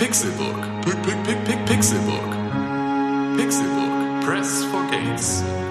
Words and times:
Pixelbook. 0.00 0.56
Pixelbook. 1.66 2.30
Pixelbook. 3.36 4.24
Press 4.24 4.64
for 4.64 4.82
games. 4.90 5.69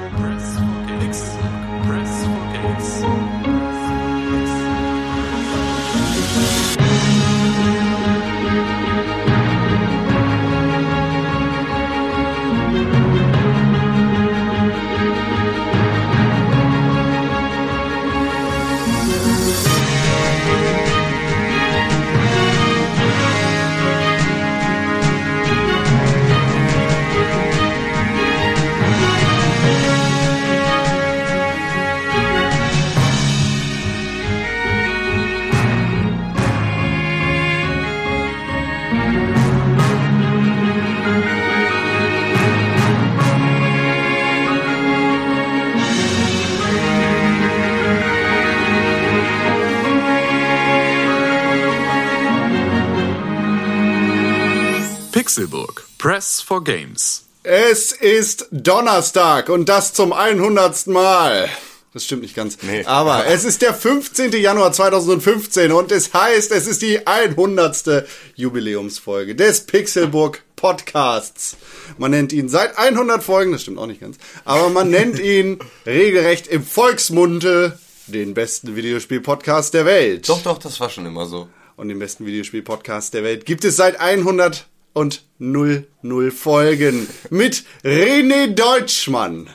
Press 56.09 56.41
for 56.41 56.63
games. 56.63 57.27
Es 57.43 57.91
ist 57.91 58.47
Donnerstag 58.49 59.47
und 59.47 59.69
das 59.69 59.93
zum 59.93 60.11
100. 60.11 60.87
Mal. 60.87 61.47
Das 61.93 62.05
stimmt 62.05 62.23
nicht 62.23 62.35
ganz. 62.35 62.57
Nee. 62.63 62.83
Aber 62.85 63.27
es 63.27 63.45
ist 63.45 63.61
der 63.61 63.75
15. 63.75 64.31
Januar 64.31 64.71
2015 64.71 65.71
und 65.71 65.91
es 65.91 66.11
heißt, 66.11 66.51
es 66.51 66.65
ist 66.65 66.81
die 66.81 67.05
100. 67.05 68.07
Jubiläumsfolge 68.33 69.35
des 69.35 69.67
Pixelburg 69.67 70.41
Podcasts. 70.55 71.57
Man 71.99 72.09
nennt 72.09 72.33
ihn 72.33 72.49
seit 72.49 72.75
100 72.79 73.21
Folgen, 73.21 73.51
das 73.51 73.61
stimmt 73.61 73.77
auch 73.77 73.85
nicht 73.85 74.01
ganz, 74.01 74.17
aber 74.45 74.69
man 74.69 74.89
nennt 74.89 75.19
ihn 75.23 75.59
regelrecht 75.85 76.47
im 76.47 76.65
Volksmunde 76.65 77.77
den 78.07 78.33
besten 78.33 78.75
Videospiel-Podcast 78.75 79.75
der 79.75 79.85
Welt. 79.85 80.27
Doch, 80.27 80.41
doch, 80.41 80.57
das 80.57 80.79
war 80.79 80.89
schon 80.89 81.05
immer 81.05 81.27
so. 81.27 81.49
Und 81.75 81.89
den 81.89 81.99
besten 81.99 82.25
Videospiel-Podcast 82.25 83.13
der 83.13 83.23
Welt 83.23 83.45
gibt 83.45 83.63
es 83.63 83.75
seit 83.75 83.99
100 83.99 84.65
und 84.93 85.28
00 85.39 86.31
Folgen 86.31 87.07
mit 87.29 87.63
René 87.83 88.47
Deutschmann. 88.53 89.49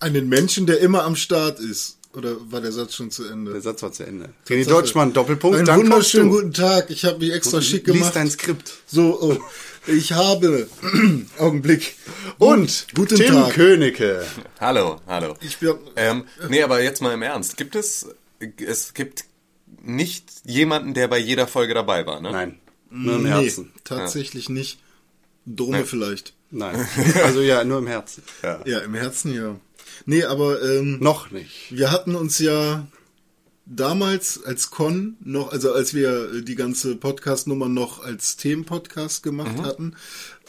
Einen 0.00 0.28
Menschen, 0.28 0.66
der 0.66 0.80
immer 0.80 1.04
am 1.04 1.16
Start 1.16 1.60
ist. 1.60 1.96
Oder 2.14 2.36
war 2.50 2.60
der 2.60 2.72
Satz 2.72 2.94
schon 2.94 3.10
zu 3.10 3.24
Ende? 3.28 3.52
Der 3.52 3.60
Satz 3.60 3.82
war 3.82 3.92
zu 3.92 4.04
Ende. 4.04 4.30
René 4.48 4.66
Deutschmann, 4.68 5.12
Doppelpunkt, 5.12 5.68
Einen 5.68 5.82
wunderschönen 5.82 6.30
du. 6.30 6.36
guten 6.36 6.52
Tag. 6.52 6.90
Ich 6.90 7.04
habe 7.04 7.18
mich 7.18 7.32
extra 7.32 7.60
schick 7.62 7.86
Lies 7.86 7.96
gemacht. 7.98 8.16
dein 8.16 8.30
Skript. 8.30 8.72
So, 8.86 9.20
oh, 9.20 9.36
ich 9.86 10.12
habe 10.12 10.68
Augenblick. 11.38 11.94
Und 12.38 12.86
Guten 12.94 13.16
Tim 13.16 13.34
Tag. 13.34 13.54
Königke. 13.54 14.26
Hallo, 14.60 15.00
hallo. 15.06 15.34
Ich 15.42 15.58
bin, 15.58 15.74
Ähm, 15.96 16.24
nee, 16.48 16.62
aber 16.62 16.82
jetzt 16.82 17.02
mal 17.02 17.12
im 17.14 17.22
Ernst. 17.22 17.56
Gibt 17.56 17.76
es, 17.76 18.06
es 18.66 18.94
gibt 18.94 19.24
nicht 19.82 20.24
jemanden, 20.44 20.94
der 20.94 21.08
bei 21.08 21.18
jeder 21.18 21.46
Folge 21.46 21.74
dabei 21.74 22.06
war, 22.06 22.20
ne? 22.20 22.32
Nein, 22.32 22.58
nur 22.90 23.16
im 23.16 23.22
nee, 23.24 23.28
Herzen. 23.28 23.72
tatsächlich 23.84 24.48
nicht. 24.48 24.78
Dome 25.56 25.78
Nee. 25.78 25.84
vielleicht. 25.84 26.34
Nein, 26.50 26.86
also 27.24 27.40
ja, 27.42 27.64
nur 27.64 27.78
im 27.78 27.86
Herzen. 27.86 28.22
Ja, 28.42 28.78
im 28.78 28.94
Herzen 28.94 29.34
ja. 29.34 29.56
Nee, 30.06 30.24
aber 30.24 30.62
ähm, 30.62 30.98
Noch 31.00 31.30
nicht. 31.30 31.70
wir 31.70 31.90
hatten 31.90 32.14
uns 32.14 32.38
ja 32.38 32.86
damals 33.66 34.42
als 34.44 34.70
Con 34.70 35.16
noch, 35.20 35.52
also 35.52 35.72
als 35.72 35.92
wir 35.92 36.32
äh, 36.32 36.42
die 36.42 36.54
ganze 36.54 36.96
Podcast-Nummer 36.96 37.68
noch 37.68 38.02
als 38.02 38.36
Themenpodcast 38.36 39.22
gemacht 39.22 39.58
hatten 39.62 39.94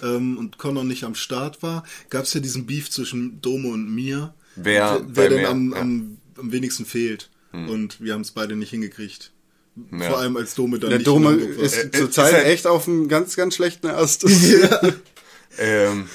ähm, 0.02 0.38
und 0.38 0.58
Con 0.58 0.76
noch 0.76 0.84
nicht 0.84 1.04
am 1.04 1.16
Start 1.16 1.62
war, 1.62 1.84
gab 2.10 2.24
es 2.24 2.34
ja 2.34 2.40
diesen 2.40 2.66
Beef 2.66 2.90
zwischen 2.90 3.42
Dome 3.42 3.70
und 3.70 3.94
mir. 3.94 4.34
Wer 4.56 5.02
wer 5.08 5.30
denn 5.30 5.46
am, 5.46 5.72
ja. 5.72 5.80
am, 5.80 6.18
am 6.38 6.52
wenigsten 6.52 6.86
fehlt. 6.86 7.30
Und 7.52 8.00
wir 8.00 8.14
haben 8.14 8.22
es 8.22 8.30
beide 8.32 8.56
nicht 8.56 8.70
hingekriegt. 8.70 9.32
Ja. 9.92 10.10
Vor 10.10 10.20
allem 10.20 10.38
als 10.38 10.56
Dome 10.56 10.80
dann 10.80 10.90
Der 10.90 11.00
nicht 11.00 11.08
Dome 11.08 11.34
ist 11.34 11.76
Äh, 11.78 11.92
zurzeit 11.92 12.34
halt- 12.34 12.46
echt 12.48 12.68
auf 12.68 12.88
einem 12.88 13.08
ganz, 13.08 13.36
ganz 13.36 13.56
schlechten 13.56 13.88
Ast. 13.88 14.26
Ähm, 15.58 16.08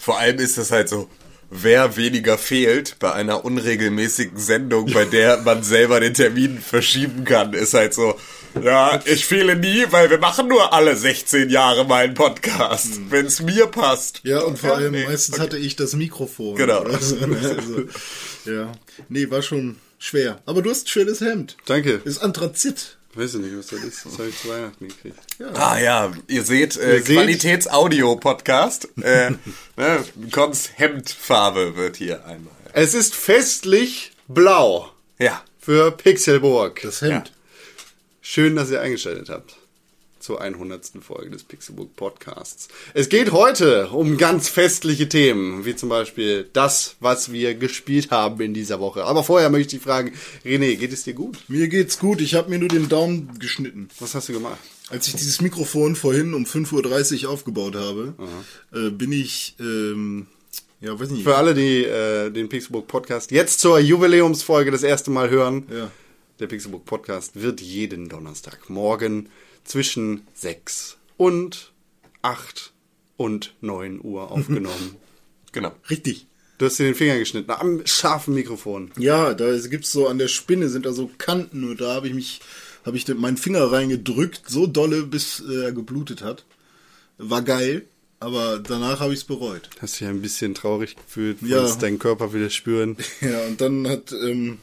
vor 0.00 0.18
allem 0.18 0.38
ist 0.38 0.58
das 0.58 0.72
halt 0.72 0.88
so, 0.88 1.08
wer 1.50 1.96
weniger 1.96 2.38
fehlt 2.38 2.96
bei 2.98 3.12
einer 3.12 3.44
unregelmäßigen 3.44 4.36
Sendung, 4.38 4.90
bei 4.92 5.04
der 5.04 5.42
man 5.42 5.62
selber 5.62 6.00
den 6.00 6.14
Termin 6.14 6.58
verschieben 6.58 7.24
kann, 7.24 7.52
ist 7.52 7.74
halt 7.74 7.94
so, 7.94 8.18
ja, 8.60 9.00
ich 9.04 9.26
fehle 9.26 9.54
nie, 9.54 9.84
weil 9.90 10.10
wir 10.10 10.18
machen 10.18 10.48
nur 10.48 10.72
alle 10.72 10.96
16 10.96 11.50
Jahre 11.50 11.84
mal 11.84 12.04
einen 12.04 12.14
Podcast, 12.14 13.00
wenn 13.10 13.26
es 13.26 13.40
mir 13.42 13.66
passt. 13.66 14.20
Ja, 14.24 14.40
und 14.40 14.58
vor 14.58 14.74
allem 14.76 14.92
nee, 14.92 15.04
meistens 15.04 15.38
hatte 15.38 15.58
ich 15.58 15.76
das 15.76 15.92
Mikrofon. 15.94 16.56
Genau. 16.56 16.84
so, 16.98 17.16
also, 17.20 17.82
ja. 18.44 18.72
Nee, 19.08 19.30
war 19.30 19.42
schon 19.42 19.76
schwer. 20.04 20.40
Aber 20.46 20.62
du 20.62 20.70
hast 20.70 20.84
ein 20.86 20.88
schönes 20.88 21.20
Hemd. 21.20 21.56
Danke. 21.66 22.00
Ist 22.04 22.18
Anthrazit. 22.18 22.96
Weiß 23.14 23.34
ich 23.34 23.40
nicht, 23.40 23.56
was 23.56 23.68
das 23.68 23.82
ist. 23.84 24.04
Das 24.06 24.18
habe 24.18 24.28
ich 24.28 24.40
zu 24.40 24.48
Weihnachten 24.48 24.88
gekriegt. 24.88 25.18
Ah 25.54 25.78
ja, 25.78 26.12
ihr 26.26 26.42
seht, 26.42 26.76
äh, 26.76 27.00
Qualitätsaudio-Podcast. 27.00 28.88
äh, 29.02 29.30
ne, 29.76 30.04
Cons 30.32 30.70
Hemdfarbe 30.74 31.76
wird 31.76 31.96
hier 31.96 32.24
einmal. 32.26 32.52
Es 32.72 32.92
ist 32.94 33.14
festlich 33.14 34.12
blau 34.26 34.90
Ja. 35.18 35.42
für 35.60 35.92
Pixelburg. 35.92 36.80
Das 36.82 37.00
Hemd. 37.02 37.32
Schön, 38.20 38.56
dass 38.56 38.70
ihr 38.70 38.80
eingeschaltet 38.80 39.28
habt 39.28 39.56
zur 40.24 40.40
100. 40.40 40.90
Folge 41.02 41.30
des 41.30 41.44
Pixelbook 41.44 41.94
Podcasts. 41.96 42.68
Es 42.94 43.10
geht 43.10 43.30
heute 43.30 43.88
um 43.88 44.16
ganz 44.16 44.48
festliche 44.48 45.06
Themen, 45.06 45.66
wie 45.66 45.76
zum 45.76 45.90
Beispiel 45.90 46.48
das, 46.54 46.96
was 47.00 47.30
wir 47.30 47.54
gespielt 47.54 48.10
haben 48.10 48.40
in 48.40 48.54
dieser 48.54 48.80
Woche. 48.80 49.04
Aber 49.04 49.22
vorher 49.22 49.50
möchte 49.50 49.76
ich 49.76 49.82
fragen, 49.82 50.12
René, 50.44 50.76
geht 50.76 50.94
es 50.94 51.04
dir 51.04 51.12
gut? 51.12 51.38
Mir 51.48 51.68
geht's 51.68 51.98
gut. 51.98 52.22
Ich 52.22 52.34
habe 52.34 52.48
mir 52.48 52.58
nur 52.58 52.70
den 52.70 52.88
Daumen 52.88 53.38
geschnitten. 53.38 53.88
Was 54.00 54.14
hast 54.14 54.30
du 54.30 54.32
gemacht? 54.32 54.56
Als 54.88 55.08
ich 55.08 55.14
dieses 55.14 55.42
Mikrofon 55.42 55.94
vorhin 55.94 56.32
um 56.32 56.44
5.30 56.44 57.24
Uhr 57.24 57.30
aufgebaut 57.30 57.74
habe, 57.76 58.14
äh, 58.72 58.88
bin 58.90 59.12
ich, 59.12 59.54
ähm, 59.60 60.26
ja, 60.80 60.98
weiß 60.98 61.10
nicht. 61.10 61.24
Für 61.24 61.36
alle, 61.36 61.52
die 61.52 61.84
äh, 61.84 62.30
den 62.30 62.48
Pixelbook 62.48 62.86
Podcast 62.86 63.30
jetzt 63.30 63.60
zur 63.60 63.78
Jubiläumsfolge 63.78 64.70
das 64.70 64.82
erste 64.84 65.10
Mal 65.10 65.28
hören, 65.28 65.66
Ja. 65.70 65.90
der 66.40 66.46
Pixelbook 66.46 66.86
Podcast 66.86 67.40
wird 67.42 67.60
jeden 67.60 68.08
Donnerstag 68.08 68.70
morgen 68.70 69.28
zwischen 69.64 70.26
6 70.34 70.96
und 71.16 71.72
8 72.22 72.72
und 73.16 73.54
9 73.60 74.00
Uhr 74.02 74.30
aufgenommen. 74.30 74.96
Genau. 75.52 75.72
Richtig. 75.90 76.26
du 76.58 76.66
hast 76.66 76.78
dir 76.78 76.84
den 76.84 76.94
Finger 76.94 77.18
geschnitten 77.18 77.50
am 77.50 77.86
scharfen 77.86 78.34
Mikrofon. 78.34 78.90
Ja, 78.98 79.34
da 79.34 79.56
gibt's 79.58 79.92
so 79.92 80.08
an 80.08 80.18
der 80.18 80.28
Spinne 80.28 80.68
sind 80.68 80.86
da 80.86 80.92
so 80.92 81.10
Kanten 81.18 81.64
und 81.68 81.80
da 81.80 81.94
habe 81.94 82.08
ich 82.08 82.14
mich, 82.14 82.40
habe 82.84 82.96
ich 82.96 83.06
meinen 83.08 83.36
Finger 83.36 83.70
reingedrückt, 83.70 84.42
so 84.48 84.66
dolle, 84.66 85.02
bis 85.04 85.40
äh, 85.48 85.64
er 85.66 85.72
geblutet 85.72 86.22
hat. 86.22 86.44
War 87.18 87.42
geil, 87.42 87.86
aber 88.18 88.58
danach 88.58 88.98
habe 89.00 89.12
ich's 89.14 89.24
bereut. 89.24 89.70
Hast 89.80 90.00
dich 90.00 90.08
ein 90.08 90.20
bisschen 90.22 90.54
traurig 90.54 90.96
gefühlt, 90.96 91.40
Ja. 91.42 91.58
wolltest 91.58 91.82
deinen 91.82 91.98
Körper 92.00 92.34
wieder 92.34 92.50
spüren, 92.50 92.96
Ja, 93.20 93.46
und 93.46 93.60
dann 93.60 93.86
hat 93.88 94.10
ähm, 94.12 94.58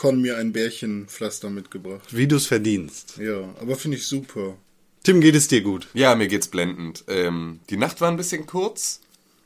Con 0.00 0.22
mir 0.22 0.38
ein 0.38 0.52
Bärchenpflaster 0.52 1.50
mitgebracht. 1.50 2.16
wie 2.16 2.26
du 2.26 2.36
es 2.36 2.46
verdienst. 2.46 3.18
Ja, 3.18 3.54
aber 3.60 3.76
finde 3.76 3.98
ich 3.98 4.06
super. 4.06 4.56
Tim, 5.02 5.20
geht 5.20 5.34
es 5.34 5.46
dir 5.46 5.60
gut? 5.60 5.88
Ja, 5.92 6.14
mir 6.14 6.26
geht's 6.26 6.48
blendend. 6.48 7.04
Ähm, 7.06 7.60
die 7.68 7.76
Nacht 7.76 8.00
war 8.00 8.10
ein 8.10 8.16
bisschen 8.16 8.46
kurz. 8.46 9.02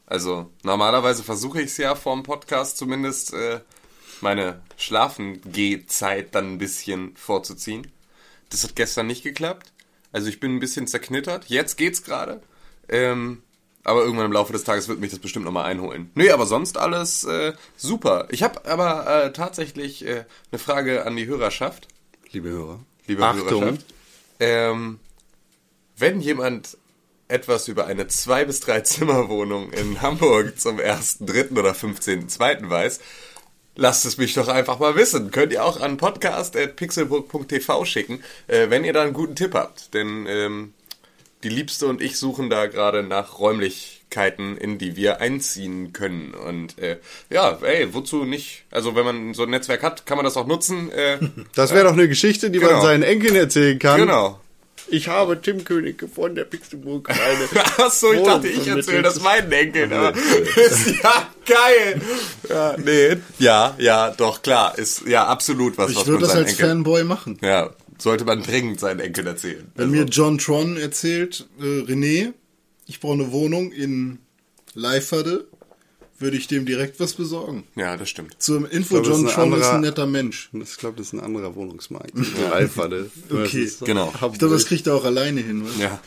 Also 0.06 0.48
normalerweise 0.62 1.24
versuche 1.24 1.60
ich 1.60 1.70
es 1.70 1.76
ja 1.78 1.96
vor 1.96 2.14
dem 2.14 2.22
Podcast 2.22 2.76
zumindest 2.76 3.34
äh, 3.34 3.62
meine 4.20 4.62
Schlafengehzeit 4.76 6.32
dann 6.36 6.52
ein 6.52 6.58
bisschen 6.58 7.16
vorzuziehen. 7.16 7.88
Das 8.50 8.62
hat 8.62 8.76
gestern 8.76 9.08
nicht 9.08 9.24
geklappt. 9.24 9.72
Also 10.12 10.28
ich 10.28 10.38
bin 10.38 10.54
ein 10.54 10.60
bisschen 10.60 10.86
zerknittert. 10.86 11.46
Jetzt 11.46 11.76
geht's 11.76 12.04
gerade. 12.04 12.40
Ähm, 12.88 13.42
aber 13.84 14.02
irgendwann 14.02 14.26
im 14.26 14.32
Laufe 14.32 14.52
des 14.52 14.64
Tages 14.64 14.88
wird 14.88 14.98
mich 14.98 15.10
das 15.10 15.20
bestimmt 15.20 15.44
nochmal 15.44 15.66
einholen. 15.66 16.10
Nee, 16.14 16.30
aber 16.30 16.46
sonst 16.46 16.78
alles 16.78 17.24
äh, 17.24 17.52
super. 17.76 18.26
Ich 18.30 18.42
habe 18.42 18.64
aber 18.64 19.26
äh, 19.26 19.32
tatsächlich 19.32 20.04
äh, 20.06 20.24
eine 20.50 20.58
Frage 20.58 21.06
an 21.06 21.16
die 21.16 21.26
Hörerschaft. 21.26 21.88
Liebe 22.32 22.48
Hörer. 22.48 22.80
Liebe 23.06 23.24
Achtung. 23.24 23.62
Hörerschaft. 23.62 23.86
Ähm, 24.40 24.98
wenn 25.96 26.20
jemand 26.20 26.76
etwas 27.28 27.68
über 27.68 27.86
eine 27.86 28.06
zwei 28.08 28.44
bis 28.44 28.60
drei 28.60 28.80
Zimmerwohnung 28.80 29.72
in 29.72 30.02
Hamburg 30.02 30.58
zum 30.58 30.78
1.3. 30.78 31.58
oder 31.58 31.72
15.2. 31.72 32.68
weiß, 32.68 33.00
lasst 33.76 34.06
es 34.06 34.18
mich 34.18 34.34
doch 34.34 34.48
einfach 34.48 34.78
mal 34.78 34.96
wissen. 34.96 35.30
Könnt 35.30 35.52
ihr 35.52 35.64
auch 35.64 35.80
an 35.80 35.96
podcast.pixelburg.tv 35.96 37.84
schicken, 37.84 38.22
äh, 38.46 38.70
wenn 38.70 38.84
ihr 38.84 38.92
da 38.92 39.02
einen 39.02 39.12
guten 39.12 39.36
Tipp 39.36 39.54
habt. 39.54 39.94
Denn 39.94 40.26
ähm, 40.28 40.74
die 41.44 41.48
Liebste 41.50 41.86
und 41.86 42.00
ich 42.02 42.18
suchen 42.18 42.50
da 42.50 42.66
gerade 42.66 43.02
nach 43.02 43.38
Räumlichkeiten, 43.38 44.56
in 44.56 44.78
die 44.78 44.96
wir 44.96 45.20
einziehen 45.20 45.92
können. 45.92 46.34
Und 46.34 46.78
äh, 46.78 46.98
ja, 47.30 47.58
ey, 47.62 47.92
wozu 47.94 48.24
nicht? 48.24 48.64
Also 48.70 48.94
wenn 48.96 49.04
man 49.04 49.34
so 49.34 49.44
ein 49.44 49.50
Netzwerk 49.50 49.82
hat, 49.82 50.06
kann 50.06 50.16
man 50.16 50.24
das 50.24 50.36
auch 50.36 50.46
nutzen. 50.46 50.90
Äh, 50.90 51.18
Das 51.54 51.72
wäre 51.72 51.84
doch 51.84 51.92
eine 51.92 52.08
Geschichte, 52.08 52.50
die 52.50 52.58
man 52.58 52.68
Genau. 52.70 52.82
seinen 52.82 53.02
Enkeln 53.02 53.36
erzählen 53.36 53.78
kann. 53.78 54.00
genau. 54.00 54.40
Ich 54.88 55.08
habe 55.08 55.40
Tim 55.40 55.64
König 55.64 56.04
von 56.14 56.34
der 56.34 56.44
Pixelburg 56.44 57.08
eine. 57.08 57.62
Achso, 57.78 58.12
ich 58.12 58.20
dachte, 58.22 58.48
ich 58.48 58.66
erzähle 58.68 59.00
das 59.00 59.18
meinen 59.22 59.50
Enkeln. 59.50 59.90
Aber 59.94 60.12
ist 60.56 61.02
ja 61.02 61.28
geil. 61.46 62.02
Ja, 62.50 62.76
nee. 62.76 63.16
Ja, 63.38 63.74
ja, 63.78 64.10
doch, 64.10 64.42
klar. 64.42 64.76
Ist 64.78 65.06
ja 65.06 65.26
absolut 65.26 65.78
was, 65.78 65.86
was 65.86 65.92
Ich 65.92 65.96
man 65.98 66.06
würde 66.08 66.26
das 66.26 66.34
als 66.36 66.50
Enkeln... 66.50 66.68
Fanboy 66.68 67.04
machen. 67.04 67.38
Ja, 67.40 67.70
sollte 67.98 68.24
man 68.24 68.42
dringend 68.42 68.80
seinen 68.80 69.00
Enkeln 69.00 69.26
erzählen. 69.26 69.70
Wenn 69.74 69.90
mir 69.90 70.04
John 70.04 70.38
Tron 70.38 70.76
erzählt, 70.76 71.46
äh, 71.58 71.62
René, 71.62 72.32
ich 72.86 73.00
brauche 73.00 73.14
eine 73.14 73.32
Wohnung 73.32 73.72
in 73.72 74.18
Leiferde, 74.74 75.46
würde 76.18 76.36
ich 76.36 76.46
dem 76.46 76.64
direkt 76.64 77.00
was 77.00 77.14
besorgen. 77.14 77.64
Ja, 77.74 77.96
das 77.96 78.08
stimmt. 78.08 78.36
Zum 78.40 78.66
Info, 78.66 79.00
glaube, 79.00 79.08
John 79.08 79.26
Tron 79.26 79.52
ist 79.60 79.66
ein 79.66 79.80
netter 79.80 80.06
Mensch. 80.06 80.50
Ich 80.52 80.76
glaube, 80.76 80.96
das 80.96 81.08
ist 81.08 81.12
ein 81.12 81.20
anderer 81.20 81.54
Wohnungsmarkt. 81.54 82.12
Alpha. 82.52 82.88
Das 82.88 83.06
Okay. 83.30 83.70
Genau. 83.84 84.12
Ich 84.32 84.38
glaube, 84.38 84.54
das 84.54 84.66
kriegt 84.66 84.86
er 84.86 84.94
auch 84.94 85.04
alleine 85.04 85.40
hin. 85.40 85.62
oder? 85.62 85.72
Ja. 85.78 86.00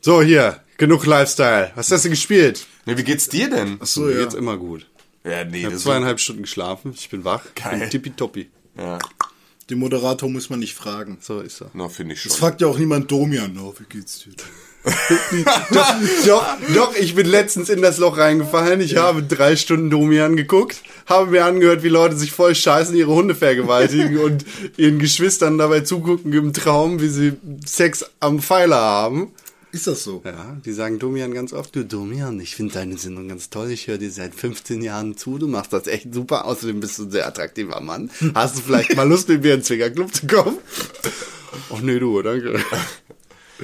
So, 0.00 0.22
hier. 0.22 0.60
Genug 0.76 1.06
Lifestyle. 1.06 1.72
Was 1.76 1.90
hast 1.90 2.04
du 2.04 2.10
gespielt? 2.10 2.66
Nee, 2.84 2.96
wie 2.96 3.04
geht's 3.04 3.28
dir 3.28 3.48
denn? 3.48 3.78
Ach 3.80 3.86
so, 3.86 4.02
Mir 4.02 4.14
ja. 4.14 4.20
geht's 4.22 4.34
immer 4.34 4.56
gut. 4.58 4.86
Ja, 5.24 5.44
nee, 5.44 5.60
Ich 5.60 5.64
habe 5.64 5.76
zweieinhalb 5.76 6.20
Stunden 6.20 6.42
geschlafen. 6.42 6.92
Ich 6.94 7.08
bin 7.08 7.24
wach. 7.24 7.42
Geil. 7.54 7.78
Bin 7.80 7.90
tippitoppi. 7.90 8.50
Ja, 8.76 8.98
Den 9.70 9.78
Moderator 9.78 10.28
muss 10.28 10.50
man 10.50 10.58
nicht 10.58 10.74
fragen. 10.74 11.18
So 11.20 11.40
ist 11.40 11.62
er. 11.62 11.70
no, 11.72 11.88
finde 11.88 12.14
ich 12.14 12.22
schon. 12.22 12.32
Es 12.32 12.36
fragt 12.38 12.60
ja 12.60 12.66
auch 12.66 12.78
niemand 12.78 13.10
Domian, 13.10 13.58
oh, 13.58 13.74
wie 13.78 13.84
geht's 13.84 14.20
dir? 14.20 14.32
doch, 15.72 15.94
doch, 16.26 16.44
doch, 16.74 16.94
ich 16.96 17.14
bin 17.14 17.26
letztens 17.26 17.70
in 17.70 17.80
das 17.80 17.96
Loch 17.96 18.18
reingefallen. 18.18 18.82
Ich 18.82 18.96
habe 18.96 19.22
drei 19.22 19.56
Stunden 19.56 19.88
Domian 19.88 20.36
geguckt, 20.36 20.82
habe 21.06 21.30
mir 21.30 21.46
angehört, 21.46 21.82
wie 21.82 21.88
Leute 21.88 22.16
sich 22.16 22.32
voll 22.32 22.54
scheißen, 22.54 22.94
ihre 22.94 23.12
Hunde 23.12 23.34
vergewaltigen 23.34 24.18
und 24.18 24.44
ihren 24.76 24.98
Geschwistern 24.98 25.56
dabei 25.56 25.80
zugucken 25.80 26.30
im 26.34 26.52
Traum, 26.52 27.00
wie 27.00 27.08
sie 27.08 27.32
Sex 27.64 28.04
am 28.20 28.40
Pfeiler 28.40 28.76
haben. 28.76 29.32
Ist 29.74 29.88
das 29.88 30.04
so? 30.04 30.22
Ja, 30.24 30.56
die 30.64 30.72
sagen 30.72 31.00
Domian 31.00 31.34
ganz 31.34 31.52
oft, 31.52 31.74
du 31.74 31.84
Domian, 31.84 32.38
ich 32.38 32.54
finde 32.54 32.74
deine 32.74 32.96
Sendung 32.96 33.26
ganz 33.28 33.50
toll, 33.50 33.70
ich 33.72 33.88
höre 33.88 33.98
dir 33.98 34.10
seit 34.12 34.32
15 34.34 34.80
Jahren 34.82 35.16
zu, 35.16 35.36
du 35.36 35.48
machst 35.48 35.72
das 35.72 35.88
echt 35.88 36.14
super, 36.14 36.44
außerdem 36.44 36.78
bist 36.78 36.98
du 36.98 37.04
ein 37.04 37.10
sehr 37.10 37.26
attraktiver 37.26 37.80
Mann. 37.80 38.08
Hast 38.34 38.56
du 38.56 38.60
vielleicht 38.62 38.94
mal 38.94 39.08
Lust, 39.08 39.28
mit 39.28 39.42
mir 39.42 39.54
in 39.54 39.60
den 39.60 39.64
Zwingerclub 39.64 40.14
zu 40.14 40.26
kommen? 40.28 40.58
Ach 41.72 41.80
nee, 41.80 41.98
du, 41.98 42.22
danke. 42.22 42.62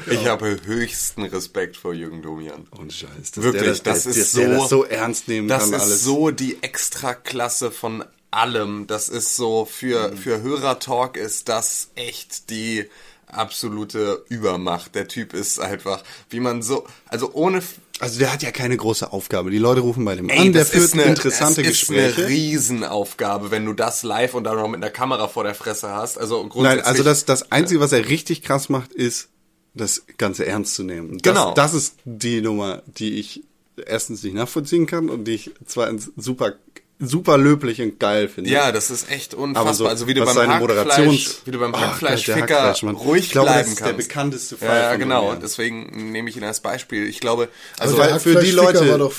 Ich 0.08 0.26
habe 0.26 0.56
höchsten 0.66 1.24
Respekt 1.24 1.76
vor 1.76 1.92
Jürgen 1.92 2.22
Domian. 2.22 2.66
Und 2.70 2.92
Scheiß, 2.92 3.32
dass 3.34 3.42
Wirklich, 3.44 3.62
der 3.82 3.92
das 3.92 4.04
dass 4.04 4.06
ist 4.16 4.36
der 4.36 4.46
so- 4.46 4.60
das 4.60 4.68
so 4.70 4.84
ernst 4.84 5.26
nehmen 5.26 5.48
Das 5.48 5.64
kann 5.64 5.72
ist 5.74 5.82
alles. 5.82 6.04
so 6.04 6.30
die 6.30 6.62
Extraklasse 6.62 7.72
von 7.72 8.04
allem. 8.30 8.86
Das 8.86 9.08
ist 9.08 9.34
so 9.34 9.64
für, 9.64 10.16
für 10.16 10.42
Hörertalk 10.42 11.16
ist 11.16 11.48
das 11.48 11.88
echt 11.96 12.50
die 12.50 12.86
absolute 13.34 14.24
Übermacht. 14.28 14.94
Der 14.94 15.08
Typ 15.08 15.32
ist 15.34 15.58
einfach, 15.60 16.02
wie 16.28 16.40
man 16.40 16.62
so, 16.62 16.86
also 17.06 17.32
ohne, 17.32 17.62
Also 18.00 18.18
der 18.18 18.32
hat 18.32 18.42
ja 18.42 18.50
keine 18.50 18.76
große 18.76 19.12
Aufgabe. 19.12 19.50
Die 19.50 19.58
Leute 19.58 19.80
rufen 19.80 20.04
bei 20.04 20.14
dem 20.16 20.28
ey, 20.28 20.38
an, 20.38 20.52
der 20.52 20.62
das 20.62 20.70
führt 20.70 20.84
ist 20.84 20.94
eine, 20.94 21.04
interessante 21.04 21.62
das 21.62 21.72
ist 21.72 21.80
Gespräche. 21.88 22.22
eine 22.22 22.28
Riesenaufgabe, 22.28 23.50
wenn 23.50 23.64
du 23.64 23.72
das 23.72 24.02
live 24.02 24.34
und 24.34 24.44
dann 24.44 24.56
noch 24.56 24.68
mit 24.68 24.82
einer 24.82 24.90
Kamera 24.90 25.28
vor 25.28 25.44
der 25.44 25.54
Fresse 25.54 25.90
hast. 25.90 26.18
Also 26.18 26.48
Nein, 26.56 26.80
also 26.80 27.02
das, 27.02 27.24
das 27.24 27.52
Einzige, 27.52 27.80
was 27.80 27.92
er 27.92 28.08
richtig 28.08 28.42
krass 28.42 28.68
macht, 28.68 28.92
ist, 28.92 29.28
das 29.74 30.04
Ganze 30.18 30.46
ernst 30.46 30.74
zu 30.74 30.82
nehmen. 30.82 31.18
Das, 31.18 31.22
Genau. 31.22 31.54
Das 31.54 31.74
ist 31.74 31.96
die 32.04 32.40
Nummer, 32.40 32.82
die 32.86 33.20
ich 33.20 33.44
erstens 33.86 34.22
nicht 34.22 34.34
nachvollziehen 34.34 34.86
kann 34.86 35.08
und 35.08 35.24
die 35.24 35.32
ich 35.32 35.50
zweitens 35.64 36.10
super, 36.16 36.54
super 37.00 37.38
löblich 37.38 37.81
und 37.81 37.99
geil 37.99 38.29
finde. 38.29 38.50
Ja, 38.50 38.73
das 38.73 38.91
ist 38.91 39.11
echt 39.11 39.35
unfassbar. 39.35 39.75
so, 39.75 39.87
also 39.88 40.06
wie 40.06 40.14
du 40.14 40.25
beim 40.25 40.35
seine 40.35 40.55
Hackfleisch, 40.55 40.99
Moderations- 40.99 41.37
wie 41.47 41.50
du 41.50 41.58
beim 41.58 41.75
Ah, 41.75 41.81
Hackfleischficker 41.81 42.41
Hackfleischmann. 42.43 42.94
ruhig 42.94 43.25
Ich 43.26 43.31
glaube, 43.32 43.47
das 43.49 43.55
bleiben 43.56 43.69
ist 43.70 43.81
der 43.81 43.87
kannst. 43.93 44.08
bekannteste 44.08 44.56
Fall 44.58 44.69
Ja, 44.69 44.82
ja 44.82 44.91
von 44.91 44.99
genau. 45.00 45.35
Deswegen 45.35 46.12
nehme 46.12 46.29
ich 46.31 46.37
ihn 46.37 46.44
als 46.44 46.61
Beispiel. 46.61 47.08
Ich 47.08 47.20
glaube, 47.20 47.49
also 47.79 47.97
weil 47.99 48.08
der 48.08 48.20
für 48.20 48.41
die 48.43 48.50
Leute- 48.50 48.88
war 48.91 48.99
doch, 48.99 49.12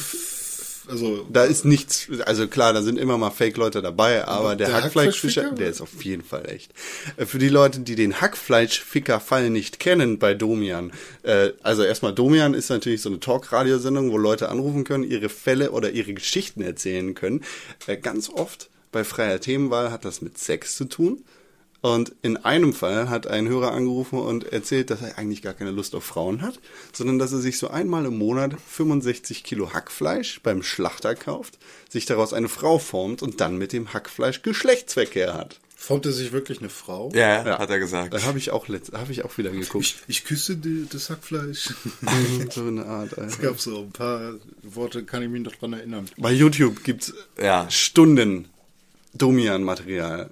also, 0.92 1.26
Da 1.32 1.46
ist 1.46 1.64
nichts, 1.66 2.08
also 2.26 2.48
klar, 2.48 2.74
da 2.74 2.82
sind 2.82 3.00
immer 3.00 3.18
mal 3.18 3.32
Fake-Leute 3.32 3.82
dabei, 3.82 4.28
aber 4.28 4.56
der, 4.56 4.68
der 4.68 4.84
Hackfleischfischer, 4.84 5.42
Hackfleischficker? 5.44 5.56
der 5.64 5.70
ist 5.70 5.82
auf 5.82 6.04
jeden 6.04 6.24
Fall 6.24 6.50
echt. 6.50 6.74
Äh, 7.18 7.26
Für 7.26 7.40
die 7.40 7.50
Leute, 7.50 7.80
die 7.80 7.96
den 7.96 8.20
Hackfleischficker-Fall 8.20 9.50
nicht 9.50 9.80
kennen 9.80 10.20
bei 10.20 10.34
Domian, 10.34 10.92
äh, 11.24 11.52
also 11.64 11.84
erstmal 11.84 12.14
Domian 12.14 12.54
ist 12.54 12.70
natürlich 12.70 13.02
so 13.02 13.10
eine 13.10 13.20
Talk-Radiosendung, 13.20 14.12
wo 14.12 14.18
Leute 14.18 14.50
anrufen 14.50 14.84
können, 14.84 15.04
ihre 15.04 15.30
Fälle 15.30 15.72
oder 15.72 15.92
ihre 15.92 16.14
Geschichten 16.14 16.62
erzählen 16.62 17.16
können. 17.16 17.44
Äh, 17.88 17.98
ganz 17.98 18.30
oft 18.30 18.70
bei 18.92 19.04
freier 19.04 19.40
Themenwahl 19.40 19.92
hat 19.92 20.04
das 20.06 20.22
mit 20.22 20.38
Sex 20.38 20.76
zu 20.76 20.86
tun. 20.86 21.24
Und 21.82 22.14
in 22.22 22.38
einem 22.38 22.74
Fall 22.74 23.10
hat 23.10 23.26
ein 23.26 23.48
Hörer 23.48 23.72
angerufen 23.74 24.20
und 24.20 24.52
erzählt, 24.54 24.92
dass 24.92 25.02
er 25.02 25.18
eigentlich 25.18 25.42
gar 25.42 25.54
keine 25.56 25.72
Lust 25.72 25.96
auf 25.96 26.04
Frauen 26.04 26.44
hat, 26.44 26.60
sondern 26.94 27.18
dass 27.18 27.32
er 27.32 27.40
sich 27.40 27.58
so 27.58 27.70
einmal 27.70 28.06
im 28.06 28.20
Monat 28.20 28.54
65 28.68 29.44
Kilo 29.44 29.74
Hackfleisch 29.74 30.42
beim 30.44 30.62
Schlachter 30.62 31.16
kauft, 31.16 31.58
sich 31.90 32.06
daraus 32.06 32.34
eine 32.34 32.50
Frau 32.50 32.78
formt 32.78 33.24
und 33.24 33.42
dann 33.42 33.58
mit 33.58 33.74
dem 33.74 33.94
Hackfleisch 33.94 34.44
Geschlechtsverkehr 34.44 35.34
hat. 35.34 35.60
formt 35.76 36.06
er 36.06 36.12
sich 36.12 36.32
wirklich 36.32 36.60
eine 36.60 36.70
Frau? 36.70 37.10
ja, 37.16 37.44
Ja. 37.44 37.58
hat 37.58 37.72
er 37.72 37.80
gesagt. 37.80 38.14
Da 38.14 38.22
habe 38.22 38.38
ich 38.38 38.52
auch 38.52 38.68
letzt, 38.68 38.94
habe 38.94 39.12
ich 39.12 39.26
auch 39.26 39.36
wieder 39.40 39.50
geguckt. 39.50 39.84
Ich, 39.84 39.96
ich 40.08 40.24
küsse 40.26 40.58
die, 40.58 40.86
das 40.88 41.10
Hackfleisch. 41.10 41.70
so 42.52 42.62
eine 42.62 42.86
Art. 42.86 43.18
Alter. 43.18 43.24
Es 43.28 43.40
gab 43.40 43.60
so 43.60 43.80
ein 43.80 43.92
paar 43.92 44.36
Worte, 44.62 45.04
kann 45.04 45.24
ich 45.24 45.30
mich 45.30 45.42
noch 45.42 45.56
dran 45.56 45.74
erinnern. 45.74 46.08
Bei 46.18 46.32
YouTube 46.32 46.84
gibt's 46.84 47.12
Ja. 47.42 47.68
Stunden 47.72 48.50
Domian-Material. 49.14 50.30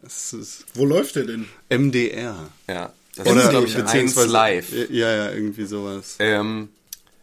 Wo 0.73 0.85
läuft 0.85 1.15
der 1.15 1.25
denn? 1.25 1.47
MDR. 1.69 2.49
Ja. 2.67 2.93
Das 3.15 3.27
Oder 3.27 3.43
ist, 3.43 3.49
glaube 3.49 3.67
ich, 3.67 3.75
beziehungsweise 3.75 4.27
live. 4.29 4.71
Ja, 4.89 5.13
ja, 5.13 5.31
irgendwie 5.31 5.65
sowas. 5.65 6.15
Ähm, 6.19 6.69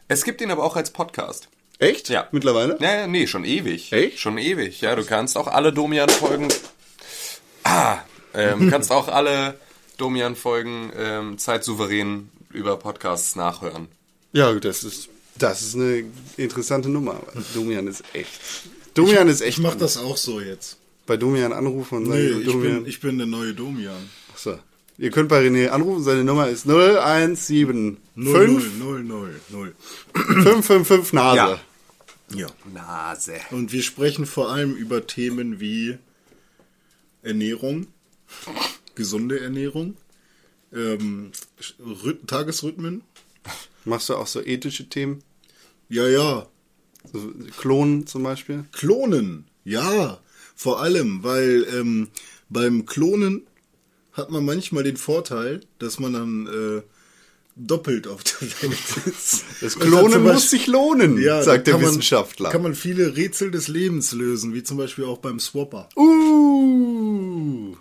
es 0.08 0.24
gibt 0.24 0.40
ihn 0.40 0.50
aber 0.50 0.62
auch 0.62 0.76
als 0.76 0.90
Podcast. 0.90 1.48
Echt? 1.78 2.08
Ja. 2.08 2.28
Mittlerweile? 2.32 2.76
Ja, 2.80 3.00
ja, 3.00 3.06
nee, 3.06 3.26
schon 3.26 3.44
ewig. 3.44 3.92
Echt? 3.92 4.18
Schon 4.18 4.38
ewig, 4.38 4.80
ja. 4.80 4.94
Du 4.94 5.04
kannst 5.04 5.36
auch 5.36 5.46
alle 5.46 5.72
Domian-Folgen. 5.72 6.48
Ah, 7.64 7.98
ähm, 8.34 8.70
kannst 8.70 8.92
auch 8.92 9.08
alle 9.08 9.58
Domian-Folgen 9.96 10.92
ähm, 10.96 11.38
zeitsouverän 11.38 12.30
über 12.50 12.76
Podcasts 12.76 13.36
nachhören. 13.36 13.88
Ja, 14.32 14.52
das 14.54 14.84
ist, 14.84 15.08
das 15.36 15.62
ist 15.62 15.74
eine 15.74 16.04
interessante 16.36 16.88
Nummer. 16.88 17.20
Domian 17.54 17.86
ist 17.86 18.04
echt. 18.12 18.40
Domian 18.94 19.28
ist 19.28 19.40
echt. 19.40 19.58
Ich 19.58 19.62
mach 19.62 19.76
das 19.76 19.96
auch 19.96 20.16
so 20.16 20.40
jetzt. 20.40 20.78
Bei 21.06 21.16
Domian 21.16 21.52
anrufen 21.52 21.98
und 21.98 22.08
Nee, 22.08 22.28
sagen, 22.28 22.40
ich 22.40 22.46
Domian. 22.46 22.74
bin, 22.82 22.86
ich 22.86 23.00
bin 23.00 23.18
der 23.18 23.26
neue 23.26 23.54
Domian. 23.54 24.10
Achso. 24.32 24.58
Ihr 24.98 25.10
könnt 25.10 25.28
bei 25.28 25.40
René 25.46 25.68
anrufen, 25.68 26.02
seine 26.02 26.24
Nummer 26.24 26.48
ist 26.48 26.66
0175 26.66 27.98
0, 28.14 28.60
0, 28.78 29.04
0, 29.04 29.40
0. 29.50 29.74
555 30.14 31.12
Nase. 31.12 31.36
Ja. 31.36 31.60
Ja. 32.34 32.46
Nase. 32.72 33.34
Und 33.50 33.72
wir 33.72 33.82
sprechen 33.82 34.26
vor 34.26 34.50
allem 34.50 34.74
über 34.74 35.06
Themen 35.06 35.60
wie 35.60 35.98
Ernährung, 37.22 37.86
gesunde 38.94 39.38
Ernährung, 39.40 39.96
ähm, 40.72 41.30
Rhyth 41.78 42.26
Tagesrhythmen. 42.26 43.02
Machst 43.84 44.08
du 44.08 44.14
auch 44.16 44.26
so 44.26 44.40
ethische 44.42 44.88
Themen? 44.88 45.22
Ja, 45.88 46.08
ja. 46.08 46.46
So 47.12 47.32
Klonen 47.58 48.06
zum 48.06 48.22
Beispiel? 48.24 48.64
Klonen. 48.72 49.44
Ja, 49.64 50.18
vor 50.56 50.80
allem, 50.80 51.22
weil 51.22 51.64
ähm, 51.72 52.08
beim 52.48 52.84
Klonen 52.86 53.46
hat 54.12 54.30
man 54.30 54.44
manchmal 54.44 54.82
den 54.82 54.96
Vorteil, 54.96 55.60
dass 55.78 55.98
man 56.00 56.12
dann 56.14 56.46
äh, 56.46 56.82
doppelt 57.56 58.06
auf 58.08 58.24
der 58.24 58.40
Welt 58.62 58.78
ist. 59.06 59.44
Das 59.60 59.74
dann 59.74 59.88
Klonen 59.88 60.12
zum 60.12 60.22
muss 60.22 60.32
Beispiel- 60.32 60.58
sich 60.58 60.66
lohnen, 60.66 61.18
Ja, 61.22 61.42
sagt 61.42 61.66
der 61.66 61.74
kann 61.74 61.82
man- 61.82 61.90
Wissenschaftler. 61.90 62.50
Kann 62.50 62.62
man 62.62 62.74
viele 62.74 63.16
Rätsel 63.16 63.50
des 63.50 63.68
Lebens 63.68 64.12
lösen, 64.12 64.54
wie 64.54 64.62
zum 64.62 64.76
Beispiel 64.78 65.04
auch 65.04 65.18
beim 65.18 65.38
Swapper. 65.38 65.88
uh. 65.96 67.76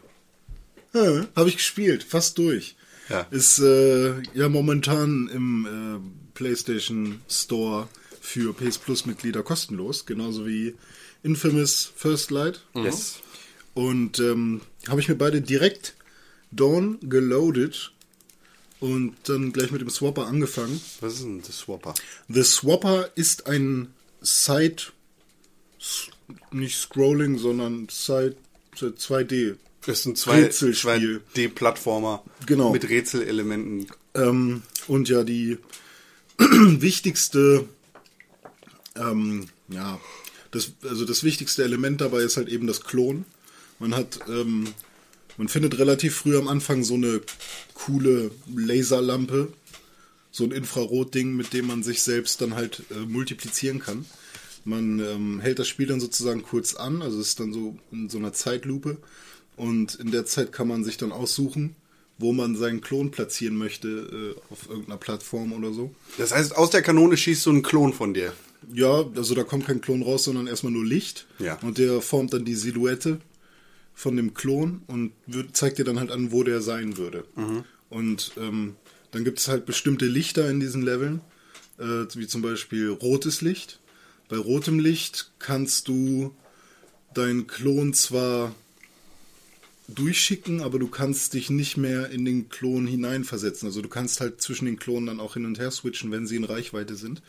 Ja, 0.94 1.26
Habe 1.36 1.50
ich 1.50 1.58
gespielt, 1.58 2.04
fast 2.04 2.38
durch. 2.38 2.76
Ja. 3.10 3.22
Ist 3.32 3.60
äh, 3.60 4.14
ja 4.34 4.50
momentan 4.50 5.30
im 5.34 5.66
äh, 5.66 6.00
PlayStation 6.34 7.20
Store 7.30 7.88
für 8.22 8.54
PS 8.54 8.78
Plus 8.80 9.06
Mitglieder 9.06 9.44
kostenlos, 9.44 10.06
genauso 10.06 10.48
wie 10.48 10.74
Infamous 11.26 11.92
First 11.96 12.32
Light. 12.32 12.62
Yes. 12.76 13.16
Und 13.74 14.20
ähm, 14.20 14.62
habe 14.88 15.02
ich 15.02 15.10
mir 15.10 15.16
beide 15.16 15.42
direkt 15.42 15.96
Dawn 16.52 16.98
geloadet 17.02 17.92
und 18.80 19.16
dann 19.24 19.52
gleich 19.52 19.72
mit 19.72 19.82
dem 19.82 19.90
Swapper 19.90 20.28
angefangen. 20.28 20.80
Was 21.02 21.14
ist 21.16 21.24
denn 21.24 21.42
das 21.42 21.58
Swapper? 21.60 21.94
The 22.30 22.44
Swapper 22.44 23.10
ist 23.16 23.48
ein 23.48 23.94
Side, 24.22 24.84
nicht 26.52 26.78
Scrolling, 26.78 27.38
sondern 27.38 27.88
Side 27.90 28.36
2D. 28.78 29.56
Das 29.86 30.00
ist 30.00 30.06
ein 30.06 30.16
zwei- 30.16 30.42
Rätselspiel. 30.44 31.22
2D-Plattformer 31.36 32.24
Genau. 32.46 32.72
mit 32.72 32.88
Rätselelementen. 32.90 33.88
Ähm, 34.16 34.64
und 34.88 35.10
ja, 35.10 35.24
die 35.24 35.58
wichtigste, 36.40 37.68
ähm, 38.96 39.48
ja, 39.68 40.00
das, 40.56 40.72
also 40.90 41.04
das 41.04 41.24
wichtigste 41.24 41.64
Element 41.64 42.02
dabei 42.02 42.22
ist 42.22 42.38
halt 42.38 42.48
eben 42.48 42.66
das 42.66 42.82
Klon. 42.82 43.26
Man 43.78 43.94
hat, 43.94 44.20
ähm, 44.30 44.68
man 45.38 45.50
findet 45.50 45.78
relativ 45.78 46.16
früh 46.16 46.38
am 46.38 46.48
Anfang 46.48 46.84
so 46.84 46.94
eine 46.94 47.22
coole 47.74 48.32
Laserlampe, 48.56 49.52
so 50.32 50.46
ein 50.46 50.52
Infrarotding, 50.52 51.36
mit 51.36 51.52
dem 51.52 51.68
man 51.68 51.84
sich 51.84 52.02
selbst 52.02 52.40
dann 52.40 52.56
halt 52.56 52.84
äh, 52.90 53.06
multiplizieren 53.06 53.80
kann. 53.80 54.06
Man 54.64 55.00
ähm, 55.00 55.40
hält 55.42 55.60
das 55.60 55.68
Spiel 55.68 55.88
dann 55.88 56.00
sozusagen 56.00 56.42
kurz 56.42 56.74
an, 56.74 57.02
also 57.02 57.20
es 57.20 57.30
ist 57.30 57.40
dann 57.42 57.54
so 57.54 57.78
in 57.92 58.10
so 58.10 58.18
einer 58.18 58.34
Zeitlupe 58.34 58.98
und 59.58 59.96
in 59.96 60.12
der 60.12 60.26
Zeit 60.26 60.54
kann 60.54 60.70
man 60.70 60.86
sich 60.86 60.98
dann 60.98 61.12
aussuchen, 61.12 61.76
wo 62.18 62.32
man 62.32 62.56
seinen 62.56 62.80
Klon 62.80 63.12
platzieren 63.12 63.58
möchte 63.58 63.88
äh, 63.88 64.52
auf 64.52 64.70
irgendeiner 64.70 64.98
Plattform 64.98 65.52
oder 65.52 65.74
so. 65.74 65.94
Das 66.18 66.34
heißt, 66.34 66.56
aus 66.56 66.70
der 66.70 66.82
Kanone 66.82 67.18
schießt 67.18 67.46
du 67.46 67.50
einen 67.50 67.62
Klon 67.62 67.94
von 67.94 68.14
dir. 68.14 68.34
Ja, 68.74 69.06
also 69.16 69.36
da 69.36 69.44
kommt 69.44 69.66
kein 69.66 69.82
Klon 69.82 70.02
raus, 70.02 70.24
sondern 70.24 70.48
erstmal 70.48 70.74
nur 70.74 70.86
Licht. 70.86 71.28
Ja. 71.40 71.60
Und 71.62 71.78
der 71.78 72.02
formt 72.02 72.34
dann 72.34 72.46
die 72.46 72.56
Silhouette 72.56 73.20
von 73.94 74.16
dem 74.16 74.34
Klon 74.34 74.82
und 74.88 75.14
wird, 75.26 75.56
zeigt 75.56 75.78
dir 75.78 75.86
dann 75.86 76.00
halt 76.00 76.12
an, 76.12 76.32
wo 76.32 76.44
der 76.44 76.62
sein 76.62 76.98
würde. 76.98 77.26
Und 77.90 78.32
ähm, 78.38 78.76
dann 79.12 79.24
gibt 79.24 79.40
es 79.40 79.48
halt 79.48 79.66
bestimmte 79.66 80.06
Lichter 80.06 80.50
in 80.50 80.60
diesen 80.60 80.82
Leveln, 80.82 81.22
äh, 81.78 82.06
wie 82.16 82.28
zum 82.28 82.42
Beispiel 82.42 82.90
rotes 82.90 83.42
Licht. 83.42 83.80
Bei 84.28 84.38
rotem 84.38 84.80
Licht 84.80 85.32
kannst 85.40 85.88
du 85.88 86.36
deinen 87.14 87.48
Klon 87.48 87.94
zwar 87.94 88.54
durchschicken, 89.88 90.62
aber 90.62 90.80
du 90.80 90.88
kannst 90.88 91.34
dich 91.34 91.50
nicht 91.50 91.78
mehr 91.78 92.10
in 92.10 92.26
den 92.26 92.50
Klon 92.50 92.88
hineinversetzen. 92.88 93.68
Also 93.68 93.82
du 93.82 93.90
kannst 93.90 94.20
halt 94.22 94.42
zwischen 94.42 94.66
den 94.66 94.78
Klonen 94.80 95.06
dann 95.08 95.20
auch 95.20 95.34
hin 95.36 95.46
und 95.46 95.60
her 95.60 95.72
switchen, 95.72 96.12
wenn 96.12 96.26
sie 96.28 96.36
in 96.38 96.44
Reichweite 96.44 96.96
sind. 96.96 97.22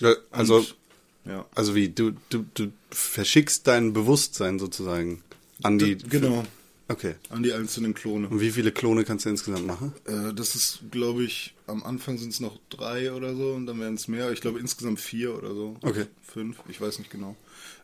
Ja, 0.00 0.14
Also, 0.30 0.56
Und, 0.58 0.76
ja. 1.24 1.46
also 1.54 1.74
wie, 1.74 1.88
du, 1.88 2.12
du, 2.28 2.44
du 2.54 2.72
verschickst 2.90 3.66
dein 3.66 3.92
Bewusstsein 3.92 4.58
sozusagen 4.58 5.22
an 5.62 5.78
die. 5.78 5.96
Genau, 5.96 6.44
Okay. 6.88 7.16
an 7.30 7.42
die 7.42 7.52
einzelnen 7.52 7.94
Klone. 7.94 8.28
Und 8.28 8.40
wie 8.40 8.52
viele 8.52 8.70
Klone 8.70 9.02
kannst 9.04 9.24
du 9.24 9.30
insgesamt 9.30 9.66
machen? 9.66 9.92
Äh, 10.04 10.32
das 10.34 10.54
ist, 10.54 10.80
glaube 10.92 11.24
ich, 11.24 11.52
am 11.66 11.82
Anfang 11.82 12.16
sind 12.16 12.32
es 12.32 12.38
noch 12.38 12.60
drei 12.70 13.12
oder 13.12 13.34
so 13.34 13.54
und 13.54 13.66
dann 13.66 13.80
werden 13.80 13.94
es 13.94 14.06
mehr. 14.06 14.30
Ich 14.30 14.40
glaube 14.40 14.60
insgesamt 14.60 15.00
vier 15.00 15.36
oder 15.36 15.52
so. 15.52 15.76
Okay. 15.82 16.04
Fünf, 16.22 16.58
ich 16.68 16.80
weiß 16.80 17.00
nicht 17.00 17.10
genau. 17.10 17.34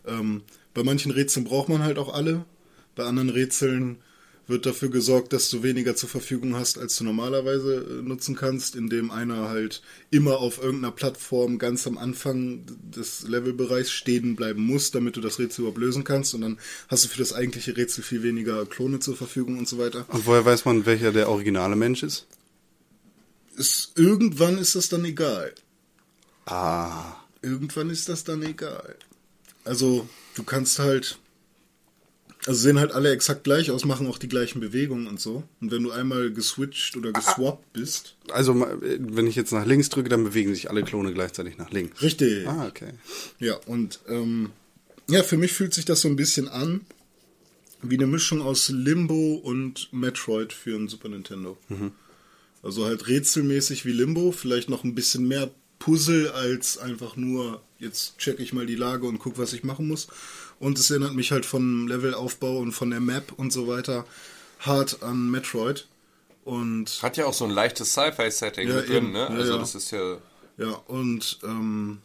Ähm, 0.06 0.42
bei 0.72 0.84
manchen 0.84 1.10
Rätseln 1.10 1.44
braucht 1.44 1.68
man 1.68 1.82
halt 1.82 1.98
auch 1.98 2.14
alle. 2.14 2.44
Bei 2.94 3.04
anderen 3.04 3.30
Rätseln 3.30 3.98
wird 4.48 4.66
dafür 4.66 4.90
gesorgt, 4.90 5.32
dass 5.32 5.50
du 5.50 5.62
weniger 5.62 5.94
zur 5.94 6.08
Verfügung 6.08 6.56
hast, 6.56 6.76
als 6.76 6.96
du 6.96 7.04
normalerweise 7.04 7.76
äh, 7.76 8.02
nutzen 8.02 8.34
kannst, 8.34 8.74
indem 8.74 9.10
einer 9.10 9.48
halt 9.48 9.82
immer 10.10 10.38
auf 10.38 10.60
irgendeiner 10.60 10.92
Plattform 10.92 11.58
ganz 11.58 11.86
am 11.86 11.96
Anfang 11.96 12.66
des 12.94 13.22
Levelbereichs 13.22 13.92
stehen 13.92 14.34
bleiben 14.34 14.66
muss, 14.66 14.90
damit 14.90 15.16
du 15.16 15.20
das 15.20 15.38
Rätsel 15.38 15.62
überhaupt 15.62 15.78
lösen 15.78 16.04
kannst. 16.04 16.34
Und 16.34 16.40
dann 16.40 16.58
hast 16.88 17.04
du 17.04 17.08
für 17.08 17.18
das 17.18 17.32
eigentliche 17.32 17.76
Rätsel 17.76 18.02
viel 18.02 18.22
weniger 18.22 18.66
Klone 18.66 18.98
zur 18.98 19.16
Verfügung 19.16 19.58
und 19.58 19.68
so 19.68 19.78
weiter. 19.78 20.06
Und 20.08 20.26
woher 20.26 20.44
weiß 20.44 20.64
man, 20.64 20.86
welcher 20.86 21.12
der 21.12 21.28
originale 21.28 21.76
Mensch 21.76 22.02
ist? 22.02 22.26
ist, 23.56 23.92
irgendwann 23.96 24.58
ist 24.58 24.74
das 24.74 24.88
dann 24.88 25.04
egal. 25.04 25.54
Ah. 26.46 27.16
Irgendwann 27.42 27.90
ist 27.90 28.08
das 28.08 28.24
dann 28.24 28.42
egal. 28.42 28.96
Also, 29.64 30.08
du 30.34 30.42
kannst 30.42 30.78
halt. 30.78 31.18
Also 32.46 32.60
sehen 32.60 32.80
halt 32.80 32.92
alle 32.92 33.12
exakt 33.12 33.44
gleich 33.44 33.70
aus, 33.70 33.84
machen 33.84 34.06
auch 34.08 34.18
die 34.18 34.28
gleichen 34.28 34.60
Bewegungen 34.60 35.06
und 35.06 35.20
so. 35.20 35.44
Und 35.60 35.70
wenn 35.70 35.82
du 35.82 35.92
einmal 35.92 36.32
geswitcht 36.32 36.96
oder 36.96 37.12
geswappt 37.12 37.72
bist. 37.72 38.16
Also, 38.32 38.54
wenn 38.80 39.26
ich 39.28 39.36
jetzt 39.36 39.52
nach 39.52 39.64
links 39.64 39.90
drücke, 39.90 40.08
dann 40.08 40.24
bewegen 40.24 40.52
sich 40.52 40.68
alle 40.68 40.82
Klone 40.82 41.12
gleichzeitig 41.12 41.56
nach 41.56 41.70
links. 41.70 42.02
Richtig. 42.02 42.48
Ah, 42.48 42.66
okay. 42.66 42.90
Ja, 43.38 43.54
und 43.66 44.00
ähm, 44.08 44.50
ja, 45.08 45.22
für 45.22 45.36
mich 45.36 45.52
fühlt 45.52 45.72
sich 45.72 45.84
das 45.84 46.00
so 46.00 46.08
ein 46.08 46.16
bisschen 46.16 46.48
an 46.48 46.80
wie 47.82 47.96
eine 47.96 48.06
Mischung 48.06 48.40
aus 48.40 48.68
Limbo 48.68 49.34
und 49.34 49.92
Metroid 49.92 50.52
für 50.52 50.76
ein 50.76 50.88
Super 50.88 51.08
Nintendo. 51.08 51.58
Also 52.62 52.86
halt 52.86 53.08
rätselmäßig 53.08 53.84
wie 53.84 53.92
Limbo, 53.92 54.30
vielleicht 54.30 54.68
noch 54.68 54.84
ein 54.84 54.94
bisschen 54.94 55.26
mehr 55.26 55.50
Puzzle 55.80 56.30
als 56.30 56.78
einfach 56.78 57.16
nur, 57.16 57.60
jetzt 57.80 58.18
check 58.18 58.38
ich 58.38 58.52
mal 58.52 58.66
die 58.66 58.76
Lage 58.76 59.06
und 59.06 59.18
guck, 59.18 59.36
was 59.36 59.52
ich 59.52 59.64
machen 59.64 59.88
muss. 59.88 60.06
Und 60.62 60.78
es 60.78 60.90
erinnert 60.90 61.14
mich 61.14 61.32
halt 61.32 61.44
vom 61.44 61.88
Levelaufbau 61.88 62.58
und 62.58 62.70
von 62.70 62.88
der 62.90 63.00
Map 63.00 63.32
und 63.36 63.52
so 63.52 63.66
weiter 63.66 64.06
hart 64.60 65.02
an 65.02 65.28
Metroid. 65.28 65.88
Und 66.44 67.00
Hat 67.02 67.16
ja 67.16 67.26
auch 67.26 67.34
so 67.34 67.44
ein 67.44 67.50
leichtes 67.50 67.90
Sci-Fi-Setting 67.92 68.68
Ja, 68.68 68.76
mit 68.76 68.88
drin, 68.88 68.96
eben. 68.96 69.12
ne? 69.12 69.18
Ja, 69.18 69.26
Also 69.26 69.52
ja. 69.54 69.58
das 69.58 69.74
ist 69.74 69.90
ja. 69.90 70.18
Ja, 70.58 70.68
und 70.86 71.40
ähm, 71.42 71.98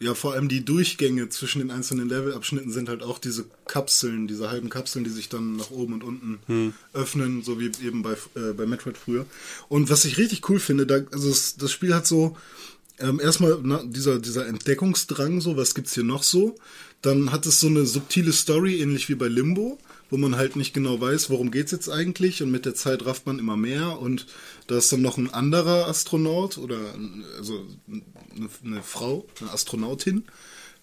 ja, 0.00 0.14
vor 0.14 0.32
allem 0.32 0.48
die 0.48 0.64
Durchgänge 0.64 1.28
zwischen 1.28 1.58
den 1.58 1.70
einzelnen 1.70 2.08
Levelabschnitten 2.08 2.72
sind 2.72 2.88
halt 2.88 3.02
auch 3.02 3.18
diese 3.18 3.44
Kapseln, 3.66 4.26
diese 4.28 4.50
halben 4.50 4.70
Kapseln, 4.70 5.04
die 5.04 5.10
sich 5.10 5.28
dann 5.28 5.56
nach 5.56 5.70
oben 5.70 5.92
und 5.92 6.04
unten 6.04 6.74
öffnen, 6.94 7.42
so 7.42 7.60
wie 7.60 7.70
eben 7.84 8.02
bei, 8.02 8.12
äh, 8.34 8.54
bei 8.54 8.64
Metroid 8.64 8.96
früher. 8.96 9.26
Und 9.68 9.90
was 9.90 10.06
ich 10.06 10.16
richtig 10.16 10.48
cool 10.48 10.58
finde, 10.58 10.86
da, 10.86 11.00
also 11.12 11.28
das, 11.28 11.56
das 11.56 11.70
Spiel 11.70 11.94
hat 11.94 12.06
so 12.06 12.34
ähm, 13.02 13.20
erstmal 13.20 13.58
na, 13.62 13.82
dieser, 13.84 14.18
dieser 14.18 14.46
Entdeckungsdrang, 14.46 15.40
so, 15.40 15.56
was 15.56 15.74
gibt's 15.74 15.94
hier 15.94 16.04
noch 16.04 16.22
so? 16.22 16.56
Dann 17.02 17.32
hat 17.32 17.46
es 17.46 17.60
so 17.60 17.66
eine 17.66 17.84
subtile 17.84 18.32
Story, 18.32 18.80
ähnlich 18.80 19.08
wie 19.08 19.16
bei 19.16 19.26
Limbo, 19.26 19.78
wo 20.08 20.16
man 20.16 20.36
halt 20.36 20.56
nicht 20.56 20.72
genau 20.72 21.00
weiß, 21.00 21.30
worum 21.30 21.50
geht's 21.50 21.72
jetzt 21.72 21.88
eigentlich 21.88 22.42
und 22.42 22.50
mit 22.50 22.64
der 22.64 22.74
Zeit 22.74 23.04
rafft 23.04 23.26
man 23.26 23.38
immer 23.38 23.56
mehr 23.56 23.98
und 23.98 24.26
da 24.68 24.78
ist 24.78 24.92
dann 24.92 25.02
noch 25.02 25.18
ein 25.18 25.32
anderer 25.32 25.88
Astronaut 25.88 26.58
oder 26.58 26.78
also 27.38 27.66
eine, 27.88 28.48
eine 28.64 28.82
Frau, 28.82 29.26
eine 29.40 29.50
Astronautin, 29.50 30.24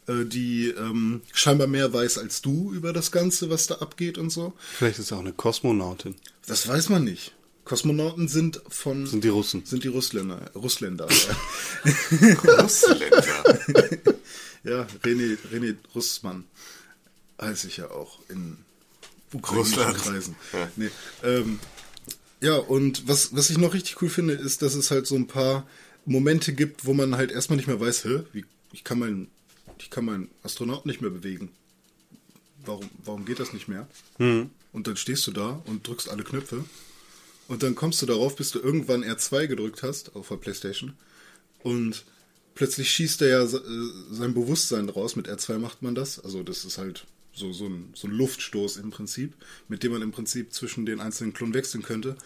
äh, 0.07 0.25
die 0.25 0.67
ähm, 0.69 1.21
scheinbar 1.31 1.67
mehr 1.67 1.93
weiß 1.93 2.17
als 2.17 2.41
du 2.41 2.73
über 2.73 2.91
das 2.91 3.11
Ganze, 3.11 3.49
was 3.49 3.67
da 3.67 3.75
abgeht 3.75 4.17
und 4.17 4.29
so. 4.29 4.53
Vielleicht 4.59 4.99
ist 4.99 5.11
er 5.11 5.17
auch 5.17 5.21
eine 5.21 5.33
Kosmonautin. 5.33 6.15
Das 6.47 6.67
weiß 6.67 6.89
man 6.89 7.05
nicht. 7.05 7.33
Kosmonauten 7.69 8.27
sind 8.27 8.61
von 8.67 9.05
Sind 9.05 9.23
die 9.23 9.27
Russen. 9.29 9.63
sind 9.63 9.83
die 9.83 9.89
Russländer, 9.89 10.41
Russländer. 10.55 11.07
Ja. 11.07 12.61
Russländer. 12.63 13.23
Ja, 14.63 14.85
René, 15.05 15.37
René 15.53 15.75
Russmann 15.95 16.43
heiße 17.39 17.67
ich 17.67 17.77
ja 17.77 17.89
auch 17.91 18.19
in 18.27 18.57
ukrainischen 19.31 19.79
Russland. 19.83 19.97
Kreisen. 19.99 20.35
Ja. 20.51 20.69
Nee, 20.75 20.89
ähm, 21.23 21.59
ja, 22.41 22.55
und 22.57 23.07
was, 23.07 23.33
was 23.33 23.49
ich 23.51 23.57
noch 23.57 23.73
richtig 23.73 24.01
cool 24.01 24.09
finde, 24.09 24.33
ist, 24.33 24.61
dass 24.61 24.73
es 24.73 24.91
halt 24.91 25.07
so 25.07 25.15
ein 25.15 25.27
paar 25.27 25.65
Momente 26.05 26.51
gibt, 26.51 26.85
wo 26.85 26.93
man 26.93 27.15
halt 27.15 27.31
erstmal 27.31 27.55
nicht 27.55 27.67
mehr 27.67 27.79
weiß, 27.79 28.03
hä, 28.03 28.23
wie, 28.33 28.43
ich 28.73 28.83
kann 28.83 28.99
meinen, 28.99 29.29
ich 29.77 29.89
kann 29.89 30.03
meinen 30.03 30.29
Astronaut 30.43 30.85
nicht 30.85 30.99
mehr 31.01 31.11
bewegen. 31.11 31.51
Warum, 32.65 32.89
warum 33.05 33.23
geht 33.25 33.39
das 33.39 33.53
nicht 33.53 33.69
mehr? 33.69 33.87
Und 34.17 34.87
dann 34.87 34.97
stehst 34.97 35.25
du 35.27 35.31
da 35.31 35.61
und 35.65 35.87
drückst 35.87 36.09
alle 36.09 36.23
Knöpfe. 36.25 36.65
Und 37.49 37.63
dann 37.63 37.73
kommst 37.73 37.99
du 38.01 38.05
darauf, 38.05 38.35
bis 38.35 38.51
du 38.51 38.59
irgendwann 38.59 39.03
R2 39.03 39.47
gedrückt 39.47 39.81
hast 39.81 40.15
auf 40.15 40.29
der 40.29 40.35
Playstation. 40.35 40.93
Und 41.63 42.05
plötzlich 42.53 42.91
schießt 42.91 43.23
er 43.23 43.27
ja 43.27 43.43
äh, 43.43 43.59
sein 44.11 44.35
Bewusstsein 44.35 44.87
raus. 44.87 45.15
Mit 45.15 45.27
R2 45.27 45.57
macht 45.57 45.81
man 45.81 45.95
das. 45.95 46.19
Also 46.19 46.43
das 46.43 46.63
ist 46.63 46.77
halt 46.77 47.07
so, 47.33 47.51
so, 47.51 47.65
ein, 47.65 47.89
so 47.95 48.07
ein 48.07 48.13
Luftstoß 48.13 48.77
im 48.77 48.91
Prinzip, 48.91 49.33
mit 49.67 49.81
dem 49.81 49.93
man 49.93 50.03
im 50.03 50.11
Prinzip 50.11 50.53
zwischen 50.53 50.85
den 50.85 50.99
einzelnen 50.99 51.33
Klonen 51.33 51.55
wechseln 51.55 51.81
könnte. 51.81 52.17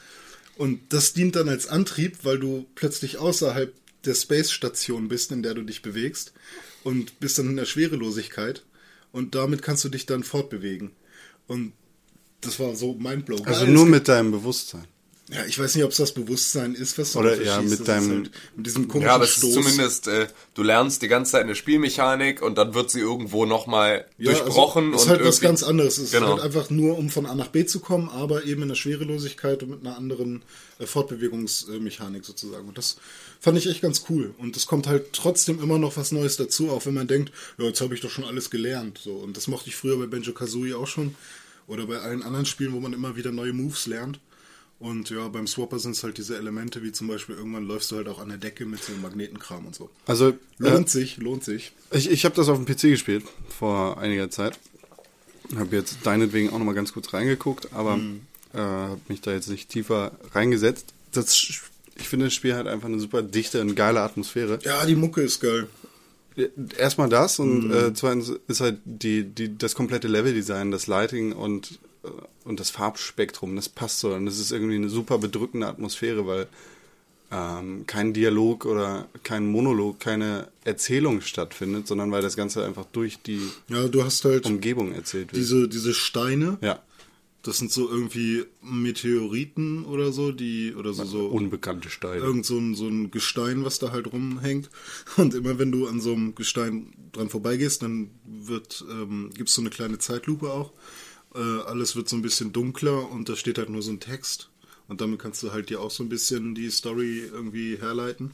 Und 0.57 0.81
das 0.89 1.13
dient 1.13 1.37
dann 1.37 1.47
als 1.47 1.67
Antrieb, 1.67 2.17
weil 2.23 2.37
du 2.37 2.65
plötzlich 2.75 3.17
außerhalb 3.17 3.73
der 4.03 4.15
Space-Station 4.15 5.07
bist, 5.07 5.31
in 5.31 5.41
der 5.41 5.53
du 5.53 5.63
dich 5.63 5.81
bewegst. 5.81 6.33
Und 6.83 7.17
bist 7.21 7.37
dann 7.39 7.49
in 7.49 7.55
der 7.55 7.65
Schwerelosigkeit. 7.65 8.65
Und 9.13 9.35
damit 9.35 9.61
kannst 9.61 9.85
du 9.85 9.89
dich 9.89 10.05
dann 10.05 10.25
fortbewegen. 10.25 10.91
Und 11.47 11.71
das 12.41 12.59
war 12.59 12.75
so 12.75 12.93
mindblowing. 12.95 13.45
Also 13.45 13.65
nur 13.67 13.85
mit 13.85 14.09
deinem 14.09 14.31
Bewusstsein. 14.31 14.85
Ja, 15.31 15.45
ich 15.45 15.57
weiß 15.57 15.75
nicht, 15.75 15.83
ob 15.85 15.91
es 15.91 15.97
das 15.97 16.13
Bewusstsein 16.13 16.75
ist, 16.75 16.97
was 16.97 17.13
du 17.13 17.19
Oder 17.19 17.37
da 17.37 17.41
ja, 17.43 17.61
mit 17.61 17.87
deinem- 17.87 18.11
halt 18.23 18.31
mit 18.57 18.65
diesem 18.67 18.87
komischen 18.89 19.07
Ja, 19.07 19.15
aber 19.15 19.23
es 19.23 19.31
Stoß. 19.31 19.49
ist 19.49 19.53
zumindest, 19.55 20.07
äh, 20.09 20.27
du 20.53 20.63
lernst 20.63 21.01
die 21.01 21.07
ganze 21.07 21.31
Zeit 21.31 21.43
eine 21.43 21.55
Spielmechanik 21.55 22.41
und 22.41 22.57
dann 22.57 22.73
wird 22.73 22.91
sie 22.91 22.99
irgendwo 22.99 23.45
nochmal 23.45 24.05
Ja, 24.17 24.31
durchbrochen. 24.31 24.91
Also, 24.93 24.97
ist 24.97 25.03
und 25.03 25.09
halt 25.11 25.25
was 25.25 25.39
ganz 25.39 25.63
anderes. 25.63 25.97
Es 25.97 26.11
Genau. 26.11 26.25
ist 26.25 26.31
halt 26.33 26.41
einfach 26.43 26.69
nur, 26.69 26.97
um 26.97 27.09
von 27.09 27.25
A 27.25 27.35
nach 27.35 27.47
B 27.47 27.65
zu 27.65 27.79
kommen, 27.79 28.09
aber 28.09 28.43
eben 28.43 28.63
in 28.63 28.67
der 28.67 28.75
Schwerelosigkeit 28.75 29.63
und 29.63 29.69
mit 29.69 29.79
einer 29.85 29.95
anderen 29.97 30.41
äh, 30.79 30.85
Fortbewegungsmechanik 31.37 32.25
sozusagen. 32.25 32.67
Und 32.67 32.77
das 32.77 32.97
fand 33.39 33.57
ich 33.57 33.67
echt 33.69 33.81
ganz 33.81 34.03
cool. 34.09 34.33
Und 34.37 34.55
es 34.57 34.65
kommt 34.65 34.87
halt 34.87 35.13
trotzdem 35.13 35.61
immer 35.61 35.77
noch 35.77 35.97
was 35.97 36.11
Neues 36.11 36.37
dazu, 36.37 36.69
auch 36.69 36.85
wenn 36.85 36.93
man 36.93 37.07
denkt, 37.07 37.31
ja, 37.57 37.65
jetzt 37.65 37.81
habe 37.81 37.93
ich 37.95 38.01
doch 38.01 38.09
schon 38.09 38.25
alles 38.25 38.49
gelernt. 38.49 38.99
So. 39.03 39.13
Und 39.13 39.37
das 39.37 39.47
mochte 39.47 39.69
ich 39.69 39.75
früher 39.75 39.97
bei 39.97 40.05
Benjo 40.05 40.33
Kazooie 40.33 40.75
auch 40.75 40.87
schon. 40.87 41.15
Oder 41.67 41.85
bei 41.87 41.99
allen 41.99 42.23
anderen 42.23 42.45
Spielen, 42.45 42.73
wo 42.73 42.79
man 42.81 42.91
immer 42.91 43.15
wieder 43.15 43.31
neue 43.31 43.53
Moves 43.53 43.85
lernt. 43.87 44.19
Und 44.79 45.09
ja, 45.09 45.27
beim 45.29 45.47
Swapper 45.47 45.79
sind 45.79 45.91
es 45.91 46.03
halt 46.03 46.17
diese 46.17 46.35
Elemente, 46.37 46.83
wie 46.83 46.91
zum 46.91 47.07
Beispiel 47.07 47.35
irgendwann 47.35 47.65
läufst 47.65 47.89
du 47.91 47.95
halt 47.95 48.09
auch 48.09 48.19
an 48.19 48.27
der 48.29 48.37
Decke 48.37 48.65
mit 48.65 48.83
so 48.83 48.91
einem 48.91 49.01
Magnetenkram 49.01 49.65
und 49.65 49.73
so. 49.75 49.89
Also 50.05 50.33
Lohnt 50.57 50.89
sich, 50.89 51.17
lohnt 51.17 51.43
sich. 51.43 51.71
Ich, 51.91 52.11
ich 52.11 52.25
habe 52.25 52.35
das 52.35 52.49
auf 52.49 52.57
dem 52.61 52.65
PC 52.65 52.81
gespielt 52.81 53.23
vor 53.47 53.97
einiger 53.97 54.29
Zeit. 54.29 54.59
Habe 55.55 55.75
jetzt 55.75 55.97
deinetwegen 56.03 56.49
auch 56.49 56.57
nochmal 56.57 56.73
ganz 56.75 56.91
kurz 56.93 57.13
reingeguckt, 57.13 57.71
aber 57.73 57.97
Mhm. 57.97 58.21
äh, 58.53 58.57
habe 58.57 59.01
mich 59.07 59.21
da 59.21 59.31
jetzt 59.31 59.47
nicht 59.49 59.69
tiefer 59.69 60.11
reingesetzt. 60.33 60.87
Das 61.11 61.33
ich 61.95 62.07
finde, 62.09 62.25
das 62.25 62.33
Spiel 62.33 62.55
hat 62.55 62.65
einfach 62.67 62.87
eine 62.87 62.99
super 62.99 63.21
dichte 63.21 63.61
und 63.61 63.75
geile 63.75 64.01
Atmosphäre. 64.01 64.59
Ja, 64.63 64.83
die 64.85 64.95
Mucke 64.95 65.21
ist 65.21 65.39
geil. 65.39 65.67
Erstmal 66.77 67.07
das 67.09 67.37
und 67.37 67.71
äh, 67.71 67.93
zweitens 67.93 68.31
ist 68.47 68.59
halt 68.61 68.79
die, 68.85 69.23
die, 69.23 69.55
das 69.55 69.75
komplette 69.75 70.07
Leveldesign, 70.07 70.71
das 70.71 70.87
Lighting 70.87 71.31
und, 71.33 71.79
äh, 72.03 72.07
und 72.45 72.59
das 72.59 72.69
Farbspektrum, 72.69 73.55
das 73.55 73.69
passt 73.69 73.99
so. 73.99 74.13
Und 74.13 74.25
das 74.25 74.39
ist 74.39 74.51
irgendwie 74.51 74.75
eine 74.75 74.89
super 74.89 75.17
bedrückende 75.17 75.67
Atmosphäre, 75.67 76.25
weil 76.27 76.47
ähm, 77.31 77.85
kein 77.87 78.13
Dialog 78.13 78.65
oder 78.65 79.07
kein 79.23 79.47
Monolog, 79.47 79.99
keine 79.99 80.49
Erzählung 80.65 81.21
stattfindet, 81.21 81.87
sondern 81.87 82.11
weil 82.11 82.21
das 82.21 82.35
Ganze 82.35 82.63
einfach 82.65 82.85
durch 82.91 83.19
die 83.23 83.41
Ja, 83.69 83.87
du 83.87 84.03
hast 84.03 84.23
halt 84.25 84.45
Umgebung 84.45 84.93
erzählt 84.93 85.31
wird. 85.31 85.37
diese, 85.41 85.67
diese 85.67 85.93
Steine. 85.95 86.57
ja, 86.61 86.79
Das 87.41 87.57
sind 87.57 87.71
so 87.71 87.89
irgendwie 87.89 88.45
Meteoriten 88.61 89.83
oder 89.85 90.11
so, 90.11 90.31
die, 90.31 90.73
oder 90.75 90.93
so, 90.93 91.05
so 91.05 91.25
unbekannte 91.27 91.89
Steine. 91.89 92.21
irgend 92.21 92.45
so 92.45 92.57
ein, 92.57 92.75
so 92.75 92.87
ein 92.87 93.09
Gestein, 93.11 93.65
was 93.65 93.79
da 93.79 93.91
halt 93.91 94.11
rumhängt. 94.11 94.69
Und 95.17 95.33
immer 95.33 95.57
wenn 95.59 95.71
du 95.71 95.87
an 95.87 95.99
so 96.01 96.13
einem 96.13 96.35
Gestein 96.35 96.93
dran 97.13 97.29
vorbeigehst, 97.29 97.81
dann 97.81 98.11
wird, 98.25 98.85
ähm, 98.89 99.29
gibt's 99.35 99.53
so 99.55 99.61
eine 99.61 99.69
kleine 99.71 99.97
Zeitlupe 99.97 100.51
auch. 100.51 100.71
Äh, 101.35 101.39
alles 101.39 101.95
wird 101.95 102.09
so 102.09 102.15
ein 102.15 102.21
bisschen 102.21 102.53
dunkler 102.53 103.09
und 103.09 103.29
da 103.29 103.35
steht 103.35 103.57
halt 103.57 103.69
nur 103.69 103.81
so 103.81 103.91
ein 103.91 103.99
Text. 103.99 104.49
Und 104.87 105.01
damit 105.01 105.19
kannst 105.19 105.41
du 105.43 105.51
halt 105.51 105.69
dir 105.69 105.81
auch 105.81 105.91
so 105.91 106.03
ein 106.03 106.09
bisschen 106.09 106.55
die 106.55 106.69
Story 106.69 107.23
irgendwie 107.31 107.77
herleiten. 107.77 108.31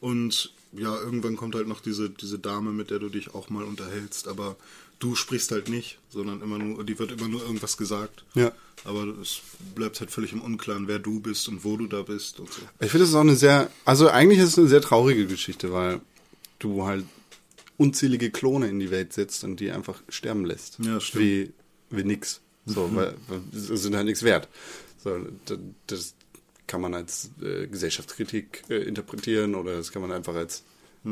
Und 0.00 0.52
ja, 0.72 0.94
irgendwann 0.98 1.36
kommt 1.36 1.54
halt 1.54 1.68
noch 1.68 1.80
diese, 1.80 2.10
diese 2.10 2.38
Dame, 2.38 2.72
mit 2.72 2.90
der 2.90 2.98
du 2.98 3.08
dich 3.08 3.34
auch 3.34 3.48
mal 3.50 3.64
unterhältst, 3.64 4.28
aber 4.28 4.56
du 4.98 5.14
sprichst 5.14 5.50
halt 5.52 5.68
nicht, 5.68 5.98
sondern 6.10 6.42
immer 6.42 6.58
nur, 6.58 6.84
die 6.84 6.98
wird 6.98 7.12
immer 7.12 7.28
nur 7.28 7.42
irgendwas 7.42 7.76
gesagt. 7.76 8.24
Ja. 8.34 8.52
Aber 8.84 9.06
es 9.20 9.40
bleibt 9.74 9.98
halt 10.00 10.10
völlig 10.10 10.32
im 10.32 10.40
Unklaren, 10.40 10.86
wer 10.88 10.98
du 10.98 11.20
bist 11.20 11.48
und 11.48 11.64
wo 11.64 11.76
du 11.76 11.86
da 11.86 12.02
bist 12.02 12.40
und 12.40 12.52
so. 12.52 12.60
Ich 12.80 12.90
finde, 12.90 13.04
das 13.04 13.10
ist 13.10 13.14
auch 13.14 13.20
eine 13.20 13.36
sehr, 13.36 13.70
also 13.84 14.08
eigentlich 14.08 14.38
ist 14.38 14.50
es 14.50 14.58
eine 14.58 14.68
sehr 14.68 14.80
traurige 14.80 15.26
Geschichte, 15.26 15.72
weil 15.72 16.00
du 16.58 16.84
halt 16.84 17.04
unzählige 17.78 18.30
Klone 18.30 18.68
in 18.68 18.78
die 18.78 18.90
Welt 18.90 19.12
setzt 19.12 19.44
und 19.44 19.60
die 19.60 19.70
einfach 19.70 20.02
sterben 20.08 20.44
lässt. 20.44 20.78
Ja, 20.78 21.00
stimmt. 21.00 21.24
Wie, 21.24 21.52
wie 21.90 22.04
nix. 22.04 22.40
So, 22.64 22.90
weil, 22.94 23.14
weil 23.28 23.40
sind 23.52 23.94
halt 23.94 24.06
nichts 24.06 24.22
wert. 24.22 24.48
So, 25.02 25.18
das, 25.86 26.14
kann 26.66 26.80
man 26.80 26.94
als 26.94 27.30
äh, 27.42 27.66
Gesellschaftskritik 27.66 28.64
äh, 28.68 28.76
interpretieren 28.76 29.54
oder 29.54 29.76
das 29.76 29.92
kann 29.92 30.02
man 30.02 30.12
einfach 30.12 30.34
als 30.34 30.64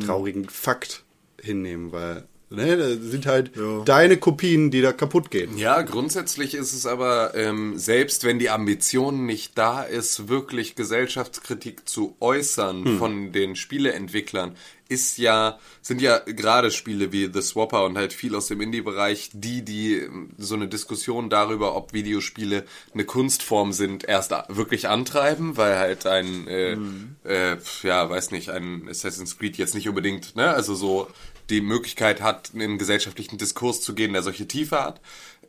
traurigen 0.04 0.48
Fakt 0.48 1.04
hinnehmen, 1.40 1.92
weil 1.92 2.24
ne, 2.50 2.76
das 2.76 2.98
sind 3.00 3.26
halt 3.26 3.52
Ja. 3.56 3.82
deine 3.84 4.16
Kopien, 4.16 4.70
die 4.70 4.80
da 4.80 4.92
kaputt 4.92 5.30
gehen. 5.30 5.56
Ja, 5.56 5.82
grundsätzlich 5.82 6.54
ist 6.54 6.72
es 6.72 6.86
aber, 6.86 7.34
ähm, 7.34 7.78
selbst 7.78 8.24
wenn 8.24 8.38
die 8.38 8.50
Ambition 8.50 9.26
nicht 9.26 9.56
da 9.56 9.82
ist, 9.82 10.28
wirklich 10.28 10.74
Gesellschaftskritik 10.74 11.88
zu 11.88 12.16
äußern 12.20 12.98
von 12.98 13.32
den 13.32 13.54
Spieleentwicklern, 13.54 14.56
ist 14.94 15.18
ja, 15.18 15.58
sind 15.82 16.00
ja 16.00 16.18
gerade 16.18 16.70
Spiele 16.70 17.12
wie 17.12 17.30
The 17.32 17.42
Swapper 17.42 17.84
und 17.84 17.98
halt 17.98 18.12
viel 18.12 18.34
aus 18.34 18.46
dem 18.46 18.60
Indie-Bereich, 18.60 19.30
die, 19.32 19.62
die 19.62 20.08
so 20.38 20.54
eine 20.54 20.68
Diskussion 20.68 21.28
darüber, 21.28 21.76
ob 21.76 21.92
Videospiele 21.92 22.64
eine 22.92 23.04
Kunstform 23.04 23.72
sind, 23.72 24.04
erst 24.04 24.30
wirklich 24.48 24.88
antreiben, 24.88 25.56
weil 25.56 25.76
halt 25.76 26.06
ein, 26.06 26.48
äh, 26.48 26.76
äh, 27.24 27.58
ja, 27.82 28.08
weiß 28.08 28.30
nicht, 28.30 28.48
ein 28.50 28.88
Assassin's 28.88 29.38
Creed 29.38 29.58
jetzt 29.58 29.74
nicht 29.74 29.88
unbedingt, 29.88 30.36
ne, 30.36 30.48
also 30.48 30.74
so 30.74 31.08
die 31.50 31.60
Möglichkeit 31.60 32.22
hat, 32.22 32.50
in 32.54 32.62
einen 32.62 32.78
gesellschaftlichen 32.78 33.36
Diskurs 33.36 33.82
zu 33.82 33.94
gehen, 33.94 34.14
der 34.14 34.22
solche 34.22 34.48
Tiefe 34.48 34.82
hat. 34.82 35.00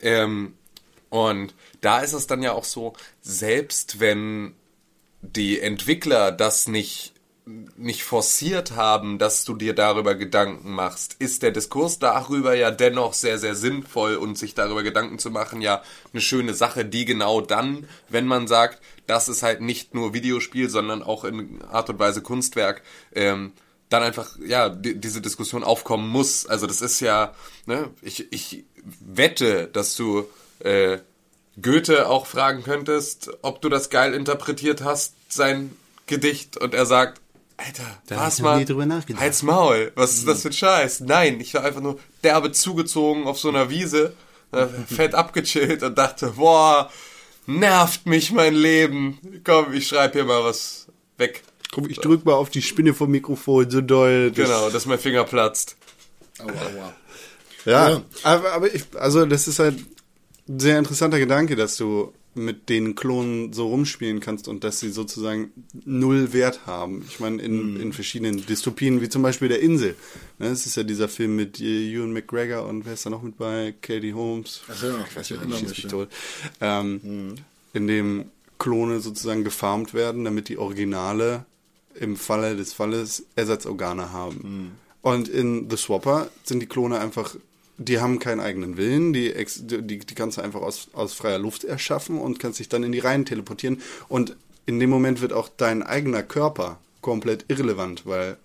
Ähm, 0.02 0.54
und 1.10 1.54
da 1.82 2.00
ist 2.02 2.14
es 2.14 2.28
dann 2.28 2.44
ja 2.44 2.52
auch 2.52 2.66
so, 2.66 2.94
selbst 3.22 4.00
wenn 4.00 4.54
die 5.22 5.60
Entwickler 5.60 6.32
das 6.32 6.68
nicht 6.68 7.15
nicht 7.46 8.04
forciert 8.04 8.72
haben, 8.72 9.20
dass 9.20 9.44
du 9.44 9.54
dir 9.56 9.76
darüber 9.76 10.16
Gedanken 10.16 10.72
machst, 10.72 11.16
ist 11.20 11.44
der 11.44 11.52
Diskurs 11.52 12.00
darüber 12.00 12.56
ja 12.56 12.72
dennoch 12.72 13.14
sehr, 13.14 13.38
sehr 13.38 13.54
sinnvoll 13.54 14.16
und 14.16 14.38
sich 14.38 14.56
darüber 14.56 14.82
Gedanken 14.82 15.20
zu 15.20 15.30
machen, 15.30 15.62
ja, 15.62 15.84
eine 16.12 16.22
schöne 16.22 16.56
Sache, 16.56 16.86
die 16.86 17.06
genau 17.06 17.42
dann, 17.42 17.88
wenn 18.10 18.26
man 18.26 18.48
sagt, 18.48 18.82
das 19.06 19.30
ist 19.30 19.44
halt 19.44 19.62
nicht 19.62 19.94
nur 19.94 20.14
Videospiel, 20.14 20.70
sondern 20.70 21.04
auch 21.04 21.24
in 21.24 21.62
Art 21.64 21.90
und 21.90 22.00
Weise 22.00 22.22
Kunstwerk, 22.22 22.82
ähm, 23.14 23.54
dann 23.90 24.02
einfach, 24.02 24.38
ja, 24.44 24.70
die, 24.70 25.00
diese 25.00 25.22
Diskussion 25.22 25.64
aufkommen 25.64 26.10
muss. 26.10 26.48
Also 26.48 26.66
das 26.66 26.82
ist 26.82 27.00
ja, 27.00 27.36
ne, 27.68 27.92
ich, 28.02 28.32
ich 28.34 28.66
wette, 29.00 29.68
dass 29.68 29.96
du 29.96 30.28
äh, 30.60 30.98
Goethe 31.62 32.10
auch 32.10 32.26
fragen 32.26 32.64
könntest, 32.64 33.30
ob 33.44 33.62
du 33.62 33.70
das 33.70 33.92
geil 33.92 34.16
interpretiert 34.16 34.84
hast, 34.84 35.14
sein 35.30 35.76
Gedicht, 36.08 36.58
und 36.58 36.74
er 36.74 36.86
sagt, 36.86 37.22
Alter, 37.58 37.84
Da 38.08 38.26
noch 38.28 38.40
mal, 38.40 38.60
nie 38.60 38.66
drüber 38.66 38.86
nachgedacht. 38.86 39.22
halt's 39.22 39.42
Maul, 39.42 39.92
was 39.96 40.16
ist 40.16 40.28
das 40.28 40.42
für 40.42 40.50
ein 40.50 40.54
Scheiß? 40.54 41.00
Nein, 41.02 41.40
ich 41.40 41.54
war 41.54 41.64
einfach 41.64 41.82
nur 41.82 41.98
derbe 42.24 42.52
zugezogen 42.52 43.26
auf 43.28 43.40
so 43.40 43.48
einer 43.50 43.70
Wiese, 43.70 44.14
äh, 44.52 44.68
fett 44.94 45.16
abgechillt 45.16 45.82
und 45.84 45.98
dachte, 45.98 46.34
boah, 46.36 46.92
nervt 47.46 48.06
mich 48.08 48.32
mein 48.32 48.56
Leben. 48.56 49.20
Komm, 49.46 49.74
ich 49.74 49.88
schreib 49.88 50.14
hier 50.14 50.26
mal 50.26 50.44
was 50.44 50.88
weg. 51.18 51.44
Guck, 51.72 51.90
ich 51.90 52.00
drück 52.00 52.26
mal 52.26 52.34
auf 52.34 52.50
die 52.50 52.62
Spinne 52.62 52.94
vom 52.94 53.10
Mikrofon 53.12 53.70
so 53.70 53.82
doll. 53.82 54.32
Das- 54.32 54.48
Genau, 54.48 54.70
dass 54.70 54.86
mein 54.86 55.00
Finger 55.00 55.24
platzt. 55.24 55.78
Aua, 56.40 56.48
aua. 56.50 56.94
Ja, 57.66 57.90
Ja. 57.90 58.02
aber, 58.24 58.52
aber 58.52 58.74
ich, 58.76 58.84
also 58.96 59.26
das 59.26 59.48
ist 59.48 59.60
halt 59.60 59.80
ein 60.48 60.60
sehr 60.60 60.78
interessanter 60.78 61.20
Gedanke, 61.20 61.56
dass 61.56 61.78
du 61.78 62.14
mit 62.36 62.70
den 62.70 62.96
Klonen 62.96 63.54
so 63.54 63.68
rumspielen 63.68 64.20
kannst 64.20 64.48
und 64.48 64.64
dass 64.64 64.80
sie 64.80 64.92
sozusagen 64.92 65.52
null 65.86 66.34
Wert 66.34 66.66
haben. 66.66 67.06
Ich 67.08 67.20
meine, 67.20 67.42
in, 67.42 67.80
in 67.80 67.94
verschiedenen 67.94 68.46
Dystopien, 68.46 69.02
wie 69.02 69.10
zum 69.10 69.22
Beispiel 69.22 69.48
der 69.48 69.62
Insel. 69.62 69.96
Ne, 70.40 70.48
es 70.48 70.66
ist 70.66 70.76
ja 70.76 70.84
dieser 70.84 71.08
Film 71.08 71.36
mit 71.36 71.60
äh, 71.60 71.92
Ewan 71.92 72.14
McGregor 72.14 72.66
und 72.68 72.86
wer 72.86 72.94
ist 72.94 73.06
da 73.06 73.10
noch 73.10 73.22
mit 73.22 73.38
bei? 73.38 73.74
Katie 73.82 74.14
Holmes. 74.14 74.62
Ach 74.70 74.84
ja, 74.84 75.06
ich 75.10 75.16
weiß 75.16 75.32
ich 75.32 75.42
nicht, 75.42 75.60
schieß 75.60 75.70
mich, 75.70 75.88
tot. 75.88 76.10
Ähm, 76.62 77.36
In 77.74 77.88
dem 77.88 78.26
Klone 78.58 79.00
sozusagen 79.02 79.44
gefarmt 79.44 79.94
werden, 79.94 80.24
damit 80.24 80.48
die 80.48 80.58
Originale 80.58 81.46
im 82.00 82.16
Falle 82.16 82.56
des 82.56 82.74
Falles 82.74 83.26
Ersatzorgane 83.36 84.12
haben. 84.12 84.78
Und 85.02 85.28
in 85.28 85.70
The 85.70 85.78
Swapper 85.78 86.30
sind 86.44 86.62
die 86.62 86.66
Klone 86.66 87.00
einfach, 87.00 87.36
die 87.78 88.00
haben 88.00 88.20
keinen 88.20 88.40
eigenen 88.40 88.78
Willen, 88.78 89.12
die, 89.14 89.34
die, 89.60 90.00
die 90.00 90.16
kannst 90.16 90.38
du 90.38 90.42
einfach 90.42 90.62
aus, 90.62 90.88
aus 90.94 91.14
freier 91.14 91.40
Luft 91.40 91.64
erschaffen 91.64 92.18
und 92.20 92.40
kannst 92.40 92.60
dich 92.60 92.70
dann 92.70 92.84
in 92.84 92.92
die 92.92 93.00
Reihen 93.00 93.26
teleportieren. 93.26 93.82
Und 94.08 94.36
in 94.66 94.80
dem 94.80 94.90
Moment 94.90 95.22
wird 95.22 95.34
auch 95.34 95.50
dein 95.58 95.84
eigener 95.84 96.24
Körper 96.24 96.80
komplett 97.02 97.46
irrelevant, 97.50 98.06
weil 98.06 98.38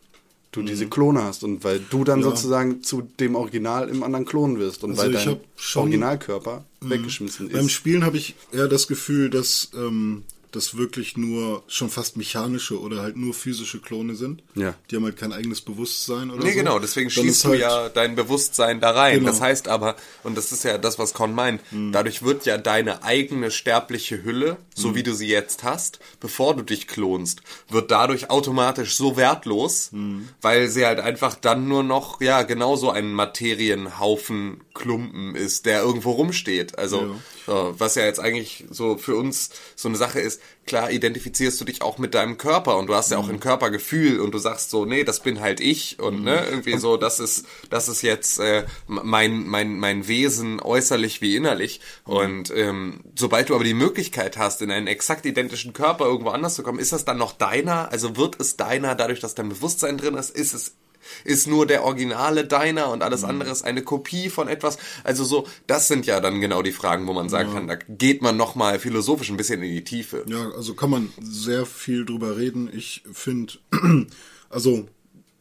du 0.53 0.63
diese 0.63 0.87
Klone 0.89 1.23
hast 1.23 1.45
und 1.45 1.63
weil 1.63 1.79
du 1.79 2.03
dann 2.03 2.21
Ja. 2.21 2.25
sozusagen 2.25 2.83
zu 2.83 3.03
dem 3.21 3.37
Original 3.37 3.89
im 3.89 4.03
anderen 4.03 4.25
Klon 4.25 4.59
wirst 4.59 4.83
und 4.83 4.91
Also 4.91 5.03
weil 5.03 5.15
ich 5.15 5.25
dein 5.25 5.37
Originalkörper 5.77 6.65
weggeschmissen 6.81 7.49
Beim 7.51 7.67
ist. 7.67 7.73
Spielen 7.73 8.05
habe 8.05 8.17
ich 8.17 8.35
eher 8.53 8.67
das 8.67 8.89
Gefühl, 8.89 9.31
dass 9.31 9.71
ähm, 9.75 10.25
das 10.53 10.77
wirklich 10.77 11.17
nur 11.17 11.63
schon 11.69 11.91
fast 11.91 12.17
mechanische 12.17 12.81
oder 12.81 13.03
halt 13.03 13.17
nur 13.17 13.35
physische 13.35 13.79
Klone 13.81 14.15
sind. 14.15 14.43
Ja. 14.55 14.75
Die 14.91 14.97
haben 14.97 15.05
halt 15.05 15.17
kein 15.17 15.33
eigenes 15.33 15.61
Bewusstsein 15.61 16.31
oder 16.31 16.43
Nee, 16.45 16.51
so. 16.53 16.57
genau, 16.59 16.79
deswegen 16.79 17.09
Dann 17.09 17.25
schießt 17.25 17.45
du 17.45 17.49
halt- 17.51 17.61
ja 17.61 17.89
dein 17.89 18.17
Bewusstsein 18.17 18.81
da 18.81 18.91
rein. 18.91 19.21
Genau. 19.21 19.31
Das 19.31 19.41
heißt 19.41 19.69
aber, 19.69 19.97
und 20.25 20.37
das 20.37 20.53
ist 20.53 20.65
ja 20.65 20.79
das, 20.79 20.99
was 20.99 21.15
Con 21.15 21.35
meint, 21.35 21.61
Mhm. 21.73 21.93
dadurch 21.93 22.23
wird 22.23 22.47
ja 22.47 22.59
deine 22.59 23.03
eigene 23.05 23.51
sterbliche 23.51 24.23
Hülle, 24.25 24.57
so 24.75 24.89
Mhm. 24.89 24.95
wie 24.97 25.03
du 25.03 25.15
sie 25.15 25.29
jetzt 25.29 25.63
hast, 25.63 25.99
bevor 26.21 26.55
du 26.57 26.63
dich 26.63 26.87
klonst, 26.89 27.43
wird 27.69 27.91
dadurch 27.91 28.31
automatisch 28.31 28.97
so 28.97 29.17
wertlos, 29.17 29.91
Mhm. 29.93 30.29
weil 30.41 30.69
sie 30.69 30.85
halt 30.87 31.01
einfach 31.01 31.35
dann 31.35 31.69
nur 31.69 31.83
noch, 31.83 32.21
ja, 32.21 32.43
genauso 32.43 32.91
ein 32.91 33.13
Materienhaufen 33.13 34.61
Klumpen 34.75 35.35
ist, 35.35 35.67
der 35.67 35.83
irgendwo 35.83 36.13
rumsteht. 36.13 36.79
Also, 36.79 37.17
so, 37.47 37.75
was 37.79 37.95
ja 37.97 38.05
jetzt 38.05 38.21
eigentlich 38.21 38.65
so 38.71 38.97
für 38.97 39.17
uns 39.17 39.51
so 39.77 39.89
eine 39.89 39.99
Sache 39.99 40.21
ist, 40.21 40.40
klar 40.67 40.91
identifizierst 40.91 41.61
du 41.61 41.65
dich 41.65 41.83
auch 41.83 41.99
mit 41.99 42.15
deinem 42.15 42.39
Körper 42.39 42.77
und 42.77 42.87
du 42.87 42.95
hast 42.95 43.11
ja 43.11 43.19
auch 43.19 43.29
ein 43.29 43.41
Körpergefühl 43.41 44.21
und 44.21 44.33
du 44.33 44.39
sagst 44.39 44.71
so, 44.71 44.85
nee, 44.85 45.05
das 45.05 45.21
bin 45.21 45.41
halt 45.41 45.61
ich 45.61 45.99
und 45.99 46.23
ne, 46.23 46.45
irgendwie 46.49 46.79
so, 46.79 46.97
das 46.97 47.19
ist, 47.19 47.47
das 47.71 47.89
ist 47.89 48.03
jetzt 48.03 48.39
äh, 48.39 48.65
mein, 48.87 49.47
mein, 49.47 49.79
mein 49.79 50.07
Wesen 50.07 50.61
äußerlich 50.61 51.21
wie 51.21 51.37
innerlich. 51.37 51.81
Und 52.05 52.53
ähm, 52.55 53.01
sobald 53.17 53.49
du 53.49 53.55
aber 53.55 53.65
die 53.65 53.75
Möglichkeit 53.75 54.37
hast, 54.37 54.63
in 54.63 54.71
einen 54.71 54.87
exakt 54.87 55.27
identischen 55.27 55.73
Körper 55.73 56.05
irgendwo 56.05 56.31
anders 56.31 56.55
zu 56.55 56.63
kommen, 56.63 56.79
ist 56.79 56.93
das 56.93 57.05
dann 57.05 57.19
noch 57.19 57.33
deiner? 57.33 57.91
Also 57.91 58.17
wird 58.17 58.41
es 58.41 58.57
deiner 58.57 58.95
dadurch, 58.95 59.21
dass 59.21 59.35
dein 59.35 59.49
Bewusstsein 59.49 59.99
drin 59.99 60.15
ist? 60.15 60.31
Ist 60.31 60.55
es 60.55 60.77
ist 61.25 61.47
nur 61.47 61.67
der 61.67 61.85
Originale 61.85 62.45
deiner 62.45 62.91
und 62.91 63.03
alles 63.03 63.25
andere 63.25 63.51
ist 63.51 63.63
eine 63.63 63.83
Kopie 63.83 64.31
von 64.31 64.49
etwas. 64.49 64.79
Also 65.05 65.25
so, 65.25 65.47
das 65.67 65.89
sind 65.89 66.07
ja 66.07 66.21
dann 66.21 66.41
genau 66.41 66.63
die 66.63 66.73
Fragen, 66.73 67.07
wo 67.07 67.13
man 67.13 67.29
sagen 67.29 67.53
kann, 67.53 67.69
da 67.69 67.77
geht 67.77 68.23
man 68.23 68.37
nochmal 68.37 68.79
philosophisch 68.79 69.31
ein 69.31 69.37
bisschen 69.37 69.63
in 69.63 69.73
die 69.73 69.85
Tiefe. 69.85 70.25
Ja, 70.27 70.51
also 70.51 70.75
kann 70.75 70.91
man 70.91 71.13
sehr 71.21 71.67
viel 71.67 72.05
drüber 72.05 72.37
reden. 72.37 72.71
Ich 72.73 73.03
finde, 73.13 73.55
also 74.51 74.89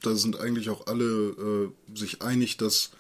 da 0.01 0.15
sind 0.15 0.39
eigentlich 0.39 0.69
auch 0.69 0.87
alle 0.87 1.05
äh, 1.93 1.97
sich 1.97 2.21
einig, 2.21 2.57
dass 2.57 2.91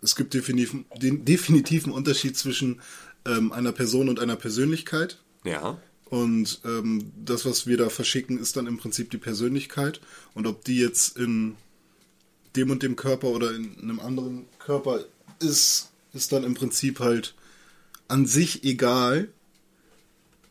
es 0.00 0.14
gibt 0.14 0.34
definitiv, 0.34 0.84
den 0.96 1.24
definitiven 1.24 1.92
Unterschied 1.92 2.36
zwischen 2.36 2.80
ähm, 3.26 3.52
einer 3.52 3.72
Person 3.72 4.08
und 4.08 4.20
einer 4.20 4.36
Persönlichkeit. 4.36 5.18
Ja. 5.44 5.78
Und 6.04 6.60
ähm, 6.64 7.12
das, 7.16 7.44
was 7.44 7.66
wir 7.66 7.76
da 7.76 7.90
verschicken, 7.90 8.38
ist 8.38 8.56
dann 8.56 8.66
im 8.66 8.78
Prinzip 8.78 9.10
die 9.10 9.18
Persönlichkeit. 9.18 10.00
Und 10.34 10.46
ob 10.46 10.64
die 10.64 10.78
jetzt 10.78 11.18
in 11.18 11.56
dem 12.56 12.70
und 12.70 12.82
dem 12.82 12.96
Körper 12.96 13.28
oder 13.28 13.54
in 13.54 13.76
einem 13.80 14.00
anderen 14.00 14.46
Körper 14.58 15.00
ist, 15.40 15.90
ist 16.12 16.32
dann 16.32 16.44
im 16.44 16.54
Prinzip 16.54 17.00
halt 17.00 17.34
an 18.08 18.26
sich 18.26 18.64
egal. 18.64 19.28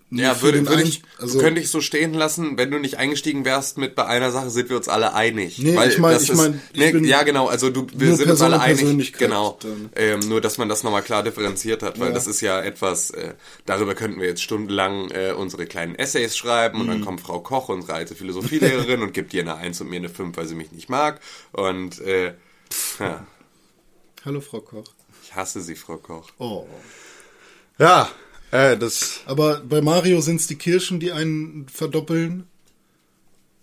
Ja, 0.10 0.42
würde, 0.42 0.66
würde 0.66 0.84
ich, 0.84 1.02
also- 1.20 1.38
könnte 1.40 1.60
ich 1.60 1.70
so 1.70 1.82
stehen 1.82 2.14
lassen, 2.14 2.58
wenn 2.58 2.72
du 2.72 2.80
nicht 2.80 2.98
eingestiegen 2.98 3.44
wärst 3.44 3.78
mit 3.78 3.94
bei 3.94 4.06
einer 4.06 4.32
Sache, 4.32 4.50
sind 4.50 4.70
wir 4.70 4.78
uns 4.78 4.88
alle 4.88 5.14
einig. 5.14 5.60
Nee, 5.60 5.76
Weil 5.76 5.90
ich 5.90 5.98
mein- 5.98 6.14
das 6.14 6.24
ich 6.24 6.34
mein, 6.34 6.62
nee, 6.74 7.08
ja 7.10 7.24
genau, 7.24 7.48
also 7.48 7.70
du, 7.70 7.88
wir 7.94 8.16
sind 8.16 8.30
uns 8.30 8.40
Person 8.40 8.54
alle 8.54 8.56
und 8.56 8.62
einig. 8.90 9.12
Genau. 9.14 9.60
Ähm, 9.98 10.20
nur, 10.22 10.40
dass 10.40 10.58
man 10.58 10.70
das 10.70 10.84
nochmal 10.84 11.02
klar 11.02 11.24
differenziert 11.24 11.84
hat, 11.84 12.00
weil 12.00 12.08
Ja. 12.10 12.14
das 12.14 12.26
ist 12.26 12.40
ja 12.40 12.62
etwas, 12.62 13.10
äh, 13.12 13.34
darüber 13.66 13.96
könnten 13.96 14.22
wir 14.22 14.28
jetzt 14.30 14.42
stundenlang 14.44 15.12
äh, 15.12 15.34
unsere 15.34 15.66
kleinen 15.66 15.96
Essays 15.96 16.38
schreiben 16.38 16.76
Mhm. 16.78 16.82
und 16.84 16.88
dann 16.88 17.02
kommt 17.04 17.20
Frau 17.20 17.42
Koch, 17.42 17.68
unsere 17.68 17.94
alte 17.96 18.16
Philosophielehrerin, 18.16 19.02
und 19.02 19.14
gibt 19.14 19.34
dir 19.34 19.42
eine 19.42 19.56
Eins 19.58 19.82
und 19.82 19.90
mir 19.90 19.98
eine 19.98 20.08
Fünf, 20.10 20.38
weil 20.38 20.48
sie 20.48 20.56
mich 20.56 20.72
nicht 20.72 20.88
mag. 20.90 21.20
Und 21.52 22.00
äh, 22.00 22.34
ja, 23.00 23.28
Hallo, 24.24 24.40
Frau 24.40 24.62
Koch. 24.62 24.86
ich 25.24 25.36
hasse 25.36 25.60
sie, 25.62 25.76
Frau 25.76 25.98
Koch. 25.98 26.30
Oh. 26.38 26.66
Ja, 27.78 28.10
äh, 28.52 28.78
das. 28.78 29.22
Aber 29.26 29.62
bei 29.68 29.82
Mario 29.82 30.22
sind 30.22 30.40
es 30.40 30.48
die 30.48 30.56
Kirschen, 30.56 31.00
die 31.00 31.12
einen 31.12 31.68
verdoppeln. 31.72 32.46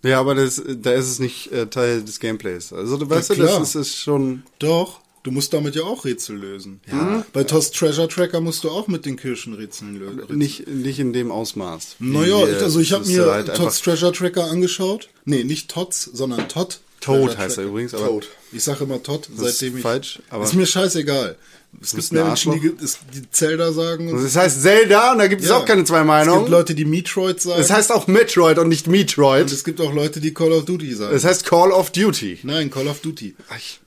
Ja, 0.03 0.19
aber 0.19 0.35
das, 0.35 0.61
da 0.67 0.91
ist 0.91 1.09
es 1.09 1.19
nicht 1.19 1.51
äh, 1.51 1.67
Teil 1.67 2.03
des 2.03 2.19
Gameplays. 2.19 2.71
Also 2.71 2.97
du 2.97 3.09
weißt 3.09 3.35
Ja, 3.35 3.45
das 3.45 3.69
ist, 3.69 3.75
ist 3.75 3.97
schon. 3.97 4.43
Doch, 4.59 5.01
du 5.23 5.31
musst 5.31 5.51
damit 5.53 5.75
ja 5.75 5.81
auch 5.83 6.05
Rätsel 6.05 6.37
lösen. 6.37 6.79
Ja. 6.91 7.25
Bei 7.33 7.43
Toss 7.43 7.71
Treasure 7.71 8.07
Tracker 8.07 8.39
musst 8.39 8.63
du 8.63 8.69
auch 8.69 8.87
mit 8.87 9.07
den 9.07 9.17
Kirschen 9.17 9.55
Rätseln 9.55 9.95
lösen. 9.95 10.37
Nicht, 10.37 10.67
nicht 10.67 10.99
in 10.99 11.11
dem 11.11 11.31
Ausmaß. 11.31 11.95
Naja, 11.99 12.37
also 12.37 12.79
ich 12.79 12.93
habe 12.93 13.05
mir 13.07 13.25
halt 13.25 13.55
Tots 13.55 13.81
Treasure 13.81 14.11
Tracker 14.11 14.45
angeschaut. 14.45 15.09
Nee, 15.25 15.43
nicht 15.43 15.71
Tots, 15.71 16.03
sondern 16.03 16.47
Todd. 16.49 16.79
Toad 17.05 17.37
heißt 17.37 17.57
er 17.57 17.63
übrigens, 17.65 17.93
aber 17.93 18.07
Toad. 18.07 18.27
Ich 18.51 18.63
sage 18.63 18.83
immer 18.85 19.01
Todd, 19.03 19.27
seitdem 19.35 19.77
ich. 19.77 19.81
falsch, 19.83 20.19
aber- 20.29 20.43
ist 20.45 20.53
mir 20.53 20.65
scheißegal. 20.65 21.35
Es 21.81 21.93
gibt 21.93 22.13
Menschen, 22.13 22.53
die, 22.61 22.71
es- 22.81 22.99
die 23.13 23.29
Zelda 23.31 23.73
sagen. 23.73 24.09
Und 24.09 24.23
Das 24.23 24.33
heißt 24.37 24.61
Zelda 24.63 25.11
und 25.11 25.17
da 25.17 25.27
gibt 25.27 25.41
es 25.41 25.49
Ja. 25.49 25.57
auch 25.57 25.65
keine 25.65 25.83
zwei 25.83 25.97
es 25.97 26.01
gibt 26.03 26.07
Meinungen. 26.07 26.49
Leute, 26.49 26.73
die 26.73 26.85
Metroid 26.85 27.41
sagen. 27.41 27.59
Es 27.59 27.69
heißt 27.69 27.91
auch 27.91 28.07
Metroid 28.07 28.57
und 28.59 28.69
nicht 28.69 28.85
und 28.87 28.93
Metroid. 28.93 29.51
es 29.51 29.65
gibt 29.65 29.81
auch 29.81 29.93
Leute, 29.93 30.21
die 30.21 30.33
Call 30.33 30.53
of 30.53 30.63
Duty 30.63 30.93
sagen. 30.95 31.13
Es 31.13 31.25
heißt 31.25 31.45
Call 31.45 31.71
of 31.73 31.91
Duty. 31.91 32.39
Nein, 32.43 32.69
Call 32.71 32.87
of 32.87 33.01
Duty. 33.01 33.35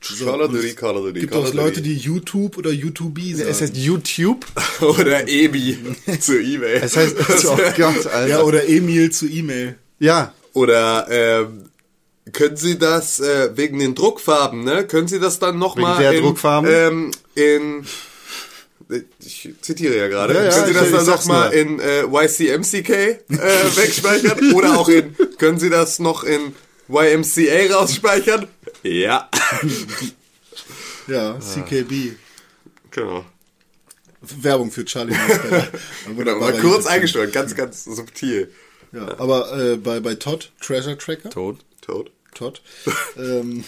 So, 0.01 0.25
Call 0.25 0.39
of 0.41 0.49
und 0.49 0.55
Duty, 0.57 0.67
es 0.69 0.75
Call 0.75 0.95
of 0.97 1.03
Duty, 1.07 1.19
gibt 1.21 1.33
Call 1.33 1.41
auch 1.41 1.53
Leute, 1.55 1.81
die 1.81 1.95
YouTube 1.95 2.57
oder 2.59 2.69
YouTube 2.69 3.17
sagen. 3.33 3.49
Es 3.49 3.59
heißt 3.61 3.75
YouTube. 3.75 4.45
Oder 4.81 5.27
Ebi 5.27 5.75
zu 6.19 6.39
Ebay. 6.39 6.73
Es 6.83 6.95
heißt, 6.95 7.15
oh 7.47 7.57
Gott, 7.75 8.05
Alter. 8.05 8.27
ja, 8.27 8.41
oder 8.43 8.69
Emil 8.69 9.11
zu 9.11 9.25
E-Mail. 9.27 9.77
Ja, 9.97 10.33
Oder 10.53 11.07
ähm, 11.09 11.68
können 12.31 12.57
Sie 12.57 12.77
das 12.77 13.19
äh, 13.19 13.55
wegen 13.55 13.79
den 13.79 13.95
Druckfarben, 13.95 14.63
ne? 14.63 14.85
Können 14.85 15.07
Sie 15.07 15.19
das 15.19 15.39
dann 15.39 15.57
noch 15.57 15.75
Wegen 15.75 15.87
mal 15.87 15.99
der 16.01 16.13
in, 16.13 16.23
Druckfarben? 16.23 16.69
Ähm, 16.71 17.11
in 17.35 17.85
ich 19.19 19.53
zitiere 19.61 19.97
ja 19.97 20.07
gerade. 20.07 20.33
Ja, 20.33 20.45
ja, 20.45 20.49
können 20.51 20.67
Sie 20.67 20.73
das 20.73 20.87
ich 20.87 20.91
dann 20.91 21.05
noch 21.05 21.11
sag's 21.13 21.25
mal 21.27 21.49
nur. 21.49 21.53
in 21.53 21.79
äh, 21.79 22.03
YCMCK 22.03 22.89
äh, 22.89 23.17
wegspeichern? 23.29 24.51
Oder 24.53 24.79
auch 24.79 24.89
in 24.89 25.15
können 25.37 25.59
Sie 25.59 25.69
das 25.69 25.99
noch 25.99 26.23
in 26.23 26.55
YMCA 26.87 27.73
rausspeichern? 27.75 28.47
Ja. 28.83 29.29
Ja, 31.07 31.39
CKB. 31.39 32.13
Genau. 32.91 33.25
Werbung 34.21 34.71
für 34.71 34.85
Charlie 34.85 35.15
Muskeller. 35.15 35.67
Genau, 36.17 36.39
mal 36.39 36.59
kurz 36.59 36.85
eingesteuert, 36.85 37.31
ganz, 37.31 37.55
ganz 37.55 37.85
subtil. 37.85 38.51
Ja, 38.91 39.19
aber 39.19 39.57
äh, 39.57 39.77
bei, 39.77 39.99
bei 39.99 40.15
Todd, 40.15 40.51
Treasure 40.61 40.97
Tracker, 40.97 41.29
Toad. 41.29 41.57
Tot. 41.81 42.11
Todd, 42.33 42.61
ähm, 43.17 43.63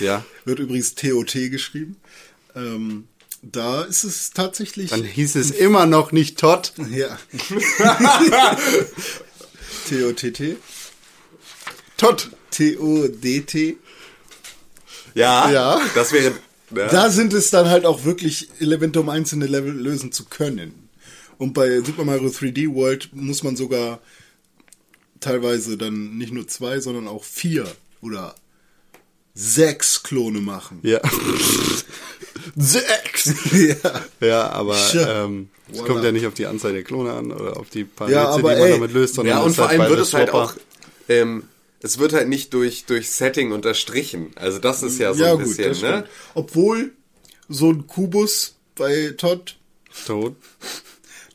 Ja. 0.00 0.24
wird 0.44 0.58
übrigens 0.58 0.94
TOT 0.94 1.32
geschrieben. 1.50 1.96
Ähm, 2.54 3.08
da 3.42 3.82
ist 3.82 4.04
es 4.04 4.30
tatsächlich. 4.30 4.90
Dann 4.90 5.04
hieß 5.04 5.36
es 5.36 5.50
immer 5.50 5.86
noch 5.86 6.10
nicht 6.12 6.38
Todd. 6.38 6.72
ja. 6.90 7.18
TOTT. 9.88 10.56
Todd. 11.96 12.30
T-O-D-T. 12.50 13.76
Ja, 15.14 15.50
Ja. 15.50 15.80
das 15.94 16.12
wäre. 16.12 16.32
Ja. 16.74 16.88
Da 16.88 17.10
sind 17.10 17.32
es 17.32 17.50
dann 17.50 17.68
halt 17.68 17.84
auch 17.84 18.04
wirklich 18.04 18.48
Elemente, 18.58 19.00
um 19.00 19.08
einzelne 19.08 19.46
Level 19.46 19.72
lösen 19.72 20.10
zu 20.10 20.24
können. 20.24 20.88
Und 21.38 21.52
bei 21.52 21.80
Super 21.80 22.04
Mario 22.04 22.28
3D 22.30 22.74
World 22.74 23.10
muss 23.12 23.42
man 23.42 23.56
sogar 23.56 24.00
teilweise 25.20 25.76
dann 25.76 26.16
nicht 26.18 26.32
nur 26.32 26.46
zwei, 26.48 26.80
sondern 26.80 27.08
auch 27.08 27.24
vier 27.24 27.66
oder 28.00 28.34
sechs 29.34 30.02
Klone 30.02 30.40
machen. 30.40 30.80
Ja. 30.82 31.00
Sechs. 32.54 33.34
ja. 33.52 34.04
Ja, 34.20 34.48
aber 34.50 34.78
ähm, 34.94 35.48
es 35.70 35.84
kommt 35.84 36.04
ja 36.04 36.12
nicht 36.12 36.26
auf 36.26 36.34
die 36.34 36.46
Anzahl 36.46 36.72
der 36.72 36.84
Klone 36.84 37.12
an 37.12 37.32
oder 37.32 37.56
auf 37.58 37.68
die 37.68 37.84
paar 37.84 38.08
Ja, 38.08 38.26
Rätsel, 38.30 38.40
aber 38.40 38.54
die 38.54 38.60
man 38.60 38.68
ey. 38.68 38.74
damit 38.74 38.92
löst, 38.92 39.14
sondern 39.14 39.38
Ja, 39.38 39.42
und 39.42 39.54
vor 39.54 39.64
ist 39.64 39.70
allem 39.70 39.80
halt 39.82 39.90
wird 39.90 40.00
es 40.00 40.14
halt 40.14 40.30
auch, 40.30 40.54
ähm, 41.08 41.44
es 41.82 41.98
wird 41.98 42.12
halt 42.12 42.28
nicht 42.28 42.54
durch, 42.54 42.84
durch 42.86 43.10
Setting 43.10 43.52
unterstrichen. 43.52 44.30
Also 44.36 44.58
das 44.58 44.82
ist 44.82 44.98
ja 44.98 45.12
so 45.12 45.24
ja, 45.24 45.32
ein 45.32 45.38
gut, 45.38 45.56
bisschen, 45.56 45.80
ne? 45.82 46.04
Obwohl 46.34 46.92
so 47.48 47.70
ein 47.70 47.86
Kubus 47.86 48.54
bei 48.74 49.12
Todd, 49.16 49.56
Toad. 50.06 50.36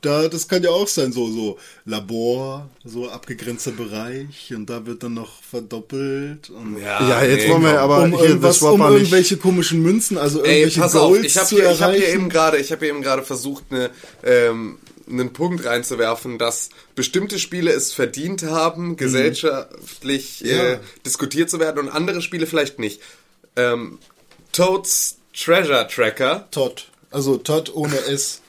Da, 0.01 0.27
das 0.27 0.47
kann 0.47 0.63
ja 0.63 0.69
auch 0.71 0.87
sein, 0.87 1.11
so, 1.13 1.31
so 1.31 1.57
Labor, 1.85 2.69
so 2.83 3.09
abgegrenzter 3.09 3.71
Bereich 3.71 4.53
und 4.55 4.69
da 4.69 4.85
wird 4.85 5.03
dann 5.03 5.13
noch 5.13 5.41
verdoppelt 5.43 6.49
und 6.49 6.79
Ja, 6.81 7.23
jetzt 7.23 7.47
wollen 7.49 7.61
wir 7.63 7.71
komm. 7.71 7.79
aber 7.79 8.03
um, 8.03 8.11
hier 8.17 8.29
irgendwas, 8.29 8.59
das 8.59 8.67
um 8.69 8.79
nicht. 8.79 8.89
irgendwelche 8.91 9.37
komischen 9.37 9.81
Münzen, 9.81 10.17
also 10.17 10.43
Ey, 10.43 10.61
irgendwelche 10.61 10.79
pass 10.81 10.95
auf, 10.95 11.09
Goals 11.11 11.25
ich 11.25 11.37
habe 11.37 11.47
zu 11.47 11.55
hier, 11.55 11.71
ich 11.71 11.81
hab 11.81 11.89
erreichen. 11.89 12.03
hier 12.05 12.13
eben 12.15 12.29
gerade, 12.29 12.57
ich 12.57 12.71
habe 12.71 12.87
eben 12.87 13.01
gerade 13.01 13.23
versucht, 13.23 13.65
eine, 13.69 13.89
ähm, 14.23 14.77
einen 15.09 15.33
Punkt 15.33 15.65
reinzuwerfen, 15.65 16.37
dass 16.37 16.69
bestimmte 16.95 17.37
Spiele 17.37 17.71
es 17.71 17.91
verdient 17.93 18.43
haben, 18.43 18.95
gesellschaftlich 18.95 20.43
äh, 20.45 20.73
Ja. 20.73 20.79
diskutiert 21.05 21.49
zu 21.49 21.59
werden 21.59 21.79
und 21.79 21.89
andere 21.89 22.21
Spiele 22.21 22.47
vielleicht 22.47 22.79
nicht. 22.79 23.01
Ähm, 23.55 23.99
Toads 24.51 25.17
Treasure 25.33 25.87
Tracker 25.87 26.47
Todd. 26.51 26.87
Also 27.09 27.37
Todd 27.37 27.71
ohne 27.73 27.97
S. 28.05 28.41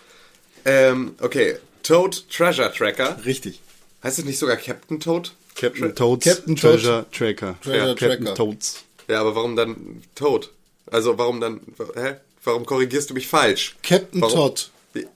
Ähm, 0.65 1.15
okay. 1.21 1.57
Toad 1.83 2.29
Treasure 2.31 2.73
Tracker. 2.73 3.19
Richtig. 3.25 3.61
Heißt 4.03 4.19
es 4.19 4.25
nicht 4.25 4.39
sogar 4.39 4.57
Captain 4.57 5.01
Toad? 5.01 5.33
Captain 5.55 5.95
Toads 5.95 6.25
Captain 6.25 6.57
Toad. 6.57 6.73
Treasure 6.73 7.07
Tracker. 7.13 7.55
Treasure 7.63 7.89
ja, 7.89 7.95
Captain 7.95 8.25
Tracker. 8.25 8.35
Toads. 8.35 8.85
Ja, 9.09 9.21
aber 9.21 9.35
warum 9.35 9.57
dann 9.57 10.03
Toad? 10.15 10.51
Also 10.91 11.19
warum 11.19 11.41
dann, 11.41 11.61
hä? 11.95 12.15
Warum 12.45 12.67
korrigierst 12.67 13.11
du 13.11 13.15
mich 13.15 13.27
falsch? 13.29 13.77
Captain 13.83 14.21
warum? 14.21 14.35
Todd. 14.35 14.71
Wie- 14.95 15.07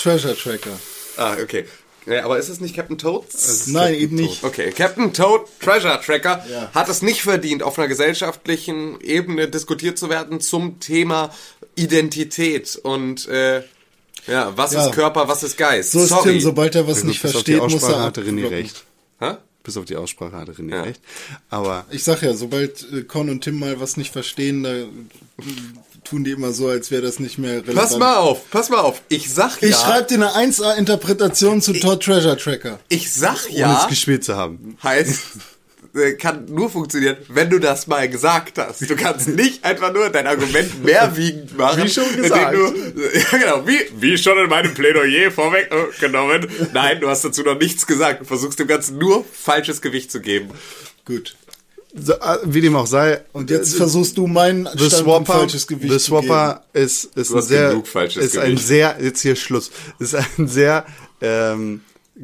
Treasure 0.00 0.36
Tracker. 0.36 0.78
Ah, 1.16 1.36
okay. 1.42 1.64
Ja, 2.06 2.24
aber 2.24 2.38
ist 2.38 2.48
es 2.48 2.60
nicht 2.60 2.74
Captain 2.74 2.96
Toad? 2.96 3.26
Nein, 3.66 3.94
eben 3.94 4.16
nicht. 4.16 4.42
Okay, 4.42 4.70
Captain 4.72 5.12
Toad 5.12 5.42
Treasure 5.60 6.00
Tracker 6.00 6.44
Ja. 6.50 6.70
hat 6.74 6.88
es 6.88 7.02
nicht 7.02 7.20
verdient, 7.22 7.62
auf 7.62 7.78
einer 7.78 7.88
gesellschaftlichen 7.88 9.00
Ebene 9.00 9.48
diskutiert 9.48 9.98
zu 9.98 10.08
werden 10.08 10.40
zum 10.40 10.80
Thema 10.80 11.34
Identität 11.74 12.76
und 12.82 13.28
äh, 13.28 13.62
ja, 14.28 14.52
was 14.56 14.72
Ja. 14.72 14.86
ist 14.86 14.92
Körper, 14.92 15.26
was 15.28 15.42
ist 15.42 15.56
Geist? 15.56 15.92
So 15.92 16.00
ist 16.02 16.08
Sorry. 16.10 16.32
Tim, 16.32 16.40
sobald 16.40 16.74
er 16.74 16.86
was 16.86 17.02
nicht 17.04 17.22
Bis 17.22 17.34
auf 17.34 17.42
die 17.44 17.54
versteht, 17.54 17.72
muss 17.80 17.82
er 17.90 18.02
hatte 18.02 18.22
René 18.22 18.50
recht. 18.50 18.84
Hä? 19.20 19.32
Bis 19.64 19.76
auf 19.76 19.84
die 19.84 19.96
Aussprache 19.96 20.36
hatte 20.36 20.52
René 20.52 20.74
Ja. 20.76 20.82
recht. 20.82 21.00
Aber 21.50 21.84
Ich 21.90 22.04
sag 22.04 22.22
ja, 22.22 22.34
sobald 22.34 22.86
äh, 22.92 23.02
Con 23.02 23.28
und 23.30 23.42
Tim 23.44 23.58
mal 23.58 23.80
was 23.80 23.96
nicht 23.96 24.12
verstehen, 24.12 24.62
da 24.62 24.70
äh, 24.72 24.86
tun 26.04 26.24
die 26.24 26.30
immer 26.30 26.52
so, 26.52 26.68
als 26.68 26.90
wäre 26.90 27.02
das 27.02 27.18
nicht 27.18 27.38
mehr 27.38 27.56
relevant. 27.66 27.76
Pass 27.76 27.98
mal 27.98 28.16
auf, 28.16 28.48
pass 28.50 28.70
mal 28.70 28.78
auf. 28.80 29.02
Ich 29.08 29.32
sag 29.32 29.62
Ich 29.62 29.70
ja, 29.72 29.76
schreibe 29.76 30.06
dir 30.08 30.14
eine 30.14 30.50
1A-Interpretation 30.52 31.60
zu 31.60 31.72
Todd 31.74 32.02
Treasure 32.02 32.36
Tracker. 32.36 32.78
ich 32.88 33.12
sag 33.12 33.46
ohne 33.50 33.58
ja, 33.58 33.82
es 33.82 33.88
gespielt 33.88 34.24
zu 34.24 34.36
haben. 34.36 34.78
heißt, 34.82 35.18
kann 36.18 36.46
nur 36.46 36.70
funktionieren, 36.70 37.16
wenn 37.28 37.50
du 37.50 37.58
das 37.58 37.86
mal 37.86 38.08
gesagt 38.08 38.58
hast. 38.58 38.88
Du 38.88 38.96
kannst 38.96 39.28
nicht 39.28 39.64
einfach 39.64 39.92
nur 39.92 40.10
dein 40.10 40.26
Argument 40.26 40.84
mehrwiegend 40.84 41.56
machen. 41.56 41.84
Wie 41.84 41.88
schon 41.88 42.16
gesagt. 42.16 42.54
Du, 42.54 42.58
ja, 43.14 43.38
genau, 43.38 43.66
wie, 43.66 43.78
wie 44.00 44.18
schon 44.18 44.38
in 44.38 44.48
meinem 44.48 44.74
Plädoyer 44.74 45.30
vorweggenommen. 45.30 46.48
Nein, 46.72 47.00
du 47.00 47.08
hast 47.08 47.24
dazu 47.24 47.42
noch 47.42 47.58
nichts 47.58 47.86
gesagt. 47.86 48.20
Du 48.20 48.24
versuchst 48.24 48.58
dem 48.58 48.66
Ganzen 48.66 48.98
nur 48.98 49.24
falsches 49.32 49.80
Gewicht 49.82 50.10
zu 50.10 50.20
geben. 50.20 50.50
Gut. 51.04 51.36
So, 51.94 52.12
äh, 52.12 52.38
wie 52.44 52.60
dem 52.60 52.76
auch 52.76 52.86
sei. 52.86 53.22
Und 53.32 53.50
jetzt 53.50 53.76
versuchst 53.76 54.16
du 54.18 54.26
meinen 54.26 54.68
The 54.76 54.90
Swapper, 54.90 55.38
falsches 55.38 55.66
Gewicht 55.66 55.92
The 55.92 55.98
zu 55.98 56.12
geben. 56.12 56.26
Swapper 56.26 56.64
ist, 56.72 57.04
ist 57.16 57.34
ein 57.34 57.42
sehr, 57.42 57.68
genug 57.70 57.86
falsches 57.86 58.24
ist 58.24 58.38
ein 58.38 58.50
Gewicht. 58.50 58.66
sehr, 58.66 58.96
jetzt 59.00 59.20
hier 59.20 59.36
Schluss, 59.36 59.70
ist 59.98 60.14
ein 60.14 60.48
sehr 60.48 60.84
ähm, 61.20 61.80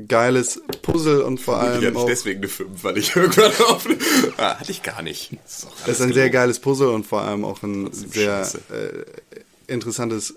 geiles 0.09 0.61
Puzzle 0.83 1.23
und 1.23 1.39
vor 1.41 1.57
Ich 1.57 1.61
allem 1.69 1.85
hatte 1.87 1.97
auch, 1.99 2.07
deswegen 2.07 2.41
eine 2.41 2.49
5, 2.49 2.83
weil 2.85 2.99
ich 2.99 3.15
irgendwann 3.17 3.53
auf... 3.69 3.87
Ah, 4.37 4.59
hatte 4.59 4.71
ich 4.73 4.83
gar 4.83 5.03
nicht. 5.03 5.33
Das 5.45 5.53
ist, 5.55 5.65
doch 5.65 5.73
alles 5.85 5.97
ist 5.97 6.03
ein 6.03 6.09
sehr 6.13 6.15
gelogen. 6.25 6.33
geiles 6.33 6.59
Puzzle 6.59 6.89
und 6.89 7.07
vor 7.07 7.23
allem 7.23 7.45
auch 7.45 7.63
ein 7.63 7.93
sehr 7.93 8.43
äh, 8.71 9.05
interessantes 9.73 10.35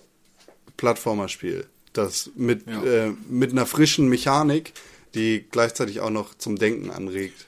Plattformerspiel. 0.78 1.66
das 1.94 2.30
mit, 2.36 2.68
Ja. 2.68 2.84
äh, 2.84 3.14
mit 3.30 3.52
einer 3.52 3.66
frischen 3.66 4.08
Mechanik, 4.10 4.74
die 5.16 5.46
gleichzeitig 5.50 6.00
auch 6.02 6.12
noch 6.12 6.36
zum 6.38 6.58
Denken 6.58 6.92
anregt, 6.92 7.48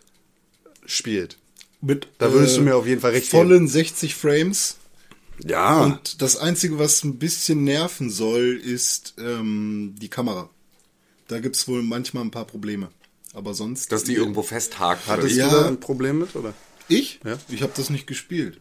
spielt. 0.85 1.37
Mit, 1.81 2.07
Da 2.17 2.33
würdest 2.33 2.57
du 2.57 2.61
mir 2.61 2.75
auf 2.75 2.87
jeden 2.87 2.99
Fall 3.01 3.11
recht 3.11 3.29
geben. 3.31 3.47
vollen 3.47 3.67
60 3.67 4.15
Frames. 4.15 4.77
Ja, 5.45 5.83
Und 5.83 6.21
das 6.21 6.35
Einzige, 6.35 6.79
was 6.79 7.03
ein 7.03 7.17
bisschen 7.19 7.63
nerven 7.63 8.09
soll, 8.09 8.59
ist 8.61 9.13
ähm, 9.19 9.95
die 10.01 10.09
Kamera. 10.09 10.49
Da 11.29 11.39
gibt's 11.39 11.67
wohl 11.67 11.81
manchmal 11.83 12.25
ein 12.25 12.31
paar 12.31 12.45
Probleme. 12.45 12.89
Aber 13.33 13.53
sonst. 13.53 13.91
Dass 13.91 14.03
die 14.03 14.15
irgendwo 14.15 14.41
festhakt. 14.41 15.07
oder 15.07 15.17
hattest? 15.17 15.37
Ja. 15.37 15.49
du 15.49 15.55
da 15.55 15.67
ein 15.67 15.79
Problem 15.79 16.19
mit, 16.19 16.35
oder? 16.35 16.53
Ich? 16.87 17.19
Ja. 17.23 17.37
Ich 17.47 17.61
habe 17.61 17.71
das 17.75 17.89
nicht 17.89 18.07
gespielt. 18.07 18.59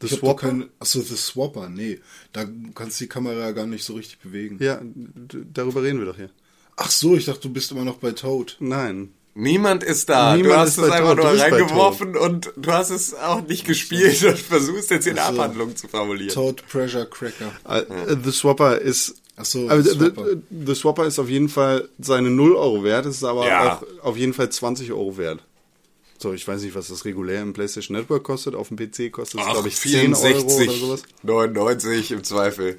The 0.00 0.08
ich 0.08 0.14
Swapper? 0.14 0.48
kein, 0.48 0.68
achso, 0.80 1.00
The 1.00 1.16
Swapper, 1.16 1.68
nee. 1.68 2.00
Da 2.32 2.44
kannst 2.74 3.00
du 3.00 3.04
die 3.04 3.08
Kamera 3.08 3.52
gar 3.52 3.66
nicht 3.66 3.84
so 3.84 3.94
richtig 3.94 4.18
bewegen. 4.18 4.58
Ja, 4.60 4.82
darüber 5.52 5.84
reden 5.84 6.00
wir 6.00 6.06
doch 6.06 6.16
hier. 6.16 6.30
Ach 6.76 6.90
so, 6.90 7.14
ich 7.14 7.26
dachte, 7.26 7.42
du 7.42 7.50
bist 7.50 7.70
immer 7.70 7.84
noch 7.84 7.98
bei 7.98 8.10
Toad. 8.10 8.56
Nein. 8.58 9.14
Niemand 9.34 9.82
ist 9.82 10.08
da. 10.08 10.36
Niemand 10.36 10.52
du 10.52 10.58
hast 10.58 10.68
ist 10.70 10.78
es 10.78 10.90
einfach 10.90 11.14
Tod. 11.14 11.18
Du 11.18 11.22
nur 11.22 11.40
reingeworfen 11.40 12.16
und 12.16 12.52
du 12.56 12.72
hast 12.72 12.90
es 12.90 13.14
auch 13.14 13.46
nicht 13.46 13.64
gespielt 13.64 14.22
und 14.24 14.38
versuchst 14.38 14.90
jetzt 14.90 15.04
hier 15.04 15.12
eine 15.12 15.22
Ach 15.22 15.32
so. 15.32 15.40
Abhandlung 15.40 15.76
zu 15.76 15.88
formulieren. 15.88 16.34
Toad 16.34 16.66
Pressure 16.66 17.06
Cracker. 17.06 17.52
Äh, 17.66 18.16
The 18.22 18.32
Swapper 18.32 18.78
ist. 18.78 19.14
Ach 19.36 19.44
so, 19.44 19.66
also, 19.68 19.90
The 19.92 19.98
the, 19.98 20.04
Swapper. 20.14 20.24
the, 20.50 20.66
the 20.66 20.74
Swapper 20.74 21.06
ist 21.06 21.18
auf 21.18 21.28
jeden 21.28 21.48
Fall 21.48 21.88
seine 21.98 22.30
0 22.30 22.54
Euro 22.54 22.84
wert, 22.84 23.06
ist 23.06 23.24
aber 23.24 23.46
Ja. 23.46 23.76
auch 24.02 24.04
auf 24.04 24.16
jeden 24.16 24.34
Fall 24.34 24.50
20 24.50 24.92
Euro 24.92 25.16
wert. 25.16 25.40
So, 26.18 26.32
ich 26.32 26.46
weiß 26.46 26.62
nicht, 26.62 26.74
was 26.76 26.88
das 26.88 27.04
regulär 27.04 27.42
im 27.42 27.52
PlayStation 27.52 27.96
Network 27.96 28.22
kostet. 28.22 28.54
Auf 28.54 28.68
dem 28.68 28.76
PC 28.76 29.10
kostet 29.10 29.40
es, 29.40 29.46
glaube 29.46 29.68
ich, 29.68 29.76
10 29.76 30.14
Euro 30.14 30.38
oder 30.44 30.72
sowas. 30.72 31.02
99 31.24 32.12
im 32.12 32.22
Zweifel. 32.22 32.78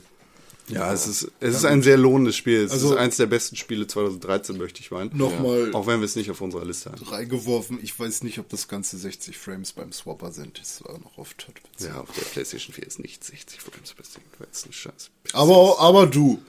Ja, 0.69 0.93
es 0.93 1.08
ist, 1.08 1.30
es 1.41 1.56
ist 1.58 1.65
ein 1.65 1.82
sehr 1.84 1.97
lohnendes 1.97 2.38
Spiel. 2.38 2.62
Es 2.63 2.71
Also- 2.71 2.93
ist 2.93 2.97
eines 2.97 3.17
der 3.17 3.26
besten 3.26 3.56
Spiele 3.58 3.86
2013, 3.86 4.58
möchte 4.58 4.80
ich 4.80 4.91
meinen. 4.91 5.15
Nochmal 5.17 5.71
Auch 5.73 5.88
wenn 5.88 5.99
wir 5.99 6.06
es 6.06 6.15
nicht 6.15 6.32
auf 6.32 6.39
unserer 6.39 6.63
Liste 6.63 6.91
haben. 6.91 7.04
reingeworfen. 7.04 7.80
Ich 7.84 7.99
weiß 7.99 8.23
nicht, 8.23 8.39
ob 8.39 8.47
das 8.49 8.67
ganze 8.69 8.97
60 8.97 9.38
Frames 9.38 9.73
beim 9.73 9.91
Swapper 9.91 10.32
sind. 10.32 10.60
Das 10.60 10.82
war 10.86 10.97
noch 10.99 11.17
Toad. 11.38 11.56
Ja, 11.80 11.99
auf 11.99 12.12
der 12.13 12.21
PlayStation 12.23 12.73
4 12.73 12.88
ist 12.88 12.99
nicht 12.99 13.23
60 13.23 13.60
Frames 13.60 13.89
Second, 13.89 14.26
weil 14.39 14.47
es 14.52 14.65
ein 14.65 14.71
Scheiß. 14.73 15.10
Aber, 15.34 15.80
aber 15.80 16.08
du. 16.08 16.41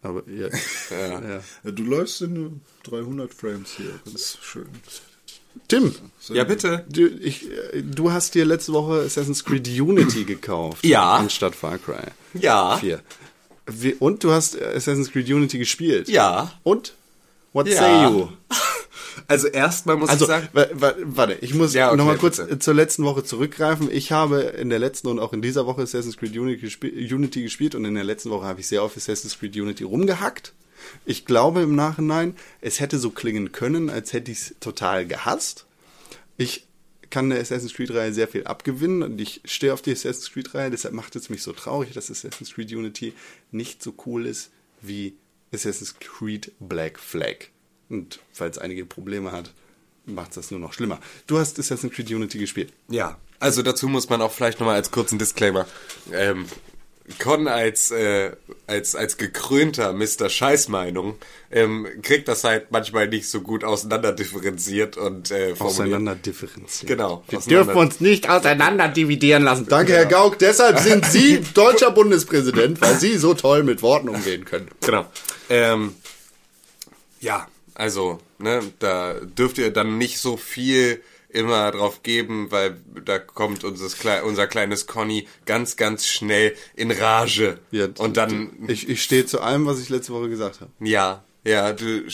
Aber 0.00 0.22
ja. 0.28 0.48
Ja. 0.90 1.20
ja. 1.28 1.42
Ja, 1.64 1.70
du 1.70 1.82
läufst 1.84 2.22
in 2.22 2.62
300 2.84 3.32
Frames 3.34 3.72
hier. 3.76 4.00
Ganz 4.04 4.38
schön. 4.40 4.68
Tim, 5.68 5.94
Sehr 6.20 6.36
Ja, 6.36 6.44
bitte. 6.44 6.84
du, 6.88 7.06
ich, 7.06 7.46
du 7.74 8.12
hast 8.12 8.34
dir 8.34 8.44
letzte 8.44 8.72
Woche 8.72 9.02
Assassin's 9.06 9.44
Creed 9.44 9.68
Unity 9.68 10.24
gekauft. 10.24 10.84
Ja. 10.84 11.16
Anstatt 11.16 11.54
Far 11.54 11.78
Cry 11.78 12.02
Ja. 12.34 12.76
4. 12.78 13.00
Wie, 13.66 13.94
und 13.94 14.24
du 14.24 14.32
hast 14.32 14.60
Assassin's 14.60 15.10
Creed 15.12 15.28
Unity 15.30 15.58
gespielt. 15.58 16.08
Ja. 16.08 16.52
Und? 16.62 16.94
What 17.52 17.68
Ja. 17.68 17.76
say 17.76 18.04
you? 18.04 18.28
Also 19.28 19.46
erstmal 19.46 19.96
muss 19.96 20.08
Also, 20.08 20.24
ich 20.24 20.28
sagen, 20.28 20.48
wa- 20.52 20.66
wa- 20.72 20.94
warte, 21.04 21.34
ich 21.42 21.54
muss 21.54 21.74
Ja, 21.74 21.88
okay, 21.88 21.96
noch 21.98 22.06
mal 22.06 22.16
kurz 22.16 22.38
bitte. 22.38 22.58
zur 22.58 22.72
letzten 22.74 23.04
Woche 23.04 23.22
zurückgreifen. 23.22 23.88
Ich 23.92 24.10
habe 24.10 24.40
in 24.40 24.70
der 24.70 24.78
letzten 24.78 25.08
und 25.08 25.18
auch 25.20 25.32
in 25.34 25.42
dieser 25.42 25.66
Woche 25.66 25.82
Assassin's 25.82 26.16
Creed 26.16 26.34
Unity 26.36 27.42
gespielt 27.42 27.74
und 27.74 27.84
in 27.84 27.94
der 27.94 28.04
letzten 28.04 28.30
Woche 28.30 28.46
habe 28.46 28.60
ich 28.60 28.66
sehr 28.68 28.82
auf 28.82 28.96
Assassin's 28.96 29.38
Creed 29.38 29.54
Unity 29.56 29.84
rumgehackt. 29.84 30.54
Ich 31.04 31.24
glaube 31.24 31.62
im 31.62 31.74
Nachhinein, 31.74 32.36
es 32.60 32.80
hätte 32.80 32.98
so 32.98 33.10
klingen 33.10 33.52
können, 33.52 33.90
als 33.90 34.12
hätte 34.12 34.32
ich 34.32 34.38
es 34.38 34.54
total 34.60 35.06
gehasst. 35.06 35.66
Ich 36.36 36.66
kann 37.10 37.28
der 37.28 37.40
Assassin's 37.40 37.74
Creed-Reihe 37.74 38.12
sehr 38.12 38.26
viel 38.26 38.44
abgewinnen 38.44 39.02
und 39.02 39.20
ich 39.20 39.42
stehe 39.44 39.72
auf 39.74 39.82
die 39.82 39.92
Assassin's 39.92 40.32
Creed-Reihe, 40.32 40.70
deshalb 40.70 40.94
macht 40.94 41.14
es 41.14 41.28
mich 41.28 41.42
so 41.42 41.52
traurig, 41.52 41.92
dass 41.92 42.10
Assassin's 42.10 42.54
Creed 42.54 42.72
Unity 42.72 43.12
nicht 43.50 43.82
so 43.82 43.94
cool 44.06 44.26
ist 44.26 44.50
wie 44.80 45.14
Assassin's 45.52 45.96
Creed 46.00 46.52
Black 46.58 46.98
Flag. 46.98 47.48
Und 47.90 48.20
falls 48.32 48.56
einige 48.56 48.86
Probleme 48.86 49.30
hat, 49.30 49.52
macht 50.06 50.36
das 50.36 50.50
nur 50.50 50.58
noch 50.58 50.72
schlimmer. 50.72 50.98
Du 51.26 51.38
hast 51.38 51.58
Assassin's 51.58 51.92
Creed 51.94 52.10
Unity 52.10 52.38
gespielt. 52.38 52.72
ja. 52.88 53.18
Also 53.38 53.62
dazu 53.62 53.88
muss 53.88 54.08
man 54.08 54.22
auch 54.22 54.30
vielleicht 54.30 54.60
nochmal 54.60 54.76
als 54.76 54.92
kurzen 54.92 55.18
Disclaimer. 55.18 55.66
Ähm, 56.12 56.46
Con 57.18 57.48
als, 57.48 57.90
äh, 57.90 58.30
als, 58.68 58.94
als 58.94 59.16
gekrönter 59.16 59.92
Mr. 59.92 60.28
Scheißmeinung 60.28 61.16
ähm, 61.50 61.86
kriegt 62.02 62.28
das 62.28 62.44
halt 62.44 62.70
manchmal 62.70 63.08
nicht 63.08 63.28
so 63.28 63.40
gut 63.40 63.64
auseinanderdifferenziert 63.64 64.96
und 64.96 65.30
äh, 65.32 65.56
formuliert. 65.56 65.60
Auseinander 65.60 66.14
differenzieren. 66.14 66.86
Genau. 66.96 67.24
Wir 67.28 67.38
auseinander- 67.38 67.64
dürfen 67.72 67.78
uns 67.80 68.00
nicht 68.00 68.30
auseinander 68.30 68.88
dividieren 68.88 69.42
lassen. 69.42 69.66
Danke, 69.68 69.94
Herr 69.94 70.06
Gauck. 70.06 70.38
Deshalb 70.38 70.78
sind 70.78 71.04
Sie 71.06 71.40
deutscher 71.54 71.90
Bundespräsident, 71.90 72.80
weil 72.80 72.94
Sie 72.94 73.18
so 73.18 73.34
toll 73.34 73.64
mit 73.64 73.82
Worten 73.82 74.08
umgehen 74.08 74.44
können. 74.44 74.68
Genau. 74.80 75.04
Ähm, 75.50 75.94
ja, 77.20 77.48
also, 77.74 78.20
ne, 78.38 78.60
da 78.78 79.14
dürft 79.14 79.58
ihr 79.58 79.72
dann 79.72 79.98
nicht 79.98 80.18
so 80.18 80.36
viel 80.36 81.02
immer 81.32 81.70
drauf 81.70 82.02
geben, 82.02 82.50
weil 82.50 82.76
da 83.04 83.18
kommt 83.18 83.64
unser, 83.64 83.88
Kle 83.88 84.24
unser 84.24 84.46
kleines 84.46 84.86
Conny 84.86 85.26
ganz, 85.46 85.76
ganz 85.76 86.06
schnell 86.06 86.54
in 86.74 86.90
Rage. 86.90 87.58
Ja, 87.70 87.88
Und 87.98 88.16
dann, 88.16 88.50
Ich, 88.68 88.88
ich 88.88 89.02
stehe 89.02 89.26
zu 89.26 89.40
allem, 89.40 89.66
was 89.66 89.80
ich 89.80 89.88
letzte 89.88 90.12
Woche 90.12 90.28
gesagt 90.28 90.60
habe. 90.60 90.70
ja, 90.80 91.24
ja, 91.44 91.72
du, 91.72 92.04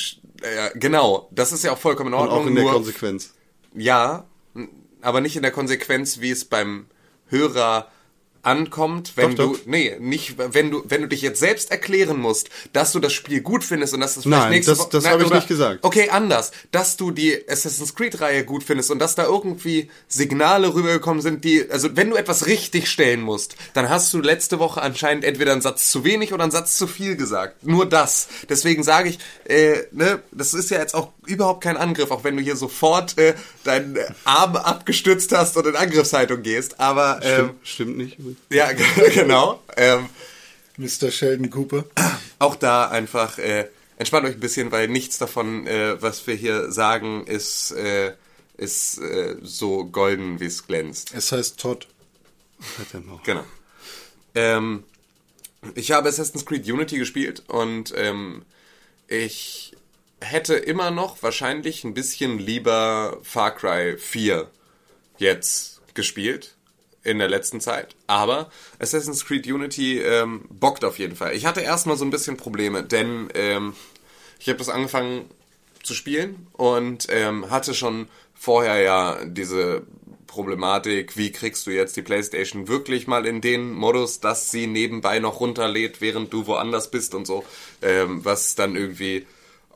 ja, 0.42 0.70
genau, 0.74 1.28
das 1.32 1.52
ist 1.52 1.62
ja 1.64 1.72
auch 1.72 1.78
vollkommen 1.78 2.08
in 2.12 2.14
Und 2.14 2.20
Ordnung. 2.28 2.38
auch 2.42 2.46
in 2.46 2.54
der 2.54 2.64
nur- 2.64 2.72
Konsequenz. 2.72 3.34
Ja, 3.74 4.26
aber 5.02 5.20
nicht 5.20 5.36
in 5.36 5.42
der 5.42 5.50
Konsequenz, 5.52 6.20
wie 6.20 6.30
es 6.30 6.44
beim 6.46 6.86
Hörer 7.26 7.90
ankommt, 8.48 9.12
wenn 9.16 9.36
Doch, 9.36 9.52
du 9.52 9.56
doch. 9.58 9.66
nee, 9.66 9.96
nicht 10.00 10.36
wenn 10.38 10.70
du 10.70 10.82
wenn 10.88 11.02
du 11.02 11.08
dich 11.08 11.22
jetzt 11.22 11.38
selbst 11.40 11.70
erklären 11.70 12.18
musst, 12.18 12.48
dass 12.72 12.92
du 12.92 12.98
das 13.00 13.12
Spiel 13.12 13.40
gut 13.40 13.62
findest 13.64 13.94
und 13.94 14.00
dass 14.00 14.14
das 14.14 14.24
vielleicht 14.24 14.42
Nein, 14.42 14.50
nächste 14.52 14.74
das- 14.74 14.88
das 14.88 15.06
habe 15.06 15.22
ich 15.22 15.30
nicht 15.30 15.48
gesagt. 15.48 15.80
Okay, 15.84 16.08
anders, 16.10 16.50
dass 16.72 16.96
du 16.96 17.10
die 17.10 17.48
Assassin's 17.48 17.94
Creed 17.94 18.20
Reihe 18.20 18.44
gut 18.44 18.64
findest 18.64 18.90
und 18.90 18.98
dass 18.98 19.14
da 19.14 19.24
irgendwie 19.24 19.90
Signale 20.08 20.74
rübergekommen 20.74 21.22
sind, 21.22 21.44
die 21.44 21.70
also 21.70 21.94
wenn 21.96 22.10
du 22.10 22.16
etwas 22.16 22.46
richtig 22.46 22.88
stellen 22.90 23.20
musst, 23.20 23.56
dann 23.74 23.88
hast 23.88 24.12
du 24.12 24.20
letzte 24.20 24.58
Woche 24.58 24.80
anscheinend 24.82 25.24
entweder 25.24 25.52
einen 25.52 25.60
Satz 25.62 25.90
zu 25.90 26.04
wenig 26.04 26.32
oder 26.32 26.42
einen 26.42 26.52
Satz 26.52 26.76
zu 26.76 26.86
viel 26.86 27.16
gesagt. 27.16 27.66
Nur 27.66 27.86
das. 27.86 28.28
Deswegen 28.48 28.82
sage 28.82 29.10
ich, 29.10 29.18
äh, 29.44 29.82
ne, 29.92 30.20
das 30.32 30.54
ist 30.54 30.70
ja 30.70 30.78
jetzt 30.78 30.94
auch 30.94 31.12
überhaupt 31.26 31.62
kein 31.62 31.76
Angriff, 31.76 32.10
auch 32.10 32.24
wenn 32.24 32.36
du 32.36 32.42
hier 32.42 32.56
sofort 32.56 33.18
äh, 33.18 33.34
deinen 33.64 33.98
Arm 34.24 34.56
abgestützt 34.56 35.32
hast 35.32 35.56
und 35.56 35.66
in 35.66 35.76
Angriffshaltung 35.76 36.42
gehst, 36.42 36.80
aber 36.80 37.20
ähm, 37.22 37.50
Stimmt, 37.62 37.96
stimmt 37.96 37.96
nicht. 37.98 38.16
Ja, 38.50 38.72
genau. 39.14 39.62
Ähm, 39.76 40.08
Mr. 40.76 41.10
Sheldon 41.10 41.50
Cooper. 41.50 41.84
auch 42.38 42.56
da 42.56 42.88
einfach 42.88 43.38
äh, 43.38 43.68
entspannt 43.98 44.26
euch 44.26 44.34
ein 44.34 44.40
bisschen, 44.40 44.70
weil 44.72 44.88
nichts 44.88 45.18
davon, 45.18 45.66
äh, 45.66 46.00
was 46.00 46.26
wir 46.26 46.34
hier 46.34 46.70
sagen, 46.70 47.26
ist, 47.26 47.72
äh, 47.72 48.14
ist 48.56 48.98
äh, 48.98 49.36
so 49.42 49.84
golden, 49.84 50.40
wie 50.40 50.46
es 50.46 50.66
glänzt. 50.66 51.12
Es 51.14 51.32
heißt 51.32 51.58
Todd. 51.58 51.88
Noch. 53.06 53.22
Genau. 53.22 53.44
Ähm, 54.34 54.84
ich 55.74 55.92
habe 55.92 56.08
Assassin's 56.08 56.44
Creed 56.44 56.66
Unity 56.66 56.98
gespielt 56.98 57.44
und 57.48 57.92
ähm, 57.96 58.44
ich 59.06 59.76
hätte 60.20 60.54
immer 60.54 60.90
noch 60.90 61.22
wahrscheinlich 61.22 61.84
ein 61.84 61.94
bisschen 61.94 62.38
lieber 62.38 63.18
Far 63.22 63.54
Cry 63.54 63.96
4 63.96 64.50
jetzt 65.18 65.80
gespielt 65.94 66.56
in 67.02 67.18
der 67.18 67.28
letzten 67.28 67.60
Zeit. 67.60 67.94
Aber 68.06 68.50
Assassin's 68.78 69.24
Creed 69.24 69.46
Unity 69.46 70.00
ähm, 70.00 70.44
bockt 70.50 70.84
auf 70.84 70.98
jeden 70.98 71.16
Fall. 71.16 71.34
Ich 71.34 71.46
hatte 71.46 71.60
erstmal 71.60 71.96
so 71.96 72.04
ein 72.04 72.10
bisschen 72.10 72.36
Probleme, 72.36 72.82
denn 72.82 73.28
ähm, 73.34 73.74
ich 74.38 74.48
habe 74.48 74.58
das 74.58 74.68
angefangen 74.68 75.30
zu 75.82 75.94
spielen 75.94 76.46
und 76.52 77.06
ähm, 77.10 77.50
hatte 77.50 77.74
schon 77.74 78.08
vorher 78.34 78.80
ja 78.80 79.24
diese 79.24 79.82
Problematik, 80.28 81.16
wie 81.16 81.32
kriegst 81.32 81.66
du 81.66 81.72
jetzt 81.72 81.96
die 81.96 82.02
PlayStation 82.02 82.68
wirklich 82.68 83.08
mal 83.08 83.26
in 83.26 83.40
den 83.40 83.72
Modus, 83.72 84.20
dass 84.20 84.50
sie 84.50 84.66
nebenbei 84.68 85.18
noch 85.18 85.40
runterlädt, 85.40 86.00
während 86.00 86.32
du 86.32 86.46
woanders 86.46 86.90
bist 86.90 87.14
und 87.14 87.26
so, 87.26 87.44
ähm, 87.82 88.24
was 88.24 88.54
dann 88.54 88.76
irgendwie, 88.76 89.26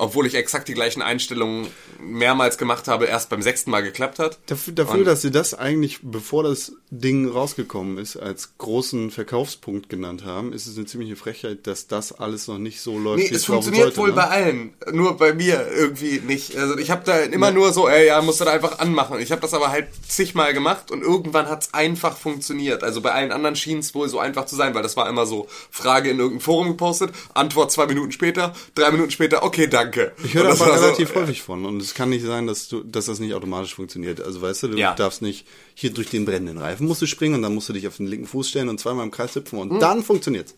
obwohl 0.03 0.27
ich 0.27 0.35
exakt 0.35 0.67
die 0.67 0.75
gleichen 0.75 1.01
Einstellungen 1.01 1.69
mehrmals 2.01 2.59
gemacht 2.59 2.89
habe, 2.89 3.05
erst 3.07 3.29
beim 3.29 3.41
sechsten 3.41 3.71
Mal 3.71 3.85
geklappt 3.85 4.19
hat. 4.19 4.41
Dafür, 4.47 4.75
dafür 4.75 4.95
Und- 4.99 5.05
dass 5.05 5.23
sie 5.23 5.31
das 5.31 5.55
eigentlich, 5.55 6.01
bevor 6.03 6.43
das 6.43 6.73
Ding 6.91 7.29
rausgekommen 7.29 7.99
ist, 7.99 8.17
als 8.17 8.59
großen 8.59 9.13
Verkaufspunkt 9.13 9.89
genannt 9.89 10.25
haben, 10.25 10.53
ist 10.53 10.67
es 10.67 10.77
eine 10.77 10.87
ziemliche 10.87 11.15
Frechheit, 11.15 11.69
dass 11.69 11.87
das 11.87 12.19
alles 12.19 12.49
noch 12.49 12.59
nicht 12.59 12.81
so 12.81 12.99
läuft, 12.99 13.19
Nee, 13.23 13.31
wie 13.31 13.35
es 13.35 13.47
laufen 13.47 13.63
funktioniert 13.63 13.95
sollte, 13.95 13.99
wohl 13.99 14.09
ne? 14.09 14.15
bei 14.17 14.25
allen, 14.29 14.75
nur 14.91 15.17
bei 15.17 15.35
mir 15.35 15.69
irgendwie 15.73 16.21
nicht. 16.27 16.57
Also 16.57 16.79
ich 16.79 16.91
habe 16.91 17.03
da 17.05 17.19
immer 17.21 17.53
nur 17.53 17.73
so, 17.73 17.89
ey, 17.89 18.09
ja, 18.09 18.21
musst 18.23 18.41
du 18.41 18.45
da 18.45 18.51
einfach 18.51 18.81
anmachen. 18.81 19.21
Ich 19.21 19.31
habe 19.31 19.41
das 19.41 19.55
aber 19.55 19.71
halt 19.71 19.87
zigmal 20.09 20.53
gemacht 20.53 20.91
und 20.91 21.03
irgendwann 21.03 21.49
hat's 21.49 21.75
einfach 21.75 22.17
funktioniert. 22.17 22.83
Also 22.83 23.01
bei 23.03 23.13
allen 23.13 23.31
anderen 23.31 23.55
schien 23.55 23.79
es 23.79 23.95
wohl 23.95 24.09
so 24.09 24.19
einfach 24.19 24.47
zu 24.47 24.57
sein, 24.57 24.75
weil 24.75 24.83
das 24.83 24.97
war 24.97 25.09
immer 25.09 25.27
so 25.27 25.47
Frage 25.71 26.11
in 26.11 26.19
irgendeinem 26.19 26.41
Forum 26.41 26.69
gepostet, 26.69 27.13
Antwort 27.35 27.71
zwei 27.71 27.87
Minuten 27.87 28.11
später, 28.11 28.53
drei 28.75 28.91
Minuten 28.91 29.13
später, 29.13 29.45
okay, 29.45 29.69
danke. 29.69 29.92
Ich 30.25 30.35
höre 30.35 30.47
aber 30.47 30.57
so, 30.57 30.65
relativ 30.65 31.13
äh, 31.13 31.21
häufig 31.21 31.43
von 31.43 31.65
und 31.65 31.81
es 31.83 31.95
kann 31.95 32.11
nicht 32.11 32.25
sein, 32.25 32.47
dass 32.47 32.69
du, 32.69 32.83
dass 32.83 33.07
das 33.07 33.19
nicht 33.21 33.35
automatisch 33.35 33.75
funktioniert. 33.75 34.21
Also 34.21 34.41
weißt 34.43 34.65
du, 34.65 34.69
du 34.69 34.79
Ja. 34.79 34.95
darfst 34.95 35.23
nicht 35.23 35.47
hier 35.75 35.93
durch 35.93 36.09
den 36.11 36.25
brennenden 36.25 36.59
Reifen 36.59 36.87
musst 36.87 37.03
du 37.03 37.07
springen 37.07 37.35
und 37.37 37.43
dann 37.43 37.55
musst 37.55 37.69
du 37.69 37.73
dich 37.73 37.87
auf 37.89 37.97
den 37.97 38.07
linken 38.07 38.27
Fuß 38.27 38.49
stellen 38.49 38.69
und 38.69 38.79
zweimal 38.81 39.05
im 39.05 39.11
Kreis 39.11 39.35
hüpfen 39.35 39.59
und 39.59 39.81
dann 39.81 40.03
funktioniert's. 40.03 40.55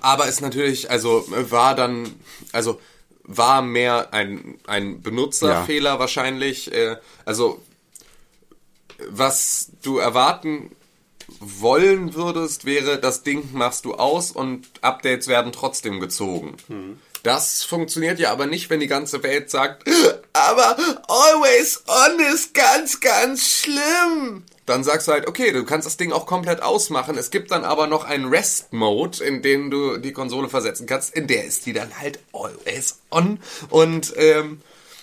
aber 0.00 0.26
ist 0.28 0.40
natürlich, 0.40 0.90
also 0.90 1.24
war 1.28 1.74
dann, 1.74 2.08
also 2.52 2.80
war 3.22 3.62
mehr 3.62 4.12
ein, 4.12 4.56
ein 4.66 5.00
Benutzerfehler 5.02 5.98
wahrscheinlich. 5.98 6.72
Äh, 6.72 6.96
also 7.24 7.60
was 9.08 9.70
du 9.82 9.98
erwarten 9.98 10.70
wollen 11.40 12.14
würdest, 12.14 12.64
wäre, 12.64 12.98
das 12.98 13.22
Ding 13.22 13.48
machst 13.52 13.84
du 13.86 13.94
aus 13.94 14.30
und 14.30 14.66
Updates 14.82 15.26
werden 15.26 15.52
trotzdem 15.52 16.00
gezogen. 16.00 16.56
Das 17.24 17.64
funktioniert 17.64 18.18
ja 18.18 18.30
aber 18.30 18.44
nicht, 18.46 18.68
wenn 18.68 18.80
die 18.80 18.86
ganze 18.86 19.22
Welt 19.22 19.50
sagt, 19.50 19.88
aber 20.34 20.76
always 21.08 21.82
on 21.86 22.20
ist 22.34 22.52
ganz, 22.52 23.00
ganz 23.00 23.62
schlimm. 23.62 24.44
Dann 24.66 24.84
sagst 24.84 25.08
du 25.08 25.12
halt, 25.12 25.26
okay, 25.26 25.50
du 25.50 25.64
kannst 25.64 25.86
das 25.86 25.96
Ding 25.96 26.12
auch 26.12 26.26
komplett 26.26 26.62
ausmachen. 26.62 27.16
Es 27.16 27.30
gibt 27.30 27.50
dann 27.50 27.64
aber 27.64 27.86
noch 27.86 28.04
einen 28.04 28.26
Rest-Mode, 28.26 29.24
in 29.24 29.40
den 29.40 29.70
du 29.70 29.96
die 29.96 30.12
Konsole 30.12 30.50
versetzen 30.50 30.86
kannst. 30.86 31.14
In 31.14 31.26
der 31.26 31.46
ist 31.46 31.64
die 31.64 31.72
dann 31.72 31.98
halt 31.98 32.18
always 32.34 32.98
on. 33.10 33.40
Und 33.70 34.12
ähm, 34.18 34.60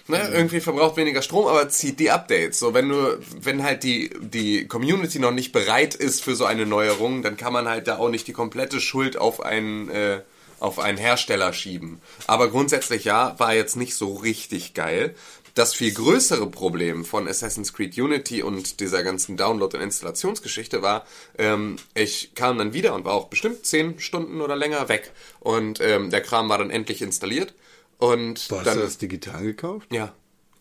ne, 0.08 0.30
irgendwie 0.32 0.60
verbraucht 0.60 0.98
weniger 0.98 1.24
Strom, 1.24 1.48
aber 1.48 1.70
zieht 1.70 2.00
die 2.00 2.12
Updates. 2.12 2.60
So, 2.60 2.76
wenn 2.76 2.90
du, 2.90 3.18
wenn 3.40 3.64
halt 3.64 3.82
die, 3.82 4.12
die 4.20 4.68
Community 4.68 5.18
noch 5.18 5.32
nicht 5.32 5.54
bereit 5.54 5.96
ist 5.96 6.24
für 6.24 6.36
so 6.36 6.46
eine 6.46 6.68
Neuerung, 6.68 7.24
dann 7.24 7.36
kann 7.36 7.52
man 7.52 7.68
halt 7.68 7.88
da 7.88 7.98
auch 7.98 8.10
nicht 8.10 8.28
die 8.28 8.34
komplette 8.34 8.80
Schuld 8.80 9.18
auf 9.18 9.42
einen, 9.42 9.90
äh, 9.90 10.22
auf 10.62 10.80
einen 10.80 10.98
Hersteller 10.98 11.52
schieben. 11.54 12.00
Aber 12.28 12.50
grundsätzlich 12.50 13.04
ja, 13.04 13.36
war 13.40 13.54
jetzt 13.54 13.76
nicht 13.76 13.96
so 13.96 14.14
richtig 14.16 14.74
geil. 14.74 15.16
Das 15.54 15.74
viel 15.74 15.94
größere 15.94 16.48
Problem 16.50 17.04
von 17.04 17.28
Assassin's 17.28 17.74
Creed 17.74 17.98
Unity 17.98 18.42
und 18.42 18.80
dieser 18.80 19.04
ganzen 19.04 19.36
Download- 19.36 19.76
und 19.76 19.84
Installationsgeschichte 19.84 20.82
war, 20.82 21.06
ähm, 21.38 21.76
ich 21.94 22.34
kam 22.36 22.58
dann 22.58 22.72
wieder 22.74 22.94
und 22.96 23.04
war 23.04 23.14
auch 23.14 23.28
bestimmt 23.28 23.66
zehn 23.66 24.00
Stunden 24.00 24.40
oder 24.40 24.56
länger 24.56 24.88
weg. 24.88 25.12
Und 25.42 25.82
ähm, 25.82 26.10
der 26.10 26.22
Kram 26.22 26.48
war 26.48 26.58
dann 26.58 26.70
endlich 26.70 27.02
installiert. 27.02 27.54
Und 27.98 28.48
Boah, 28.48 28.60
hast 28.60 28.68
dann, 28.68 28.78
du 28.78 28.84
das 28.84 28.98
digital 28.98 29.44
gekauft? 29.44 29.88
ja. 29.92 30.14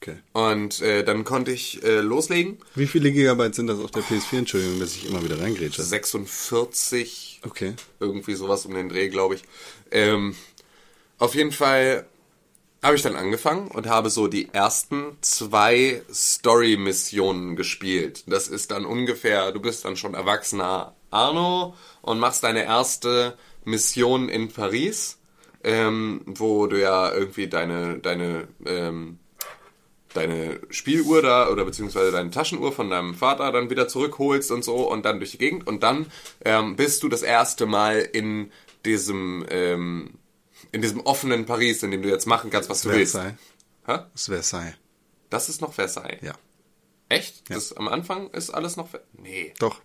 Okay. 0.02 0.16
Und 0.32 0.80
äh, 0.80 1.04
dann 1.04 1.24
konnte 1.24 1.50
ich 1.52 1.82
äh, 1.84 2.00
loslegen. 2.00 2.56
Wie 2.74 2.86
viele 2.86 3.12
Gigabyte 3.12 3.54
sind 3.54 3.66
das 3.66 3.78
auf 3.78 3.90
der 3.90 4.02
PS4? 4.02 4.38
Entschuldigung, 4.38 4.80
dass 4.80 4.96
ich 4.96 5.06
immer 5.06 5.22
wieder 5.22 5.38
reingrätsche. 5.38 5.82
46, 5.82 7.40
Okay. 7.44 7.74
irgendwie 8.00 8.34
sowas 8.34 8.64
um 8.64 8.72
den 8.74 8.88
Dreh, 8.88 9.08
glaube 9.10 9.34
ich. 9.34 9.42
Ähm, 9.90 10.34
auf 11.18 11.34
jeden 11.34 11.52
Fall 11.52 12.06
habe 12.82 12.96
ich 12.96 13.02
dann 13.02 13.16
angefangen 13.16 13.68
und 13.68 13.86
habe 13.88 14.08
so 14.08 14.26
die 14.26 14.48
ersten 14.52 15.16
zwei 15.20 16.02
Story-Missionen 16.12 17.56
gespielt. 17.56 18.24
Das 18.26 18.48
ist 18.48 18.70
dann 18.70 18.86
ungefähr, 18.86 19.52
du 19.52 19.60
bist 19.60 19.84
dann 19.84 19.96
schon 19.96 20.14
erwachsener 20.14 20.94
Arno 21.10 21.74
und 22.00 22.18
machst 22.18 22.42
deine 22.42 22.64
erste 22.64 23.36
Mission 23.64 24.28
in 24.28 24.48
Paris, 24.48 25.18
ähm, 25.62 26.22
wo 26.24 26.66
du 26.66 26.80
ja 26.80 27.12
irgendwie 27.12 27.48
deine, 27.48 27.98
deine, 27.98 28.48
ähm, 28.64 29.18
deine 30.14 30.60
Spieluhr 30.70 31.20
da 31.20 31.50
oder 31.50 31.66
beziehungsweise 31.66 32.12
deine 32.12 32.30
Taschenuhr 32.30 32.72
von 32.72 32.88
deinem 32.88 33.14
Vater 33.14 33.52
dann 33.52 33.68
wieder 33.68 33.88
zurückholst 33.88 34.50
und 34.50 34.64
so 34.64 34.90
und 34.90 35.04
dann 35.04 35.18
durch 35.18 35.32
die 35.32 35.38
Gegend 35.38 35.66
und 35.66 35.82
dann 35.82 36.06
ähm, 36.46 36.76
bist 36.76 37.02
du 37.02 37.10
das 37.10 37.22
erste 37.22 37.66
Mal 37.66 37.98
in 37.98 38.50
diesem 38.84 39.44
ähm, 39.50 40.18
in 40.72 40.82
diesem 40.82 41.00
offenen 41.00 41.46
Paris, 41.46 41.82
in 41.82 41.90
dem 41.90 42.02
du 42.02 42.08
jetzt 42.08 42.26
machen 42.26 42.50
kannst, 42.50 42.68
was 42.68 42.82
du 42.82 42.90
willst. 42.90 43.12
Versailles. 43.12 43.36
Hä? 43.86 43.98
Das 44.12 44.20
ist 44.20 44.26
Versailles. 44.26 44.74
Das 45.30 45.48
ist 45.48 45.60
noch 45.60 45.72
Versailles. 45.72 46.18
Ja. 46.22 46.34
Echt? 47.08 47.50
Das 47.50 47.72
am 47.72 47.88
Anfang 47.88 48.30
ist 48.30 48.50
alles 48.50 48.76
noch 48.76 48.88
Ver 48.88 49.00
Nee. 49.14 49.52
Doch. 49.58 49.80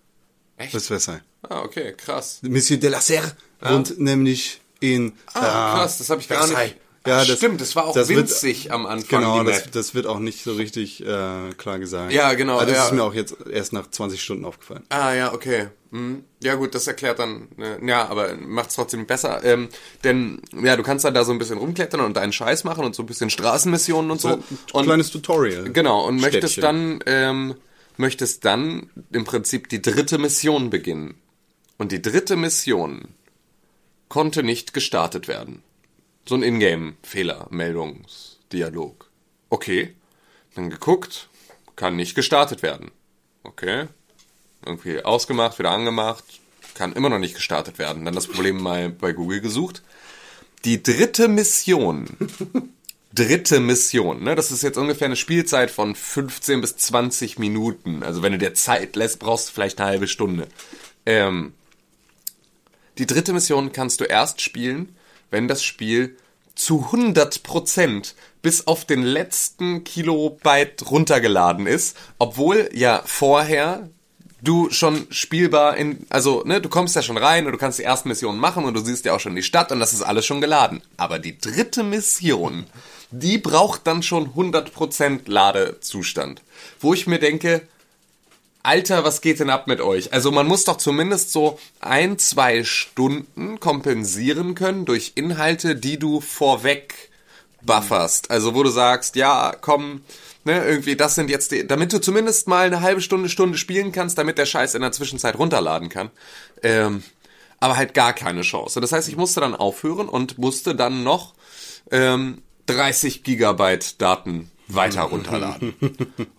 Echt? 0.58 0.74
Das 0.74 0.84
ist 0.84 0.88
Versailles. 0.88 1.22
Ah, 1.44 1.62
okay, 1.62 1.94
krass. 1.94 2.40
Monsieur 2.44 2.78
de 2.80 2.90
la 2.90 3.02
Serre 3.02 3.36
wohnt 3.62 4.00
nämlich 4.00 4.62
in. 4.80 5.14
Ah, 5.34 5.76
krass, 5.76 5.98
das 5.98 6.10
habe 6.10 6.22
ich 6.22 6.28
gar 6.28 6.40
Versailles. 6.46 6.74
nicht. 6.74 6.85
Ja, 7.06 7.24
das- 7.24 7.38
stimmt, 7.38 7.62
das 7.62 7.76
war 7.76 7.86
auch 7.86 7.94
das 7.94 8.10
wird- 8.10 8.20
winzig 8.20 8.72
am 8.72 8.86
Anfang. 8.86 9.20
Genau, 9.22 9.44
das, 9.44 9.70
das 9.72 9.94
wird 9.94 10.08
auch 10.08 10.20
nicht 10.20 10.44
so 10.44 10.54
richtig 10.54 11.02
äh, 11.06 11.52
klar 11.58 11.80
gesagt. 11.80 12.12
Ja, 12.14 12.34
genau, 12.34 12.56
Aber 12.58 12.66
das 12.66 12.78
ja. 12.78 12.86
ist 12.86 12.92
mir 12.94 13.04
auch 13.04 13.14
jetzt 13.14 13.36
erst 13.50 13.74
nach 13.74 13.90
20 13.90 14.22
Stunden 14.22 14.46
aufgefallen. 14.46 14.84
Ah, 14.90 15.14
ja, 15.14 15.34
okay. 15.34 15.68
Hm. 15.92 16.24
Ja, 16.44 16.56
gut, 16.56 16.76
das 16.76 16.88
erklärt 16.88 17.20
dann, 17.20 17.48
äh, 17.58 17.86
ja, 17.88 18.08
aber 18.08 18.36
macht's 18.36 18.76
trotzdem 18.76 19.06
besser. 19.06 19.44
Ähm, 19.44 19.70
denn, 20.04 20.42
ja, 20.62 20.76
du 20.76 20.84
kannst 20.84 21.06
dann 21.06 21.14
da 21.14 21.24
so 21.24 21.32
ein 21.32 21.38
bisschen 21.38 21.58
rumklettern 21.58 22.02
und 22.02 22.18
deinen 22.18 22.34
Scheiß 22.34 22.64
machen 22.64 22.84
und 22.84 22.96
so 22.96 23.04
ein 23.04 23.06
bisschen 23.06 23.30
Straßenmissionen 23.30 24.12
und 24.12 24.20
so. 24.20 24.30
Ein 24.30 24.44
Und, 24.74 24.86
kleines 24.86 25.12
Tutorial. 25.12 25.72
genau, 25.72 26.06
und 26.06 26.20
möchtest 26.20 26.54
Städtchen. 26.54 27.00
dann, 27.02 27.04
ähm, 27.06 27.56
möchtest 27.98 28.44
dann 28.46 28.90
im 29.12 29.24
Prinzip 29.24 29.70
die 29.70 29.82
dritte 29.82 30.18
Mission 30.18 30.70
beginnen. 30.70 31.16
Und 31.78 31.92
die 31.92 32.02
dritte 32.02 32.36
Mission 32.36 33.10
konnte 34.10 34.44
nicht 34.44 34.74
gestartet 34.74 35.28
werden. 35.28 35.62
So 36.28 36.36
ein 36.36 36.44
Ingame-Fehler, 36.44 37.48
Meldungsdialog. 37.52 39.10
Okay, 39.50 39.94
dann 40.56 40.72
geguckt, 40.72 41.30
kann 41.76 41.96
nicht 41.96 42.16
gestartet 42.16 42.64
werden. 42.64 42.92
Okay, 43.44 43.86
irgendwie 44.66 45.04
ausgemacht, 45.04 45.60
wieder 45.60 45.70
angemacht, 45.70 46.24
kann 46.74 46.94
immer 46.94 47.10
noch 47.10 47.20
nicht 47.20 47.36
gestartet 47.36 47.78
werden. 47.78 48.06
Dann 48.06 48.16
das 48.16 48.26
Problem 48.28 48.62
mal 48.62 48.90
bei 48.90 49.14
Google 49.14 49.40
gesucht. 49.40 49.84
Die 50.64 50.82
dritte 50.82 51.28
Mission, 51.28 52.08
dritte 53.14 53.60
Mission, 53.60 54.24
ne, 54.24 54.34
das 54.34 54.52
ist 54.52 54.64
jetzt 54.64 54.80
ungefähr 54.80 55.06
eine 55.06 55.16
Spielzeit 55.16 55.70
von 55.70 55.94
15 55.94 56.60
bis 56.60 56.76
20 56.76 57.38
Minuten. 57.38 58.02
Also 58.02 58.24
wenn 58.24 58.32
du 58.32 58.40
dir 58.40 58.56
Zeit 58.56 58.96
lässt, 58.96 59.20
brauchst 59.20 59.50
du 59.50 59.54
vielleicht 59.54 59.80
eine 59.80 59.90
halbe 59.90 60.08
Stunde. 60.08 60.48
Ähm, 61.06 61.54
die 62.98 63.06
dritte 63.06 63.32
Mission 63.32 63.72
kannst 63.72 64.02
du 64.02 64.06
erst 64.06 64.42
spielen, 64.42 64.96
wenn 65.32 65.48
das 65.48 65.64
Spiel 65.64 66.18
zu 66.56 66.88
100% 66.92 68.14
bis 68.42 68.68
auf 68.68 68.86
den 68.86 69.04
letzten 69.04 69.84
Kilobyte 69.84 70.90
runtergeladen 70.90 71.68
ist, 71.68 71.98
obwohl 72.18 72.70
ja 72.74 73.02
vorher 73.06 73.90
du 74.42 74.70
schon 74.70 75.08
spielbar 75.10 75.76
in, 75.78 76.06
also, 76.10 76.44
ne, 76.46 76.62
du 76.62 76.70
kommst 76.70 76.96
ja 76.96 77.02
schon 77.02 77.18
rein 77.18 77.46
und 77.46 77.52
du 77.52 77.58
kannst 77.58 77.80
die 77.80 77.84
ersten 77.84 78.10
Missionen 78.10 78.40
machen 78.40 78.64
und 78.64 78.74
du 78.76 78.80
siehst 78.80 79.06
ja 79.06 79.16
auch 79.16 79.20
schon 79.20 79.36
die 79.36 79.44
Stadt 79.44 79.72
und 79.72 79.80
das 79.80 79.94
ist 79.94 80.02
alles 80.02 80.26
schon 80.26 80.42
geladen. 80.42 80.82
Aber 80.98 81.20
die 81.20 81.38
dritte 81.38 81.84
Mission, 81.84 82.66
die 83.12 83.38
braucht 83.38 83.88
dann 83.88 84.04
schon 84.04 84.34
100% 84.34 85.22
Ladezustand. 85.26 86.42
Wo 86.80 86.94
ich 86.94 87.08
mir 87.08 87.20
denke, 87.20 87.68
Alter, 88.66 89.04
was 89.04 89.22
geht 89.22 89.40
denn 89.40 89.50
ab 89.50 89.68
mit 89.68 89.82
euch? 89.82 90.12
Also 90.14 90.32
man 90.32 90.48
muss 90.48 90.64
doch 90.64 90.78
zumindest 90.78 91.32
so 91.32 91.60
ein, 91.80 92.18
zwei 92.18 92.64
Stunden 92.64 93.60
kompensieren 93.60 94.56
können 94.56 94.86
durch 94.86 95.14
Inhalte, 95.16 95.76
die 95.76 96.00
du 96.00 96.22
vorweg 96.22 97.12
bufferst. 97.62 98.32
Also 98.32 98.56
wo 98.56 98.64
du 98.64 98.70
sagst, 98.70 99.16
ja, 99.16 99.56
komm, 99.60 100.02
ne, 100.44 100.66
irgendwie, 100.66 100.96
das 100.96 101.16
sind 101.16 101.30
jetzt 101.30 101.52
die, 101.52 101.68
damit 101.68 101.94
du 101.94 102.00
zumindest 102.00 102.48
mal 102.48 102.66
eine 102.66 102.82
halbe 102.82 103.02
Stunde, 103.02 103.30
Stunde 103.30 103.58
spielen 103.58 103.92
kannst, 103.92 104.18
damit 104.18 104.38
der 104.38 104.46
Scheiß 104.46 104.76
in 104.76 104.82
der 104.82 104.92
Zwischenzeit 104.92 105.38
runterladen 105.38 105.90
kann. 105.90 106.10
Ähm, 106.64 107.04
aber 107.60 107.78
halt 107.78 107.94
gar 107.94 108.14
keine 108.14 108.42
Chance. 108.42 108.82
Das 108.82 108.92
heißt, 108.92 109.08
ich 109.08 109.18
musste 109.18 109.42
dann 109.42 109.56
aufhören 109.56 110.10
und 110.10 110.38
musste 110.38 110.76
dann 110.76 111.04
noch 111.04 111.34
ähm, 111.92 112.42
30 112.68 113.24
Gigabyte 113.24 114.02
Daten 114.02 114.52
weiter 114.68 115.02
runterladen. 115.04 115.76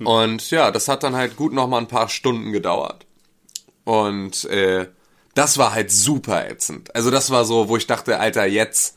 Und 0.04 0.50
ja, 0.50 0.70
das 0.70 0.88
hat 0.88 1.02
dann 1.02 1.14
halt 1.16 1.36
gut 1.36 1.52
noch 1.52 1.68
mal 1.68 1.78
ein 1.78 1.88
paar 1.88 2.08
Stunden 2.08 2.52
gedauert. 2.52 3.06
Und 3.84 4.44
äh, 4.46 4.88
das 5.34 5.58
war 5.58 5.72
halt 5.74 5.90
super 5.92 6.48
ätzend. 6.48 6.94
Also 6.94 7.10
das 7.10 7.30
war 7.30 7.44
so, 7.44 7.68
wo 7.68 7.76
ich 7.76 7.86
dachte, 7.86 8.18
Alter, 8.18 8.46
jetzt, 8.46 8.96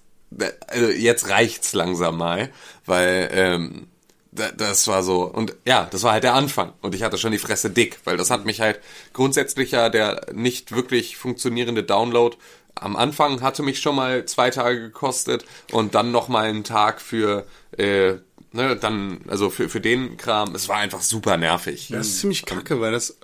äh, 0.72 0.92
jetzt 0.94 1.30
reicht's 1.30 1.74
langsam 1.74 2.18
mal, 2.18 2.50
weil 2.86 3.30
ähm, 3.34 3.88
da- 4.32 4.52
das 4.52 4.88
war 4.88 5.04
so 5.04 5.24
und 5.24 5.56
ja, 5.66 5.88
das 5.92 6.04
war 6.04 6.14
halt 6.14 6.24
der 6.24 6.34
Anfang 6.36 6.74
und 6.82 6.96
ich 6.96 7.04
hatte 7.04 7.18
schon 7.18 7.32
die 7.32 7.40
Fresse 7.40 7.70
dick, 7.72 8.00
weil 8.06 8.16
das 8.18 8.30
hat 8.30 8.46
mich 8.46 8.62
halt 8.62 8.80
grundsätzlich 9.14 9.72
ja 9.72 9.90
der 9.90 10.28
nicht 10.34 10.72
wirklich 10.72 11.18
funktionierende 11.18 11.84
Download 11.84 12.38
am 12.76 12.96
Anfang 12.96 13.42
hatte 13.42 13.62
mich 13.64 13.80
schon 13.82 13.96
mal 13.96 14.26
zwei 14.26 14.52
Tage 14.52 14.80
gekostet 14.80 15.46
und 15.72 15.96
dann 15.96 16.12
noch 16.12 16.30
mal 16.30 16.48
einen 16.48 16.64
Tag 16.64 17.02
für 17.02 17.46
äh, 17.78 18.14
ne, 18.52 18.76
dann 18.76 19.22
also 19.28 19.50
für 19.50 19.70
für 19.70 19.82
den 19.82 20.18
Kram. 20.18 20.56
Es 20.56 20.68
war 20.70 20.78
einfach 20.78 21.02
super 21.02 21.38
nervig. 21.38 21.90
Das 21.92 22.08
ist 22.08 22.20
ziemlich 22.20 22.46
kacke, 22.46 22.80
weil 22.82 22.92
das 22.92 23.18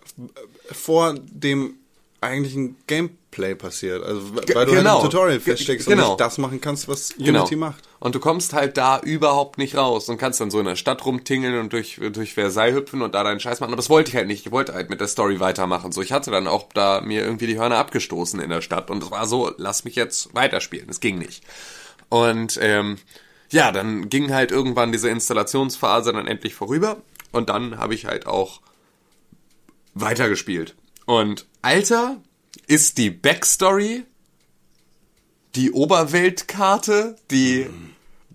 vor 0.72 1.16
dem 1.20 1.76
eigentlichen 2.22 2.76
Gameplay 2.88 3.54
passiert. 3.54 4.04
Also 4.04 4.36
weil 4.36 4.46
du 4.46 4.56
halt 4.56 4.70
genau. 4.70 4.98
im 4.98 5.04
Tutorial 5.04 5.38
Ge- 5.38 5.42
feststeckst 5.54 5.88
genau. 5.88 6.04
und 6.04 6.10
nicht 6.12 6.20
das 6.22 6.38
machen 6.40 6.60
kannst, 6.60 6.88
was 6.88 7.14
Genau. 7.18 7.42
Unity 7.42 7.56
macht. 7.56 7.84
Und 8.00 8.16
du 8.16 8.20
kommst 8.20 8.54
halt 8.54 8.78
da 8.78 9.00
überhaupt 9.00 9.58
nicht 9.60 9.76
raus 9.76 10.10
und 10.10 10.18
kannst 10.18 10.40
dann 10.42 10.50
so 10.50 10.60
in 10.60 10.66
der 10.66 10.76
Stadt 10.76 11.06
rumtingeln 11.06 11.60
und 11.60 11.74
durch, 11.74 12.00
durch 12.14 12.34
Versailles 12.34 12.76
hüpfen 12.76 13.02
und 13.04 13.14
da 13.14 13.24
deinen 13.24 13.40
Scheiß 13.40 13.60
machen. 13.60 13.72
Aber 13.72 13.78
das 13.78 13.90
wollte 13.90 14.10
ich 14.10 14.16
halt 14.16 14.28
nicht. 14.28 14.46
Ich 14.46 14.52
wollte 14.52 14.74
halt 14.74 14.90
mit 14.90 15.02
der 15.02 15.08
Story 15.08 15.40
weitermachen. 15.40 15.92
So, 15.92 16.02
ich 16.02 16.12
hatte 16.12 16.32
dann 16.32 16.48
auch 16.48 16.68
da 16.74 17.02
mir 17.02 17.24
irgendwie 17.24 17.48
die 17.48 17.58
Hörner 17.60 17.78
abgestoßen 17.78 18.40
in 18.40 18.50
der 18.50 18.62
Stadt 18.62 18.90
und 18.90 19.04
es 19.04 19.12
war 19.12 19.28
so, 19.28 19.52
lass 19.58 19.86
mich 19.86 19.96
jetzt 19.96 20.34
weiterspielen. 20.34 20.88
Es 20.90 21.00
ging 21.00 21.18
nicht. 21.20 21.44
Und 22.10 22.58
ähm, 22.62 22.98
ja, 23.56 23.72
dann 23.72 24.10
ging 24.10 24.34
halt 24.34 24.52
irgendwann 24.52 24.92
diese 24.92 25.10
Installationsphase 25.10 26.14
dann 26.14 26.28
endlich 26.28 26.54
vorüber 26.54 26.98
und 27.32 27.50
dann 27.50 27.78
habe 27.78 27.96
ich 27.96 28.06
halt 28.06 28.28
auch 28.28 28.62
weitergespielt. 29.94 30.76
Und 31.06 31.46
Alter, 31.62 32.18
ist 32.68 32.98
die 32.98 33.10
Backstory 33.10 34.04
die 35.56 35.72
Oberweltkarte, 35.72 37.16
die, 37.32 37.68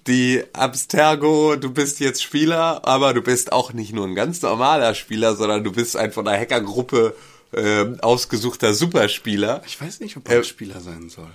die 0.06 0.42
Abstergo, 0.54 1.56
du 1.56 1.70
bist 1.70 2.00
jetzt 2.00 2.22
Spieler, 2.22 2.86
aber 2.86 3.12
du 3.12 3.20
bist 3.20 3.52
auch 3.52 3.74
nicht 3.74 3.92
nur 3.92 4.06
ein 4.06 4.14
ganz 4.14 4.40
normaler 4.40 4.94
Spieler, 4.94 5.36
sondern 5.36 5.62
du 5.62 5.70
bist 5.72 5.96
ein 5.96 6.12
von 6.12 6.26
einer 6.26 6.40
Hackergruppe 6.40 7.14
ähm, 7.52 7.98
ausgesuchter 8.00 8.72
Superspieler. 8.72 9.62
Ich 9.66 9.78
weiß 9.78 10.00
nicht, 10.00 10.16
ob 10.16 10.28
man 10.28 10.38
Äh, 10.38 10.44
Spieler 10.44 10.80
sein 10.80 11.10
soll. 11.10 11.30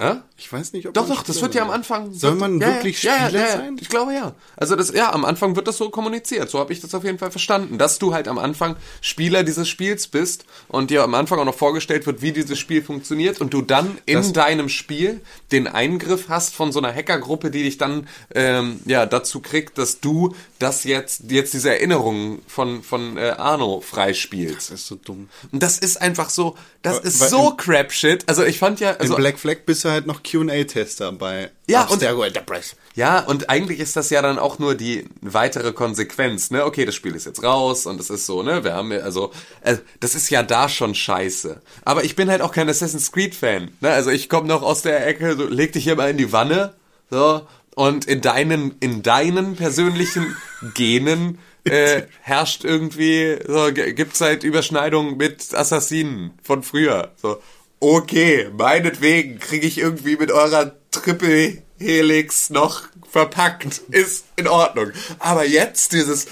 Hä? 0.00 0.14
Ich 0.36 0.52
weiß 0.52 0.72
nicht, 0.74 0.86
ob 0.86 0.94
Doch, 0.94 1.08
doch, 1.08 1.24
das 1.24 1.42
wird 1.42 1.56
ja 1.56 1.62
am 1.62 1.70
Anfang. 1.70 2.14
Soll 2.14 2.36
man 2.36 2.60
ja, 2.60 2.68
wirklich 2.68 3.02
ja, 3.02 3.26
Spieler 3.26 3.40
ja, 3.40 3.46
ja, 3.48 3.56
sein? 3.56 3.76
Ich 3.80 3.88
glaube 3.88 4.14
ja. 4.14 4.32
Also 4.56 4.76
das, 4.76 4.92
ja, 4.92 5.12
am 5.12 5.24
Anfang 5.24 5.56
wird 5.56 5.66
das 5.66 5.76
so 5.76 5.90
kommuniziert. 5.90 6.48
So 6.50 6.60
habe 6.60 6.72
ich 6.72 6.80
das 6.80 6.94
auf 6.94 7.02
jeden 7.02 7.18
Fall 7.18 7.32
verstanden, 7.32 7.78
dass 7.78 7.98
du 7.98 8.14
halt 8.14 8.28
am 8.28 8.38
Anfang 8.38 8.76
Spieler 9.00 9.42
dieses 9.42 9.68
Spiels 9.68 10.06
bist 10.06 10.44
und 10.68 10.90
dir 10.90 11.02
am 11.02 11.14
Anfang 11.14 11.40
auch 11.40 11.44
noch 11.44 11.56
vorgestellt 11.56 12.06
wird, 12.06 12.22
wie 12.22 12.30
dieses 12.30 12.56
Spiel 12.60 12.80
funktioniert 12.80 13.40
und 13.40 13.52
du 13.52 13.60
dann 13.60 13.98
in 14.06 14.18
Das- 14.18 14.32
deinem 14.32 14.68
Spiel 14.68 15.20
den 15.50 15.66
Eingriff 15.66 16.28
hast 16.28 16.54
von 16.54 16.70
so 16.70 16.78
einer 16.78 16.94
Hackergruppe, 16.94 17.50
die 17.50 17.64
dich 17.64 17.78
dann 17.78 18.06
ähm, 18.36 18.78
ja 18.84 19.04
dazu 19.04 19.40
kriegt, 19.40 19.78
dass 19.78 19.98
du 19.98 20.32
das 20.60 20.84
jetzt 20.84 21.22
jetzt 21.28 21.54
diese 21.54 21.70
Erinnerungen 21.70 22.40
von 22.46 22.84
von 22.84 23.16
äh, 23.16 23.30
Arno 23.30 23.80
freispielst. 23.80 24.70
Das 24.70 24.80
ist 24.82 24.86
so 24.86 24.94
dumm. 24.94 25.28
Und 25.50 25.60
das 25.60 25.78
ist 25.78 26.00
einfach 26.00 26.30
so, 26.30 26.56
das 26.82 26.98
Weil- 26.98 27.06
ist 27.08 27.18
so 27.30 27.50
im- 27.50 27.56
Crap 27.56 27.90
Shit. 27.92 28.28
Also 28.28 28.44
ich 28.44 28.60
fand 28.60 28.78
ja 28.78 28.90
In 28.92 29.00
also 29.00 29.16
Black 29.16 29.40
Flag 29.40 29.56
bist 29.66 29.84
du 29.88 29.92
halt 29.92 30.06
noch 30.06 30.22
Q&A-Tester 30.22 31.12
bei 31.12 31.50
Ja, 31.68 31.82
und- 31.82 31.92
Abstergo 31.94 32.22
Enterprise. 32.22 32.76
Ja, 32.94 33.20
und 33.20 33.48
eigentlich 33.50 33.78
ist 33.80 33.96
das 33.96 34.10
ja 34.10 34.22
dann 34.22 34.38
auch 34.38 34.58
nur 34.58 34.74
die 34.74 35.04
weitere 35.20 35.72
Konsequenz, 35.72 36.50
ne? 36.50 36.64
Okay, 36.64 36.84
das 36.84 36.94
Spiel 36.94 37.14
ist 37.14 37.26
jetzt 37.26 37.42
raus 37.42 37.86
und 37.86 38.00
es 38.00 38.10
ist 38.10 38.26
so, 38.26 38.42
ne? 38.42 38.64
Wir 38.64 38.74
haben 38.74 38.92
ja, 38.92 38.98
also, 39.00 39.32
äh, 39.62 39.76
das 40.00 40.14
ist 40.14 40.30
ja 40.30 40.42
da 40.42 40.68
schon 40.68 40.94
scheiße. 40.94 41.60
Aber 41.84 42.04
ich 42.04 42.16
bin 42.16 42.28
halt 42.30 42.42
auch 42.42 42.52
kein 42.52 42.68
Assassin's 42.68 43.12
Creed 43.12 43.34
Fan, 43.34 43.70
ne? 43.80 43.90
Also 43.90 44.10
ich 44.10 44.28
komme 44.28 44.48
noch 44.48 44.62
aus 44.62 44.82
der 44.82 45.06
Ecke, 45.06 45.36
so, 45.36 45.44
leg 45.46 45.72
dich 45.72 45.84
hier 45.84 45.96
mal 45.96 46.10
in 46.10 46.16
die 46.18 46.32
Wanne, 46.32 46.74
so, 47.10 47.46
und 47.74 48.04
in 48.06 48.20
deinen, 48.20 48.74
in 48.80 49.02
deinen 49.02 49.54
persönlichen 49.56 50.36
Genen 50.74 51.38
äh, 51.64 52.02
herrscht 52.22 52.64
irgendwie, 52.64 53.38
so, 53.46 53.68
gibt's 53.72 54.20
halt 54.20 54.42
Überschneidungen 54.42 55.16
mit 55.18 55.54
Assassinen 55.54 56.32
von 56.42 56.62
früher, 56.62 57.12
so. 57.22 57.40
Okay, 57.80 58.50
meinetwegen 58.56 59.38
kriege 59.38 59.66
ich 59.66 59.78
irgendwie 59.78 60.16
mit 60.16 60.32
eurer 60.32 60.72
Triple 60.90 61.62
Helix 61.78 62.50
noch 62.50 62.82
verpackt. 63.08 63.82
Ist 63.90 64.24
in 64.36 64.48
Ordnung. 64.48 64.90
Aber 65.20 65.44
jetzt 65.46 65.92
dieses, 65.92 66.26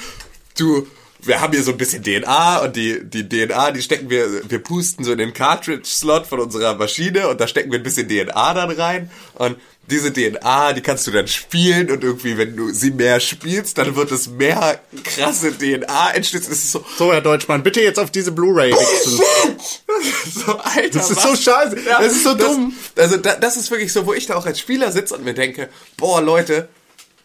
du, 0.58 0.88
wir 1.26 1.40
haben 1.40 1.52
hier 1.52 1.62
so 1.62 1.72
ein 1.72 1.78
bisschen 1.78 2.02
DNA 2.02 2.58
und 2.58 2.76
die, 2.76 3.02
die 3.04 3.28
DNA, 3.28 3.72
die 3.72 3.82
stecken 3.82 4.10
wir, 4.10 4.48
wir 4.48 4.58
pusten 4.62 5.04
so 5.04 5.12
in 5.12 5.18
den 5.18 5.32
Cartridge-Slot 5.32 6.26
von 6.26 6.40
unserer 6.40 6.74
Maschine 6.74 7.28
und 7.28 7.40
da 7.40 7.46
stecken 7.46 7.70
wir 7.72 7.78
ein 7.78 7.82
bisschen 7.82 8.08
DNA 8.08 8.54
dann 8.54 8.70
rein 8.70 9.10
und 9.34 9.56
diese 9.88 10.12
DNA, 10.12 10.72
die 10.72 10.80
kannst 10.80 11.06
du 11.06 11.12
dann 11.12 11.28
spielen 11.28 11.90
und 11.92 12.02
irgendwie, 12.02 12.36
wenn 12.36 12.56
du 12.56 12.72
sie 12.72 12.90
mehr 12.90 13.20
spielst, 13.20 13.78
dann 13.78 13.94
wird 13.94 14.10
es 14.10 14.28
mehr 14.28 14.80
krasse 15.04 15.56
DNA 15.56 16.10
entstehen. 16.10 16.40
Das 16.40 16.48
ist 16.50 16.72
so, 16.72 16.84
So, 16.98 17.12
Herr 17.12 17.20
Deutschmann, 17.20 17.62
bitte 17.62 17.80
jetzt 17.80 18.00
auf 18.00 18.10
diese 18.10 18.32
Blu-ray 18.32 18.72
wechseln. 18.72 19.20
so, 20.44 20.56
Alter, 20.58 20.88
Das 20.98 21.10
ist 21.10 21.16
was? 21.18 21.22
so 21.22 21.50
scheiße. 21.50 21.76
Das 21.86 22.12
ist 22.12 22.24
so 22.24 22.34
dumm. 22.34 22.72
Also 22.96 23.16
da, 23.16 23.36
das 23.36 23.56
ist 23.56 23.70
wirklich 23.70 23.92
so, 23.92 24.06
wo 24.06 24.12
ich 24.12 24.26
da 24.26 24.34
auch 24.34 24.46
als 24.46 24.58
Spieler 24.58 24.90
sitze 24.90 25.14
und 25.14 25.24
mir 25.24 25.34
denke, 25.34 25.68
boah 25.96 26.20
Leute, 26.20 26.68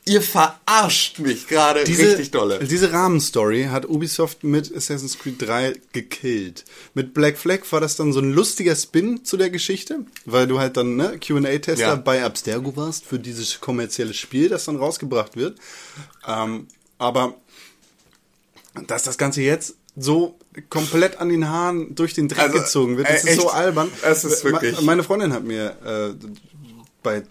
ihr 0.06 0.22
verarscht 0.22 1.20
mich 1.20 1.48
gerade 1.48 1.82
richtig 1.88 2.32
dolle. 2.32 2.60
Diese 2.66 2.92
Rahmenstory 2.92 3.66
hat 3.66 3.88
Ubisoft 3.88 4.44
mit 4.44 4.76
Assassin's 4.76 5.18
Creed 5.20 5.42
3 5.42 5.74
gekillt. 5.94 6.66
Mit 6.94 7.14
Black 7.14 7.38
Flag 7.38 7.60
war 7.72 7.82
das 7.82 7.96
dann 7.98 8.12
so 8.12 8.20
ein 8.20 8.32
lustiger 8.34 8.76
Spin 8.76 9.24
zu 9.24 9.38
der 9.38 9.50
Geschichte, 9.52 10.00
weil 10.26 10.48
du 10.48 10.60
halt 10.60 10.76
dann 10.78 10.96
ne, 10.96 11.20
Q&A-Tester 11.26 11.86
Ja. 11.86 11.96
bei 11.96 12.24
Abstergo 12.24 12.76
warst 12.76 13.06
für 13.06 13.20
dieses 13.20 13.60
kommerzielle 13.62 14.14
Spiel, 14.14 14.50
das 14.50 14.66
dann 14.66 14.76
rausgebracht 14.78 15.36
wird. 15.38 15.60
Ähm, 16.28 16.68
aber 16.98 17.36
dass 18.88 19.04
das 19.04 19.18
Ganze 19.18 19.42
jetzt 19.42 19.76
so 19.98 20.38
komplett 20.70 21.18
an 21.18 21.30
den 21.30 21.50
Haaren 21.50 21.94
durch 21.96 22.14
den 22.14 22.28
Dreck 22.28 22.40
Also, 22.40 22.60
gezogen 22.60 22.98
wird, 22.98 23.10
das 23.10 23.26
äh, 23.26 23.32
ist 23.32 23.36
so 23.42 23.48
echt? 23.48 23.54
albern. 23.56 23.92
Es 24.04 24.24
ist 24.24 24.44
wirklich- 24.44 24.82
Meine 24.82 25.04
Freundin 25.04 25.34
hat 25.34 25.44
mir 25.44 25.78
äh, 25.86 26.28
bei 27.04 27.24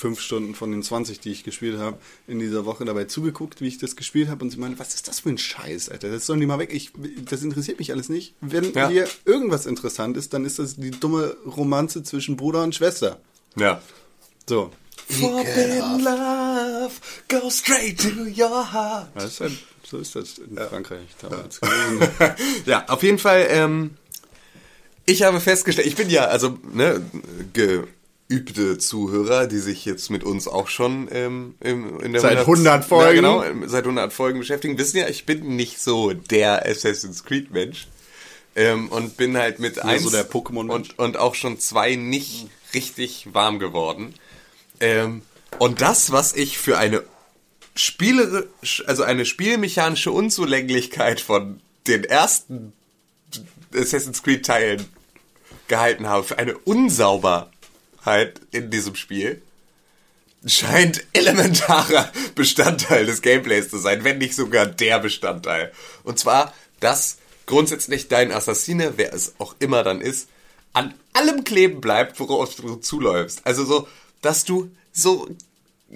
fünf 0.00 0.20
Stunden 0.20 0.54
von 0.54 0.72
den 0.72 0.82
20, 0.82 1.20
die 1.20 1.30
ich 1.30 1.44
gespielt 1.44 1.78
habe, 1.78 1.98
in 2.26 2.38
dieser 2.38 2.64
Woche 2.64 2.84
dabei 2.86 3.04
zugeguckt, 3.04 3.60
wie 3.60 3.68
ich 3.68 3.76
das 3.78 3.96
gespielt 3.96 4.28
habe 4.28 4.42
und 4.42 4.50
sie 4.50 4.56
meinte, 4.56 4.78
was 4.78 4.94
ist 4.94 5.06
das 5.08 5.20
für 5.20 5.28
ein 5.28 5.36
Scheiß, 5.38 5.90
Alter? 5.90 6.10
Das 6.10 6.24
sollen 6.26 6.40
die 6.40 6.46
mal 6.46 6.58
weg. 6.58 6.70
Ich, 6.72 6.90
das 7.28 7.42
interessiert 7.42 7.78
mich 7.78 7.92
alles 7.92 8.08
nicht. 8.08 8.34
Wenn 8.40 8.72
Ja. 8.72 8.88
hier 8.88 9.06
irgendwas 9.26 9.66
interessant 9.66 10.16
ist, 10.16 10.32
dann 10.32 10.44
ist 10.46 10.58
das 10.58 10.76
die 10.76 10.90
dumme 10.90 11.36
Romanze 11.44 12.02
zwischen 12.02 12.36
Bruder 12.36 12.62
und 12.62 12.74
Schwester. 12.74 13.20
Ja. 13.56 13.82
So. 14.48 14.72
Forbidden 15.08 16.02
love, 16.04 16.92
go 17.28 17.50
straight 17.50 18.00
to 18.00 18.08
your 18.42 18.72
heart. 18.72 19.08
Ja, 19.16 19.24
ist 19.24 19.40
halt, 19.40 19.52
so 19.86 19.98
ist 19.98 20.14
das 20.16 20.38
in 20.38 20.56
Frankreich 20.56 21.00
damals 21.20 21.60
gewesen. 21.60 22.08
ja, 22.66 22.84
auf 22.88 23.02
jeden 23.02 23.18
Fall, 23.18 23.46
ähm, 23.50 23.96
ich 25.04 25.22
habe 25.22 25.40
festgestellt, 25.40 25.88
ich 25.88 25.96
bin 25.96 26.08
ja, 26.08 26.26
also, 26.26 26.58
ne, 26.72 27.02
geübte 28.30 28.78
Zuhörer, 28.78 29.46
die 29.48 29.58
sich 29.58 29.84
jetzt 29.84 30.08
mit 30.08 30.22
uns 30.22 30.46
auch 30.46 30.68
schon 30.68 31.08
ähm, 31.10 31.56
im, 31.60 31.98
in 32.00 32.12
der 32.12 32.22
Seit 32.22 32.38
100 32.38 32.84
Folgen. 32.84 33.06
Ja, 33.08 33.12
genau, 33.12 33.42
im- 33.42 33.68
seit 33.68 33.82
100 33.84 34.12
Folgen 34.12 34.38
beschäftigen, 34.38 34.78
wissen 34.78 34.98
ja, 34.98 35.08
ich 35.08 35.26
bin 35.26 35.56
nicht 35.56 35.80
so 35.82 36.12
der 36.12 36.64
Assassin's 36.66 37.24
Creed 37.24 37.50
Mensch. 37.50 37.88
Ähm, 38.56 38.88
und 38.88 39.16
bin 39.16 39.36
halt 39.36 39.58
mit 39.60 39.80
eins 39.80 40.02
so 40.04 40.10
der 40.10 40.28
Pokémon-Mensch. 40.28 40.90
und, 40.90 40.98
und 40.98 41.16
auch 41.16 41.34
schon 41.34 41.58
zwei 41.60 41.94
nicht 41.96 42.48
richtig 42.74 43.28
warm 43.32 43.58
geworden. 43.60 44.14
Ähm, 44.80 45.22
und 45.58 45.80
das, 45.80 46.10
was 46.12 46.32
ich 46.34 46.58
für 46.58 46.76
eine 46.78 47.02
Spielere, 47.76 48.48
also 48.86 49.02
eine 49.04 49.24
spielmechanische 49.24 50.10
Unzulänglichkeit 50.12 51.20
von 51.20 51.60
den 51.86 52.02
ersten 52.04 52.72
Assassin's 53.74 54.22
Creed 54.22 54.44
Teilen 54.44 54.84
gehalten 55.68 56.08
habe, 56.08 56.24
für 56.24 56.38
eine 56.38 56.56
Unsauberheit 58.00 58.40
in 58.50 58.70
diesem 58.70 58.94
Spiel, 58.94 59.42
scheint 60.46 61.04
elementarer 61.12 62.10
Bestandteil 62.34 63.06
des 63.06 63.22
Gameplays 63.22 63.68
zu 63.68 63.78
sein, 63.78 64.04
wenn 64.04 64.18
nicht 64.18 64.34
sogar 64.34 64.66
der 64.66 64.98
Bestandteil. 64.98 65.72
Und 66.02 66.18
zwar, 66.18 66.54
dass 66.80 67.18
grundsätzlich 67.46 68.08
dein 68.08 68.32
Assassine, 68.32 68.94
wer 68.96 69.12
es 69.12 69.34
auch 69.38 69.54
immer 69.58 69.82
dann 69.82 70.00
ist, 70.00 70.28
an 70.72 70.94
allem 71.12 71.44
kleben 71.44 71.80
bleibt, 71.80 72.18
worauf 72.20 72.54
du 72.54 72.76
zuläufst. 72.76 73.42
Also 73.44 73.64
so, 73.64 73.88
dass 74.22 74.44
du 74.44 74.70
so 74.92 75.28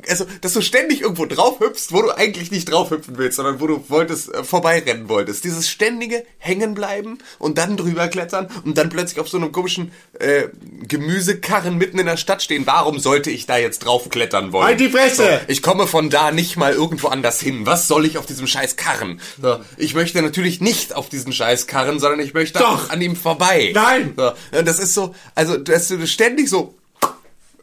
also, 0.08 0.26
dass 0.40 0.52
du 0.52 0.60
ständig 0.60 1.02
irgendwo 1.02 1.24
drauf 1.24 1.60
hüpfst, 1.60 1.92
wo 1.92 2.02
du 2.02 2.10
eigentlich 2.10 2.50
nicht 2.50 2.70
drauf 2.70 2.90
hüpfen 2.90 3.16
willst, 3.16 3.36
sondern 3.36 3.60
wo 3.60 3.66
du 3.68 3.84
wolltest, 3.88 4.34
äh, 4.34 4.42
vorbeirennen 4.42 5.08
wolltest. 5.08 5.44
Dieses 5.44 5.68
ständige 5.68 6.24
Hängenbleiben 6.38 7.18
und 7.38 7.58
dann 7.58 7.76
drüber 7.76 8.08
klettern 8.08 8.48
und 8.64 8.76
dann 8.76 8.88
plötzlich 8.88 9.20
auf 9.20 9.28
so 9.28 9.36
einem 9.36 9.52
komischen 9.52 9.92
äh, 10.18 10.48
Gemüsekarren 10.88 11.78
mitten 11.78 11.98
in 12.00 12.06
der 12.06 12.16
Stadt 12.16 12.42
stehen. 12.42 12.66
Warum 12.66 12.98
sollte 12.98 13.30
ich 13.30 13.46
da 13.46 13.56
jetzt 13.56 13.80
drauf 13.80 14.08
klettern 14.08 14.52
wollen? 14.52 14.66
Halt 14.66 14.80
die 14.80 14.88
Fresse! 14.88 15.22
So, 15.22 15.28
ich 15.46 15.62
komme 15.62 15.86
von 15.86 16.10
da 16.10 16.32
nicht 16.32 16.56
mal 16.56 16.72
irgendwo 16.72 17.08
anders 17.08 17.40
hin. 17.40 17.64
Was 17.64 17.86
soll 17.86 18.04
ich 18.04 18.18
auf 18.18 18.26
diesem 18.26 18.48
scheiß 18.48 18.76
Karren? 18.76 19.20
So, 19.40 19.60
ich 19.76 19.94
möchte 19.94 20.20
natürlich 20.22 20.60
nicht 20.60 20.94
auf 20.94 21.08
diesen 21.08 21.32
scheiß 21.32 21.68
Karren, 21.68 22.00
sondern 22.00 22.18
ich 22.18 22.34
möchte 22.34 22.58
Doch! 22.58 22.90
an 22.90 23.00
ihm 23.00 23.14
vorbei. 23.14 23.70
Nein! 23.74 24.14
So, 24.16 24.32
das 24.62 24.80
ist 24.80 24.94
so, 24.94 25.14
also, 25.36 25.56
dass 25.56 25.86
du 25.86 26.04
ständig 26.06 26.48
so 26.48 26.74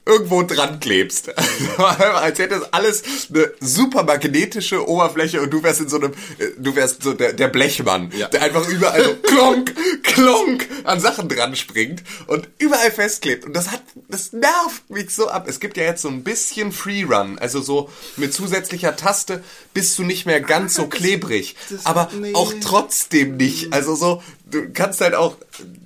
irgendwo 0.06 0.42
dran 0.44 0.80
klebst. 0.80 1.30
Als 1.78 2.40
hätte 2.40 2.56
es 2.56 2.74
alles 2.74 3.04
eine 3.34 3.52
super 3.60 4.04
magnetische 4.04 4.88
Oberfläche 4.88 5.42
und 5.42 5.52
du 5.52 5.62
wärst 5.64 5.82
in 5.82 5.90
so 5.90 5.98
einem, 5.98 6.12
äh, 6.40 6.48
du 6.58 6.76
wärst 6.76 7.04
so 7.04 7.14
der, 7.14 7.34
der 7.34 7.48
Blechmann, 7.50 8.12
Ja. 8.16 8.28
der 8.28 8.42
einfach 8.42 8.68
überall 8.68 9.04
so 9.04 9.16
klonk, 9.16 9.74
klonk 10.04 10.68
an 10.84 11.00
Sachen 11.00 11.30
dran 11.30 11.56
springt 11.56 12.04
und 12.28 12.50
überall 12.58 12.92
festklebt. 12.92 13.46
Und 13.46 13.54
das 13.54 13.72
hat, 13.72 13.82
das 14.08 14.34
nervt 14.34 14.90
mich 14.90 15.12
so 15.12 15.30
ab. 15.30 15.46
Es 15.48 15.60
gibt 15.60 15.78
ja 15.78 15.84
jetzt 15.84 16.02
so 16.02 16.08
ein 16.10 16.24
bisschen 16.24 16.72
Freerun, 16.72 17.38
also 17.40 17.62
so 17.62 17.90
mit 18.18 18.34
zusätzlicher 18.34 18.96
Taste 18.96 19.44
bist 19.74 19.98
du 20.00 20.04
nicht 20.04 20.26
mehr 20.26 20.42
ganz 20.42 20.74
so 20.74 20.88
klebrig, 20.88 21.56
aber 21.84 22.10
auch 22.34 22.54
trotzdem 22.62 23.38
nicht. 23.38 23.72
Also 23.72 23.96
so, 23.96 24.24
du 24.50 24.70
kannst 24.74 25.00
halt 25.02 25.14
auch, 25.14 25.38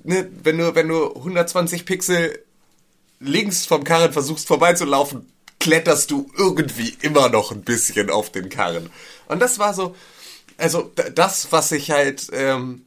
ne, 0.04 0.28
wenn 0.42 0.56
du, 0.58 0.74
wenn 0.74 0.88
du 0.88 1.14
120 1.14 1.84
Pixel 1.84 2.38
links 3.20 3.66
vom 3.66 3.84
Karren 3.84 4.12
versuchst 4.12 4.46
vorbeizulaufen, 4.46 5.30
kletterst 5.60 6.10
du 6.10 6.30
irgendwie 6.36 6.96
immer 7.00 7.28
noch 7.28 7.50
ein 7.52 7.62
bisschen 7.62 8.10
auf 8.10 8.30
den 8.30 8.48
Karren. 8.48 8.90
Und 9.26 9.40
das 9.40 9.58
war 9.58 9.74
so, 9.74 9.96
also 10.58 10.92
das, 11.14 11.50
was 11.52 11.72
ich 11.72 11.90
halt, 11.90 12.28
ähm, 12.32 12.84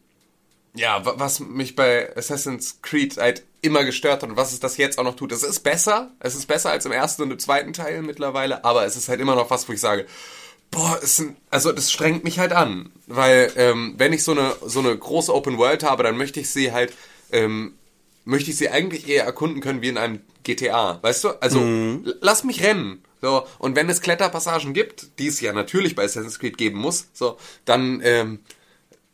ja, 0.76 1.04
wa- 1.06 1.16
was 1.18 1.40
mich 1.40 1.76
bei 1.76 2.16
Assassin's 2.16 2.82
Creed 2.82 3.18
halt 3.18 3.44
immer 3.62 3.84
gestört 3.84 4.24
hat 4.24 4.30
und 4.30 4.38
was 4.38 4.54
es 4.54 4.60
das 4.60 4.78
jetzt 4.78 5.00
auch 5.00 5.04
noch 5.04 5.16
tut. 5.16 5.32
Es 5.32 5.44
ist 5.44 5.60
besser, 5.62 6.12
es 6.20 6.36
ist 6.36 6.46
besser 6.48 6.70
als 6.72 6.86
im 6.86 6.92
ersten 6.92 7.24
und 7.24 7.32
im 7.32 7.40
zweiten 7.40 7.74
Teil 7.74 8.02
mittlerweile, 8.04 8.64
aber 8.64 8.86
es 8.86 8.96
ist 8.96 9.10
halt 9.10 9.20
immer 9.20 9.36
noch 9.36 9.50
was, 9.50 9.68
wo 9.68 9.74
ich 9.74 9.82
sage, 9.82 10.06
boah, 10.72 11.00
es 11.02 11.16
sind, 11.18 11.36
also 11.50 11.72
das 11.72 11.92
strengt 11.92 12.24
mich 12.24 12.40
halt 12.40 12.54
an, 12.54 12.92
weil 13.08 13.52
ähm, 13.56 13.96
wenn 13.98 14.14
ich 14.14 14.24
so 14.24 14.32
eine 14.32 14.56
so 14.66 14.80
eine 14.80 14.96
große 14.98 15.34
Open 15.34 15.58
World 15.58 15.84
habe, 15.84 16.04
dann 16.04 16.18
möchte 16.18 16.40
ich 16.40 16.50
sie 16.52 16.72
halt 16.72 16.94
ähm, 17.32 17.74
möchte 18.30 18.52
ich 18.52 18.58
sie 18.58 18.70
eigentlich 18.70 19.08
eher 19.08 19.24
erkunden 19.26 19.62
können 19.62 19.82
wie 19.82 19.90
in 19.90 19.98
einem 19.98 20.22
GTA, 20.44 21.00
weißt 21.02 21.24
du? 21.24 21.30
Also 21.42 21.60
l- 22.06 22.18
lass 22.22 22.44
mich 22.44 22.64
rennen. 22.64 23.04
So, 23.22 23.44
und 23.58 23.76
wenn 23.76 23.90
es 23.90 24.02
Kletterpassagen 24.02 24.74
gibt, 24.74 25.20
die 25.20 25.28
es 25.28 25.42
ja 25.42 25.52
natürlich 25.52 25.96
bei 25.96 26.06
Assassin's 26.06 26.40
Creed 26.40 26.58
geben 26.58 26.80
muss, 26.80 27.08
so, 27.14 27.38
dann 27.66 28.00
ähm, 28.04 28.40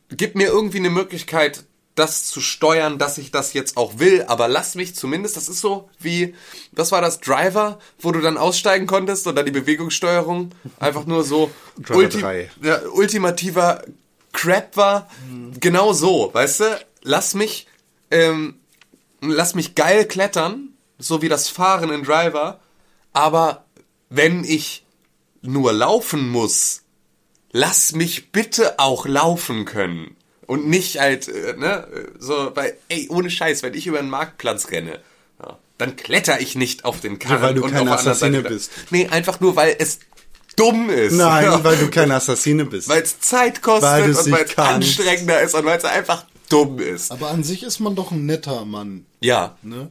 gib 0.09 0.35
mir 0.35 0.47
irgendwie 0.47 0.77
eine 0.77 0.91
Möglichkeit, 0.91 1.63
das 1.95 2.25
zu 2.25 2.41
steuern, 2.41 2.97
dass 2.99 3.17
ich 3.17 3.31
das 3.31 3.53
jetzt 3.53 3.77
auch 3.77 3.97
will, 3.99 4.25
aber 4.27 4.47
lass 4.49 4.75
mich 4.75 4.95
zumindest, 4.95 5.37
das 5.37 5.47
ist 5.47 5.61
so 5.61 5.89
wie, 5.97 6.35
was 6.73 6.91
war 6.91 7.01
das, 7.01 7.21
Driver, 7.21 7.79
wo 7.99 8.11
du 8.11 8.19
dann 8.19 8.37
aussteigen 8.37 8.85
konntest 8.85 9.25
und 9.27 9.35
dann 9.35 9.45
die 9.45 9.51
Bewegungssteuerung 9.53 10.51
einfach 10.77 11.05
nur 11.05 11.23
so 11.23 11.49
3. 11.81 11.93
ja, 12.61 12.81
ultimativer 12.91 13.81
Crap 14.33 14.75
war. 14.75 15.09
Genau 15.61 15.93
so, 15.93 16.29
weißt 16.33 16.59
du? 16.59 16.79
Lass 17.03 17.33
mich, 17.33 17.65
ähm, 18.11 18.59
lass 19.31 19.55
mich 19.55 19.75
geil 19.75 20.05
klettern, 20.05 20.69
so 20.97 21.21
wie 21.21 21.29
das 21.29 21.49
Fahren 21.49 21.91
in 21.91 22.03
Driver, 22.03 22.59
aber 23.13 23.65
wenn 24.09 24.43
ich 24.43 24.85
nur 25.41 25.73
laufen 25.73 26.29
muss, 26.29 26.81
lass 27.51 27.93
mich 27.93 28.31
bitte 28.31 28.79
auch 28.79 29.05
laufen 29.05 29.65
können. 29.65 30.15
Und 30.47 30.67
nicht 30.67 30.99
halt, 30.99 31.27
äh, 31.27 31.55
ne, 31.57 31.87
so, 32.19 32.51
weil, 32.55 32.77
ey, 32.89 33.07
ohne 33.09 33.31
Scheiß, 33.31 33.63
wenn 33.63 33.73
ich 33.73 33.87
über 33.87 33.97
den 33.97 34.09
Marktplatz 34.09 34.69
renne, 34.69 34.99
ja, 35.41 35.57
dann 35.77 35.95
kletter 35.95 36.39
ich 36.39 36.55
nicht 36.55 36.85
auf 36.85 36.99
den 36.99 37.17
Karren 37.17 37.41
weil 37.41 37.53
du 37.55 37.63
und 37.63 37.71
kein 37.71 37.79
auf 37.79 37.85
der 37.85 37.97
anderen 37.97 38.11
Assassine 38.11 38.41
bist. 38.43 38.71
Nee, 38.91 39.07
einfach 39.07 39.39
nur, 39.39 39.55
weil 39.55 39.75
es 39.79 39.99
dumm 40.55 40.89
ist. 40.89 41.13
Nein, 41.13 41.45
Ja. 41.45 41.63
weil 41.63 41.77
du 41.77 41.89
kein 41.89 42.11
Assassine 42.11 42.65
bist. 42.65 42.89
Weil 42.89 43.01
es 43.01 43.19
Zeit 43.19 43.61
kostet 43.61 43.89
Weil 43.89 44.15
und 44.15 44.31
weil 44.31 44.45
es 44.45 44.57
anstrengender 44.57 45.41
ist 45.41 45.55
und 45.55 45.65
weil 45.65 45.77
es 45.77 45.85
einfach 45.85 46.25
dumm 46.47 46.79
ist. 46.79 47.11
Aber 47.11 47.29
an 47.31 47.43
sich 47.43 47.63
ist 47.63 47.79
man 47.79 47.95
doch 47.95 48.11
ein 48.11 48.25
netter 48.25 48.65
Mann. 48.65 49.05
Ja. 49.21 49.57
Ne? 49.63 49.89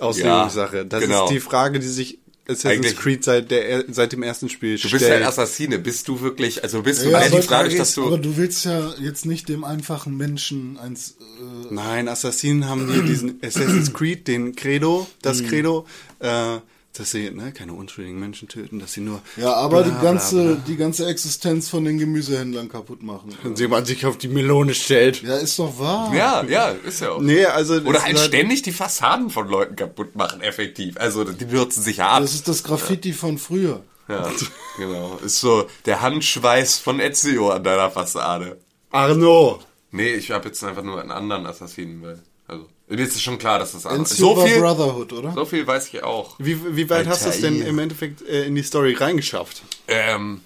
Auslegungssache. 0.00 0.84
Das 0.86 1.02
genau. 1.02 1.24
ist 1.24 1.30
die 1.30 1.40
Frage, 1.40 1.80
die 1.80 1.86
sich 1.88 2.18
Assassin's 2.46 2.64
Eigentlich- 2.86 2.96
Creed 2.96 3.24
seit, 3.24 3.50
der, 3.50 3.84
seit 3.88 4.12
dem 4.12 4.22
ersten 4.22 4.50
Spiel 4.50 4.72
Du 4.74 4.78
stellt. 4.88 4.92
bist 5.00 5.10
halt 5.10 5.24
Assassine. 5.24 5.78
Bist 5.78 6.08
du 6.08 6.20
wirklich, 6.20 6.62
also 6.62 6.82
bist 6.82 7.02
du 7.02 7.10
Ja, 7.10 7.18
aber, 7.20 7.40
dadurch, 7.40 7.76
dass 7.76 7.96
aber 7.96 8.18
du... 8.18 8.30
du 8.30 8.36
willst 8.36 8.66
ja 8.66 8.92
jetzt 9.00 9.24
nicht 9.24 9.48
dem 9.48 9.64
einfachen 9.64 10.14
Menschen 10.16 10.78
eins. 10.78 11.16
Äh, 11.20 11.72
Nein, 11.74 12.06
Assassinen 12.06 12.68
haben 12.68 12.92
hier 12.92 13.02
diesen 13.02 13.40
Assassin's 13.42 13.94
Creed, 13.94 14.28
den 14.28 14.54
Credo, 14.54 15.06
das 15.22 15.40
Mhm. 15.40 15.46
Credo, 15.48 15.86
äh, 16.18 16.58
dass 16.96 17.10
sie 17.10 17.30
ne, 17.30 17.52
keine 17.52 17.72
unschuldigen 17.72 18.20
Menschen 18.20 18.46
töten, 18.46 18.78
dass 18.78 18.92
sie 18.92 19.00
nur. 19.00 19.20
ja, 19.36 19.52
aber 19.52 19.82
bla, 19.82 19.90
die 19.90 19.90
bla, 19.90 20.02
ganze, 20.02 20.44
bla. 20.44 20.64
die 20.66 20.76
ganze 20.76 21.06
Existenz 21.06 21.68
von 21.68 21.84
den 21.84 21.98
Gemüsehändlern 21.98 22.68
kaputt 22.68 23.02
machen. 23.02 23.36
Und 23.42 23.58
sie 23.58 23.66
man 23.66 23.84
sich 23.84 24.06
auf 24.06 24.16
die 24.16 24.28
Melone 24.28 24.74
stellt. 24.74 25.22
Ja, 25.22 25.36
ist 25.36 25.58
doch 25.58 25.78
wahr. 25.78 26.14
Ja, 26.14 26.44
ja, 26.44 26.68
ist 26.68 27.00
ja 27.00 27.10
auch. 27.10 27.20
Nee, 27.20 27.44
also. 27.44 27.74
Oder 27.80 28.02
halt 28.02 28.18
ständig 28.18 28.62
die 28.62 28.72
Fassaden 28.72 29.28
von 29.30 29.48
Leuten 29.48 29.74
kaputt 29.74 30.14
machen, 30.14 30.40
effektiv. 30.40 30.96
Also 30.96 31.24
die 31.24 31.50
würzen 31.50 31.82
sich 31.82 31.96
ja 31.96 32.10
ab. 32.10 32.20
Das 32.20 32.34
ist 32.34 32.46
das 32.46 32.62
Graffiti 32.62 33.12
von 33.12 33.38
früher. 33.38 33.82
Ja, 34.08 34.30
genau. 34.76 35.18
Ist 35.24 35.40
so 35.40 35.66
der 35.86 36.00
Handschweiß 36.00 36.78
von 36.78 37.00
Ezio 37.00 37.50
an 37.50 37.64
deiner 37.64 37.90
Fassade. 37.90 38.60
Arno. 38.90 39.60
Nee, 39.90 40.14
ich 40.14 40.30
habe 40.30 40.46
jetzt 40.46 40.62
einfach 40.62 40.82
nur 40.82 41.00
einen 41.00 41.10
anderen 41.10 41.46
Assassinen, 41.46 42.02
weil, 42.02 42.22
also, 42.46 42.68
mir 42.88 42.98
ist 43.00 43.20
schon 43.22 43.38
klar, 43.38 43.58
dass 43.58 43.72
das 43.72 43.86
anders 43.86 44.12
Ezio 44.12 44.34
So 44.34 44.46
viel, 44.46 44.58
Brotherhood, 44.60 45.12
oder? 45.12 45.32
so 45.32 45.44
viel 45.44 45.66
weiß 45.66 45.88
ich 45.88 46.02
auch. 46.02 46.36
Wie, 46.38 46.76
wie 46.76 46.88
weit 46.90 47.06
hast 47.06 47.24
du 47.24 47.30
es 47.30 47.40
denn 47.40 47.54
Alter, 47.58 47.68
im 47.68 47.78
Endeffekt 47.78 48.22
äh, 48.22 48.44
in 48.44 48.54
die 48.54 48.62
Story 48.62 48.94
reingeschafft? 48.94 49.62
Ähm, 49.88 50.40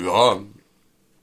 ja, 0.00 0.40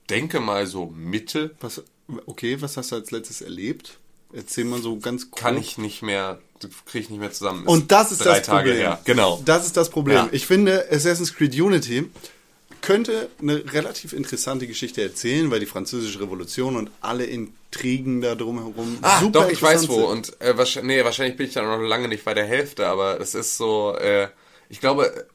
denke 0.08 0.40
mal 0.40 0.66
so 0.66 0.86
Mitte 0.86 1.54
Was, 1.60 1.82
okay, 2.26 2.60
was 2.60 2.76
hast 2.76 2.92
du 2.92 2.96
als 2.96 3.10
letztes 3.10 3.42
erlebt? 3.42 3.98
Erzähl 4.32 4.64
mal 4.64 4.80
so 4.80 4.98
ganz 4.98 5.30
kurz. 5.30 5.42
kann 5.42 5.58
ich 5.58 5.76
nicht 5.76 6.02
mehr, 6.02 6.38
kriege 6.86 7.04
ich 7.04 7.10
nicht 7.10 7.20
mehr 7.20 7.32
zusammen. 7.32 7.64
Ist 7.64 7.68
Und 7.68 7.92
das 7.92 8.12
ist 8.12 8.24
drei 8.24 8.38
das 8.38 8.46
Tage 8.46 8.70
Problem. 8.70 8.76
her. 8.76 9.00
Genau. 9.04 9.42
Das 9.44 9.66
ist 9.66 9.76
das 9.76 9.90
Problem. 9.90 10.16
Ja. 10.16 10.28
Ich 10.32 10.46
finde, 10.46 10.86
Assassin's 10.90 11.34
Creed 11.34 11.54
Unity 11.54 12.08
könnte 12.82 13.30
eine 13.40 13.72
relativ 13.72 14.12
interessante 14.12 14.66
Geschichte 14.66 15.02
erzählen, 15.02 15.50
weil 15.50 15.60
die 15.60 15.66
französische 15.66 16.20
Revolution 16.20 16.76
und 16.76 16.90
alle 17.00 17.24
Intrigen 17.24 18.20
da 18.20 18.34
drumherum 18.34 18.98
Ah, 19.02 19.20
super 19.20 19.40
doch, 19.44 19.50
ich 19.50 19.62
weiß 19.62 19.88
wo. 19.88 19.94
sind. 19.94 20.04
Und 20.04 20.40
äh, 20.42 20.56
wahrscheinlich, 20.58 20.96
nee, 20.98 21.04
wahrscheinlich 21.04 21.36
bin 21.36 21.46
ich 21.46 21.54
da 21.54 21.62
noch 21.62 21.82
lange 21.82 22.08
nicht 22.08 22.24
bei 22.24 22.34
der 22.34 22.44
Hälfte, 22.44 22.86
aber 22.88 23.20
es 23.20 23.34
ist 23.34 23.56
so, 23.56 23.96
äh, 23.96 24.28
ich 24.68 24.80
glaube, 24.80 25.26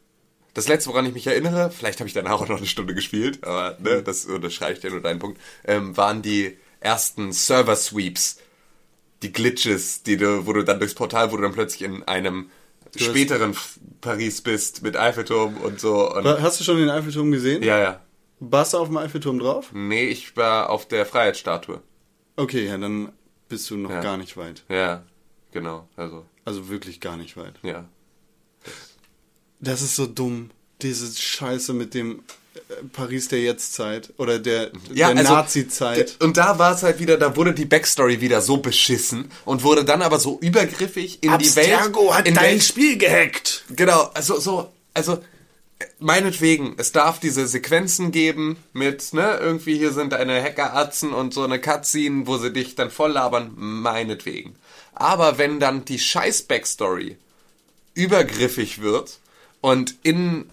das 0.53 0.67
letzte, 0.67 0.89
woran 0.89 1.05
ich 1.05 1.13
mich 1.13 1.27
erinnere, 1.27 1.71
vielleicht 1.71 1.99
habe 1.99 2.07
ich 2.07 2.13
danach 2.13 2.31
auch 2.41 2.47
noch 2.47 2.57
eine 2.57 2.65
Stunde 2.67 2.93
gespielt, 2.95 3.43
aber 3.43 3.77
Mhm. 3.79 3.83
ne, 3.85 4.03
das 4.03 4.25
unterschreibe 4.25 4.73
ich 4.73 4.79
dir 4.79 4.91
nur 4.91 5.01
deinen 5.01 5.19
Punkt, 5.19 5.39
ähm, 5.65 5.95
waren 5.97 6.21
die 6.21 6.57
ersten 6.79 7.31
Server-Sweeps, 7.31 8.37
die 9.23 9.31
Glitches, 9.31 10.03
die 10.03 10.17
du, 10.17 10.45
wo 10.45 10.53
du 10.53 10.63
dann 10.63 10.79
durchs 10.79 10.93
Portal, 10.95 11.31
wo 11.31 11.37
du 11.37 11.43
dann 11.43 11.53
plötzlich 11.53 11.81
in 11.83 12.03
einem 12.03 12.49
hast- 12.95 13.03
späteren 13.03 13.55
Paris 14.01 14.41
bist 14.41 14.83
mit 14.83 14.95
Eiffelturm 14.97 15.57
und 15.57 15.79
so. 15.79 16.13
Und, 16.13 16.25
Hast 16.25 16.59
du 16.59 16.63
schon 16.63 16.77
den 16.77 16.89
Eiffelturm 16.89 17.31
gesehen? 17.31 17.63
ja, 17.63 17.77
ja. 17.79 18.01
Warst 18.39 18.73
du 18.73 18.77
auf 18.77 18.87
dem 18.87 18.97
Eiffelturm 18.97 19.39
drauf? 19.39 19.71
Nee, 19.73 20.05
ich 20.09 20.37
war 20.37 20.69
auf 20.69 20.87
der 20.87 21.05
Freiheitsstatue. 21.07 21.81
Okay, 22.35 22.67
ja, 22.67 22.77
dann 22.77 23.11
bist 23.49 23.69
du 23.71 23.77
noch 23.77 23.89
Ja. 23.89 24.01
gar 24.01 24.17
nicht 24.17 24.37
weit. 24.37 24.63
Ja, 24.69 25.03
genau. 25.51 25.87
Also, 25.95 26.23
Also 26.45 26.69
wirklich 26.69 26.99
gar 27.01 27.17
nicht 27.17 27.35
weit. 27.35 27.55
ja. 27.63 27.85
Das 29.59 29.81
ist 29.81 29.95
so 29.95 30.05
dumm. 30.05 30.51
Diese 30.81 31.19
Scheiße 31.19 31.73
mit 31.73 31.93
dem 31.95 32.21
Paris 32.93 33.27
der 33.27 33.41
Jetztzeit 33.41 34.13
oder 34.17 34.39
der, 34.39 34.71
Ja, 34.93 35.11
der 35.11 35.17
also, 35.17 35.33
Nazi-Zeit. 35.33 36.17
Und 36.21 36.37
da 36.37 36.59
war 36.59 36.73
es 36.73 36.83
halt 36.83 36.99
wieder, 36.99 37.17
da 37.17 37.35
wurde 37.35 37.53
die 37.53 37.65
Backstory 37.65 38.21
wieder 38.21 38.41
so 38.41 38.57
beschissen 38.57 39.31
und 39.45 39.63
wurde 39.63 39.85
dann 39.85 40.01
aber 40.01 40.19
so 40.19 40.37
übergriffig 40.39 41.23
in 41.23 41.37
die 41.37 41.55
Welt. 41.55 41.67
in 42.25 42.35
Welt, 42.35 42.63
Spiel 42.63 42.97
gehackt. 42.97 43.63
Genau, 43.69 44.09
also 44.13 44.39
so, 44.39 44.71
also 44.93 45.19
meinetwegen, 45.99 46.75
es 46.77 46.91
darf 46.91 47.19
diese 47.19 47.47
Sequenzen 47.47 48.11
geben 48.11 48.57
mit, 48.73 49.13
ne, 49.13 49.37
irgendwie 49.39 49.77
hier 49.77 49.91
sind 49.91 50.13
eine 50.13 50.41
Hackeratzen 50.41 51.13
und 51.13 51.33
so 51.33 51.43
eine 51.43 51.59
Cutscene, 51.59 52.27
wo 52.27 52.37
sie 52.37 52.51
dich 52.51 52.75
dann 52.75 52.91
voll 52.91 53.11
labern, 53.11 53.51
meinetwegen. 53.55 54.55
Aber 54.93 55.37
wenn 55.37 55.59
dann 55.59 55.85
die 55.85 55.99
scheiß 55.99 56.43
Backstory 56.43 57.17
übergriffig 57.93 58.81
wird 58.81 59.19
und 59.61 59.95
in 60.03 60.49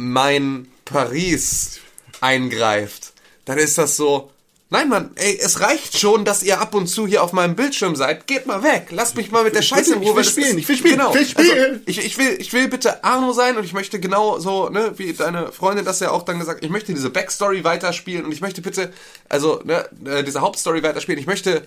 mein 0.00 0.66
Paris 0.86 1.80
eingreift, 2.20 3.12
dann 3.44 3.58
ist 3.58 3.76
das 3.76 3.96
so, 3.96 4.30
nein 4.70 4.88
Mann, 4.88 5.10
ey, 5.16 5.38
es 5.38 5.60
reicht 5.60 5.98
schon, 5.98 6.24
dass 6.24 6.42
ihr 6.42 6.58
ab 6.60 6.74
und 6.74 6.86
zu 6.86 7.06
hier 7.06 7.22
auf 7.22 7.32
meinem 7.32 7.54
Bildschirm 7.54 7.96
seid. 7.96 8.26
Geht 8.26 8.46
mal 8.46 8.62
weg, 8.62 8.88
lasst 8.90 9.16
mich 9.16 9.30
mal 9.30 9.44
mit 9.44 9.54
der 9.54 9.62
Scheiße 9.62 9.94
in 9.94 10.02
ich 10.02 10.08
Ruhe. 10.08 10.16
will 10.16 10.16
weil 10.16 10.24
das 10.24 10.32
spielen, 10.32 10.58
ich 10.58 10.68
will 10.68 10.76
spielen, 10.76 10.96
genau. 10.96 11.10
ich 11.10 11.16
will 11.16 11.26
spielen. 11.26 11.70
Also, 11.72 11.80
ich, 11.86 12.04
ich, 12.04 12.18
will, 12.18 12.36
ich 12.38 12.52
will 12.52 12.68
bitte 12.68 13.04
Arno 13.04 13.32
sein 13.32 13.58
und 13.58 13.64
ich 13.64 13.74
möchte 13.74 14.00
genau 14.00 14.38
so, 14.38 14.70
ne, 14.70 14.94
wie 14.96 15.12
deine 15.12 15.52
Freundin 15.52 15.84
das 15.84 16.00
ja 16.00 16.10
auch 16.10 16.22
dann 16.22 16.38
gesagt, 16.38 16.64
ich 16.64 16.70
möchte 16.70 16.94
diese 16.94 17.10
Backstory 17.10 17.62
weiterspielen 17.64 18.24
und 18.24 18.32
ich 18.32 18.40
möchte 18.40 18.62
bitte, 18.62 18.92
also, 19.28 19.60
ne, 19.64 19.86
äh, 20.06 20.24
diese 20.24 20.40
Hauptstory 20.40 20.82
weiterspielen. 20.82 21.20
Ich 21.20 21.26
möchte 21.26 21.66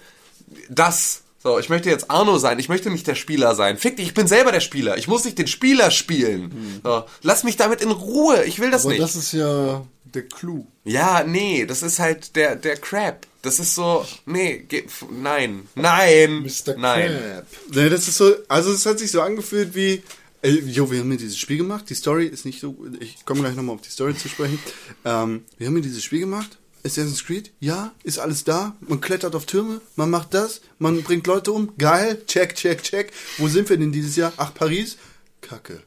das. 0.69 1.22
So, 1.44 1.60
ich 1.60 1.68
möchte 1.68 1.89
jetzt 1.89 2.10
Arno 2.10 2.38
sein, 2.38 2.58
ich 2.58 2.70
möchte 2.70 2.89
nicht 2.89 3.06
der 3.06 3.16
Spieler 3.16 3.54
sein. 3.54 3.78
Fick 3.78 3.98
dich, 3.98 4.08
ich 4.08 4.14
bin 4.14 4.28
selber 4.28 4.54
der 4.54 4.62
Spieler. 4.62 4.98
Ich 4.98 5.10
muss 5.10 5.26
nicht 5.26 5.38
den 5.38 5.48
Spieler 5.48 5.91
spielen. 5.91 6.80
So, 6.84 7.04
lass 7.22 7.44
mich 7.44 7.58
damit 7.58 7.82
in 7.82 7.91
Ruhe. 7.91 8.46
Ich 8.46 8.60
will 8.60 8.72
das 8.72 8.84
Aber 8.84 8.91
nicht. 8.91 9.04
das 9.04 9.18
ist 9.18 9.34
ja 9.34 9.86
der 10.06 10.24
Clou. 10.24 10.66
Ja, 10.86 11.24
nee, 11.26 11.66
das 11.66 11.84
ist 11.84 12.00
halt 12.00 12.38
der, 12.38 12.56
der 12.56 12.78
Crap. 12.78 13.28
Das 13.41 13.60
ist 13.60 13.76
so, 13.76 14.06
nee, 14.26 14.60
geht, 14.70 14.89
nein, 15.12 15.68
nein, 15.76 16.44
Mr. 16.44 16.78
nein. 16.78 17.12
Crab. 17.12 17.48
Nee, 17.74 17.89
das 17.89 18.08
ist 18.08 18.18
so, 18.18 18.34
also 18.48 18.72
es 18.72 18.86
hat 18.86 19.00
sich 19.00 19.12
so 19.12 19.22
angefühlt 19.22 19.76
wie, 19.76 20.02
äh, 20.44 20.50
jo, 20.50 20.89
wir 20.91 21.00
haben 21.00 21.10
hier 21.10 21.18
dieses 21.18 21.38
Spiel 21.38 21.58
gemacht, 21.58 21.89
die 21.89 21.96
Story 21.96 22.26
ist 22.26 22.46
nicht 22.46 22.62
so, 22.62 22.74
ich 23.02 23.26
komme 23.26 23.41
gleich 23.41 23.56
nochmal 23.56 23.76
auf 23.76 23.82
die 23.82 23.89
Story 23.89 24.16
zu 24.16 24.30
sprechen. 24.30 24.60
Ähm, 25.04 25.44
wir 25.58 25.68
haben 25.68 25.74
hier 25.74 25.84
dieses 25.84 26.06
Spiel 26.06 26.22
gemacht, 26.22 26.58
Assassin's 26.86 27.25
Creed, 27.25 27.51
ja, 27.59 27.93
ist 28.03 28.19
alles 28.19 28.43
da, 28.43 28.75
man 28.81 28.99
klettert 28.99 29.36
auf 29.36 29.45
Türme, 29.45 29.79
man 29.95 30.09
macht 30.09 30.34
das, 30.34 30.61
man 30.79 31.01
bringt 31.03 31.25
Leute 31.27 31.51
um, 31.51 31.77
geil, 31.77 32.21
check, 32.27 32.55
check, 32.55 32.84
check. 32.84 33.13
Wo 33.38 33.47
sind 33.47 33.69
wir 33.69 33.77
denn 33.77 33.91
dieses 33.91 34.15
Jahr? 34.15 34.34
Ach, 34.38 34.53
Paris? 34.53 34.97
Kacke. 35.41 35.81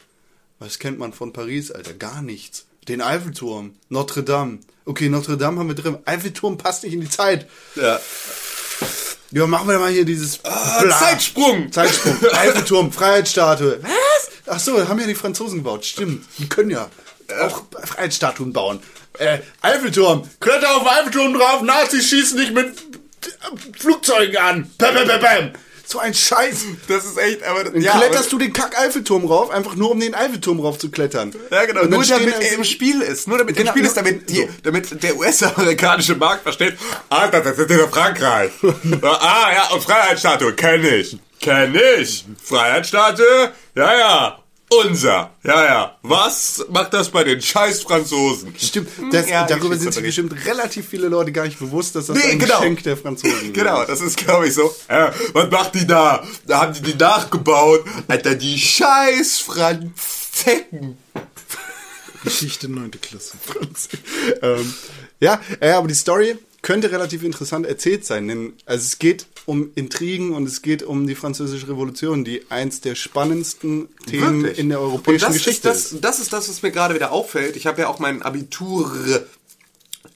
Was 0.58 0.78
kennt 0.78 0.98
man 0.98 1.12
von 1.12 1.32
Paris, 1.32 1.70
Alter? 1.70 1.92
Gar 1.94 2.22
nichts. 2.22 2.64
Den 2.88 3.02
Eiffelturm, 3.02 3.74
Notre 3.90 4.22
Dame. 4.22 4.60
Okay, 4.86 5.08
Notre 5.08 5.36
Dame 5.36 5.58
haben 5.58 5.68
wir 5.68 5.74
drin. 5.74 5.98
Eiffelturm 6.06 6.56
passt 6.56 6.84
nicht 6.84 6.94
in 6.94 7.00
die 7.00 7.10
Zeit. 7.10 7.46
Ja. 7.74 8.00
Ja, 9.32 9.46
machen 9.46 9.68
wir 9.68 9.78
mal 9.78 9.90
hier 9.90 10.04
dieses 10.04 10.38
Bla. 10.38 10.98
Zeitsprung! 10.98 11.72
Zeitsprung. 11.72 12.16
Eiffelturm, 12.32 12.92
Freiheitsstatue. 12.92 13.80
Was? 13.82 14.30
Ach 14.46 14.60
so, 14.60 14.88
haben 14.88 15.00
ja 15.00 15.06
die 15.06 15.14
Franzosen 15.14 15.58
gebaut. 15.58 15.84
Stimmt. 15.84 16.24
Die 16.38 16.48
können 16.48 16.70
ja 16.70 16.88
auch 17.42 17.64
Freiheitsstatuen 17.84 18.52
bauen. 18.52 18.80
Äh, 19.18 19.38
Eiffelturm. 19.62 20.28
Kletter 20.40 20.76
auf 20.76 20.82
den 20.82 20.88
Eiffelturm 20.88 21.34
drauf. 21.34 21.62
Nazis 21.62 22.08
schießen 22.08 22.38
dich 22.38 22.52
mit 22.52 22.74
Flugzeugen 23.78 24.36
an. 24.36 24.70
Bam, 24.78 24.94
bam, 24.94 25.08
bam, 25.08 25.20
bam. 25.20 25.50
So 25.88 26.00
ein 26.00 26.12
Scheiß. 26.14 26.64
Das 26.88 27.04
ist 27.04 27.16
echt, 27.16 27.44
aber, 27.44 27.62
Dann 27.62 27.80
ja, 27.80 27.92
kletterst 27.96 28.32
du 28.32 28.38
den 28.38 28.52
Kack-Eiffelturm 28.52 29.24
rauf, 29.24 29.50
einfach 29.50 29.76
nur 29.76 29.92
um 29.92 30.00
den 30.00 30.16
Eiffelturm 30.16 30.58
rauf 30.58 30.78
zu 30.78 30.90
klettern. 30.90 31.32
Ja, 31.50 31.64
genau. 31.64 31.84
Nur 31.84 32.04
damit 32.04 32.34
da- 32.34 32.40
er 32.40 32.52
im 32.54 32.64
Spiel 32.64 33.02
ist. 33.02 33.28
Nur 33.28 33.38
damit 33.38 33.56
er 33.56 33.62
Genau, 33.62 33.70
im 33.70 33.76
Spiel 33.76 33.86
ist, 33.86 33.96
damit, 33.96 34.28
die, 34.28 34.40
so. 34.40 34.48
damit 34.64 35.00
der 35.02 35.16
US-amerikanische 35.16 36.16
Markt 36.16 36.42
versteht, 36.42 36.76
Alter, 37.08 37.40
das 37.40 37.56
ist 37.56 37.70
ja 37.70 37.86
Frankreich. 37.86 38.50
ah, 39.02 39.50
ja, 39.54 39.68
und 39.72 39.82
Freiheitsstatue, 39.84 40.54
kenne 40.54 40.88
ich. 40.96 41.18
kenn 41.40 41.78
ich. 42.00 42.24
Freiheitsstatue? 42.42 43.52
Ja, 43.76 43.96
ja. 43.98 44.38
Unser. 44.68 45.30
Ja, 45.44 45.64
ja. 45.64 45.96
Was 46.02 46.64
macht 46.70 46.92
das 46.92 47.08
bei 47.10 47.22
den 47.22 47.40
scheiß 47.40 47.82
Franzosen? 47.82 48.52
Stimmt, 48.58 48.88
das, 49.12 49.28
Ja, 49.28 49.46
darüber 49.46 49.76
sind 49.76 49.94
sich 49.94 50.02
bestimmt 50.02 50.34
relativ 50.44 50.88
viele 50.88 51.06
Leute 51.08 51.30
gar 51.30 51.44
nicht 51.44 51.58
bewusst, 51.58 51.94
dass 51.94 52.06
das 52.06 52.16
Nee, 52.16 52.32
ein 52.32 52.38
genau. 52.40 52.58
Geschenk 52.58 52.82
der 52.82 52.96
Franzosen 52.96 53.52
Genau, 53.52 53.82
ist. 53.82 53.88
das 53.90 54.00
ist, 54.00 54.16
glaube 54.16 54.48
ich, 54.48 54.54
so. 54.54 54.74
Äh, 54.88 55.10
was 55.32 55.50
macht 55.50 55.74
die 55.76 55.86
da? 55.86 56.24
Da 56.46 56.62
haben 56.62 56.72
die 56.72 56.82
die 56.82 56.94
nachgebaut. 56.94 57.84
Alter, 58.08 58.34
die 58.34 58.58
scheiß 58.58 59.38
Franzecken. 59.38 60.98
Geschichte 62.24 62.68
9. 62.68 62.90
Klasse. 63.00 63.34
ähm, 64.42 64.74
ja, 65.20 65.40
äh, 65.60 65.70
aber 65.70 65.86
die 65.86 65.94
Story 65.94 66.36
könnte 66.66 66.90
relativ 66.90 67.22
interessant 67.22 67.64
erzählt 67.64 68.04
sein, 68.04 68.26
denn 68.26 68.54
also 68.66 68.82
es 68.82 68.98
geht 68.98 69.26
um 69.44 69.70
Intrigen 69.76 70.32
und 70.32 70.48
es 70.48 70.62
geht 70.62 70.82
um 70.82 71.06
die 71.06 71.14
französische 71.14 71.68
Revolution, 71.68 72.24
die 72.24 72.50
eins 72.50 72.80
der 72.80 72.96
spannendsten 72.96 73.88
Themen 74.06 74.42
Wirklich? 74.42 74.58
in 74.58 74.70
der 74.70 74.80
europäischen 74.80 75.32
Geschichte 75.32 75.68
ist 75.68 75.92
das, 75.92 76.00
das 76.00 76.18
ist 76.18 76.32
das, 76.32 76.48
was 76.48 76.62
mir 76.62 76.72
gerade 76.72 76.96
wieder 76.96 77.12
auffällt. 77.12 77.54
Ich 77.54 77.68
habe 77.68 77.82
ja 77.82 77.86
auch 77.86 78.00
mein 78.00 78.20
Abitur 78.20 78.90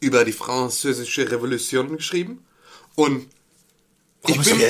über 0.00 0.24
die 0.24 0.32
französische 0.32 1.30
Revolution 1.30 1.96
geschrieben 1.96 2.40
und 2.96 3.28
ich 4.26 4.40
bin, 4.42 4.60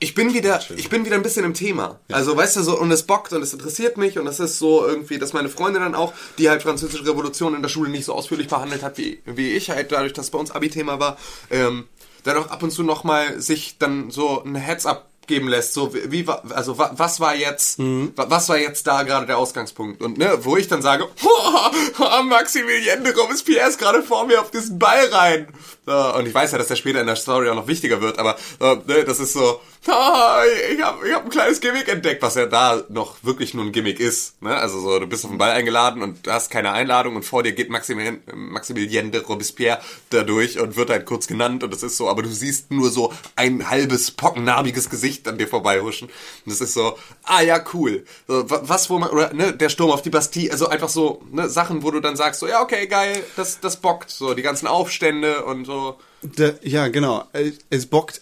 ich 0.00 0.14
bin 0.14 0.34
wieder, 0.34 0.60
ich 0.76 0.88
bin 0.90 1.04
wieder 1.04 1.16
ein 1.16 1.22
bisschen 1.22 1.44
im 1.44 1.54
Thema. 1.54 1.98
Also, 2.12 2.36
weißt 2.36 2.56
du, 2.56 2.62
so, 2.62 2.78
und 2.78 2.90
es 2.90 3.04
bockt 3.04 3.32
und 3.32 3.42
es 3.42 3.52
interessiert 3.52 3.96
mich 3.96 4.18
und 4.18 4.26
es 4.26 4.38
ist 4.38 4.58
so 4.58 4.86
irgendwie, 4.86 5.18
dass 5.18 5.32
meine 5.32 5.48
Freundin 5.48 5.82
dann 5.82 5.94
auch, 5.94 6.12
die 6.36 6.50
halt 6.50 6.62
französische 6.62 7.06
Revolution 7.06 7.54
in 7.54 7.62
der 7.62 7.70
Schule 7.70 7.90
nicht 7.90 8.04
so 8.04 8.12
ausführlich 8.12 8.48
behandelt 8.48 8.82
hat, 8.82 8.98
wie, 8.98 9.22
wie 9.24 9.52
ich 9.52 9.70
halt, 9.70 9.92
dadurch, 9.92 10.12
dass 10.12 10.26
es 10.26 10.30
bei 10.30 10.38
uns 10.38 10.50
Abi-Thema 10.50 11.00
war, 11.00 11.16
ähm, 11.50 11.88
dann 12.24 12.36
auch 12.36 12.50
ab 12.50 12.62
und 12.62 12.70
zu 12.70 12.82
nochmal 12.82 13.40
sich 13.40 13.78
dann 13.78 14.10
so 14.10 14.42
ein 14.44 14.56
Heads-up 14.56 15.07
geben 15.28 15.48
lässt, 15.48 15.74
so 15.74 15.94
wie, 15.94 16.26
also 16.50 16.78
wa, 16.78 16.90
was 16.94 17.20
war 17.20 17.34
jetzt, 17.34 17.78
wa, 17.78 18.26
was 18.28 18.48
war 18.48 18.58
jetzt 18.58 18.86
da 18.86 19.02
gerade 19.04 19.26
der 19.26 19.38
Ausgangspunkt 19.38 20.02
und 20.02 20.18
ne, 20.18 20.38
wo 20.42 20.56
ich 20.56 20.66
dann 20.66 20.82
sage, 20.82 21.08
Maximilien 22.24 23.04
de 23.04 23.14
Robespierre 23.14 23.68
ist 23.68 23.78
gerade 23.78 24.02
vor 24.02 24.26
mir 24.26 24.40
auf 24.40 24.50
diesen 24.50 24.78
Ball 24.78 25.06
rein. 25.12 25.48
Und 26.16 26.26
ich 26.26 26.34
weiß 26.34 26.52
ja, 26.52 26.58
dass 26.58 26.68
der 26.68 26.76
später 26.76 27.00
in 27.00 27.06
der 27.06 27.16
Story 27.16 27.48
auch 27.48 27.54
noch 27.54 27.66
wichtiger 27.66 28.00
wird, 28.00 28.18
aber 28.18 28.36
äh, 28.60 28.76
ne, 28.86 29.04
das 29.04 29.20
ist 29.20 29.32
so, 29.32 29.60
ah, 29.88 30.42
ich 30.72 30.82
habe 30.82 31.08
ich 31.08 31.14
hab 31.14 31.24
ein 31.24 31.30
kleines 31.30 31.60
Gimmick 31.60 31.88
entdeckt, 31.88 32.20
was 32.22 32.34
ja 32.34 32.46
da 32.46 32.82
noch 32.88 33.16
wirklich 33.22 33.54
nur 33.54 33.64
ein 33.64 33.72
Gimmick 33.72 34.00
ist. 34.00 34.40
Ne? 34.42 34.54
Also 34.54 34.80
so, 34.80 34.98
du 34.98 35.06
bist 35.06 35.24
auf 35.24 35.30
den 35.30 35.38
Ball 35.38 35.52
eingeladen 35.52 36.02
und 36.02 36.26
du 36.26 36.32
hast 36.32 36.50
keine 36.50 36.72
Einladung 36.72 37.16
und 37.16 37.22
vor 37.24 37.42
dir 37.42 37.52
geht 37.52 37.70
Maximilien, 37.70 38.20
Maximilien 38.34 39.10
de 39.12 39.22
Robespierre 39.22 39.80
dadurch 40.10 40.58
und 40.60 40.76
wird 40.76 40.90
halt 40.90 41.06
kurz 41.06 41.26
genannt 41.26 41.64
und 41.64 41.72
das 41.72 41.82
ist 41.82 41.96
so, 41.96 42.08
aber 42.08 42.22
du 42.22 42.28
siehst 42.28 42.70
nur 42.70 42.90
so 42.90 43.12
ein 43.36 43.70
halbes 43.70 44.10
pockennarbiges 44.10 44.90
Gesicht 44.90 45.26
an 45.28 45.38
dir 45.38 45.48
vorbeihuschen. 45.48 46.08
Und 46.08 46.52
das 46.52 46.60
ist 46.60 46.74
so, 46.74 46.98
ah 47.24 47.40
ja, 47.42 47.62
cool. 47.72 48.04
So, 48.26 48.50
wa- 48.50 48.60
was, 48.64 48.90
wo 48.90 48.98
man, 48.98 49.10
oder 49.10 49.32
ne, 49.32 49.52
der 49.54 49.68
Sturm 49.68 49.90
auf 49.90 50.02
die 50.02 50.10
Bastille, 50.10 50.50
also 50.52 50.68
einfach 50.68 50.88
so 50.88 51.22
ne, 51.30 51.48
Sachen, 51.48 51.82
wo 51.82 51.90
du 51.90 52.00
dann 52.00 52.16
sagst, 52.16 52.40
so, 52.40 52.46
ja, 52.46 52.60
okay, 52.62 52.86
geil, 52.88 53.22
das, 53.36 53.60
das 53.60 53.76
bockt. 53.76 54.10
So, 54.10 54.34
die 54.34 54.42
ganzen 54.42 54.66
Aufstände 54.66 55.44
und 55.44 55.64
so. 55.64 55.98
Da, 56.22 56.50
ja, 56.62 56.88
genau. 56.88 57.24
Es 57.70 57.86
bockt 57.86 58.20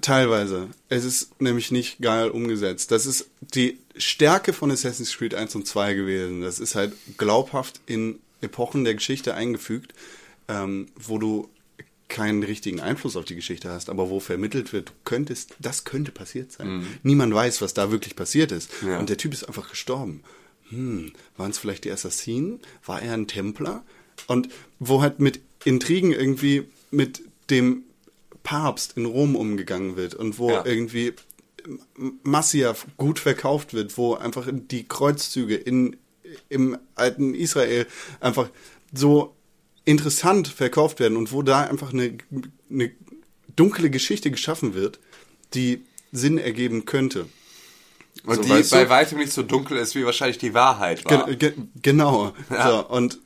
teilweise. 0.00 0.68
Es 0.88 1.04
ist 1.04 1.40
nämlich 1.40 1.70
nicht 1.70 2.00
geil 2.00 2.30
umgesetzt. 2.30 2.90
Das 2.90 3.06
ist 3.06 3.30
die 3.40 3.78
Stärke 3.96 4.52
von 4.52 4.70
Assassin's 4.70 5.16
Creed 5.16 5.34
1 5.34 5.54
und 5.54 5.66
2 5.66 5.94
gewesen. 5.94 6.42
Das 6.42 6.58
ist 6.58 6.74
halt 6.74 6.92
glaubhaft 7.18 7.80
in 7.86 8.20
Epochen 8.40 8.84
der 8.84 8.94
Geschichte 8.94 9.34
eingefügt, 9.34 9.94
ähm, 10.48 10.88
wo 10.96 11.18
du 11.18 11.48
keinen 12.08 12.42
richtigen 12.42 12.80
Einfluss 12.80 13.16
auf 13.16 13.24
die 13.24 13.36
Geschichte 13.36 13.70
hast, 13.70 13.88
aber 13.88 14.10
wo 14.10 14.18
vermittelt 14.20 14.72
wird, 14.72 14.88
du 14.88 14.92
könntest, 15.04 15.54
das 15.60 15.84
könnte 15.84 16.10
passiert 16.10 16.50
sein. 16.50 16.84
Niemand 17.04 17.32
weiß, 17.32 17.62
was 17.62 17.72
da 17.72 17.92
wirklich 17.92 18.16
passiert 18.16 18.50
ist. 18.50 18.70
Ja. 18.84 18.98
Und 18.98 19.08
der 19.08 19.16
Typ 19.16 19.32
ist 19.32 19.44
einfach 19.44 19.70
gestorben. 19.70 20.22
Hm, 20.70 21.12
waren 21.36 21.50
es 21.50 21.58
vielleicht 21.58 21.84
die 21.84 21.90
Assassinen? 21.90 22.60
War 22.84 23.00
er 23.00 23.14
ein 23.14 23.28
Templer? 23.28 23.84
Und 24.26 24.48
wo 24.78 25.00
halt 25.02 25.20
mit 25.20 25.40
Intrigen 25.64 26.12
irgendwie 26.12 26.64
mit 26.90 27.22
dem 27.48 27.84
Papst 28.42 28.96
in 28.96 29.04
Rom 29.06 29.36
umgegangen 29.36 29.96
wird 29.96 30.14
und 30.14 30.38
wo 30.38 30.50
Ja. 30.50 30.64
irgendwie 30.64 31.12
M- 31.98 32.18
Massia 32.22 32.74
gut 32.96 33.18
verkauft 33.18 33.74
wird, 33.74 33.96
wo 33.98 34.14
einfach 34.14 34.48
die 34.50 34.88
Kreuzzüge 34.88 35.56
in, 35.56 35.96
im 36.48 36.78
alten 36.94 37.34
Israel 37.34 37.86
einfach 38.20 38.48
so 38.92 39.34
interessant 39.84 40.48
verkauft 40.48 41.00
werden 41.00 41.16
und 41.16 41.32
wo 41.32 41.42
da 41.42 41.62
einfach 41.62 41.92
eine, 41.92 42.16
eine 42.70 42.90
dunkle 43.56 43.90
Geschichte 43.90 44.30
geschaffen 44.30 44.74
wird, 44.74 44.98
die 45.54 45.82
Sinn 46.12 46.38
ergeben 46.38 46.84
könnte. 46.86 47.26
Und 48.24 48.36
So, 48.36 48.42
die 48.42 48.62
bei 48.70 48.88
weitem 48.88 49.18
nicht 49.18 49.32
so 49.32 49.42
dunkel 49.42 49.76
ist, 49.78 49.94
wie 49.94 50.04
wahrscheinlich 50.04 50.38
die 50.38 50.54
Wahrheit 50.54 51.04
war. 51.04 51.26
Ge 51.26 51.36
ge 51.36 51.52
genau. 51.82 52.32
Ja. 52.50 52.68
So, 52.68 52.88
und 52.88 53.18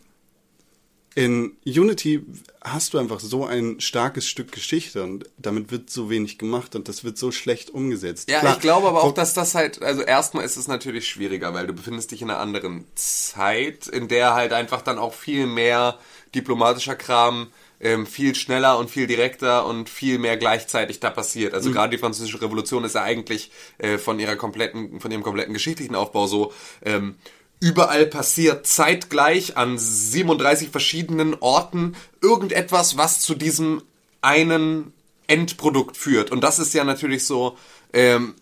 in 1.15 1.57
Unity 1.65 2.25
hast 2.61 2.93
du 2.93 2.99
einfach 2.99 3.21
so 3.21 3.45
ein 3.45 3.81
starkes 3.81 4.27
Stück 4.27 4.51
Geschichte 4.51 5.03
und 5.03 5.27
damit 5.39 5.71
wird 5.71 5.91
so 5.91 6.11
wenig 6.11 6.39
gemacht 6.39 6.75
und 6.75 6.89
das 6.89 7.05
wird 7.05 7.19
so 7.19 7.31
schlecht 7.31 7.71
umgesetzt. 7.71 8.29
Ja, 8.29 8.41
Klar, 8.41 8.55
ich 8.55 8.61
glaube 8.61 8.89
aber 8.89 9.05
auch, 9.05 9.15
dass 9.15 9.33
das 9.33 9.55
halt, 9.55 9.83
also 9.83 10.03
erstmal 10.03 10.45
ist 10.45 10.57
es 10.57 10.67
natürlich 10.67 11.09
schwieriger, 11.09 11.55
weil 11.55 11.67
du 11.67 11.73
befindest 11.73 12.11
dich 12.11 12.23
in 12.23 12.31
einer 12.31 12.41
anderen 12.41 12.85
Zeit, 12.97 13.87
in 13.87 14.09
der 14.09 14.35
halt 14.35 14.53
einfach 14.53 14.83
dann 14.83 14.99
auch 14.99 15.15
viel 15.15 15.47
mehr 15.47 15.99
diplomatischer 16.35 16.97
Kram 16.97 17.49
ähm, 17.81 18.07
viel 18.07 18.35
schneller 18.35 18.79
und 18.79 18.91
viel 18.91 19.07
direkter 19.07 19.67
und 19.67 19.89
viel 19.89 20.19
mehr 20.19 20.37
gleichzeitig 20.37 21.01
da 21.01 21.11
passiert. 21.11 21.55
Also 21.55 21.71
gerade 21.71 21.91
die 21.91 21.99
französische 21.99 22.41
Revolution 22.41 22.83
ist 22.83 22.95
ja 22.95 23.03
eigentlich 23.03 23.51
äh, 23.79 23.99
von 23.99 24.19
ihrer 24.19 24.37
kompletten, 24.37 25.01
von 25.01 25.11
ihrem 25.11 25.23
kompletten 25.23 25.53
geschichtlichen 25.53 25.95
Aufbau 25.95 26.27
so, 26.27 26.53
ähm, 26.83 27.17
überall 27.65 28.05
passiert 28.05 28.67
zeitgleich 28.67 29.57
an 29.57 29.79
37 29.79 30.69
verschiedenen 30.69 31.35
Orten 31.41 31.97
irgendetwas, 32.21 32.99
was 32.99 33.23
zu 33.23 33.35
diesem 33.35 33.81
einen 34.21 34.93
Endprodukt 35.29 35.97
führt. 35.97 36.31
Und 36.31 36.43
das 36.43 36.59
ist 36.59 36.75
ja 36.75 36.85
natürlich 36.85 37.25
so, 37.25 37.57
ähm, 37.95 38.35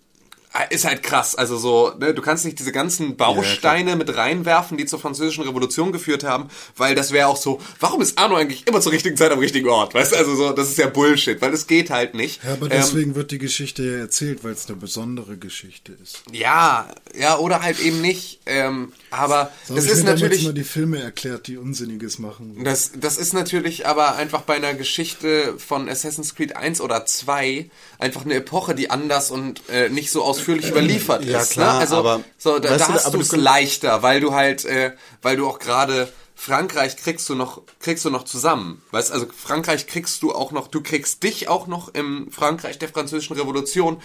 ist 0.71 0.85
halt 0.85 1.03
krass. 1.03 1.35
Also 1.35 1.57
so, 1.57 1.93
ne, 1.99 2.13
du 2.15 2.21
kannst 2.23 2.45
nicht 2.45 2.59
diese 2.59 2.73
ganzen 2.73 3.17
Bausteine 3.17 3.97
mit 3.97 4.15
reinwerfen, 4.17 4.77
die 4.77 4.85
zur 4.87 4.99
französischen 5.01 5.45
Revolution 5.45 5.93
geführt 5.93 6.25
haben, 6.25 6.49
weil 6.77 6.95
das 6.95 7.11
wäre 7.13 7.29
auch 7.29 7.37
so, 7.37 7.61
warum 7.81 8.01
ist 8.03 8.19
Arno 8.19 8.37
eigentlich 8.37 8.67
immer 8.67 8.81
zur 8.81 8.93
richtigen 8.93 9.17
Zeit 9.17 9.33
am 9.33 9.39
richtigen 9.39 9.69
Ort? 9.69 9.95
Weißt 9.95 10.13
du, 10.13 10.17
also 10.17 10.35
so, 10.37 10.53
das 10.53 10.69
ist 10.69 10.79
ja 10.79 10.89
Bullshit, 10.89 11.41
weil 11.41 11.53
es 11.55 11.67
geht 11.67 11.91
halt 11.91 12.15
nicht. 12.15 12.43
Ja, 12.45 12.53
aber 12.53 12.67
Ähm, 12.67 12.73
deswegen 12.73 13.15
wird 13.15 13.31
die 13.31 13.39
Geschichte 13.39 13.83
ja 13.83 13.99
erzählt, 13.99 14.45
weil 14.45 14.53
es 14.53 14.67
eine 14.69 14.77
besondere 14.77 15.37
Geschichte 15.37 15.93
ist. 16.03 16.23
ja, 16.33 16.89
ja, 17.19 17.39
oder 17.39 17.63
halt 17.63 17.81
eben 17.81 18.01
nicht. 18.01 18.41
Ähm, 18.47 18.93
aber 19.11 19.51
So 19.67 19.75
das 19.75 19.87
ist 19.87 20.05
natürlich. 20.05 20.45
mal 20.45 20.53
die 20.55 20.65
Filme 20.65 21.01
erklärt, 21.03 21.47
die 21.47 21.57
Unsinniges 21.57 22.19
machen. 22.19 22.63
Das, 22.65 22.93
das 22.97 23.17
ist 23.17 23.33
natürlich 23.33 23.87
aber 23.87 24.17
einfach 24.17 24.43
bei 24.43 24.55
einer 24.55 24.75
Geschichte 24.75 25.55
von 25.59 25.89
Assassin's 25.89 26.35
Creed 26.35 26.57
1 26.57 26.81
oder 26.81 27.07
2 27.07 27.71
einfach 28.03 28.25
eine 28.25 28.35
Epoche, 28.35 28.75
die 28.75 28.91
anders 28.91 29.31
und 29.31 29.63
äh, 29.71 29.89
nicht 29.89 30.11
so 30.11 30.23
ausführlich 30.23 30.69
überliefert 30.69 31.25
Ja, 31.25 31.41
ist. 31.41 31.53
klar, 31.53 31.75
ne? 31.75 31.81
Also 31.81 31.97
aber- 31.97 32.21
so, 32.37 32.59
da, 32.59 32.77
da 32.77 32.89
hast 32.89 33.15
du 33.15 33.21
es 33.21 33.33
leichter, 33.33 34.03
weil 34.03 34.21
du 34.21 34.35
halt, 34.35 34.65
äh, 34.67 34.93
weil 35.23 35.37
du 35.37 35.49
auch 35.49 35.59
gerade 35.59 36.13
Frankreich 36.35 36.97
kriegst 36.97 37.29
du 37.29 37.35
noch, 37.37 37.63
kriegst 37.81 38.05
du 38.05 38.11
noch 38.11 38.25
zusammen. 38.25 38.83
Weißt 38.91 39.13
also 39.13 39.27
Frankreich 39.35 39.87
kriegst 39.87 40.23
du 40.23 40.33
auch 40.35 40.51
noch, 40.51 40.67
du 40.69 40.83
kriegst 40.83 41.23
dich 41.23 41.49
auch 41.49 41.67
noch 41.69 41.95
im 41.95 42.31
Frankreich 42.33 42.79
der 42.79 42.89
französischen 42.89 43.37
Revolution 43.37 44.03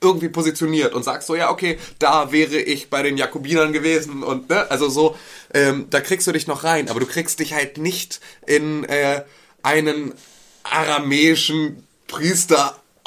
irgendwie 0.00 0.28
positioniert 0.28 0.92
und 0.94 1.04
sagst 1.04 1.26
so, 1.28 1.34
ja, 1.34 1.50
okay, 1.50 1.78
da 1.98 2.30
wäre 2.32 2.56
ich 2.58 2.88
bei 2.90 3.02
den 3.02 3.16
Jakobinern 3.16 3.72
gewesen 3.72 4.22
und 4.22 4.48
ne, 4.48 4.70
also 4.70 4.88
so, 4.88 5.16
ähm, 5.54 5.86
da 5.90 6.00
kriegst 6.00 6.26
du 6.26 6.32
dich 6.32 6.46
noch 6.46 6.62
rein, 6.64 6.88
aber 6.88 7.00
du 7.00 7.06
kriegst 7.06 7.38
dich 7.40 7.52
halt 7.54 7.78
nicht 7.78 8.20
in 8.46 8.84
äh, 8.84 9.22
einen 9.62 10.14
aramäischen 10.62 11.84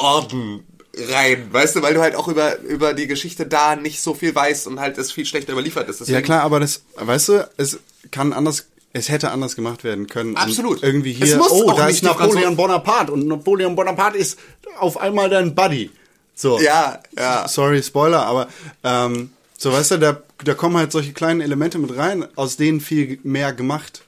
Priesterorden 0.01 0.63
rein, 1.09 1.47
weißt 1.51 1.77
du, 1.77 1.81
weil 1.81 1.93
du 1.93 2.01
halt 2.01 2.15
auch 2.15 2.27
über, 2.27 2.59
über 2.59 2.93
die 2.93 3.07
Geschichte 3.07 3.45
da 3.45 3.75
nicht 3.77 4.01
so 4.01 4.13
viel 4.13 4.35
weißt 4.35 4.67
und 4.67 4.79
halt 4.79 4.97
es 4.97 5.11
viel 5.11 5.25
schlechter 5.25 5.53
überliefert 5.53 5.87
ist. 5.89 5.99
Ja 6.01 6.05
Deswegen- 6.05 6.25
klar, 6.25 6.41
aber 6.43 6.59
das, 6.59 6.83
weißt 6.95 7.29
du, 7.29 7.49
es 7.57 7.79
kann 8.11 8.33
anders, 8.33 8.67
es 8.91 9.07
hätte 9.09 9.31
anders 9.31 9.55
gemacht 9.55 9.83
werden 9.85 10.07
können. 10.07 10.35
Absolut. 10.35 10.77
Und 10.77 10.83
irgendwie 10.83 11.13
Es 11.13 11.29
hier, 11.29 11.37
muss 11.37 11.49
oh, 11.51 11.69
auch 11.69 11.77
da 11.77 11.85
nicht 11.87 11.97
ist 11.97 12.03
Napoleon 12.03 12.57
Bonaparte 12.57 13.13
und 13.13 13.25
Napoleon 13.25 13.73
Bonaparte 13.75 14.17
ist 14.17 14.37
auf 14.79 14.97
einmal 14.99 15.29
dein 15.29 15.55
Buddy. 15.55 15.89
So. 16.35 16.59
Ja, 16.59 16.99
ja. 17.17 17.47
Sorry, 17.47 17.81
Spoiler, 17.81 18.25
aber 18.25 18.47
ähm, 18.83 19.31
so 19.57 19.71
weißt 19.71 19.91
du, 19.91 19.97
da, 19.99 20.21
da 20.43 20.53
kommen 20.55 20.75
halt 20.75 20.91
solche 20.91 21.13
kleinen 21.13 21.39
Elemente 21.39 21.77
mit 21.77 21.95
rein, 21.95 22.25
aus 22.35 22.57
denen 22.57 22.81
viel 22.81 23.17
mehr 23.23 23.53
gemacht 23.53 24.01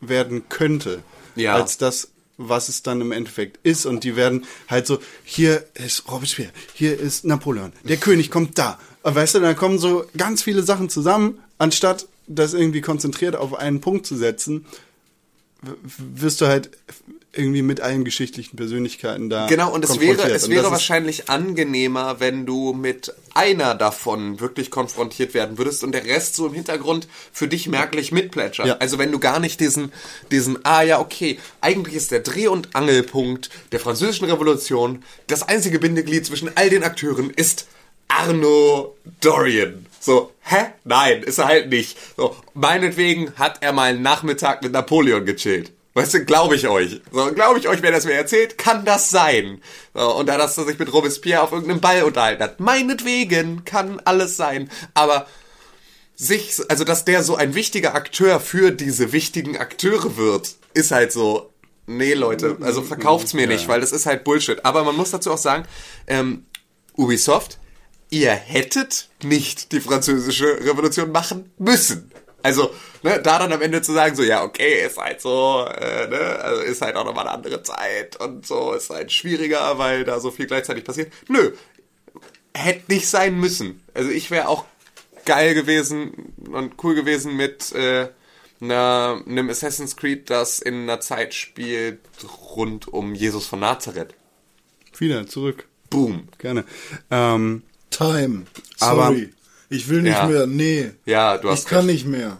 werden 0.00 0.48
könnte, 0.48 1.02
Ja. 1.36 1.54
als 1.54 1.78
das, 1.78 2.08
was 2.36 2.68
es 2.68 2.82
dann 2.82 3.00
im 3.00 3.12
Endeffekt 3.12 3.58
ist. 3.64 3.86
Und 3.86 4.04
die 4.04 4.16
werden 4.16 4.46
halt 4.68 4.86
so, 4.86 4.98
hier 5.24 5.64
ist 5.74 6.10
Robespierre, 6.10 6.52
hier 6.74 6.98
ist 6.98 7.24
Napoleon, 7.24 7.72
der 7.84 7.96
König 7.96 8.30
kommt 8.30 8.58
da. 8.58 8.78
Weißt 9.02 9.34
du, 9.34 9.40
da 9.40 9.54
kommen 9.54 9.78
so 9.78 10.04
ganz 10.16 10.42
viele 10.42 10.62
Sachen 10.62 10.88
zusammen, 10.88 11.38
anstatt 11.58 12.08
das 12.26 12.54
irgendwie 12.54 12.80
konzentriert 12.80 13.36
auf 13.36 13.54
einen 13.54 13.80
Punkt 13.80 14.06
zu 14.06 14.16
setzen, 14.16 14.64
wirst 15.62 16.40
du 16.40 16.46
halt 16.46 16.70
irgendwie 17.36 17.62
mit 17.62 17.80
allen 17.80 18.04
geschichtlichen 18.04 18.56
Persönlichkeiten 18.56 19.30
da. 19.30 19.46
Genau, 19.46 19.72
und 19.72 19.84
es 19.84 20.00
wäre, 20.00 20.30
es 20.30 20.48
wäre 20.48 20.70
wahrscheinlich 20.70 21.28
angenehmer, 21.28 22.20
wenn 22.20 22.46
du 22.46 22.72
mit 22.72 23.12
einer 23.34 23.74
davon 23.74 24.40
wirklich 24.40 24.70
konfrontiert 24.70 25.34
werden 25.34 25.58
würdest 25.58 25.84
und 25.84 25.92
der 25.92 26.04
Rest 26.04 26.36
so 26.36 26.46
im 26.46 26.54
Hintergrund 26.54 27.08
für 27.32 27.48
dich 27.48 27.68
merklich 27.68 28.12
mitplätschert. 28.12 28.66
Ja. 28.66 28.76
Also 28.78 28.98
wenn 28.98 29.12
du 29.12 29.18
gar 29.18 29.40
nicht 29.40 29.60
diesen, 29.60 29.92
diesen, 30.30 30.64
ah 30.64 30.82
ja, 30.82 31.00
okay, 31.00 31.38
eigentlich 31.60 31.96
ist 31.96 32.10
der 32.10 32.20
Dreh- 32.20 32.48
und 32.48 32.74
Angelpunkt 32.76 33.50
der 33.72 33.80
französischen 33.80 34.30
Revolution, 34.30 35.02
das 35.26 35.42
einzige 35.42 35.78
Bindeglied 35.78 36.24
zwischen 36.26 36.50
all 36.56 36.70
den 36.70 36.84
Akteuren 36.84 37.30
ist 37.30 37.66
Arno 38.08 38.94
Dorian. 39.20 39.86
So, 39.98 40.32
hä? 40.42 40.66
Nein, 40.84 41.22
ist 41.22 41.38
er 41.38 41.46
halt 41.46 41.70
nicht. 41.70 41.96
So, 42.16 42.36
meinetwegen 42.52 43.32
hat 43.36 43.62
er 43.62 43.72
mal 43.72 43.90
einen 43.90 44.02
Nachmittag 44.02 44.62
mit 44.62 44.72
Napoleon 44.72 45.24
gechillt. 45.24 45.72
Weißt 45.94 46.12
du, 46.12 46.24
glaube 46.24 46.56
ich 46.56 46.66
euch. 46.66 47.00
So, 47.12 47.32
glaube 47.32 47.60
ich 47.60 47.68
euch, 47.68 47.80
wer 47.80 47.92
das 47.92 48.04
mir 48.04 48.14
erzählt, 48.14 48.58
kann 48.58 48.84
das 48.84 49.10
sein. 49.10 49.62
So, 49.94 50.16
und 50.16 50.28
da, 50.28 50.36
dass 50.36 50.58
er 50.58 50.64
sich 50.64 50.78
mit 50.78 50.92
Robespierre 50.92 51.42
auf 51.42 51.52
irgendeinem 51.52 51.80
Ball 51.80 52.02
unterhalten 52.02 52.42
hat. 52.42 52.58
Meinetwegen 52.58 53.64
kann 53.64 54.00
alles 54.04 54.36
sein. 54.36 54.68
Aber 54.94 55.26
sich, 56.16 56.60
also 56.68 56.82
dass 56.82 57.04
der 57.04 57.22
so 57.22 57.36
ein 57.36 57.54
wichtiger 57.54 57.94
Akteur 57.94 58.40
für 58.40 58.72
diese 58.72 59.12
wichtigen 59.12 59.56
Akteure 59.56 60.16
wird, 60.16 60.56
ist 60.74 60.90
halt 60.90 61.12
so, 61.12 61.52
nee 61.86 62.14
Leute, 62.14 62.56
also 62.60 62.82
verkauft's 62.82 63.32
mir 63.32 63.46
nicht, 63.46 63.68
weil 63.68 63.80
das 63.80 63.92
ist 63.92 64.06
halt 64.06 64.24
Bullshit. 64.24 64.64
Aber 64.64 64.82
man 64.82 64.96
muss 64.96 65.12
dazu 65.12 65.32
auch 65.32 65.38
sagen, 65.38 65.64
ähm, 66.08 66.44
Ubisoft, 66.96 67.58
ihr 68.10 68.32
hättet 68.32 69.10
nicht 69.22 69.70
die 69.70 69.80
französische 69.80 70.58
Revolution 70.64 71.12
machen 71.12 71.52
müssen. 71.56 72.10
Also, 72.44 72.72
ne, 73.02 73.20
da 73.22 73.38
dann 73.38 73.52
am 73.52 73.62
Ende 73.62 73.80
zu 73.82 73.92
sagen, 73.92 74.14
so, 74.14 74.22
ja, 74.22 74.44
okay, 74.44 74.84
ist 74.86 74.98
halt 74.98 75.20
so, 75.20 75.66
äh, 75.66 76.06
ne, 76.08 76.18
also 76.40 76.60
ist 76.62 76.82
halt 76.82 76.94
auch 76.94 77.04
nochmal 77.04 77.26
eine 77.26 77.34
andere 77.36 77.62
Zeit 77.62 78.16
und 78.20 78.46
so, 78.46 78.72
ist 78.74 78.90
halt 78.90 79.10
schwieriger, 79.10 79.78
weil 79.78 80.04
da 80.04 80.20
so 80.20 80.30
viel 80.30 80.46
gleichzeitig 80.46 80.84
passiert. 80.84 81.10
Nö, 81.28 81.52
hätte 82.54 82.92
nicht 82.92 83.08
sein 83.08 83.34
müssen. 83.40 83.82
Also 83.94 84.10
ich 84.10 84.30
wäre 84.30 84.48
auch 84.48 84.64
geil 85.24 85.54
gewesen 85.54 86.34
und 86.52 86.74
cool 86.84 86.94
gewesen 86.94 87.34
mit 87.34 87.72
äh, 87.72 88.08
einer, 88.60 89.22
einem 89.26 89.48
Assassin's 89.50 89.96
Creed, 89.96 90.28
das 90.28 90.58
in 90.60 90.82
einer 90.82 91.00
Zeit 91.00 91.32
spielt 91.34 92.00
rund 92.56 92.88
um 92.88 93.14
Jesus 93.14 93.46
von 93.46 93.60
Nazareth. 93.60 94.14
Wieder 94.98 95.26
zurück. 95.26 95.66
Boom. 95.90 96.28
Gerne. 96.38 96.64
Ähm, 97.10 97.62
Time. 97.90 98.44
Aber- 98.80 99.06
Sorry. 99.06 99.32
Ich 99.74 99.88
will 99.88 100.02
nicht 100.02 100.12
Ja. 100.14 100.26
mehr. 100.26 100.46
Nee. 100.46 100.90
Ja, 101.06 101.38
du 101.38 101.50
hast 101.50 101.60
Ich 101.60 101.66
kann 101.66 101.86
recht. 101.86 102.04
nicht 102.04 102.06
mehr. 102.06 102.38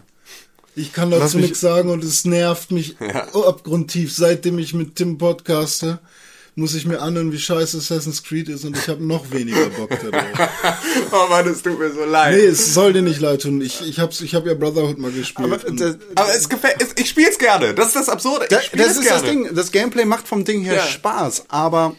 Ich 0.75 0.91
kann 0.91 1.09
dazu 1.09 1.37
nichts 1.37 1.61
sagen 1.61 1.89
und 1.89 2.03
es 2.03 2.25
nervt 2.25 2.71
mich 2.71 2.95
Ja. 2.99 3.27
abgrundtief. 3.33 4.13
Seitdem 4.13 4.59
ich 4.59 4.73
mit 4.73 4.95
Tim 4.95 5.17
podcaste, 5.17 5.99
muss 6.57 6.73
ich 6.73 6.85
mir 6.85 7.01
anhören, 7.01 7.31
wie 7.33 7.37
scheiße 7.39 7.77
Assassin's 7.77 8.23
Creed 8.23 8.47
ist 8.49 8.63
und 8.65 8.77
ich 8.77 8.87
habe 8.87 9.05
noch 9.05 9.29
weniger 9.31 9.67
Bock 9.71 9.89
darauf. 9.89 10.25
Oh 11.11 11.27
Mann, 11.29 11.47
es 11.47 11.61
tut 11.61 11.77
mir 11.79 11.91
so 11.93 12.03
leid. 12.05 12.35
Nee, 12.35 12.45
es 12.45 12.73
soll 12.73 12.91
dir 12.93 13.01
nicht 13.01 13.19
leid 13.21 13.41
tun. 13.41 13.61
Ich, 13.61 13.81
ich, 13.87 13.99
hab's, 13.99 14.19
ich 14.21 14.35
hab 14.35 14.45
ja 14.45 14.53
Brotherhood 14.53 14.97
mal 14.97 15.11
gespielt. 15.11 15.51
aber 15.51 15.67
und 15.67 15.79
das, 15.79 15.97
Aber 16.15 16.33
es 16.33 16.47
gefällt, 16.49 16.77
ich 16.97 17.09
spiel's 17.09 17.37
gerne. 17.37 17.73
Das 17.73 17.87
ist 17.87 17.95
das 17.95 18.09
Absurde. 18.09 18.45
Ich 18.45 18.49
da, 18.49 18.59
das 18.77 18.97
ist 18.97 19.01
gerne. 19.03 19.21
das 19.21 19.23
Ding. 19.29 19.49
Das 19.55 19.71
Gameplay 19.71 20.05
macht 20.05 20.27
vom 20.27 20.43
Ding 20.45 20.63
her 20.63 20.75
Ja. 20.75 20.85
Spaß, 20.85 21.45
aber 21.49 21.95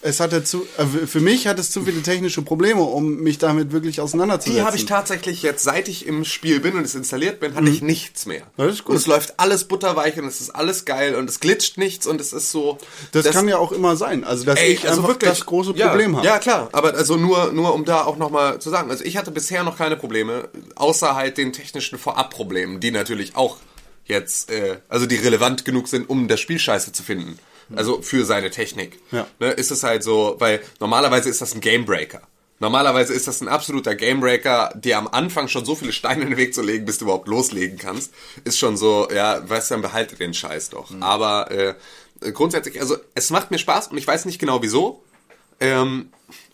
es 0.00 0.20
hat 0.20 0.32
dazu, 0.32 0.66
äh, 0.76 1.06
für 1.06 1.20
mich 1.20 1.48
hat 1.48 1.58
es 1.58 1.72
zu 1.72 1.82
viele 1.82 2.02
technische 2.02 2.42
Probleme, 2.42 2.82
um 2.82 3.16
mich 3.16 3.38
damit 3.38 3.72
wirklich 3.72 4.00
auseinanderzusetzen. 4.00 4.60
Die 4.60 4.64
habe 4.64 4.76
ich 4.76 4.86
tatsächlich 4.86 5.42
jetzt, 5.42 5.64
seit 5.64 5.88
ich 5.88 6.06
im 6.06 6.24
Spiel 6.24 6.60
bin 6.60 6.76
und 6.76 6.84
es 6.84 6.94
installiert 6.94 7.40
bin, 7.40 7.56
hatte 7.56 7.68
ich 7.68 7.82
nichts 7.82 8.24
mehr. 8.26 8.42
Mhm. 8.56 8.62
Das 8.62 8.74
ist 8.74 8.84
gut. 8.84 8.90
Und 8.90 8.96
es 8.96 9.06
läuft 9.06 9.40
alles 9.40 9.64
butterweich 9.64 10.16
und 10.18 10.26
es 10.26 10.40
ist 10.40 10.50
alles 10.50 10.84
geil 10.84 11.16
und 11.16 11.28
es 11.28 11.40
glitscht 11.40 11.78
nichts 11.78 12.06
und 12.06 12.20
es 12.20 12.32
ist 12.32 12.52
so. 12.52 12.78
Das, 13.10 13.28
kann 13.30 13.48
ja 13.48 13.58
auch 13.58 13.72
immer 13.72 13.96
sein. 13.96 14.22
Also, 14.22 14.44
dass 14.44 14.60
Ey, 14.60 14.74
ich 14.74 14.88
also 14.88 15.00
einfach 15.00 15.08
wirklich, 15.08 15.30
das 15.30 15.46
große 15.46 15.72
ja, 15.74 15.88
Problem 15.88 16.16
habe. 16.16 16.26
Ja, 16.26 16.38
klar. 16.38 16.68
Aber 16.72 16.94
also 16.94 17.16
nur, 17.16 17.52
nur 17.52 17.74
um 17.74 17.84
da 17.84 18.04
auch 18.04 18.16
nochmal 18.16 18.60
zu 18.60 18.70
sagen. 18.70 18.90
Also 18.90 19.04
ich 19.04 19.16
hatte 19.16 19.32
bisher 19.32 19.64
noch 19.64 19.76
keine 19.76 19.96
Probleme, 19.96 20.48
außer 20.76 21.16
halt 21.16 21.38
den 21.38 21.52
technischen 21.52 21.98
Vorabproblemen, 21.98 22.78
die 22.78 22.92
natürlich 22.92 23.34
auch 23.34 23.56
jetzt, 24.04 24.50
äh, 24.50 24.78
also 24.88 25.06
die 25.06 25.16
relevant 25.16 25.64
genug 25.64 25.88
sind, 25.88 26.08
um 26.08 26.28
das 26.28 26.40
Spiel 26.40 26.58
scheiße 26.58 26.92
zu 26.92 27.02
finden. 27.02 27.38
Also 27.76 28.02
für 28.02 28.24
seine 28.24 28.50
Technik. 28.50 28.98
Ja. 29.10 29.26
Ne, 29.40 29.50
ist 29.50 29.70
es 29.70 29.82
halt 29.82 30.02
so, 30.02 30.36
weil 30.38 30.60
normalerweise 30.80 31.28
ist 31.28 31.40
das 31.40 31.54
ein 31.54 31.60
Gamebreaker. 31.60 32.22
Normalerweise 32.60 33.12
ist 33.12 33.28
das 33.28 33.40
ein 33.40 33.48
absoluter 33.48 33.94
Gamebreaker, 33.94 34.72
dir 34.74 34.98
am 34.98 35.06
Anfang 35.06 35.46
schon 35.46 35.64
so 35.64 35.76
viele 35.76 35.92
Steine 35.92 36.22
in 36.22 36.30
den 36.30 36.36
Weg 36.36 36.54
zu 36.54 36.62
legen, 36.62 36.86
bis 36.86 36.98
du 36.98 37.04
überhaupt 37.04 37.28
loslegen 37.28 37.78
kannst. 37.78 38.12
Ist 38.44 38.58
schon 38.58 38.76
so, 38.76 39.08
ja, 39.14 39.48
weißt 39.48 39.70
du, 39.70 39.74
dann 39.74 39.82
behalte 39.82 40.16
den 40.16 40.34
Scheiß 40.34 40.70
doch. 40.70 40.90
Aber 41.00 41.50
äh, 41.52 41.74
grundsätzlich, 42.32 42.80
also 42.80 42.96
es 43.14 43.30
macht 43.30 43.52
mir 43.52 43.58
Spaß 43.58 43.88
und 43.88 43.98
ich 43.98 44.06
weiß 44.06 44.24
nicht 44.24 44.40
genau 44.40 44.60
wieso. 44.62 45.04
Ähm, 45.60 46.10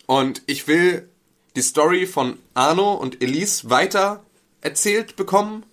und 0.07 0.43
ich 0.47 0.69
will 0.69 1.09
die 1.57 1.63
Story 1.63 2.07
von 2.07 2.39
Arno 2.53 2.95
und 2.95 3.23
Elise 3.23 3.71
weiter 3.71 4.23
erzählt 4.61 5.17
bekommen. 5.17 5.65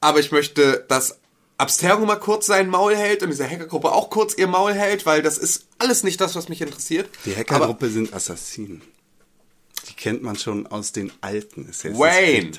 Aber 0.00 0.18
ich 0.18 0.32
möchte, 0.32 0.84
dass 0.88 1.19
Abstergo 1.60 2.04
mal 2.06 2.16
kurz 2.16 2.46
sein 2.46 2.68
Maul 2.68 2.96
hält 2.96 3.22
und 3.22 3.30
diese 3.30 3.48
Hackergruppe 3.48 3.92
auch 3.92 4.10
kurz 4.10 4.34
ihr 4.34 4.46
Maul 4.46 4.72
hält, 4.74 5.06
weil 5.06 5.22
das 5.22 5.38
ist 5.38 5.66
alles 5.78 6.02
nicht 6.02 6.20
das, 6.20 6.34
was 6.34 6.48
mich 6.48 6.60
interessiert. 6.60 7.08
Die 7.24 7.36
Hackergruppe 7.36 7.88
sind 7.88 8.12
Assassinen. 8.14 8.82
Die 9.88 9.94
kennt 9.94 10.22
man 10.22 10.36
schon 10.36 10.66
aus 10.66 10.92
den 10.92 11.12
alten 11.20 11.66
Assassin's 11.68 11.98
Wayne, 11.98 12.52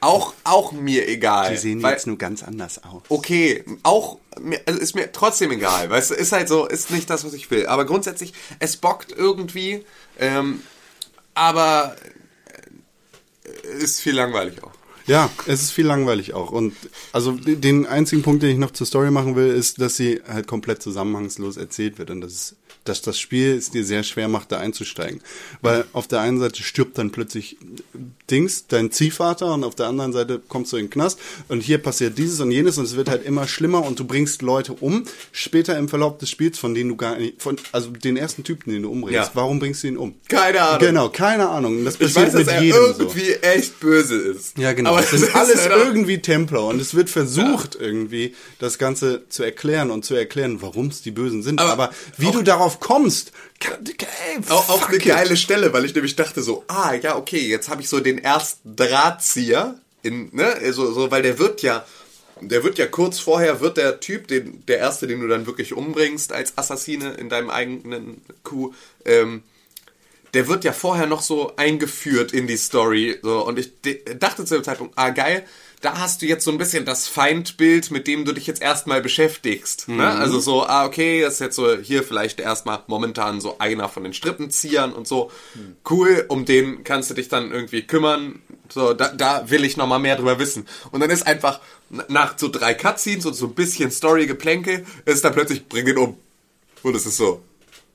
auch, 0.00 0.34
auch 0.44 0.72
mir 0.72 1.08
egal. 1.08 1.50
Die 1.52 1.56
sehen 1.56 1.82
weil, 1.82 1.92
jetzt 1.92 2.06
nur 2.06 2.18
ganz 2.18 2.42
anders 2.42 2.82
aus. 2.84 3.02
okay, 3.08 3.64
auch 3.82 4.18
mir, 4.40 4.60
also 4.66 4.80
ist 4.80 4.94
mir 4.94 5.10
trotzdem 5.10 5.50
egal, 5.52 5.90
weißt 5.90 6.10
du, 6.10 6.14
ist 6.14 6.32
halt 6.32 6.48
so, 6.48 6.66
ist 6.66 6.90
nicht 6.90 7.08
das, 7.10 7.24
was 7.24 7.32
ich 7.32 7.50
will. 7.50 7.66
Aber 7.66 7.86
grundsätzlich, 7.86 8.34
es 8.58 8.76
bockt 8.76 9.12
irgendwie, 9.12 9.84
ähm, 10.18 10.62
aber 11.34 11.96
äh, 13.44 13.82
ist 13.82 14.00
viel 14.00 14.14
langweilig 14.14 14.62
auch. 14.62 14.72
Ja, 15.06 15.30
es 15.46 15.62
ist 15.62 15.70
viel 15.70 15.86
langweilig 15.86 16.34
auch. 16.34 16.50
Und 16.50 16.74
also 17.12 17.32
den 17.32 17.86
einzigen 17.86 18.22
Punkt, 18.22 18.42
den 18.42 18.50
ich 18.50 18.58
noch 18.58 18.72
zur 18.72 18.86
Story 18.86 19.10
machen 19.10 19.36
will, 19.36 19.48
ist, 19.48 19.80
dass 19.80 19.96
sie 19.96 20.20
halt 20.26 20.46
komplett 20.46 20.82
zusammenhangslos 20.82 21.56
erzählt 21.56 21.98
wird 21.98 22.10
und 22.10 22.20
dass, 22.20 22.32
es, 22.32 22.56
dass 22.88 23.02
das 23.02 23.18
Spiel 23.18 23.54
es 23.56 23.70
dir 23.70 23.84
sehr 23.84 24.02
schwer 24.02 24.28
macht, 24.28 24.52
da 24.52 24.58
einzusteigen. 24.58 25.20
Weil 25.62 25.84
auf 25.92 26.06
der 26.08 26.20
einen 26.20 26.38
Seite 26.40 26.62
stirbt 26.62 26.98
dann 26.98 27.10
plötzlich 27.10 27.56
Dings, 28.30 28.66
dein 28.66 28.90
Ziehvater, 28.90 29.54
und 29.54 29.64
auf 29.64 29.74
der 29.74 29.86
anderen 29.86 30.12
Seite 30.12 30.40
kommst 30.48 30.72
du 30.72 30.76
in 30.76 30.86
den 30.86 30.90
Knast 30.90 31.18
und 31.48 31.60
hier 31.62 31.78
passiert 31.78 32.18
dieses 32.18 32.40
und 32.40 32.50
jenes 32.50 32.76
und 32.78 32.84
es 32.84 32.96
wird 32.96 33.08
halt 33.08 33.24
immer 33.24 33.46
schlimmer 33.46 33.84
und 33.84 33.98
du 33.98 34.04
bringst 34.04 34.42
Leute 34.42 34.72
um, 34.72 35.04
später 35.32 35.78
im 35.78 35.88
Verlauf 35.88 36.18
des 36.18 36.30
Spiels, 36.30 36.58
von 36.58 36.74
denen 36.74 36.90
du 36.90 36.96
gar 36.96 37.16
nicht, 37.18 37.40
von, 37.40 37.56
also 37.72 37.90
den 37.90 38.16
ersten 38.16 38.42
Typen, 38.42 38.72
den 38.72 38.82
du 38.82 38.90
umbringst, 38.90 39.14
Ja. 39.14 39.30
warum 39.34 39.58
bringst 39.60 39.82
du 39.84 39.88
ihn 39.88 39.96
um? 39.96 40.14
Keine 40.28 40.60
Ahnung. 40.60 40.80
Genau, 40.80 41.08
keine 41.10 41.48
Ahnung. 41.48 41.84
Das 41.84 41.94
Ich 41.94 42.00
passiert 42.00 42.26
weiß, 42.26 42.32
dass 42.32 42.40
mit 42.46 42.48
er 42.54 42.62
jedem 42.62 42.94
so. 42.94 43.02
irgendwie 43.02 43.32
echt 43.42 43.78
böse 43.80 44.16
ist. 44.16 44.58
Ja, 44.58 44.72
genau. 44.72 44.90
Aber 44.90 45.00
es 45.00 45.12
ist 45.12 45.34
alles 45.34 45.60
halt 45.62 45.72
auch- 45.72 45.86
irgendwie 45.86 46.18
Templer 46.20 46.64
und 46.64 46.80
es 46.80 46.94
wird 46.94 47.10
versucht 47.10 47.76
irgendwie 47.78 48.34
das 48.58 48.78
Ganze 48.78 49.22
zu 49.28 49.42
erklären 49.44 49.90
und 49.90 50.04
zu 50.04 50.14
erklären, 50.14 50.62
warum 50.62 50.88
es 50.88 51.02
die 51.02 51.10
Bösen 51.12 51.42
sind. 51.42 51.60
Aber 51.60 51.76
Aber, 51.76 51.90
wie 52.16 52.30
du 52.30 52.42
darauf 52.42 52.75
kommst, 52.80 53.32
ey, 53.60 54.38
Auch, 54.48 54.88
eine 54.88 54.96
it. 54.96 55.04
geile 55.04 55.36
Stelle, 55.36 55.72
weil 55.72 55.84
ich 55.84 55.94
nämlich 55.94 56.16
dachte 56.16 56.42
so, 56.42 56.64
ah, 56.68 56.94
ja, 56.94 57.16
okay, 57.16 57.40
jetzt 57.40 57.68
habe 57.68 57.82
ich 57.82 57.88
so 57.88 58.00
den 58.00 58.18
ersten 58.18 58.76
Drahtzieher 58.76 59.78
in, 60.02 60.28
ne, 60.32 60.46
also, 60.46 60.92
so, 60.92 61.10
weil 61.10 61.22
der 61.22 61.38
wird 61.38 61.62
ja, 61.62 61.84
der 62.40 62.62
wird 62.62 62.78
ja 62.78 62.86
kurz 62.86 63.18
vorher, 63.18 63.60
wird 63.60 63.76
der 63.76 64.00
Typ, 64.00 64.28
den, 64.28 64.64
der 64.66 64.78
erste, 64.78 65.06
den 65.06 65.20
du 65.20 65.26
dann 65.26 65.46
wirklich 65.46 65.72
umbringst 65.72 66.32
als 66.32 66.56
Assassine 66.58 67.14
in 67.14 67.28
deinem 67.28 67.50
eigenen 67.50 68.20
Coup, 68.44 68.74
ähm, 69.04 69.42
der 70.34 70.48
wird 70.48 70.64
ja 70.64 70.72
vorher 70.72 71.06
noch 71.06 71.22
so 71.22 71.56
eingeführt 71.56 72.32
in 72.32 72.46
die 72.46 72.58
Story. 72.58 73.18
So, 73.22 73.44
und 73.46 73.58
ich 73.58 73.80
de- 73.80 74.02
dachte 74.18 74.44
zu 74.44 74.54
dem 74.54 74.64
Zeitpunkt, 74.64 74.92
ah 74.96 75.10
geil, 75.10 75.46
da 75.80 75.98
hast 75.98 76.22
du 76.22 76.26
jetzt 76.26 76.44
so 76.44 76.50
ein 76.50 76.58
bisschen 76.58 76.84
das 76.84 77.06
Feindbild, 77.06 77.90
mit 77.90 78.06
dem 78.06 78.24
du 78.24 78.32
dich 78.32 78.46
jetzt 78.46 78.62
erstmal 78.62 79.02
beschäftigst. 79.02 79.88
Ne? 79.88 80.08
Also 80.08 80.40
so, 80.40 80.64
ah 80.64 80.86
okay, 80.86 81.20
das 81.20 81.34
ist 81.34 81.40
jetzt 81.40 81.56
so 81.56 81.76
hier 81.76 82.02
vielleicht 82.02 82.40
erstmal 82.40 82.82
momentan 82.86 83.40
so 83.40 83.58
einer 83.58 83.88
von 83.88 84.02
den 84.02 84.14
Strippenziehern 84.14 84.92
und 84.92 85.06
so. 85.06 85.30
Cool, 85.88 86.24
um 86.28 86.44
den 86.44 86.82
kannst 86.82 87.10
du 87.10 87.14
dich 87.14 87.28
dann 87.28 87.52
irgendwie 87.52 87.82
kümmern. 87.82 88.40
So, 88.72 88.94
da, 88.94 89.08
da 89.08 89.50
will 89.50 89.64
ich 89.64 89.76
nochmal 89.76 89.98
mehr 89.98 90.16
drüber 90.16 90.38
wissen. 90.38 90.66
Und 90.90 91.00
dann 91.00 91.10
ist 91.10 91.26
einfach 91.26 91.60
nach 92.08 92.38
so 92.38 92.48
drei 92.48 92.74
Cutscenes 92.74 93.26
und 93.26 93.34
so 93.34 93.46
ein 93.46 93.54
bisschen 93.54 93.90
Story-Geplänke, 93.90 94.84
ist 95.04 95.24
dann 95.24 95.34
plötzlich, 95.34 95.68
bring 95.68 95.86
den 95.86 95.98
um. 95.98 96.16
Und 96.82 96.96
es 96.96 97.06
ist 97.06 97.16
so, 97.16 97.42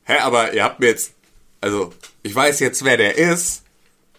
hä, 0.04 0.18
aber 0.20 0.54
ihr 0.54 0.64
habt 0.64 0.80
mir 0.80 0.88
jetzt, 0.88 1.14
also, 1.60 1.94
ich 2.24 2.34
weiß 2.34 2.60
jetzt, 2.60 2.84
wer 2.84 2.98
der 2.98 3.18
ist, 3.18 3.61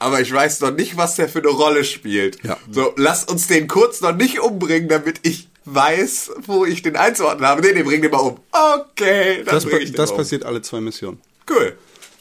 aber 0.03 0.21
ich 0.21 0.33
weiß 0.33 0.61
noch 0.61 0.73
nicht, 0.73 0.97
was 0.97 1.17
der 1.17 1.29
für 1.29 1.39
eine 1.39 1.49
Rolle 1.49 1.85
spielt. 1.85 2.43
Ja. 2.45 2.59
So, 2.71 2.93
lass 2.97 3.25
uns 3.25 3.47
den 3.47 3.69
kurz 3.69 4.01
noch 4.01 4.15
nicht 4.15 4.41
umbringen, 4.41 4.89
damit 4.89 5.21
ich 5.23 5.49
weiß, 5.65 6.33
wo 6.47 6.65
ich 6.65 6.83
den 6.83 6.97
einzuordnen 6.97 7.47
habe. 7.49 7.63
Nee, 7.63 7.73
nee, 7.73 7.83
bring 7.83 8.03
den 8.03 8.11
mal 8.11 8.19
um. 8.19 8.39
Okay, 8.51 9.43
dann 9.45 9.55
Das, 9.55 9.65
bring 9.65 9.81
ich 9.81 9.91
den 9.91 9.97
das 9.97 10.11
um. 10.11 10.17
passiert 10.19 10.45
alle 10.45 10.61
zwei 10.63 10.81
Missionen. 10.81 11.21
Cool. 11.49 11.77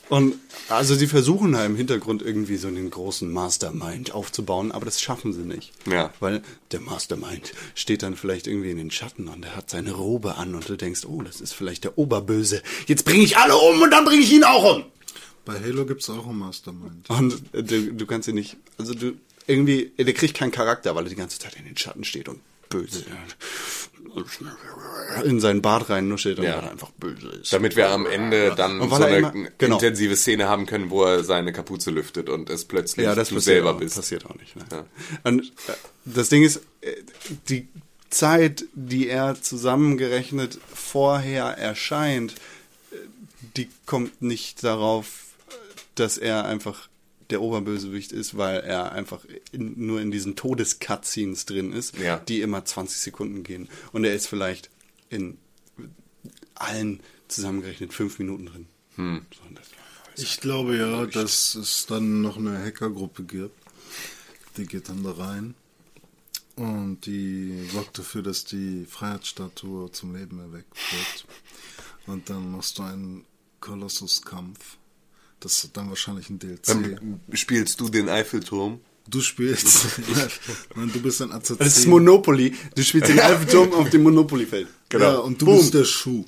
Und 0.09 0.35
Also 0.67 0.93
sie 0.95 1.07
versuchen 1.07 1.53
da 1.53 1.65
im 1.65 1.75
Hintergrund 1.77 2.21
irgendwie 2.21 2.57
so 2.57 2.67
einen 2.67 2.89
großen 2.89 3.31
Mastermind 3.31 4.13
aufzubauen, 4.13 4.71
aber 4.71 4.85
das 4.85 5.01
schaffen 5.01 5.31
sie 5.33 5.41
nicht. 5.43 5.71
Ja. 5.89 6.11
Weil 6.19 6.41
der 6.71 6.81
Mastermind 6.81 7.53
steht 7.75 8.03
dann 8.03 8.15
vielleicht 8.15 8.45
irgendwie 8.47 8.71
in 8.71 8.77
den 8.77 8.91
Schatten 8.91 9.27
und 9.29 9.43
er 9.45 9.55
hat 9.55 9.69
seine 9.69 9.93
Robe 9.93 10.35
an 10.35 10.53
und 10.55 10.67
du 10.69 10.75
denkst, 10.75 11.01
oh, 11.05 11.21
das 11.21 11.39
ist 11.41 11.53
vielleicht 11.53 11.83
der 11.85 11.97
Oberböse. 11.97 12.61
Jetzt 12.87 13.05
bringe 13.05 13.23
ich 13.23 13.37
alle 13.37 13.55
um 13.57 13.81
und 13.81 13.91
dann 13.91 14.03
bringe 14.05 14.21
ich 14.21 14.31
ihn 14.33 14.43
auch 14.43 14.75
um. 14.77 14.83
Bei 15.45 15.59
Halo 15.59 15.85
gibt's 15.85 16.09
auch 16.09 16.27
ein 16.27 16.37
Mastermind. 16.37 17.09
Und 17.09 17.41
äh, 17.53 17.63
du, 17.63 17.93
du 17.93 18.05
kannst 18.05 18.27
ihn 18.27 18.35
nicht, 18.35 18.57
also 18.77 18.93
du, 18.93 19.13
irgendwie, 19.47 19.91
der 19.97 20.13
kriegt 20.13 20.35
keinen 20.37 20.51
Charakter, 20.51 20.95
weil 20.95 21.05
er 21.05 21.09
die 21.09 21.15
ganze 21.15 21.39
Zeit 21.39 21.55
in 21.55 21.65
den 21.65 21.75
Schatten 21.77 22.03
steht 22.03 22.29
und 22.29 22.39
böse 22.69 23.03
in 25.25 25.39
seinen 25.39 25.61
Bart 25.61 25.89
reinnuschelt 25.89 26.39
und 26.39 26.45
Ja. 26.45 26.59
einfach 26.59 26.91
böse 26.91 27.27
ist. 27.29 27.51
Damit 27.53 27.75
wir 27.75 27.89
am 27.89 28.05
Ende 28.05 28.53
dann 28.55 28.79
so 28.89 28.95
eine 28.95 29.17
immer- 29.17 29.33
genau. 29.57 29.75
intensive 29.75 30.15
Szene 30.15 30.47
haben 30.47 30.65
können, 30.65 30.89
wo 30.89 31.03
er 31.03 31.23
seine 31.23 31.53
Kapuze 31.53 31.91
lüftet 31.91 32.29
und 32.29 32.49
es 32.49 32.65
plötzlich 32.65 33.05
Ja, 33.05 33.15
das 33.15 33.29
du 33.29 33.35
passiert 33.35 33.55
selber 33.55 33.75
auch, 33.75 33.79
bist. 33.79 33.95
passiert 33.95 34.25
auch 34.25 34.35
nicht. 34.35 34.55
Ne? 34.55 34.63
Ja. 34.71 34.85
Und 35.23 35.45
äh, 35.67 35.73
das 36.05 36.29
Ding 36.29 36.43
ist, 36.43 36.61
äh, 36.81 36.93
die 37.49 37.67
Zeit, 38.09 38.65
die 38.73 39.07
er 39.07 39.41
zusammengerechnet 39.41 40.59
vorher 40.73 41.45
erscheint, 41.57 42.33
äh, 42.91 42.95
die 43.57 43.69
kommt 43.85 44.21
nicht 44.21 44.63
darauf, 44.63 45.07
dass 45.95 46.17
er 46.17 46.45
einfach 46.45 46.89
der 47.29 47.41
Oberbösewicht 47.41 48.11
ist, 48.11 48.35
weil 48.37 48.59
er 48.59 48.91
einfach 48.91 49.25
in, 49.51 49.85
nur 49.85 50.01
in 50.01 50.11
diesen 50.11 50.35
Todes-Cutscenes 50.35 51.45
drin 51.45 51.71
ist, 51.71 51.97
Ja. 51.97 52.17
die 52.19 52.41
immer 52.41 52.65
20 52.65 52.97
Sekunden 52.99 53.43
gehen. 53.43 53.69
Und 53.93 54.03
er 54.03 54.13
ist 54.13 54.27
vielleicht 54.27 54.69
in 55.09 55.37
allen 56.55 56.99
zusammengerechnet 57.29 57.93
fünf 57.93 58.19
Minuten 58.19 58.45
drin. 58.47 58.67
Hm. 58.95 59.25
Ich 60.17 60.41
glaube 60.41 60.77
ja, 60.77 61.05
dass 61.05 61.55
es 61.55 61.85
dann 61.85 62.21
noch 62.21 62.37
eine 62.37 62.61
Hackergruppe 62.61 63.23
gibt. 63.23 63.55
Die 64.57 64.65
geht 64.65 64.89
dann 64.89 65.03
da 65.03 65.11
rein. 65.13 65.55
Und 66.57 67.05
die 67.05 67.65
sorgt 67.71 67.97
dafür, 67.97 68.21
dass 68.21 68.43
die 68.43 68.85
Freiheitsstatue 68.85 69.89
zum 69.93 70.13
Leben 70.15 70.39
erweckt 70.39 70.75
wird. 70.91 71.25
Und 72.07 72.29
dann 72.29 72.51
machst 72.51 72.77
du 72.77 72.83
einen 72.83 73.23
Kolossuskampf. 73.61 74.77
Das 75.41 75.63
ist 75.63 75.75
dann 75.75 75.89
wahrscheinlich 75.89 76.29
ein 76.29 76.39
DLC. 76.39 76.63
Dann 76.63 77.19
spielst 77.33 77.81
du 77.81 77.89
den 77.89 78.07
Eiffelturm. 78.07 78.79
Du 79.09 79.19
spielst. 79.21 79.87
Nein, 80.75 80.91
du 80.93 81.01
bist 81.01 81.21
ein 81.21 81.31
AZC. 81.31 81.57
Das 81.57 81.77
ist 81.79 81.87
Monopoly. 81.87 82.55
Du 82.75 82.83
spielst 82.83 83.09
den 83.09 83.19
Eiffelturm 83.19 83.73
auf 83.73 83.89
dem 83.89 84.03
Monopoly-Feld. 84.03 84.67
Ja, 84.93 85.17
und 85.17 85.41
du 85.41 85.47
Boom. 85.47 85.57
bist 85.57 85.73
der 85.73 85.83
Schuh. 85.85 86.23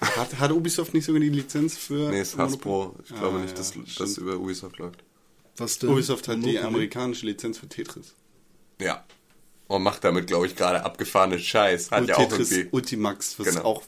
Hat, 0.00 0.36
hat 0.40 0.50
Ubisoft 0.50 0.92
nicht 0.94 1.04
sogar 1.04 1.20
die 1.20 1.28
Lizenz 1.28 1.78
für 1.78 2.10
Nee, 2.10 2.20
ist 2.22 2.36
Hasbro. 2.36 2.96
Ich 3.04 3.14
glaube 3.14 3.36
Ah, 3.38 3.40
nicht, 3.42 3.50
ja, 3.52 3.56
dass 3.56 3.68
stimmt. 3.68 4.00
das 4.00 4.18
über 4.18 4.36
Ubisoft 4.36 4.78
läuft. 4.78 5.04
Was 5.56 5.78
denn? 5.78 5.90
Ubisoft 5.90 6.26
hat 6.26 6.44
die 6.44 6.58
amerikanische 6.58 7.24
Lizenz 7.26 7.58
für 7.58 7.68
Tetris. 7.68 8.14
Ja. 8.80 9.04
Und 9.72 9.82
macht 9.84 10.04
damit, 10.04 10.26
glaube 10.26 10.46
ich, 10.46 10.54
gerade 10.54 10.84
abgefahrene 10.84 11.38
Scheiß. 11.38 11.90
Hat 11.90 12.02
Und 12.02 12.08
ja 12.08 12.16
auch 12.16 12.28
Tetris 12.28 12.50
irgendwie 12.50 12.68
Ultimax, 12.72 13.38
was 13.38 13.46
Genau. 13.46 13.62
auch 13.64 13.82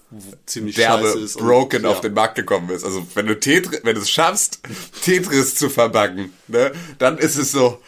ziemlich 0.47 0.76
scheiße 0.76 1.03
derbe 1.03 1.18
ist. 1.20 1.37
und- 1.37 1.43
broken 1.47 1.82
ja. 1.85 1.91
auf 1.91 2.01
den 2.01 2.14
Markt 2.14 2.37
gekommen 2.37 2.70
ist. 2.70 2.85
Also 2.85 3.07
wenn 3.14 3.26
du 3.26 3.39
Tetris, 3.39 3.80
wenn 3.85 3.95
du 3.95 4.01
es 4.01 4.11
schaffst, 4.11 4.61
Tetris 5.03 5.55
zu 5.57 5.68
verbacken, 5.68 6.32
ne, 6.49 6.72
dann 6.99 7.18
ist 7.18 7.37
es 7.37 7.53
so, 7.53 7.82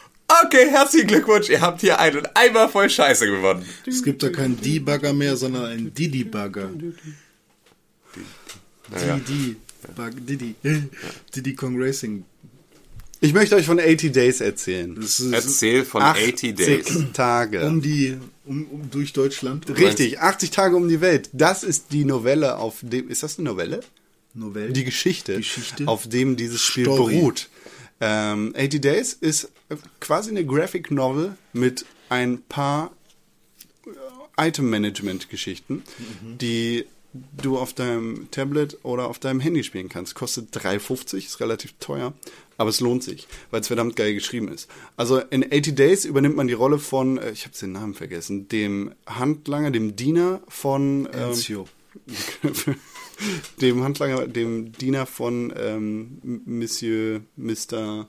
okay, 0.45 0.69
herzlichen 0.71 1.07
Glückwunsch, 1.09 1.49
ihr 1.49 1.63
habt 1.63 1.81
hier 1.81 1.99
einen 1.99 2.27
Eimer 2.35 2.69
voll 2.69 2.91
Scheiße 2.91 3.27
gewonnen. 3.27 3.65
Es 3.87 4.03
gibt 4.03 4.23
da 4.23 4.29
keinen 4.29 4.61
Debugger 4.61 5.15
mehr, 5.15 5.37
sondern 5.39 5.65
einen 5.65 5.95
Didi-Bugger. 5.95 6.69
Didi. 8.91 9.57
Bug, 9.95 10.11
Didi. 10.27 10.55
Didi 11.35 11.55
Kong 11.55 11.81
Racing. 11.81 12.25
Ich 13.21 13.33
möchte 13.33 13.57
euch 13.57 13.67
von 13.67 13.81
80 13.81 14.13
Days 14.13 14.41
erzählen. 14.41 14.95
Das 14.95 15.21
ist 15.21 15.33
Erzähl 15.33 15.85
von 15.85 16.03
80 16.03 16.55
Days. 16.55 16.87
Tage. 17.13 17.65
um 17.67 17.81
die, 17.81 18.17
um, 18.45 18.67
um 18.67 18.91
durch 18.91 19.13
Deutschland. 19.13 19.69
Richtig, 19.79 20.21
80 20.21 20.51
Tage 20.51 20.77
um 20.77 20.89
die 20.89 21.01
Welt. 21.01 21.31
Das 21.33 21.63
ist 21.65 21.87
die 21.93 22.05
Novelle, 22.05 22.59
auf 22.59 22.79
dem. 22.83 23.09
Ist 23.09 23.23
das 23.23 23.39
eine 23.39 23.49
Novelle? 23.49 23.81
Novelle. 24.35 24.73
Die 24.73 24.85
Geschichte, 24.85 25.37
Geschichte. 25.37 25.89
auf 25.89 26.09
dem 26.09 26.37
dieses 26.37 26.61
Spiel 26.61 26.85
Story. 26.85 27.15
beruht. 27.17 27.49
Ähm, 28.01 28.53
80 28.57 28.81
Days 28.83 29.13
ist 29.15 29.49
quasi 30.01 30.31
eine 30.31 30.45
Graphic 30.45 30.91
Novel 30.91 31.37
mit 31.55 31.87
ein 32.11 32.43
paar 32.43 32.93
äh, 33.87 34.49
Item-Management-Geschichten, 34.49 35.83
die 36.41 36.85
du 37.41 37.57
auf 37.59 37.73
deinem 37.73 38.31
Tablet 38.31 38.77
oder 38.83 39.09
auf 39.09 39.19
deinem 39.19 39.41
Handy 39.41 39.65
spielen 39.65 39.89
kannst. 39.89 40.15
Kostet 40.15 40.55
3,50, 40.55 41.17
ist 41.17 41.41
relativ 41.41 41.73
teuer, 41.81 42.13
aber 42.57 42.71
es 42.71 42.81
lohnt 42.81 43.03
sich, 43.03 43.27
weil 43.51 43.61
es 43.61 43.67
verdammt 43.67 43.97
geil 43.97 44.15
geschrieben 44.15 44.49
ist. 44.49 44.69
Also 44.97 45.19
in 45.19 45.45
80 45.45 45.75
Days 45.75 46.05
übernimmt 46.05 46.37
man 46.37 46.47
die 46.47 46.55
Rolle 46.55 46.79
von, 46.79 47.19
äh, 47.19 47.31
ich 47.31 47.45
habe 47.45 47.57
den 47.57 47.73
Namen 47.73 47.95
vergessen, 47.95 48.49
dem 48.49 48.95
Handlanger, 49.07 49.71
dem 49.71 49.97
Diener 49.97 50.41
von 50.49 51.09
ähm, 51.13 51.31
Ezio. 51.31 51.67
dem 53.61 53.83
Handlanger, 53.83 54.27
dem 54.27 54.73
Diener 54.73 55.07
von 55.07 55.53
ähm, 55.57 56.43
Monsieur 56.45 57.21
Mr. 57.37 58.07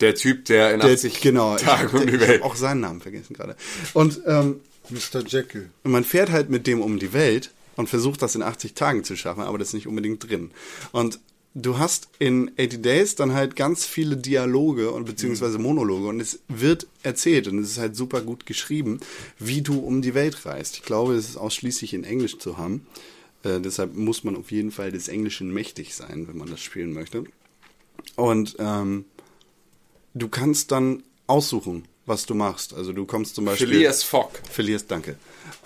Der 0.00 0.14
Typ, 0.14 0.46
der 0.46 0.74
in 0.74 0.80
Der, 0.80 0.90
80 0.90 1.20
genau, 1.20 1.56
Tagen 1.56 1.96
um 1.96 2.02
ich, 2.02 2.10
die 2.10 2.14
ich 2.16 2.20
Welt. 2.20 2.42
habe 2.42 2.50
auch 2.50 2.56
seinen 2.56 2.80
Namen 2.80 3.00
vergessen 3.00 3.34
gerade. 3.34 3.56
Und 3.92 4.20
ähm, 4.26 4.60
Mr. 4.88 5.24
Jekyll. 5.26 5.70
man 5.84 6.04
fährt 6.04 6.30
halt 6.30 6.50
mit 6.50 6.66
dem 6.66 6.80
um 6.80 6.98
die 6.98 7.12
Welt 7.12 7.52
und 7.76 7.88
versucht 7.88 8.22
das 8.22 8.34
in 8.34 8.42
80 8.42 8.74
Tagen 8.74 9.04
zu 9.04 9.16
schaffen, 9.16 9.42
aber 9.42 9.58
das 9.58 9.68
ist 9.68 9.74
nicht 9.74 9.86
unbedingt 9.86 10.28
drin. 10.28 10.50
Und 10.92 11.20
du 11.54 11.78
hast 11.78 12.08
in 12.18 12.50
80 12.58 12.82
Days 12.82 13.14
dann 13.14 13.32
halt 13.32 13.56
ganz 13.56 13.84
viele 13.84 14.16
Dialoge 14.16 14.90
und 14.90 15.04
beziehungsweise 15.04 15.58
Monologe 15.58 16.06
und 16.06 16.20
es 16.20 16.40
wird 16.48 16.86
erzählt 17.02 17.48
und 17.48 17.58
es 17.58 17.72
ist 17.72 17.78
halt 17.78 17.96
super 17.96 18.20
gut 18.20 18.46
geschrieben, 18.46 19.00
wie 19.38 19.62
du 19.62 19.80
um 19.80 20.02
die 20.02 20.14
Welt 20.14 20.46
reist. 20.46 20.76
Ich 20.76 20.82
glaube, 20.82 21.14
es 21.14 21.28
ist 21.28 21.36
ausschließlich 21.36 21.94
in 21.94 22.04
Englisch 22.04 22.38
zu 22.38 22.56
haben. 22.56 22.86
Äh, 23.42 23.60
deshalb 23.60 23.94
muss 23.94 24.22
man 24.22 24.36
auf 24.36 24.50
jeden 24.50 24.70
Fall 24.70 24.92
des 24.92 25.08
Englischen 25.08 25.52
mächtig 25.52 25.94
sein, 25.94 26.28
wenn 26.28 26.36
man 26.36 26.50
das 26.50 26.60
spielen 26.60 26.92
möchte. 26.92 27.24
Und 28.16 28.56
ähm, 28.58 29.04
du 30.14 30.28
kannst 30.28 30.70
dann 30.72 31.02
aussuchen, 31.26 31.84
was 32.06 32.26
du 32.26 32.34
machst. 32.34 32.74
Also 32.74 32.92
du 32.92 33.06
kommst 33.06 33.34
zum 33.34 33.44
Beispiel. 33.44 33.68
Phileas 33.68 34.02
Fogg. 34.02 34.30
Phileas, 34.50 34.86
danke. 34.86 35.16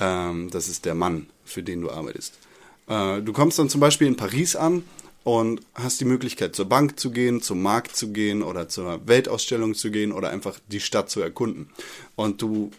Ähm, 0.00 0.50
das 0.50 0.68
ist 0.68 0.84
der 0.84 0.94
Mann, 0.94 1.26
für 1.44 1.62
den 1.62 1.80
du 1.80 1.90
arbeitest. 1.90 2.38
Äh, 2.86 3.22
du 3.22 3.32
kommst 3.32 3.58
dann 3.58 3.68
zum 3.68 3.80
Beispiel 3.80 4.06
in 4.06 4.16
Paris 4.16 4.56
an 4.56 4.82
und 5.24 5.62
hast 5.74 6.00
die 6.00 6.04
Möglichkeit, 6.04 6.54
zur 6.54 6.66
Bank 6.66 7.00
zu 7.00 7.10
gehen, 7.10 7.40
zum 7.40 7.62
Markt 7.62 7.96
zu 7.96 8.12
gehen 8.12 8.42
oder 8.42 8.68
zur 8.68 9.06
Weltausstellung 9.08 9.74
zu 9.74 9.90
gehen 9.90 10.12
oder 10.12 10.30
einfach 10.30 10.60
die 10.68 10.80
Stadt 10.80 11.10
zu 11.10 11.20
erkunden. 11.20 11.70
Und 12.14 12.42
du 12.42 12.70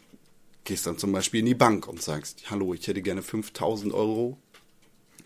gehst 0.63 0.85
dann 0.85 0.97
zum 0.97 1.11
Beispiel 1.11 1.41
in 1.41 1.47
die 1.47 1.55
Bank 1.55 1.87
und 1.87 2.01
sagst, 2.01 2.49
hallo, 2.49 2.73
ich 2.73 2.87
hätte 2.87 3.01
gerne 3.01 3.23
5000 3.23 3.93
Euro. 3.93 4.37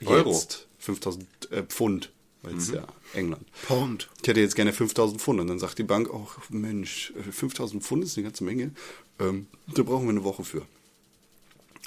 Euro? 0.06 0.32
Jetzt 0.32 0.68
5000 0.80 1.28
äh, 1.52 1.64
Pfund, 1.64 2.12
weil 2.42 2.56
es 2.56 2.72
ja 2.72 2.88
England. 3.14 3.46
Pound. 3.68 4.10
Ich 4.22 4.28
hätte 4.30 4.40
jetzt 4.40 4.56
gerne 4.56 4.72
5000 4.72 5.22
Pfund. 5.22 5.42
Und 5.42 5.48
dann 5.48 5.60
sagt 5.60 5.78
die 5.78 5.84
Bank, 5.84 6.10
oh 6.14 6.26
Mensch, 6.50 7.14
äh, 7.18 7.32
5000 7.32 7.84
Pfund 7.84 8.06
ist 8.06 8.18
eine 8.18 8.24
ganze 8.26 8.46
Menge. 8.46 8.72
Ähm, 9.20 9.48
da 9.76 9.84
brauchen 9.84 10.06
wir 10.06 10.12
eine 10.12 10.24
Woche 10.24 10.46
für. 10.46 10.66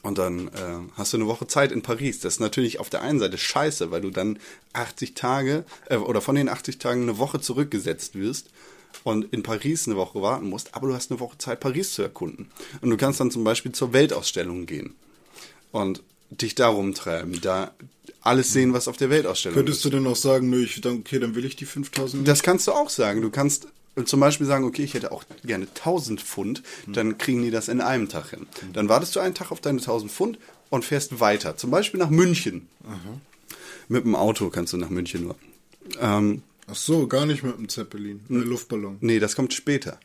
Und 0.03 0.19
dann 0.19 0.49
äh, 0.49 0.51
hast 0.97 1.13
du 1.13 1.17
eine 1.17 1.29
Woche 1.29 1.47
Zeit 1.47 1.71
in 1.71 1.83
Paris. 1.83 2.19
Das 2.21 2.35
ist 2.35 2.41
natürlich 2.41 2.81
auf 2.81 2.91
der 2.91 3.03
einen 3.03 3.21
Seite 3.21 3.39
scheiße, 3.39 3.91
weil 3.93 4.01
du 4.01 4.11
dann 4.11 4.39
80 4.73 5.15
Tage 5.15 5.65
äh, 5.89 5.97
oder 5.97 6.21
von 6.21 6.35
den 6.35 6.49
80 6.49 6.79
Tagen 6.79 7.03
eine 7.03 7.19
Woche 7.19 7.41
zurückgesetzt 7.41 8.17
wirst 8.17 8.51
und 9.05 9.33
in 9.33 9.45
Paris 9.45 9.87
eine 9.87 9.97
Woche 9.97 10.21
warten 10.21 10.49
musst. 10.49 10.75
Aber 10.75 10.89
du 10.89 10.95
hast 10.95 11.11
eine 11.11 11.21
Woche 11.21 11.39
Zeit, 11.39 11.61
Paris 11.61 11.95
zu 11.95 12.03
erkunden. 12.03 12.51
Und 12.81 12.91
du 12.91 12.97
kannst 12.97 13.21
dann 13.21 13.31
zum 13.31 13.45
Beispiel 13.45 13.73
zur 13.73 13.93
Weltausstellung 13.93 14.67
gehen 14.67 14.95
und 15.71 16.03
dich 16.31 16.55
da 16.55 16.69
rumtreiben, 16.69 17.41
da 17.41 17.73
alles 18.23 18.53
sehen, 18.53 18.73
was 18.73 18.89
auf 18.89 18.97
der 18.97 19.11
Weltausstellung 19.11 19.57
ist. 19.57 19.65
Könntest 19.65 19.85
du 19.85 19.91
denn 19.91 20.07
auch 20.07 20.17
sagen, 20.17 20.51
nö, 20.51 20.65
ich, 20.65 20.81
dann, 20.81 20.99
okay, 20.99 21.19
dann 21.19 21.35
will 21.35 21.45
ich 21.45 21.57
die 21.57 21.67
5000? 21.67 22.27
Das 22.27 22.43
kannst 22.43 22.67
du 22.67 22.73
auch 22.73 22.89
sagen. 22.89 23.21
Du 23.21 23.31
kannst 23.31 23.69
zum 24.05 24.20
Beispiel 24.20 24.47
sagen, 24.47 24.64
okay, 24.64 24.82
ich 24.84 24.95
hätte 24.95 25.12
auch 25.12 25.24
gerne 25.45 25.66
1000 25.66 26.20
Pfund, 26.20 26.62
dann 26.86 27.18
kriegen 27.18 27.43
die 27.43 27.51
das 27.51 27.68
in 27.68 27.80
einem 27.80 28.09
Tag 28.09 28.30
hin. 28.30 28.47
Dann 28.72 28.88
wartest 28.88 29.14
du 29.16 29.20
einen 29.20 29.34
Tag 29.34 29.51
auf 29.53 29.61
deine 29.61 29.78
1000 29.78 30.11
Pfund 30.11 30.38
und 30.70 30.84
fährst 30.84 31.20
weiter. 31.20 31.57
Zum 31.57 31.70
Beispiel 31.70 32.01
nach 32.01 32.11
München. 32.11 32.68
Mit 33.88 34.05
dem 34.05 34.14
Auto 34.14 34.49
kannst 34.49 34.72
du 34.72 34.78
nach 34.78 34.88
München 34.90 35.24
nur. 35.24 35.36
Ähm, 36.01 36.43
Ach 36.68 36.76
so, 36.76 37.09
gar 37.09 37.26
nicht 37.26 37.43
mit 37.43 37.59
dem 37.59 37.68
Zeppelin. 37.68 38.20
Äh, 38.30 38.34
Luftballon. 38.34 38.97
nee, 39.01 39.18
das 39.18 39.34
kommt 39.34 39.53
später. 39.53 39.99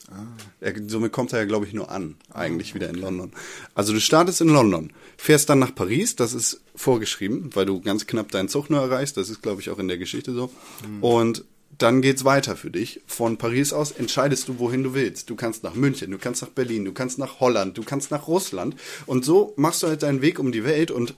Er, 0.60 0.74
somit 0.88 1.12
kommt 1.12 1.32
er 1.32 1.40
ja, 1.40 1.46
glaube 1.46 1.68
ich, 1.68 1.74
nur 1.74 1.92
an. 1.92 2.16
Eigentlich 2.34 2.74
wieder 2.74 2.90
in 2.90 2.96
London. 2.96 3.32
Also 3.76 3.94
du 3.94 4.02
startest 4.02 4.42
in 4.42 4.50
London, 4.50 4.92
fährst 5.18 5.50
dann 5.50 5.60
nach 5.60 5.74
Paris, 5.74 6.16
das 6.16 6.34
ist 6.34 6.60
vorgeschrieben, 6.76 7.52
weil 7.54 7.66
du 7.68 7.80
ganz 7.80 8.08
knapp 8.08 8.32
deinen 8.32 8.50
Zug 8.50 8.70
nur 8.70 8.82
erreichst. 8.82 9.18
Das 9.18 9.30
ist, 9.30 9.42
glaube 9.42 9.62
ich, 9.62 9.70
auch 9.70 9.80
in 9.80 9.88
der 9.88 9.98
Geschichte 10.00 10.34
so. 10.34 10.52
Und 11.00 11.46
dann 11.78 12.02
geht's 12.02 12.26
weiter 12.26 12.56
für 12.56 12.72
dich. 12.72 13.02
Von 13.06 13.38
Paris 13.38 13.74
aus 13.74 13.92
entscheidest 13.92 14.48
du, 14.48 14.60
wohin 14.60 14.84
du 14.84 14.94
willst. 14.94 15.30
Du 15.30 15.36
kannst 15.36 15.64
nach 15.64 15.76
München, 15.76 16.12
du 16.12 16.18
kannst 16.18 16.42
nach 16.42 16.50
Berlin, 16.50 16.86
du 16.86 16.94
kannst 16.94 17.20
nach 17.20 17.40
Holland, 17.40 17.78
du 17.78 17.84
kannst 17.84 18.12
nach 18.12 18.28
Russland. 18.28 18.76
Und 19.06 19.26
so 19.26 19.54
machst 19.58 19.84
du 19.84 19.88
halt 19.88 20.04
deinen 20.04 20.22
Weg 20.22 20.40
um 20.40 20.52
die 20.52 20.64
Welt 20.64 20.92
und 20.92 21.16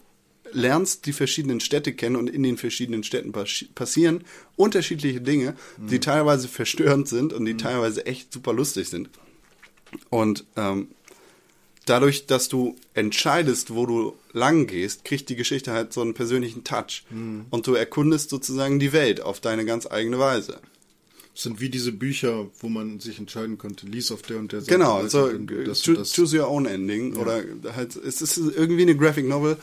lernst 0.51 1.05
die 1.05 1.13
verschiedenen 1.13 1.59
Städte 1.59 1.93
kennen 1.93 2.15
und 2.15 2.29
in 2.29 2.43
den 2.43 2.57
verschiedenen 2.57 3.03
Städten 3.03 3.31
pas 3.31 3.65
passieren 3.75 4.23
unterschiedliche 4.55 5.21
Dinge, 5.21 5.55
die 5.77 5.99
teilweise 5.99 6.47
verstörend 6.47 7.07
sind 7.07 7.33
und 7.33 7.45
die 7.45 7.55
teilweise 7.55 8.05
echt 8.05 8.33
super 8.33 8.51
lustig 8.51 8.89
sind. 8.89 9.09
Und 10.09 10.45
ähm, 10.55 10.89
dadurch, 11.89 12.25
dass 12.27 12.49
du 12.49 12.75
entscheidest, 12.93 13.73
wo 13.73 13.85
du 13.85 14.13
lang 14.33 14.67
gehst, 14.67 15.03
kriegt 15.05 15.29
die 15.29 15.35
Geschichte 15.35 15.71
halt 15.71 15.91
so 15.93 16.01
einen 16.01 16.13
persönlichen 16.13 16.63
Touch. 16.63 17.03
Und 17.49 17.65
du 17.67 17.73
erkundest 17.73 18.29
sozusagen 18.29 18.79
die 18.79 18.93
Welt 18.93 19.21
auf 19.21 19.39
deine 19.39 19.65
ganz 19.65 19.87
eigene 19.89 20.19
Weise. 20.19 20.59
Das 21.33 21.43
sind 21.43 21.61
wie 21.61 21.69
diese 21.69 21.91
Bücher, 21.93 22.47
wo 22.59 22.67
man 22.67 22.99
sich 22.99 23.17
entscheiden 23.17 23.57
könnte, 23.57 23.85
lies 23.85 24.11
auf 24.11 24.21
der 24.23 24.37
und 24.39 24.51
der 24.51 24.59
Seite. 24.61 24.73
Genau, 24.73 24.95
weiter, 24.95 25.03
also 25.03 25.31
wenn 25.33 25.47
du 25.47 25.63
das 25.63 25.81
choo- 25.83 25.91
und 25.91 25.99
das- 25.99 26.13
choose 26.13 26.37
your 26.37 26.49
own 26.49 26.65
ending 26.65 27.15
oder 27.15 27.43
halt 27.75 27.95
es 27.95 28.21
ist 28.21 28.37
irgendwie 28.37 28.81
eine 28.81 28.95
Graphic 28.97 29.25
Novel, 29.27 29.55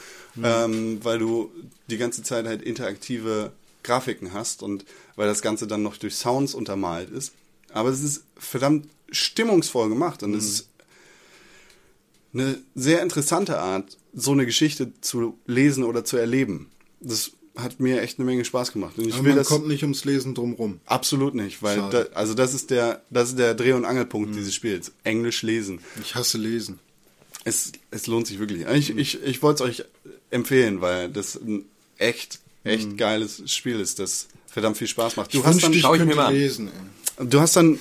ähm, 0.42 1.00
weil 1.02 1.18
du 1.18 1.50
die 1.90 1.98
ganze 1.98 2.22
Zeit 2.22 2.46
halt 2.46 2.62
interaktive 2.62 3.52
Grafiken 3.82 4.32
hast 4.32 4.62
und 4.62 4.84
weil 5.16 5.26
das 5.28 5.42
Ganze 5.42 5.66
dann 5.66 5.82
noch 5.82 5.96
durch 5.98 6.14
Sounds 6.14 6.54
untermalt 6.54 7.10
ist. 7.10 7.32
Aber 7.72 7.90
es 7.90 8.02
ist 8.02 8.24
verdammt 8.38 8.88
stimmungsvoll 9.12 9.88
gemacht 9.90 10.22
und 10.22 10.34
es 10.34 10.44
ist 10.46 10.68
eine 12.38 12.58
sehr 12.74 13.02
interessante 13.02 13.58
Art, 13.58 13.96
so 14.14 14.32
eine 14.32 14.46
Geschichte 14.46 14.92
zu 15.00 15.38
lesen 15.46 15.84
oder 15.84 16.04
zu 16.04 16.16
erleben. 16.16 16.70
Das 17.00 17.32
hat 17.56 17.80
mir 17.80 18.02
echt 18.02 18.18
eine 18.18 18.26
Menge 18.26 18.44
Spaß 18.44 18.72
gemacht. 18.72 18.98
Und 18.98 19.06
ich 19.06 19.14
Aber 19.14 19.24
will 19.24 19.30
man 19.30 19.38
das 19.38 19.48
kommt 19.48 19.66
nicht 19.66 19.82
ums 19.82 20.04
Lesen 20.04 20.34
drum 20.34 20.52
rum. 20.54 20.80
absolut 20.84 21.34
nicht, 21.34 21.62
weil 21.62 21.78
da, 21.90 22.02
also 22.14 22.34
das 22.34 22.52
ist 22.52 22.70
der 22.70 23.02
das 23.10 23.30
ist 23.30 23.38
der 23.38 23.54
Dreh- 23.54 23.72
und 23.72 23.84
Angelpunkt 23.86 24.34
dieses 24.34 24.54
Spiels. 24.54 24.92
Englisch 25.04 25.42
lesen. 25.42 25.80
Ich 26.02 26.14
hasse 26.14 26.36
Lesen. 26.38 26.78
Es, 27.44 27.72
es 27.90 28.06
lohnt 28.08 28.26
sich 28.26 28.38
wirklich. 28.40 28.66
Ich, 28.66 28.90
ich, 28.96 29.22
ich 29.22 29.42
wollte 29.42 29.62
es 29.64 29.70
euch 29.70 29.84
empfehlen, 30.30 30.80
weil 30.80 31.08
das 31.08 31.36
ein 31.36 31.64
echt, 31.96 32.40
echt 32.64 32.98
geiles 32.98 33.42
Spiel 33.52 33.78
ist, 33.80 34.00
das 34.00 34.26
verdammt 34.46 34.76
viel 34.76 34.88
Spaß 34.88 35.16
macht. 35.16 35.32
Du 35.32 35.38
Ich 35.38 35.44
hast, 35.46 35.62
dann, 35.62 35.72
ich 35.72 35.80
schau 35.80 35.94
ich 35.94 36.04
mir 36.04 36.14
mal 36.16 36.34
lesen. 36.34 36.68
Ey. 37.18 37.26
du 37.28 37.40
hast 37.40 37.54
dann 37.56 37.78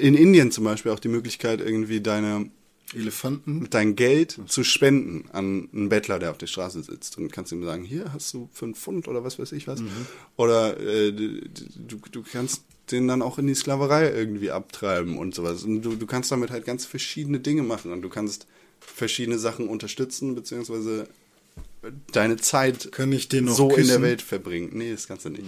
in 0.00 0.14
Indien 0.14 0.50
zum 0.50 0.64
Beispiel 0.64 0.90
auch 0.92 0.98
die 1.00 1.08
Möglichkeit, 1.08 1.60
irgendwie 1.60 2.00
deine, 2.00 2.48
Elefanten. 2.94 3.68
dein 3.70 3.96
Geld 3.96 4.38
zu 4.46 4.64
spenden 4.64 5.28
an 5.32 5.68
einen 5.72 5.88
Bettler, 5.88 6.18
der 6.18 6.30
auf 6.30 6.38
der 6.38 6.46
Straße 6.46 6.82
sitzt. 6.82 7.18
Und 7.18 7.32
kannst 7.32 7.52
ihm 7.52 7.64
sagen, 7.64 7.84
hier 7.84 8.12
hast 8.12 8.32
du 8.34 8.48
fünf 8.52 8.78
Pfund 8.78 9.08
oder 9.08 9.24
was 9.24 9.38
weiß 9.38 9.52
ich 9.52 9.66
was. 9.66 9.82
Oder 10.36 10.78
äh, 10.80 11.12
du, 11.12 11.98
du 12.10 12.22
kannst 12.22 12.62
den 12.90 13.08
dann 13.08 13.22
auch 13.22 13.38
in 13.38 13.46
die 13.46 13.54
Sklaverei 13.54 14.10
irgendwie 14.10 14.50
abtreiben 14.50 15.16
und 15.16 15.34
sowas. 15.34 15.62
Und 15.62 15.82
du, 15.82 15.96
du 15.96 16.06
kannst 16.06 16.30
damit 16.30 16.50
halt 16.50 16.64
ganz 16.64 16.84
verschiedene 16.84 17.40
Dinge 17.40 17.62
machen 17.62 17.92
und 17.92 18.02
du 18.02 18.08
kannst 18.08 18.46
verschiedene 18.80 19.38
Sachen 19.38 19.68
unterstützen, 19.68 20.34
beziehungsweise 20.34 21.08
deine 22.12 22.36
Zeit 22.36 22.92
Kann 22.92 23.12
ich 23.12 23.28
den 23.28 23.46
noch 23.46 23.56
so 23.56 23.70
in 23.70 23.76
der 23.76 23.84
küssen? 23.84 24.02
Welt 24.02 24.22
verbringen. 24.22 24.70
Nee, 24.72 24.92
das 24.92 25.08
kannst 25.08 25.24
du 25.24 25.30
nicht. 25.30 25.44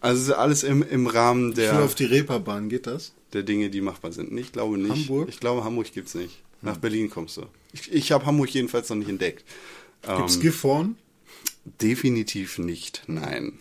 Also 0.00 0.20
es 0.20 0.28
ist 0.28 0.34
alles 0.34 0.62
im, 0.64 0.82
im 0.82 1.06
Rahmen 1.06 1.52
Ich 1.52 1.56
will 1.56 1.64
der, 1.64 1.82
auf 1.82 1.94
die 1.94 2.04
Reeperbahn, 2.04 2.68
geht 2.68 2.86
das? 2.86 3.12
Der 3.34 3.42
Dinge, 3.42 3.70
die 3.70 3.80
machbar 3.80 4.12
sind. 4.12 4.36
Ich 4.38 4.52
glaube 4.52 4.78
nicht. 4.78 5.08
Hamburg? 5.08 5.28
Ich 5.28 5.40
glaube, 5.40 5.64
Hamburg 5.64 5.92
gibt's 5.92 6.14
nicht. 6.14 6.42
Nach 6.62 6.78
Berlin 6.78 7.10
kommst 7.10 7.36
du. 7.36 7.42
Ich, 7.72 7.92
ich 7.92 8.12
habe 8.12 8.24
Hamburg 8.24 8.48
jedenfalls 8.50 8.88
noch 8.88 8.96
nicht 8.96 9.08
entdeckt. 9.10 9.44
Gibt's 10.02 10.36
Ähm, 10.36 10.40
Gifhorn? 10.42 10.96
definitiv 11.80 12.58
nicht. 12.58 13.02
Nein. 13.06 13.58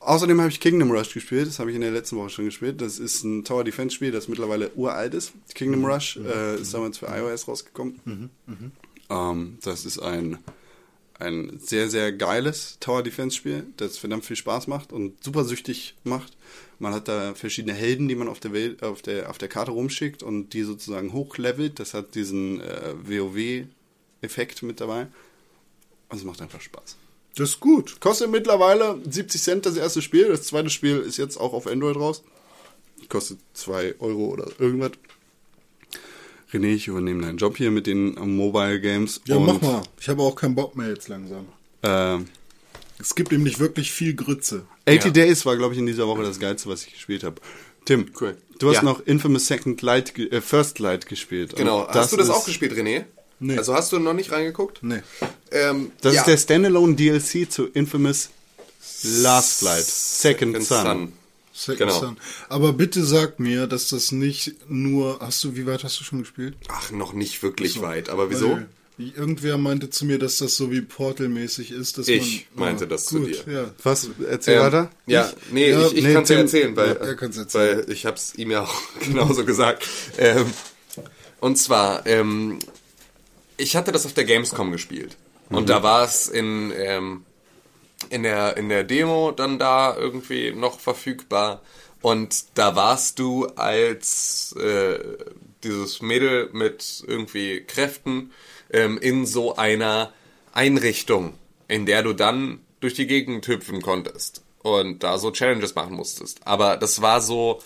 Außerdem 0.00 0.40
habe 0.40 0.50
ich 0.50 0.60
Kingdom 0.60 0.90
Rush 0.90 1.12
gespielt. 1.12 1.46
Das 1.48 1.58
habe 1.58 1.70
ich 1.70 1.74
in 1.74 1.82
der 1.82 1.90
letzten 1.90 2.16
Woche 2.16 2.30
schon 2.30 2.44
gespielt. 2.44 2.80
Das 2.80 2.98
ist 2.98 3.24
ein 3.24 3.44
Tower 3.44 3.64
Defense 3.64 3.94
Spiel, 3.94 4.12
das 4.12 4.28
mittlerweile 4.28 4.70
uralt 4.74 5.12
ist. 5.14 5.32
Kingdom 5.54 5.84
Rush 5.84 6.16
äh, 6.16 6.60
ist 6.60 6.72
damals 6.72 6.98
für 6.98 7.06
iOS 7.06 7.48
rausgekommen. 7.48 8.30
Ähm, 9.10 9.58
das 9.62 9.84
ist 9.84 9.98
ein 9.98 10.38
ein 11.20 11.58
sehr, 11.58 11.90
sehr 11.90 12.12
geiles 12.12 12.76
Tower 12.78 13.02
Defense 13.02 13.36
Spiel, 13.36 13.66
das 13.76 13.98
verdammt 13.98 14.24
viel 14.24 14.36
Spaß 14.36 14.68
macht 14.68 14.92
und 14.92 15.24
super 15.24 15.42
süchtig 15.44 15.96
macht. 16.04 16.36
Man 16.80 16.94
hat 16.94 17.08
da 17.08 17.34
verschiedene 17.34 17.74
Helden, 17.74 18.06
die 18.08 18.14
man 18.14 18.28
auf 18.28 18.38
der 18.40 18.52
Welt, 18.52 18.82
auf 18.82 19.02
der, 19.02 19.30
auf 19.30 19.38
der 19.38 19.48
Karte 19.48 19.72
rumschickt 19.72 20.22
und 20.22 20.50
die 20.50 20.62
sozusagen 20.62 21.12
hochlevelt. 21.12 21.80
Das 21.80 21.92
hat 21.94 22.14
diesen 22.14 22.60
äh, 22.60 22.94
WoW-Effekt 23.02 24.62
mit 24.62 24.80
dabei. 24.80 25.08
Und 26.08 26.18
es 26.18 26.24
macht 26.24 26.40
einfach 26.40 26.60
Spaß. 26.60 26.96
Das 27.36 27.50
ist 27.50 27.60
gut. 27.60 28.00
Kostet 28.00 28.30
mittlerweile 28.30 28.98
70 29.08 29.42
Cent 29.42 29.66
das 29.66 29.76
erste 29.76 30.02
Spiel. 30.02 30.28
Das 30.28 30.42
zweite 30.42 30.70
Spiel 30.70 30.98
ist 30.98 31.16
jetzt 31.16 31.36
auch 31.36 31.52
auf 31.52 31.66
Android 31.66 31.96
raus. 31.96 32.22
Kostet 33.08 33.38
2 33.54 33.96
Euro 34.00 34.26
oder 34.26 34.48
irgendwas. 34.58 34.92
René, 36.52 36.74
ich 36.74 36.88
übernehme 36.88 37.22
deinen 37.22 37.38
Job 37.38 37.56
hier 37.56 37.70
mit 37.70 37.86
den 37.86 38.14
Mobile 38.36 38.80
Games. 38.80 39.20
Ja, 39.26 39.38
mach 39.38 39.60
mal. 39.60 39.82
Ich 40.00 40.08
habe 40.08 40.22
auch 40.22 40.34
keinen 40.34 40.54
Bock 40.54 40.76
mehr 40.76 40.88
jetzt 40.88 41.08
langsam. 41.08 41.46
Äh, 41.82 42.18
Es 42.98 43.14
gibt 43.14 43.32
nämlich 43.32 43.58
wirklich 43.58 43.92
viel 43.92 44.14
Grütze. 44.14 44.64
80 44.88 45.04
Ja. 45.04 45.10
Days 45.10 45.46
war, 45.46 45.56
glaube 45.56 45.74
ich, 45.74 45.80
in 45.80 45.86
dieser 45.86 46.06
Woche 46.08 46.22
das 46.22 46.38
Geilste, 46.40 46.68
was 46.68 46.84
ich 46.86 46.92
gespielt 46.94 47.22
habe. 47.24 47.36
Tim, 47.84 48.10
Cool. 48.20 48.36
du 48.58 48.68
hast 48.68 48.76
Ja. 48.76 48.82
noch 48.82 49.00
Infamous 49.06 49.46
Second 49.46 49.80
Light, 49.82 50.16
äh, 50.18 50.40
First 50.40 50.78
Light 50.78 51.06
gespielt. 51.06 51.54
Genau. 51.56 51.86
Und 51.86 51.94
hast 51.94 52.12
du 52.12 52.16
das 52.16 52.28
auch 52.30 52.44
gespielt, 52.44 52.72
René? 52.72 53.04
Nee. 53.40 53.56
Also 53.56 53.72
hast 53.74 53.92
du 53.92 53.98
noch 53.98 54.14
nicht 54.14 54.32
reingeguckt? 54.32 54.82
Nee. 54.82 55.00
Ähm, 55.52 55.92
Das 56.00 56.14
ja. 56.14 56.20
ist 56.22 56.26
der 56.26 56.36
Standalone 56.38 56.94
DLC 56.96 57.50
zu 57.50 57.66
Infamous 57.66 58.30
Last 59.04 59.62
Light, 59.62 59.84
Second, 59.84 60.62
Son. 60.62 61.12
Second 61.52 61.78
Genau. 61.78 62.00
Son. 62.00 62.16
Aber 62.48 62.72
bitte 62.72 63.04
sag 63.04 63.38
mir, 63.40 63.66
dass 63.66 63.88
das 63.88 64.12
nicht 64.12 64.54
nur. 64.68 65.18
Hast 65.20 65.42
du, 65.44 65.56
wie 65.56 65.66
weit 65.66 65.82
hast 65.84 65.98
du 66.00 66.04
schon 66.04 66.20
gespielt? 66.20 66.56
Ach, 66.68 66.90
noch 66.90 67.12
nicht 67.12 67.42
wirklich 67.42 67.74
So. 67.74 67.82
weit. 67.82 68.08
Aber 68.10 68.30
wieso? 68.30 68.50
Weil 68.52 68.68
Irgendwer 68.98 69.58
meinte 69.58 69.90
zu 69.90 70.04
mir, 70.06 70.18
dass 70.18 70.38
das 70.38 70.56
so 70.56 70.72
wie 70.72 70.80
Portal-mäßig 70.80 71.70
ist. 71.70 71.98
Dass 71.98 72.08
Ich 72.08 72.48
man, 72.54 72.70
meinte 72.70 72.88
das 72.88 73.04
zu 73.06 73.20
gut, 73.20 73.46
dir. 73.46 73.52
Ja. 73.52 73.70
Was? 73.84 74.10
Erzähl 74.28 74.54
Ähm, 74.56 74.60
weiter. 74.62 74.90
Ja, 75.06 75.32
nee, 75.52 75.70
Ja, 75.70 75.86
ich, 75.86 75.96
ich 75.98 76.04
nee, 76.04 76.12
kann 76.14 76.24
es 76.24 76.28
ja 76.30 76.34
Tim- 76.36 76.44
erzählen, 76.46 76.76
weil, 76.76 76.88
ja, 76.88 76.94
er 76.94 77.14
kann's 77.16 77.36
erzählen. 77.36 77.78
weil 77.86 77.92
ich 77.92 78.06
habe 78.06 78.16
es 78.16 78.34
ihm 78.34 78.50
ja 78.50 78.62
auch 78.64 78.74
genauso 79.00 79.44
gesagt. 79.44 79.86
Ähm, 80.18 80.46
und 81.40 81.56
zwar, 81.58 82.06
ähm, 82.06 82.58
ich 83.56 83.76
hatte 83.76 83.92
das 83.92 84.04
auf 84.04 84.14
der 84.14 84.24
Gamescom 84.24 84.72
gespielt. 84.72 85.16
Und 85.50 85.68
da 85.70 85.82
war 85.82 86.04
es 86.04 86.26
in, 86.26 86.72
ähm, 86.76 87.24
in, 88.10 88.22
der, 88.24 88.56
in 88.56 88.68
der 88.68 88.84
Demo 88.84 89.30
dann 89.32 89.58
da 89.58 89.96
irgendwie 89.96 90.52
noch 90.52 90.78
verfügbar. 90.80 91.62
Und 92.02 92.44
da 92.54 92.76
warst 92.76 93.18
du 93.18 93.46
als 93.56 94.54
äh, 94.60 94.98
dieses 95.64 96.02
Mädel 96.02 96.50
mit 96.52 97.02
irgendwie 97.06 97.60
Kräften 97.66 98.30
ähm, 98.72 98.98
in 98.98 99.26
so 99.26 99.56
einer 99.56 100.12
Einrichtung, 100.52 101.34
in 101.68 101.86
der 101.86 102.02
du 102.02 102.12
dann 102.12 102.60
durch 102.80 102.94
die 102.94 103.06
Gegend 103.06 103.46
hüpfen 103.46 103.82
konntest 103.82 104.42
und 104.62 105.02
da 105.02 105.18
so 105.18 105.30
Challenges 105.30 105.74
machen 105.74 105.94
musstest. 105.94 106.46
Aber 106.46 106.76
das 106.76 107.02
war 107.02 107.20
so, 107.20 107.60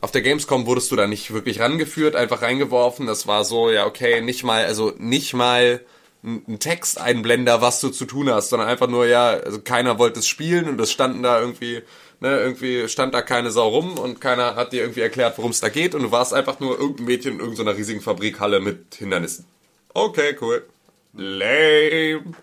auf 0.00 0.10
der 0.10 0.22
Gamescom 0.22 0.66
wurdest 0.66 0.90
du 0.90 0.96
da 0.96 1.06
nicht 1.06 1.32
wirklich 1.32 1.60
rangeführt, 1.60 2.16
einfach 2.16 2.42
reingeworfen. 2.42 3.06
Das 3.06 3.26
war 3.26 3.44
so, 3.44 3.70
ja, 3.70 3.86
okay, 3.86 4.20
nicht 4.20 4.44
mal, 4.44 4.64
also 4.64 4.92
nicht 4.98 5.34
mal 5.34 5.80
ein 5.84 5.86
ein 6.24 6.58
Texteinblender, 6.58 7.60
was 7.60 7.80
du 7.80 7.88
zu 7.88 8.04
tun 8.04 8.30
hast, 8.30 8.50
sondern 8.50 8.68
einfach 8.68 8.88
nur, 8.88 9.06
ja, 9.06 9.30
also 9.30 9.60
keiner 9.60 9.98
wollte 9.98 10.20
es 10.20 10.28
spielen 10.28 10.68
und 10.68 10.80
es 10.80 10.92
standen 10.92 11.22
da 11.22 11.40
irgendwie, 11.40 11.82
ne, 12.20 12.38
irgendwie 12.38 12.88
stand 12.88 13.12
da 13.12 13.22
keine 13.22 13.50
Sau 13.50 13.68
rum 13.68 13.98
und 13.98 14.20
keiner 14.20 14.54
hat 14.54 14.72
dir 14.72 14.82
irgendwie 14.82 15.00
erklärt, 15.00 15.36
worum 15.38 15.50
es 15.50 15.60
da 15.60 15.68
geht 15.68 15.94
und 15.94 16.02
du 16.02 16.12
warst 16.12 16.32
einfach 16.32 16.60
nur 16.60 16.78
irgendein 16.78 17.06
Mädchen 17.06 17.34
in 17.34 17.40
irgendeiner 17.40 17.76
riesigen 17.76 18.00
Fabrikhalle 18.00 18.60
mit 18.60 18.94
Hindernissen. 18.94 19.46
Okay, 19.94 20.36
cool. 20.40 20.66
Lame. 21.14 22.34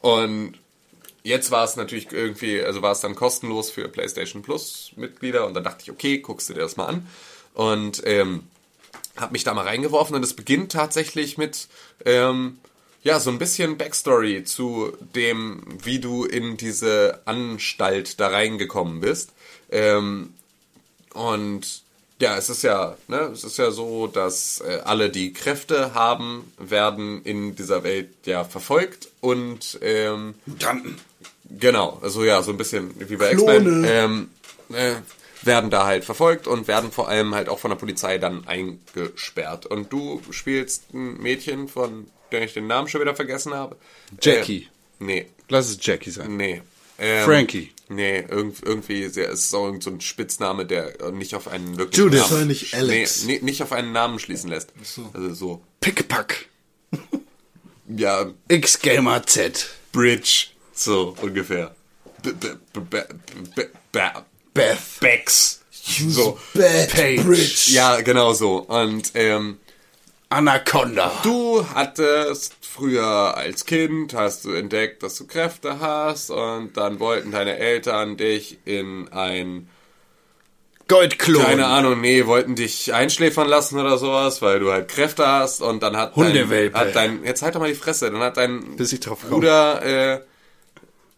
Und 0.00 0.54
jetzt 1.22 1.50
war 1.50 1.64
es 1.64 1.76
natürlich 1.76 2.10
irgendwie, 2.12 2.62
also 2.62 2.82
war 2.82 2.92
es 2.92 3.00
dann 3.00 3.14
kostenlos 3.14 3.70
für 3.70 3.88
PlayStation 3.88 4.42
Plus 4.42 4.92
Mitglieder 4.96 5.46
und 5.46 5.54
dann 5.54 5.64
dachte 5.64 5.82
ich, 5.82 5.90
okay, 5.90 6.18
guckst 6.18 6.48
du 6.48 6.54
dir 6.54 6.60
das 6.60 6.76
mal 6.76 6.86
an. 6.86 7.08
Und 7.54 8.02
ähm, 8.06 8.44
habe 9.16 9.32
mich 9.32 9.44
da 9.44 9.52
mal 9.52 9.66
reingeworfen 9.66 10.16
und 10.16 10.22
es 10.22 10.34
beginnt 10.34 10.72
tatsächlich 10.72 11.38
mit 11.38 11.68
ähm, 12.04 12.58
ja 13.02 13.20
so 13.20 13.30
ein 13.30 13.38
bisschen 13.38 13.76
Backstory 13.76 14.44
zu 14.44 14.92
dem, 15.14 15.62
wie 15.82 15.98
du 15.98 16.24
in 16.24 16.56
diese 16.56 17.20
Anstalt 17.24 18.20
da 18.20 18.28
reingekommen 18.28 19.00
bist. 19.00 19.32
Ähm, 19.70 20.34
und 21.14 21.82
ja, 22.20 22.36
es 22.36 22.48
ist 22.48 22.62
ja, 22.62 22.96
ne, 23.06 23.30
es 23.32 23.44
ist 23.44 23.58
ja 23.58 23.70
so, 23.70 24.06
dass 24.06 24.60
äh, 24.60 24.80
alle, 24.84 25.10
die 25.10 25.32
Kräfte 25.32 25.94
haben, 25.94 26.52
werden 26.58 27.22
in 27.22 27.54
dieser 27.54 27.84
Welt 27.84 28.10
ja 28.26 28.44
verfolgt 28.44 29.08
und 29.20 29.78
ähm, 29.82 30.34
Genau, 31.50 31.98
also 32.02 32.24
ja, 32.24 32.42
so 32.42 32.50
ein 32.50 32.58
bisschen 32.58 32.92
wie 33.08 33.16
bei. 33.16 33.32
X-Men. 33.32 33.84
Ähm, 33.88 34.30
äh, 34.70 34.96
werden 35.42 35.70
da 35.70 35.86
halt 35.86 36.04
verfolgt 36.04 36.46
und 36.46 36.68
werden 36.68 36.90
vor 36.90 37.08
allem 37.08 37.34
halt 37.34 37.48
auch 37.48 37.60
von 37.60 37.70
der 37.70 37.76
Polizei 37.76 38.18
dann 38.18 38.46
eingesperrt. 38.46 39.66
Und 39.66 39.92
du 39.92 40.20
spielst 40.30 40.92
ein 40.92 41.16
Mädchen, 41.18 41.68
von 41.68 42.08
der 42.32 42.42
ich 42.42 42.54
den 42.54 42.66
Namen 42.66 42.88
schon 42.88 43.00
wieder 43.00 43.14
vergessen 43.14 43.54
habe. 43.54 43.76
Jackie. 44.20 44.68
Äh, 45.00 45.04
nee, 45.04 45.26
Lass 45.48 45.70
es 45.70 45.78
Jackie 45.80 46.10
sein. 46.10 46.36
nee. 46.36 46.62
Ähm, 46.98 47.24
Frankie. 47.24 47.72
Nee, 47.88 48.20
irgend, 48.28 48.62
irgendwie, 48.62 49.08
sehr, 49.08 49.30
es 49.30 49.44
ist 49.44 49.54
auch 49.54 49.66
irgend 49.66 49.82
so 49.82 49.90
ein 49.90 50.00
Spitzname, 50.00 50.66
der 50.66 51.10
nicht 51.12 51.34
auf 51.34 51.48
einen 51.48 51.78
wirklich 51.78 51.96
Judith. 51.96 52.20
Namen, 52.20 52.30
Wahrscheinlich 52.30 52.74
Alex. 52.74 53.24
Nee, 53.24 53.38
nee, 53.38 53.44
nicht 53.44 53.62
auf 53.62 53.72
einen 53.72 53.92
Namen 53.92 54.18
schließen 54.18 54.50
lässt. 54.50 54.72
so. 54.82 55.10
Also 55.14 55.34
so. 55.34 55.62
Pickpack. 55.80 56.48
ja, 57.96 58.26
X-Gamer 58.48 59.24
Z. 59.26 59.70
Bridge, 59.92 60.48
so 60.74 61.16
ungefähr. 61.22 61.74
B 62.22 62.32
b 62.32 62.48
b 62.74 62.80
b 62.80 63.02
b 63.54 63.62
b 63.92 64.18
Beth. 64.58 64.78
Becks. 65.00 65.60
So. 66.08 66.38
Page. 66.54 67.22
Bridge. 67.22 67.70
Ja, 67.70 68.00
genau 68.00 68.32
so. 68.34 68.58
Und 68.58 69.12
ähm, 69.14 69.58
Anaconda. 70.30 71.10
du 71.22 71.64
hattest 71.74 72.54
früher 72.60 73.36
als 73.36 73.64
Kind, 73.64 74.12
hast 74.14 74.44
du 74.44 74.52
entdeckt, 74.52 75.02
dass 75.02 75.16
du 75.16 75.26
Kräfte 75.26 75.80
hast 75.80 76.30
und 76.30 76.76
dann 76.76 77.00
wollten 77.00 77.30
deine 77.30 77.56
Eltern 77.56 78.16
dich 78.16 78.58
in 78.64 79.08
ein 79.08 79.68
Goldklon. 80.86 81.42
Keine 81.42 81.66
Ahnung, 81.66 82.00
nee, 82.00 82.26
wollten 82.26 82.54
dich 82.54 82.94
einschläfern 82.94 83.46
lassen 83.46 83.78
oder 83.78 83.98
sowas, 83.98 84.40
weil 84.40 84.58
du 84.58 84.70
halt 84.72 84.88
Kräfte 84.88 85.26
hast 85.26 85.60
und 85.60 85.82
dann 85.82 85.96
hat 85.96 86.16
dein, 86.16 86.26
Hundewelpe. 86.26 86.78
hat 86.78 86.94
dein, 86.94 87.24
jetzt 87.24 87.42
halt 87.42 87.54
doch 87.54 87.60
mal 87.60 87.68
die 87.68 87.74
Fresse, 87.74 88.10
dann 88.10 88.20
hat 88.20 88.38
dein 88.38 88.76
Bis 88.76 88.92
ich 88.92 89.00
drauf. 89.00 89.20
Bruder 89.20 89.82
äh, 89.82 90.20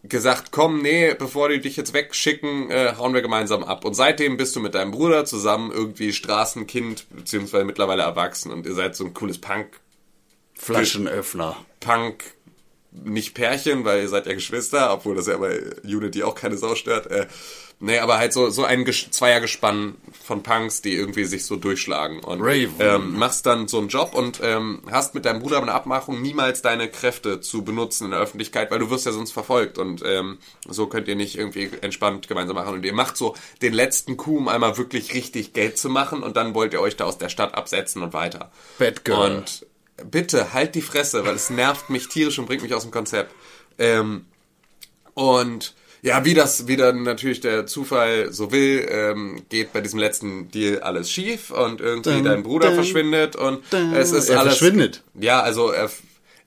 gesagt, 0.03 0.51
komm, 0.51 0.81
nee, 0.81 1.13
bevor 1.13 1.49
die 1.49 1.61
dich 1.61 1.77
jetzt 1.77 1.93
wegschicken, 1.93 2.71
äh, 2.71 2.93
hauen 2.97 3.13
wir 3.13 3.21
gemeinsam 3.21 3.63
ab. 3.63 3.85
Und 3.85 3.93
seitdem 3.93 4.37
bist 4.37 4.55
du 4.55 4.59
mit 4.59 4.73
deinem 4.73 4.91
Bruder 4.91 5.25
zusammen 5.25 5.71
irgendwie 5.71 6.11
Straßenkind, 6.11 7.05
beziehungsweise 7.11 7.65
mittlerweile 7.65 8.03
erwachsen 8.03 8.51
und 8.51 8.65
ihr 8.65 8.73
seid 8.73 8.95
so 8.95 9.05
ein 9.05 9.13
cooles 9.13 9.39
Punk, 9.39 9.79
Flaschenöffner. 10.55 11.57
Punk, 11.79 12.23
nicht 12.91 13.33
Pärchen, 13.33 13.85
weil 13.85 14.01
ihr 14.01 14.09
seid 14.09 14.27
ja 14.27 14.33
Geschwister, 14.33 14.93
obwohl 14.93 15.15
das 15.15 15.27
ja 15.27 15.37
bei 15.37 15.59
Unity 15.83 16.23
auch 16.23 16.35
keine 16.35 16.57
Sau 16.57 16.75
stört. 16.75 17.07
Äh, 17.07 17.27
nee, 17.81 17.99
aber 17.99 18.17
halt 18.17 18.31
so, 18.31 18.49
so 18.49 18.63
ein 18.63 18.85
Ges 18.85 19.11
Zweiergespann 19.11 19.95
von 20.23 20.43
Punks, 20.43 20.81
die 20.81 20.95
irgendwie 20.95 21.25
sich 21.25 21.45
so 21.45 21.55
durchschlagen. 21.55 22.23
Und 22.23 22.41
ähm, 22.79 23.17
machst 23.17 23.45
dann 23.45 23.67
so 23.67 23.79
einen 23.79 23.89
Job 23.89 24.13
und 24.13 24.39
ähm, 24.43 24.83
hast 24.89 25.13
mit 25.15 25.25
deinem 25.25 25.41
Bruder 25.41 25.61
eine 25.61 25.73
Abmachung, 25.73 26.21
niemals 26.21 26.61
deine 26.61 26.87
Kräfte 26.87 27.41
zu 27.41 27.63
benutzen 27.63 28.05
in 28.05 28.11
der 28.11 28.19
Öffentlichkeit, 28.19 28.71
weil 28.71 28.79
du 28.79 28.89
wirst 28.89 29.05
ja 29.05 29.11
sonst 29.11 29.31
verfolgt 29.31 29.77
und 29.77 30.03
ähm, 30.05 30.37
so 30.69 30.87
könnt 30.87 31.07
ihr 31.07 31.15
nicht 31.15 31.37
irgendwie 31.37 31.69
entspannt 31.81 32.27
gemeinsam 32.27 32.55
machen. 32.55 32.75
Und 32.75 32.85
ihr 32.85 32.93
macht 32.93 33.17
so 33.17 33.35
den 33.61 33.73
letzten 33.73 34.15
Coup, 34.15 34.37
um 34.37 34.47
einmal 34.47 34.77
wirklich 34.77 35.13
richtig 35.13 35.53
Geld 35.53 35.77
zu 35.77 35.89
machen 35.89 36.23
und 36.23 36.37
dann 36.37 36.53
wollt 36.53 36.73
ihr 36.73 36.81
euch 36.81 36.95
da 36.95 37.05
aus 37.05 37.17
der 37.17 37.29
Stadt 37.29 37.55
absetzen 37.55 38.03
und 38.03 38.13
weiter. 38.13 38.51
Bad 38.77 39.03
Girl. 39.03 39.37
Und 39.37 39.65
bitte 40.09 40.53
halt 40.53 40.75
die 40.75 40.81
Fresse, 40.81 41.25
weil 41.25 41.35
es 41.35 41.49
nervt 41.49 41.89
mich 41.89 42.07
tierisch 42.07 42.39
und 42.39 42.45
bringt 42.45 42.63
mich 42.63 42.73
aus 42.73 42.83
dem 42.83 42.91
Konzept. 42.91 43.33
Ähm, 43.77 44.25
und 45.13 45.73
ja, 46.03 46.25
wie 46.25 46.33
das, 46.33 46.67
wie 46.67 46.77
dann 46.77 47.03
natürlich 47.03 47.41
der 47.41 47.67
Zufall 47.67 48.31
so 48.33 48.51
will, 48.51 48.87
ähm, 48.89 49.43
geht 49.49 49.71
bei 49.71 49.81
diesem 49.81 49.99
letzten 49.99 50.49
Deal 50.49 50.79
alles 50.81 51.11
schief 51.11 51.51
und 51.51 51.79
irgendwie 51.79 52.13
Dun, 52.13 52.23
dein 52.23 52.43
Bruder 52.43 52.67
dun, 52.69 52.75
verschwindet 52.75 53.35
und 53.35 53.61
dun. 53.71 53.93
es 53.93 54.11
ist 54.11 54.29
Er 54.29 54.39
alles. 54.39 54.57
verschwindet? 54.57 55.03
Ja, 55.13 55.41
also 55.41 55.69
er, 55.71 55.91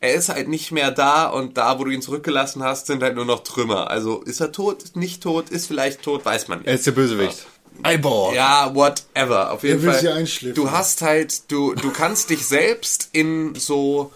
er 0.01 0.15
ist 0.15 0.29
halt 0.29 0.49
nicht 0.49 0.73
mehr 0.73 0.91
da 0.91 1.27
und 1.27 1.57
da, 1.57 1.79
wo 1.79 1.85
du 1.85 1.93
ihn 1.93 2.03
zurückgelassen 2.03 2.65
hast, 2.65 2.89
sind 2.89 3.03
halt 3.03 3.15
nur 3.15 3.25
noch 3.27 3.45
Trümmer. 3.45 3.91
Also 3.91 4.23
ist 4.23 4.41
er 4.41 4.51
tot, 4.51 4.97
nicht 4.97 5.23
tot, 5.23 5.51
ist 5.51 5.67
vielleicht 5.67 6.03
tot, 6.03 6.25
weiß 6.25 6.49
man 6.49 6.59
nicht. 6.59 6.67
Er 6.69 6.75
ist 6.75 6.87
der 6.87 6.93
Bösewicht. 6.93 7.47
Eyeball. 7.83 8.35
Ja, 8.35 8.75
whatever. 8.75 9.53
Auf 9.53 9.63
jeden 9.63 9.83
will 9.83 9.93
Fall. 9.93 10.53
Du 10.55 10.71
hast 10.71 11.03
halt, 11.03 11.51
du, 11.51 11.75
du 11.75 11.91
kannst 11.91 12.31
dich 12.31 12.47
selbst 12.47 13.09
in 13.13 13.55
so, 13.57 14.13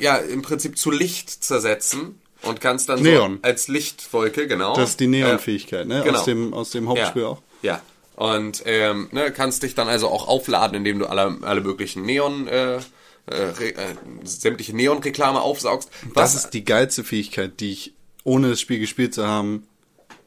ja, 0.00 0.16
im 0.16 0.42
Prinzip 0.42 0.78
zu 0.78 0.90
Licht 0.90 1.30
zersetzen 1.44 2.20
und 2.42 2.60
kannst 2.60 2.88
dann 2.88 3.02
Neon. 3.02 3.34
so 3.42 3.48
als 3.48 3.68
Lichtwolke, 3.68 4.46
genau. 4.46 4.74
Das 4.74 4.90
ist 4.90 5.00
die 5.00 5.06
Neon-Fähigkeit, 5.06 5.86
ne? 5.86 6.02
genau. 6.04 6.18
Aus 6.18 6.24
dem, 6.24 6.54
aus 6.54 6.70
dem 6.70 6.88
Hauptspiel 6.88 7.22
ja. 7.22 7.28
auch. 7.28 7.42
Ja. 7.62 7.80
Und 8.16 8.62
ähm, 8.64 9.08
ne, 9.12 9.30
kannst 9.30 9.62
dich 9.62 9.74
dann 9.74 9.88
also 9.88 10.08
auch 10.08 10.26
aufladen, 10.26 10.76
indem 10.76 10.98
du 10.98 11.06
alle, 11.06 11.38
alle 11.42 11.60
möglichen 11.60 12.02
Neon, 12.02 12.48
äh, 12.48 12.76
äh, 13.30 13.68
äh, 13.68 13.74
sämtliche 14.24 14.74
Neon-Reklame 14.74 15.40
aufsaugst. 15.40 15.90
Das 16.14 16.34
ist 16.34 16.50
die 16.50 16.64
geilste 16.64 17.04
Fähigkeit, 17.04 17.60
die 17.60 17.72
ich, 17.72 17.94
ohne 18.24 18.50
das 18.50 18.60
Spiel 18.60 18.78
gespielt 18.78 19.14
zu 19.14 19.26
haben, 19.26 19.66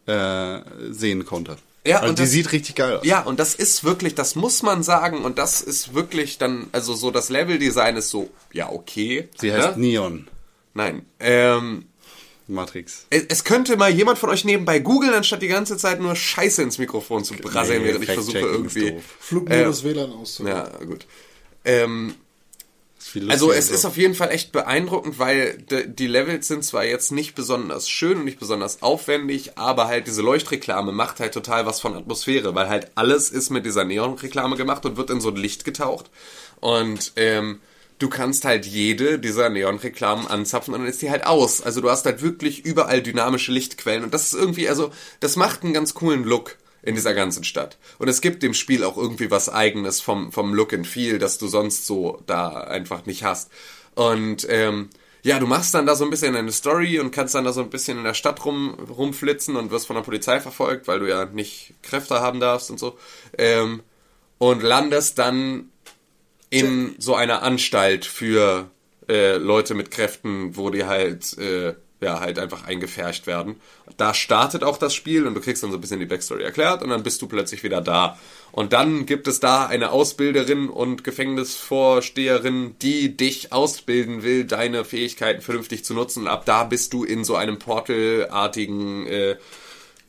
äh, 0.05 0.59
sehen 0.89 1.25
konnte. 1.25 1.57
Ja, 1.85 1.97
also 1.97 2.09
und 2.09 2.19
die 2.19 2.23
das- 2.23 2.31
sieht 2.31 2.51
richtig 2.51 2.75
geil 2.75 2.97
aus. 2.97 3.05
Ja, 3.05 3.21
und 3.21 3.39
das 3.39 3.55
ist 3.55 3.83
wirklich, 3.83 4.13
das 4.13 4.35
muss 4.35 4.61
man 4.61 4.83
sagen, 4.83 5.23
und 5.23 5.39
das 5.39 5.61
ist 5.61 5.95
wirklich 5.95 6.37
dann, 6.37 6.67
also 6.71 6.93
so 6.93 7.09
das 7.09 7.29
Leveldesign 7.29 7.95
ist 7.95 8.09
so, 8.09 8.29
ja, 8.51 8.69
okay. 8.69 9.29
Sie 9.37 9.51
heißt 9.51 9.77
ne? 9.77 9.87
Neon 9.87 10.27
Nein. 10.73 11.05
Ähm, 11.19 11.85
Matrix. 12.49 13.05
es, 13.09 13.23
es 13.29 13.43
könnte 13.43 13.77
mal 13.77 13.89
jemand 13.91 14.17
von 14.17 14.29
euch 14.29 14.43
nebenbei 14.45 14.79
googeln, 14.79 15.13
anstatt 15.13 15.41
die 15.41 15.47
ganze 15.47 15.77
Zeit 15.77 16.01
nur 16.01 16.15
Scheiße 16.15 16.61
ins 16.63 16.77
Mikrofon 16.77 17.23
zu 17.23 17.35
brasseln, 17.35 17.81
Nee, 17.81 17.89
während 17.89 18.03
ich 18.03 18.11
versuche 18.11 18.39
irgendwie. 18.39 18.91
doof. 18.91 19.03
Flugmodus 19.19 19.83
WLAN 19.83 20.11
auszumachen. 20.11 20.71
Ja, 20.79 20.85
gut. 20.85 21.05
Ähm, 21.65 22.15
also 23.29 23.51
es 23.51 23.69
so. 23.69 23.73
ist 23.73 23.85
auf 23.85 23.97
jeden 23.97 24.13
Fall 24.13 24.29
echt 24.31 24.51
beeindruckend, 24.51 25.19
weil 25.19 25.57
de, 25.57 25.87
die 25.87 26.07
Levels 26.07 26.47
sind 26.47 26.63
zwar 26.63 26.83
jetzt 26.85 27.11
nicht 27.11 27.33
besonders 27.33 27.89
schön 27.89 28.17
und 28.17 28.25
nicht 28.25 28.39
besonders 28.39 28.81
aufwendig, 28.83 29.57
aber 29.57 29.87
halt 29.87 30.05
diese 30.07 30.21
Leuchtreklame 30.21 30.91
macht 30.91 31.19
halt 31.19 31.33
total 31.33 31.65
was 31.65 31.79
von 31.79 31.95
Atmosphäre, 31.95 32.53
weil 32.55 32.69
halt 32.69 32.91
alles 32.95 33.29
ist 33.29 33.49
mit 33.49 33.65
dieser 33.65 33.83
Neonreklame 33.85 34.57
gemacht 34.57 34.85
und 34.85 34.97
wird 34.97 35.09
in 35.09 35.21
so 35.21 35.29
ein 35.29 35.37
Licht 35.37 35.63
getaucht. 35.65 36.09
Und 36.59 37.13
ähm, 37.15 37.61
du 37.99 38.09
kannst 38.09 38.45
halt 38.45 38.65
jede 38.65 39.19
dieser 39.19 39.49
Neonreklamen 39.49 40.27
anzapfen 40.27 40.73
und 40.73 40.81
dann 40.81 40.89
ist 40.89 41.01
die 41.01 41.11
halt 41.11 41.25
aus. 41.25 41.61
Also 41.61 41.81
du 41.81 41.89
hast 41.89 42.05
halt 42.05 42.21
wirklich 42.21 42.65
überall 42.65 43.01
dynamische 43.01 43.51
Lichtquellen 43.51 44.03
und 44.03 44.13
das 44.13 44.27
ist 44.27 44.33
irgendwie, 44.33 44.69
also 44.69 44.91
das 45.19 45.35
macht 45.35 45.63
einen 45.63 45.73
ganz 45.73 45.93
coolen 45.93 46.23
Look 46.23 46.57
in 46.81 46.95
dieser 46.95 47.13
ganzen 47.13 47.43
Stadt. 47.43 47.77
Und 47.97 48.07
es 48.07 48.21
gibt 48.21 48.41
dem 48.41 48.53
Spiel 48.53 48.85
auch 48.85 48.97
irgendwie 48.97 49.29
was 49.29 49.49
eigenes 49.49 49.99
vom, 49.99 50.31
vom 50.31 50.53
Look 50.53 50.73
and 50.73 50.87
Feel, 50.87 51.19
das 51.19 51.37
du 51.37 51.47
sonst 51.47 51.85
so 51.85 52.21
da 52.25 52.61
einfach 52.61 53.05
nicht 53.05 53.23
hast. 53.23 53.51
Und 53.95 54.47
ähm, 54.49 54.89
ja, 55.21 55.39
du 55.39 55.45
machst 55.45 55.73
dann 55.73 55.85
da 55.85 55.95
so 55.95 56.05
ein 56.05 56.09
bisschen 56.09 56.37
eine 56.37 56.53
Story 56.53 56.99
und 56.99 57.11
kannst 57.11 57.35
dann 57.35 57.43
da 57.43 57.51
so 57.51 57.61
ein 57.61 57.69
bisschen 57.69 57.97
in 57.97 58.05
der 58.05 58.13
Stadt 58.13 58.45
rum, 58.45 58.75
rumflitzen 58.75 59.57
und 59.57 59.71
wirst 59.71 59.87
von 59.87 59.97
der 59.97 60.03
Polizei 60.03 60.39
verfolgt, 60.39 60.87
weil 60.87 60.99
du 60.99 61.09
ja 61.09 61.25
nicht 61.25 61.73
Kräfte 61.83 62.21
haben 62.21 62.39
darfst 62.39 62.71
und 62.71 62.79
so. 62.79 62.97
Ähm, 63.37 63.83
und 64.37 64.63
landest 64.63 65.19
dann 65.19 65.69
in 66.49 66.95
so 66.97 67.15
einer 67.15 67.43
Anstalt 67.43 68.05
für 68.05 68.69
äh, 69.07 69.37
Leute 69.37 69.73
mit 69.73 69.91
Kräften, 69.91 70.55
wo 70.55 70.69
die 70.69 70.85
halt 70.85 71.37
äh, 71.37 71.73
ja 72.01 72.19
halt 72.19 72.39
einfach 72.39 72.65
eingefärcht 72.65 73.27
werden. 73.27 73.57
Da 73.97 74.13
startet 74.13 74.63
auch 74.63 74.77
das 74.77 74.95
Spiel 74.95 75.27
und 75.27 75.35
du 75.35 75.41
kriegst 75.41 75.63
dann 75.63 75.71
so 75.71 75.77
ein 75.77 75.81
bisschen 75.81 75.99
die 75.99 76.05
Backstory 76.05 76.43
erklärt 76.43 76.81
und 76.81 76.89
dann 76.89 77.03
bist 77.03 77.21
du 77.21 77.27
plötzlich 77.27 77.63
wieder 77.63 77.81
da. 77.81 78.17
Und 78.51 78.73
dann 78.73 79.05
gibt 79.05 79.27
es 79.27 79.39
da 79.39 79.65
eine 79.65 79.91
Ausbilderin 79.91 80.69
und 80.69 81.03
Gefängnisvorsteherin, 81.03 82.75
die 82.81 83.15
dich 83.15 83.51
ausbilden 83.51 84.23
will, 84.23 84.45
deine 84.45 84.85
Fähigkeiten 84.85 85.41
vernünftig 85.41 85.83
zu 85.83 85.93
nutzen. 85.93 86.21
Und 86.23 86.27
ab 86.27 86.45
da 86.45 86.63
bist 86.63 86.93
du 86.93 87.03
in 87.03 87.23
so 87.23 87.35
einem 87.35 87.59
Portalartigen 87.59 89.05
äh, 89.05 89.35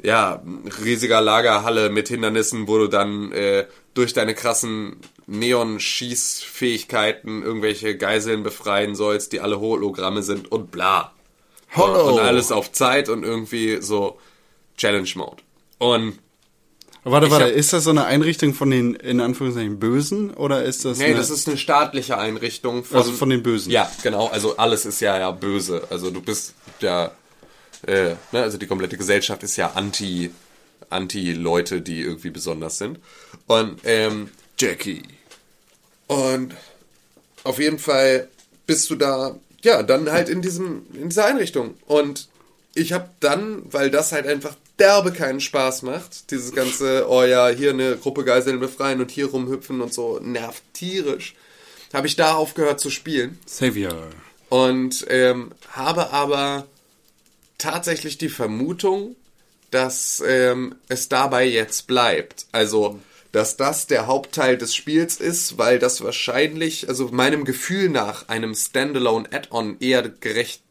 ja, 0.03 0.43
riesiger 0.83 1.21
Lagerhalle 1.21 1.91
mit 1.91 2.09
Hindernissen, 2.09 2.69
wo 2.69 2.79
du 2.79 2.87
dann 2.87 3.33
äh, 3.33 3.67
durch 3.93 4.15
deine 4.15 4.35
krassen 4.35 4.97
Neon-Schießfähigkeiten 5.31 7.43
irgendwelche 7.43 7.97
Geiseln 7.97 8.43
befreien 8.43 8.95
sollst, 8.95 9.33
die 9.33 9.41
alle 9.41 9.61
Hologramme 9.61 10.23
sind 10.23 10.51
und 10.51 10.71
bla. 10.71 11.13
Hollow. 11.75 12.15
Und 12.15 12.21
alles 12.21 12.53
auf 12.53 12.73
Zeit 12.73 13.09
und 13.09 13.23
irgendwie 13.23 13.81
so 13.81 14.19
Challenge-Mode. 14.77 15.43
Und 15.79 16.19
Warte, 17.03 17.31
warte, 17.31 17.47
hab- 17.47 17.53
ist 17.53 17.73
das 17.73 17.85
so 17.85 17.91
eine 17.91 18.05
Einrichtung 18.05 18.53
von 18.53 18.71
den, 18.71 18.95
in 18.95 19.21
Anführungszeichen, 19.21 19.79
Bösen? 19.79 20.35
Oder 20.35 20.65
ist 20.65 20.85
das 20.85 20.99
nee, 20.99 21.07
eine, 21.07 21.15
das 21.15 21.31
ist 21.31 21.49
eine 21.49 21.57
staatliche 21.57 22.19
Einrichtung 22.19 22.85
von, 22.85 22.99
Also 22.99 23.13
von 23.13 23.31
den 23.31 23.43
Bösen. 23.43 23.73
Ja, 23.73 23.91
genau. 24.03 24.27
Also 24.27 24.59
alles 24.59 24.85
ist 24.85 25.01
ja 25.01 25.19
ja 25.19 25.31
böse. 25.31 25.87
Also 25.89 26.11
du 26.11 26.21
bist 26.21 26.55
ja, 26.81 27.13
äh, 27.87 28.17
ne, 28.33 28.43
also 28.43 28.59
die 28.59 28.67
komplette 28.67 28.99
Gesellschaft 28.99 29.43
ist 29.43 29.57
ja 29.57 29.73
anti, 29.77 30.31
anti 30.91 31.33
Leute, 31.33 31.81
die 31.81 32.03
irgendwie 32.03 32.31
besonders 32.31 32.77
sind. 32.77 32.99
Und 33.47 33.81
ähm, 33.85 34.29
Jackie. 34.59 35.03
Und 36.11 36.57
auf 37.45 37.61
jeden 37.61 37.79
Fall 37.79 38.27
bist 38.67 38.91
du 38.91 38.97
da, 38.97 39.39
ja, 39.63 39.85
dann 39.85 40.11
halt 40.11 40.29
in 40.29 40.43
diesem, 40.43 40.83
in 40.93 41.09
dieser 41.09 41.27
Einrichtung. 41.27 41.77
Und 41.87 42.29
ich 42.75 42.93
habe 42.93 43.11
dann, 43.21 43.63
weil 43.67 43.93
das 43.93 44.11
halt 44.11 44.27
einfach 44.27 44.57
derbe 44.81 45.13
keinen 45.13 45.41
Spaß 45.41 45.83
macht, 45.83 46.33
dieses 46.33 46.53
ganze, 46.53 47.09
oh 47.09 47.23
ja, 47.23 47.47
hier 47.47 47.71
eine 47.71 47.97
Gruppe 47.97 48.25
Geiseln 48.25 48.59
befreien 48.59 49.01
und 49.01 49.13
hier 49.13 49.27
rumhüpfen 49.27 49.81
und 49.81 49.95
so, 49.95 50.19
nervt 50.19 50.65
tierisch, 50.73 51.37
habe 51.93 52.09
ich 52.09 52.17
da 52.17 52.35
aufgehört 52.35 52.81
zu 52.81 52.91
spielen 52.91 53.39
Savior. 53.47 54.09
und 54.49 55.07
ähm, 55.11 55.53
habe 55.71 56.11
aber 56.11 56.67
tatsächlich 57.57 58.19
die 58.19 58.31
Vermutung, 58.31 59.15
dass 59.71 60.21
ähm, 60.27 60.75
es 60.89 61.09
dabei 61.09 61.47
jetzt 61.47 61.87
bleibt. 61.87 62.47
Also, 62.51 62.99
dass 63.33 63.57
das 63.57 63.87
der 63.87 64.07
Hauptteil 64.07 64.59
des 64.59 64.75
Spiels 64.75 65.17
ist, 65.17 65.57
weil 65.59 65.79
das 65.79 66.03
wahrscheinlich, 66.03 66.89
also 66.89 67.09
meinem 67.09 67.45
Gefühl 67.45 67.89
nach, 67.89 68.29
einem 68.29 68.55
Standalone 68.55 69.29
Add-on 69.33 69.77
eher 69.81 70.09
gerecht 70.09 70.63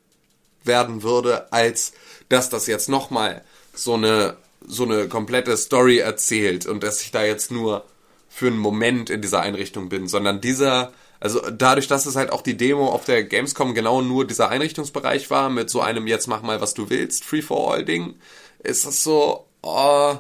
werden 0.64 1.04
würde, 1.04 1.52
als 1.54 1.94
dass 2.28 2.50
das 2.50 2.68
jetzt 2.68 2.90
nochmal 2.90 3.44
so 3.74 3.94
eine, 3.94 4.36
so 4.68 4.84
eine 4.84 5.08
komplette 5.08 5.56
Story 5.58 6.00
erzählt 6.00 6.66
und 6.66 6.84
dass 6.84 7.02
ich 7.02 7.12
da 7.12 7.24
jetzt 7.24 7.50
nur 7.52 7.86
für 8.28 8.48
einen 8.48 8.58
Moment 8.58 9.10
in 9.10 9.22
dieser 9.22 9.42
Einrichtung 9.42 9.90
bin, 9.90 10.08
sondern 10.08 10.42
dieser 10.42 10.94
Also 11.22 11.42
dadurch, 11.50 11.88
dass 11.88 12.06
es 12.06 12.16
halt 12.16 12.32
auch 12.32 12.42
die 12.42 12.56
Demo 12.58 12.88
auf 12.88 13.06
der 13.06 13.24
Gamescom 13.24 13.74
genau 13.74 14.02
nur 14.02 14.26
dieser 14.26 14.50
Einrichtungsbereich 14.50 15.30
war, 15.30 15.50
mit 15.50 15.70
so 15.70 15.82
einem 15.82 16.08
jetzt 16.08 16.28
mach 16.28 16.42
mal, 16.42 16.62
was 16.62 16.74
du 16.74 16.90
willst, 16.90 17.26
Free-for-All-Ding, 17.26 18.16
ist 18.64 18.86
das 18.86 19.04
so, 19.04 19.46
oh, 19.62 20.18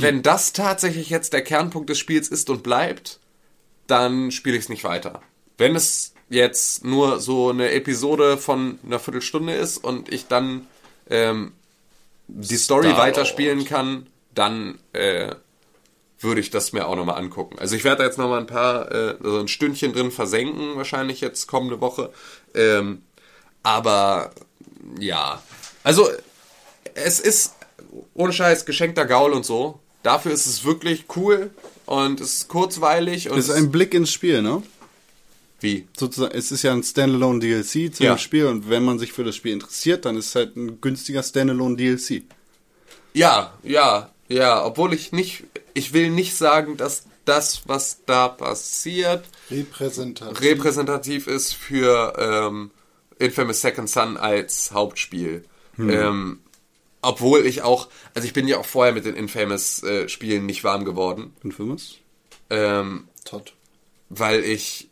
wenn 0.00 0.22
das 0.22 0.52
tatsächlich 0.52 1.10
jetzt 1.10 1.32
der 1.32 1.42
Kernpunkt 1.42 1.88
des 1.90 1.98
Spiels 1.98 2.28
ist 2.28 2.50
und 2.50 2.62
bleibt, 2.62 3.20
dann 3.86 4.30
spiele 4.30 4.56
ich 4.56 4.64
es 4.64 4.68
nicht 4.68 4.84
weiter. 4.84 5.22
Wenn 5.56 5.74
es 5.74 6.14
jetzt 6.28 6.84
nur 6.84 7.20
so 7.20 7.50
eine 7.50 7.70
Episode 7.72 8.36
von 8.36 8.78
einer 8.84 8.98
Viertelstunde 8.98 9.54
ist 9.54 9.78
und 9.78 10.12
ich 10.12 10.26
dann 10.26 10.66
ähm, 11.08 11.52
die 12.26 12.56
Story 12.56 12.88
Star 12.88 12.98
weiterspielen 12.98 13.64
kann, 13.64 14.06
dann 14.34 14.78
äh, 14.92 15.34
würde 16.20 16.40
ich 16.40 16.50
das 16.50 16.72
mir 16.72 16.86
auch 16.86 16.96
nochmal 16.96 17.18
angucken. 17.18 17.58
Also 17.58 17.76
ich 17.76 17.84
werde 17.84 17.98
da 17.98 18.04
jetzt 18.04 18.18
nochmal 18.18 18.40
ein 18.40 18.46
paar, 18.46 18.92
äh, 18.92 19.16
so 19.22 19.38
ein 19.38 19.48
Stündchen 19.48 19.92
drin 19.92 20.10
versenken, 20.10 20.76
wahrscheinlich 20.76 21.20
jetzt 21.20 21.46
kommende 21.46 21.80
Woche. 21.80 22.12
Ähm, 22.54 23.02
aber 23.62 24.32
ja, 24.98 25.42
also 25.82 26.08
es 26.94 27.20
ist 27.20 27.54
ohne 28.18 28.32
Scheiß 28.32 28.66
geschenkter 28.66 29.06
Gaul 29.06 29.32
und 29.32 29.46
so. 29.46 29.78
Dafür 30.02 30.32
ist 30.32 30.46
es 30.46 30.64
wirklich 30.64 31.04
cool 31.16 31.50
und 31.86 32.20
es 32.20 32.34
ist 32.38 32.48
kurzweilig 32.48 33.30
und 33.30 33.36
Das 33.36 33.48
ist 33.48 33.54
ein 33.54 33.70
Blick 33.70 33.94
ins 33.94 34.10
Spiel, 34.12 34.42
ne? 34.42 34.62
wie? 35.60 35.88
Sozusagen, 35.96 36.36
es 36.36 36.52
ist 36.52 36.62
ja 36.62 36.72
ein 36.72 36.82
Standalone 36.84 37.40
DLC 37.40 37.92
zu 37.94 38.04
Ja. 38.04 38.14
dem 38.14 38.18
Spiel 38.18 38.46
und 38.46 38.70
wenn 38.70 38.84
man 38.84 38.98
sich 38.98 39.12
für 39.12 39.24
das 39.24 39.34
Spiel 39.34 39.52
interessiert, 39.52 40.04
dann 40.04 40.16
ist 40.16 40.26
es 40.28 40.34
halt 40.36 40.56
ein 40.56 40.80
günstiger 40.80 41.22
Standalone 41.22 41.76
DLC. 41.76 42.22
Ja, 43.14 43.52
ja, 43.64 44.10
ja, 44.28 44.64
obwohl 44.64 44.92
ich 44.94 45.10
nicht, 45.12 45.44
ich 45.74 45.92
will 45.92 46.10
nicht 46.10 46.36
sagen, 46.36 46.76
dass 46.76 47.04
das, 47.24 47.62
was 47.66 47.98
da 48.06 48.28
passiert, 48.28 49.24
Repräsentativ. 49.50 50.40
repräsentativ 50.40 51.26
ist 51.26 51.54
für 51.54 52.14
ähm, 52.18 52.70
Infamous 53.18 53.60
Second 53.60 53.90
Son 53.90 54.16
als 54.16 54.70
Hauptspiel. 54.72 55.44
Ähm, 55.78 56.38
obwohl 57.02 57.46
ich 57.46 57.62
auch, 57.62 57.88
also 58.14 58.26
ich 58.26 58.32
bin 58.34 58.48
ja 58.48 58.58
auch 58.58 58.66
vorher 58.66 58.92
mit 58.94 59.04
den 59.04 59.14
Infamous-Spielen 59.16 60.46
nicht 60.46 60.64
warm 60.64 60.84
geworden, 60.84 61.32
Infamous? 61.44 61.96
ähm, 62.50 63.08
Todd. 63.24 63.52
weil 64.08 64.42
ich, 64.44 64.88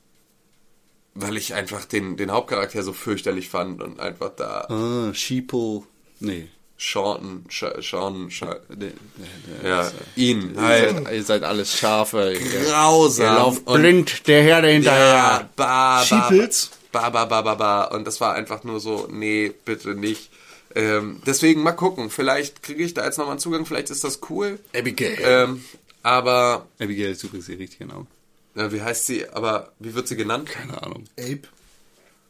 weil 1.14 1.36
ich 1.36 1.54
einfach 1.54 1.84
den, 1.84 2.16
den 2.16 2.30
Hauptcharakter 2.30 2.82
so 2.82 2.92
fürchterlich 2.92 3.48
fand 3.48 3.82
und 3.82 3.98
einfach 4.00 4.30
da 4.36 4.66
Ah, 4.68 5.14
Sheeple. 5.14 5.82
Nee. 6.20 6.48
Sean, 6.78 7.46
Sean, 7.50 7.80
Sean, 7.80 8.28
Sean 8.30 8.56
Nee, 8.76 8.92
nee, 9.16 9.66
ja, 9.68 9.90
ihn 10.14 10.54
Ihr 10.54 10.60
halt 10.60 10.90
seid, 11.06 11.14
ihr 11.14 11.24
seid 11.24 11.42
alles 11.42 11.78
Schafe. 11.78 12.38
Grausam. 12.66 13.24
ihr 13.26 13.32
lauft 13.32 13.64
blind 13.64 14.28
der 14.28 14.42
Herde 14.42 14.68
Ja, 14.68 14.72
hinterher. 14.74 15.48
ba, 15.56 16.00
ba, 16.00 16.04
Sheeples? 16.04 16.70
ba, 16.92 17.08
ba, 17.08 17.24
ba, 17.24 17.40
ba, 17.40 17.54
ba. 17.54 17.84
Und 17.84 18.06
das 18.06 18.20
war 18.20 18.34
einfach 18.34 18.62
nur 18.64 18.78
so, 18.80 19.08
nee, 19.10 19.54
bitte 19.64 19.94
nicht. 19.94 20.28
Ähm, 20.76 21.22
deswegen 21.26 21.62
mal 21.62 21.72
gucken. 21.72 22.10
Vielleicht 22.10 22.62
kriege 22.62 22.84
ich 22.84 22.92
da 22.92 23.04
jetzt 23.04 23.16
nochmal 23.16 23.32
einen 23.32 23.40
Zugang. 23.40 23.64
Vielleicht 23.64 23.88
ist 23.88 24.04
das 24.04 24.20
cool. 24.28 24.58
Abigail. 24.76 25.18
Ähm, 25.22 25.64
aber, 26.02 26.68
Abigail 26.78 27.12
ist 27.12 27.24
übrigens 27.24 27.48
ihr 27.48 27.58
richtiger 27.58 27.86
Name. 27.86 28.06
ja, 28.54 28.70
wie 28.70 28.82
heißt 28.82 29.06
sie? 29.06 29.28
Aber 29.30 29.72
wie 29.78 29.94
wird 29.94 30.06
sie 30.06 30.16
genannt? 30.16 30.50
Keine 30.50 30.82
Ahnung. 30.82 31.04
Ape. 31.18 31.48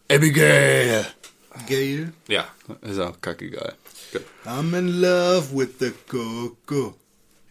Abigail. 0.08 1.04
Gale. 1.68 2.12
Ja. 2.28 2.46
Ist 2.82 3.00
auch 3.00 3.20
kackegal. 3.20 3.74
I'm 4.44 4.78
in 4.78 5.00
love 5.00 5.52
with 5.52 5.78
the 5.80 5.92
go-go. 6.08 6.94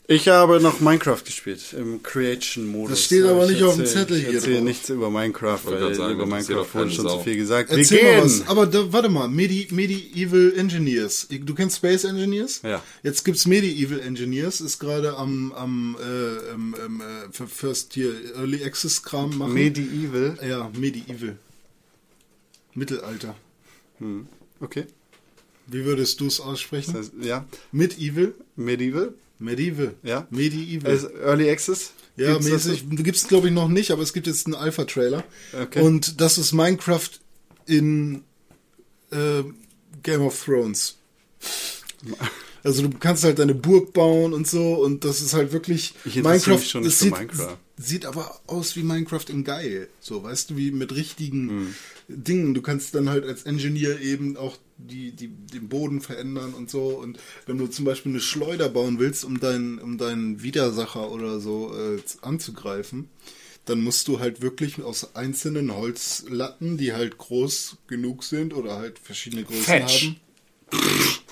Ich 0.07 0.27
habe 0.27 0.61
noch 0.61 0.81
Minecraft 0.81 1.23
gespielt 1.25 1.73
im 1.73 2.03
Creation-Modus. 2.03 2.91
Das 2.91 3.05
steht 3.05 3.23
aber 3.23 3.45
Ich 3.45 3.53
nicht 3.53 3.63
auf 3.63 3.73
dem 3.73 3.81
erzähl- 3.85 4.01
Zettel 4.01 4.17
Ich 4.17 4.25
hier 4.25 4.35
erzähle 4.35 4.55
drauf. 4.57 4.63
nichts 4.65 4.89
über 4.89 5.09
Minecraft, 5.09 5.59
weil 5.65 5.95
sagen, 5.95 6.13
über 6.13 6.27
Minecraft 6.27 6.67
wurde 6.73 6.91
schon 6.91 7.05
Sau. 7.07 7.17
zu 7.17 7.23
viel 7.23 7.37
gesagt. 7.37 7.71
Erzähl 7.71 7.97
Wir 7.97 8.03
mal 8.03 8.21
gehen. 8.21 8.23
was. 8.41 8.47
Aber 8.47 8.67
da, 8.67 8.93
warte 8.93 9.09
mal, 9.09 9.27
Medi 9.27 9.67
Medieval 9.71 10.53
Engineers. 10.57 11.27
Du 11.31 11.55
kennst 11.55 11.77
Space 11.77 12.03
Engineers? 12.03 12.61
Ja. 12.63 12.83
Jetzt 13.01 13.25
gibt's 13.25 13.47
Medieval 13.47 13.99
Engineers, 13.99 14.61
ist 14.61 14.77
gerade 14.77 15.17
am, 15.17 15.51
am 15.53 15.97
äh, 15.99 16.53
ähm, 16.53 16.75
ähm, 16.85 17.01
äh, 17.01 17.31
für 17.31 17.47
First 17.47 17.95
hier 17.95 18.13
Early 18.35 18.63
Access 18.63 19.01
Kram 19.01 19.35
machen. 19.35 19.53
Medieval. 19.55 20.37
ja, 20.47 20.69
Medieval. 20.77 21.37
Mittelalter. 22.75 23.35
Okay. 24.59 24.85
Wie 25.65 25.83
würdest 25.83 26.19
du 26.19 26.27
es 26.27 26.39
aussprechen? 26.39 26.93
Das 26.93 27.07
heißt, 27.07 27.13
ja. 27.25 27.45
Medieval? 27.71 28.35
Medieval. 28.55 29.13
Medieval. 29.39 29.95
Ja. 30.03 30.27
Medieval. 30.29 30.89
Also 30.91 31.09
Early 31.09 31.49
Access. 31.49 31.91
Ja, 32.17 32.33
Gibt's 32.33 32.49
mäßig. 32.49 32.85
Gibt's 32.89 33.27
glaube 33.27 33.47
ich 33.47 33.53
noch 33.53 33.67
nicht, 33.67 33.91
aber 33.91 34.01
es 34.01 34.13
gibt 34.13 34.27
jetzt 34.27 34.45
einen 34.45 34.55
Alpha-Trailer. 34.55 35.23
Okay. 35.53 35.81
Und 35.81 36.21
das 36.21 36.37
ist 36.37 36.53
Minecraft 36.53 37.09
in 37.65 38.23
äh, 39.11 39.43
Game 40.03 40.21
of 40.21 40.43
Thrones. 40.43 40.97
Also 42.65 42.81
du 42.81 42.89
kannst 42.97 43.23
halt 43.23 43.39
deine 43.39 43.53
Burg 43.55 43.93
bauen 43.93 44.33
und 44.33 44.47
so 44.47 44.73
und 44.83 45.05
das 45.05 45.21
ist 45.21 45.33
halt 45.33 45.53
wirklich 45.53 45.93
Ich 46.03 46.17
interessiere 46.17 46.57
mich 46.57 46.69
schon 46.69 46.81
nicht 46.81 46.93
das 46.93 46.99
sieht, 46.99 47.11
Minecraft. 47.13 47.57
sieht 47.77 48.05
aber 48.05 48.41
aus 48.47 48.75
wie 48.75 48.83
Minecraft 48.83 49.25
in 49.29 49.43
geil. 49.43 49.87
So, 49.99 50.23
weißt 50.23 50.49
du, 50.49 50.57
wie 50.57 50.71
mit 50.71 50.93
richtigen 50.95 51.49
Hm. 51.49 51.75
Dingen. 52.07 52.53
Du 52.53 52.61
kannst 52.61 52.93
dann 52.93 53.09
halt 53.09 53.23
als 53.25 53.43
Engineer 53.43 53.99
eben 54.01 54.37
auch 54.37 54.57
die, 54.77 55.11
die, 55.11 55.27
den 55.27 55.69
Boden 55.69 56.01
verändern 56.01 56.53
und 56.53 56.69
so. 56.69 56.89
Und 56.89 57.17
wenn 57.47 57.57
du 57.57 57.67
zum 57.67 57.85
Beispiel 57.85 58.11
eine 58.11 58.21
Schleuder 58.21 58.69
bauen 58.69 58.99
willst, 58.99 59.25
um 59.25 59.39
deinen, 59.39 59.79
um 59.79 59.97
deinen 59.97 60.43
Widersacher 60.43 61.11
oder 61.11 61.39
so 61.39 61.73
äh, 61.75 61.99
anzugreifen, 62.21 63.09
dann 63.65 63.81
musst 63.81 64.07
du 64.07 64.19
halt 64.19 64.41
wirklich 64.41 64.81
aus 64.83 65.15
einzelnen 65.15 65.75
Holzlatten, 65.75 66.77
die 66.77 66.93
halt 66.93 67.17
groß 67.17 67.77
genug 67.87 68.23
sind 68.23 68.53
oder 68.53 68.77
halt 68.77 68.99
verschiedene 68.99 69.43
Größen 69.43 69.63
Fetch. 69.63 70.03
haben. 70.03 70.15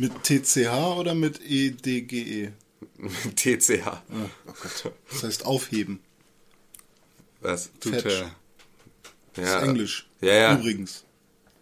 Mit 0.00 0.12
TCH 0.24 0.96
oder 0.98 1.14
mit 1.14 1.40
E 1.42 1.66
EDGE? 1.66 2.52
TCH. 3.36 3.86
Oh 3.86 4.52
Gott. 4.62 4.92
Das 5.10 5.22
heißt 5.22 5.44
aufheben. 5.44 6.00
Was? 7.42 7.70
Tut 7.80 7.96
Fetch. 7.96 8.06
er. 8.06 8.30
Das 9.34 9.44
Ja. 9.46 9.58
ist 9.58 9.62
Englisch. 9.64 10.06
Ja, 10.22 10.32
ja. 10.34 10.54
Übrigens. 10.58 11.04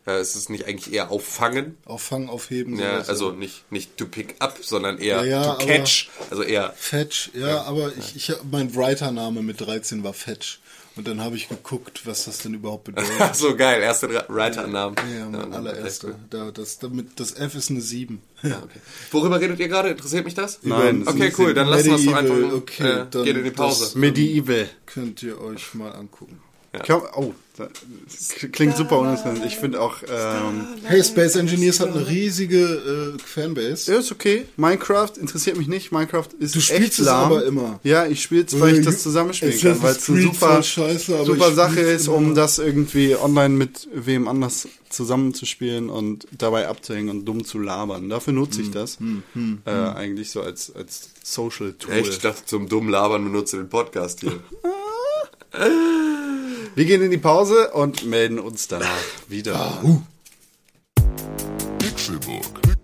ja. 0.07 0.19
Ist 0.19 0.37
es 0.37 0.49
nicht 0.51 0.67
eigentlich 0.67 0.93
eher 0.95 1.11
auffangen? 1.11 1.77
Auffangen, 1.85 2.29
aufheben. 2.31 2.79
Ja, 2.79 3.01
also 3.01 3.33
nicht, 3.33 3.71
nicht 3.73 3.97
to 3.97 4.07
pick 4.07 4.37
up, 4.39 4.59
sondern 4.63 4.99
eher 4.99 5.25
Ja, 5.25 5.43
ja, 5.43 5.55
to 5.57 5.67
catch. 5.67 6.09
Also 6.31 6.45
eher 6.45 6.73
Fetch, 6.77 7.31
ja, 7.35 7.63
aber 7.63 7.93
ich, 7.97 8.15
ich 8.17 8.33
mein 8.51 8.73
Writer-Name 8.75 9.43
mit 9.43 9.61
13 9.61 10.05
war 10.05 10.15
Fetch. 10.15 10.61
Und 10.99 11.07
dann 11.07 11.21
habe 11.21 11.37
ich 11.37 11.49
geguckt, 11.49 12.07
was 12.07 12.25
das 12.25 12.39
denn 12.39 12.55
überhaupt 12.55 12.85
bedeutet. 12.93 13.37
so 13.37 13.55
geil, 13.55 13.81
erster 13.83 14.09
Writer-Namen. 14.29 14.97
ja, 15.17 15.29
mein 15.31 15.53
allererster. 15.53 16.17
Da, 16.29 16.51
das, 16.51 16.81
damit, 16.81 17.21
das 17.21 17.35
F 17.35 17.55
ist 17.55 17.71
eine 17.71 17.81
7. 17.81 18.21
Ja, 18.43 18.59
okay. 18.65 18.81
Worüber 19.13 19.41
redet 19.41 19.61
ihr 19.61 19.69
gerade? 19.69 19.91
Interessiert 19.91 20.25
mich 20.25 20.35
das? 20.35 20.59
Nein, 20.63 21.05
das 21.05 21.15
Okay, 21.15 21.33
cool, 21.39 21.55
dann 21.55 21.69
lassen 21.69 21.91
wir 21.91 21.95
es 21.95 22.05
doch 22.05 22.15
einfach. 22.15 22.53
Okay, 22.53 22.83
äh, 22.83 23.07
dann 23.09 23.25
geht 23.25 23.37
in 23.37 23.45
die 23.45 23.51
Pause. 23.53 23.97
Medieval. 23.97 24.69
Könnt 24.87 25.23
ihr 25.23 25.41
euch 25.41 25.73
mal 25.75 25.93
angucken. 25.93 26.41
Komm, 26.87 27.03
oh, 27.17 27.33
das 27.57 28.29
klingt 28.53 28.77
super 28.77 28.99
uninteressant. 28.99 29.45
Ich 29.47 29.57
finde 29.57 29.81
auch, 29.81 29.97
ähm, 30.03 30.67
Hey, 30.85 31.03
Space 31.03 31.35
Engineers 31.35 31.81
hat 31.81 31.89
eine 31.93 32.07
riesige 32.07 33.17
äh, 33.17 33.19
Fanbase. 33.23 33.91
ja, 33.93 33.99
ist 33.99 34.13
okay. 34.13 34.45
Minecraft 34.57 35.11
interessiert 35.19 35.57
mich 35.57 35.67
nicht. 35.67 35.91
Minecraft 35.91 36.29
ist 36.39 36.55
Du 36.55 36.61
spielst 36.61 36.83
echt 36.83 36.99
es 37.01 37.07
lahm. 37.07 37.33
aber 37.33 37.45
immer. 37.47 37.81
Ja, 37.83 38.07
ich 38.07 38.23
spiele 38.23 38.45
es, 38.47 38.61
weil 38.61 38.77
ich 38.79 38.85
das 38.85 39.03
zusammenspielen 39.03 39.59
kann, 39.61 39.83
weil 39.83 39.93
es 39.93 40.09
eine 40.09 40.21
super, 40.23 40.63
scheiße, 40.63 41.15
aber 41.17 41.25
super 41.25 41.49
ich 41.49 41.55
Sache 41.55 41.81
ist, 41.81 42.07
um 42.07 42.27
immer. 42.27 42.35
das 42.35 42.59
irgendwie 42.59 43.17
online 43.17 43.55
mit 43.55 43.89
wem 43.93 44.29
anders 44.29 44.69
zusammenzuspielen 44.91 45.91
und 45.91 46.29
dabei 46.37 46.69
abzuhängen 46.69 47.09
und 47.11 47.25
dumm 47.25 47.45
zu 47.45 47.59
labern. 47.59 48.09
Dafür 48.09 48.35
nutze 48.35 48.59
Hm, 48.61 48.65
ich 48.67 48.71
das. 48.71 48.99
äh, 49.67 49.71
eigentlich 49.71 50.31
so 50.31 50.43
als, 50.43 50.73
als 50.77 51.11
Social 51.25 51.73
Tool. 51.73 51.95
Echt? 51.95 52.09
Ich 52.11 52.19
dachte, 52.21 52.45
zum 52.45 52.69
dummen 52.69 52.91
Labern 52.91 53.25
benutze 53.25 53.57
den 53.57 53.69
Podcast 53.69 54.21
hier. 54.21 54.39
Wir 56.79 56.85
gehen 56.85 57.03
in 57.03 57.11
die 57.11 57.19
Pause 57.19 57.73
und 57.73 58.05
melden 58.05 58.39
uns 58.39 58.69
danach 58.69 59.03
wieder. 59.27 59.83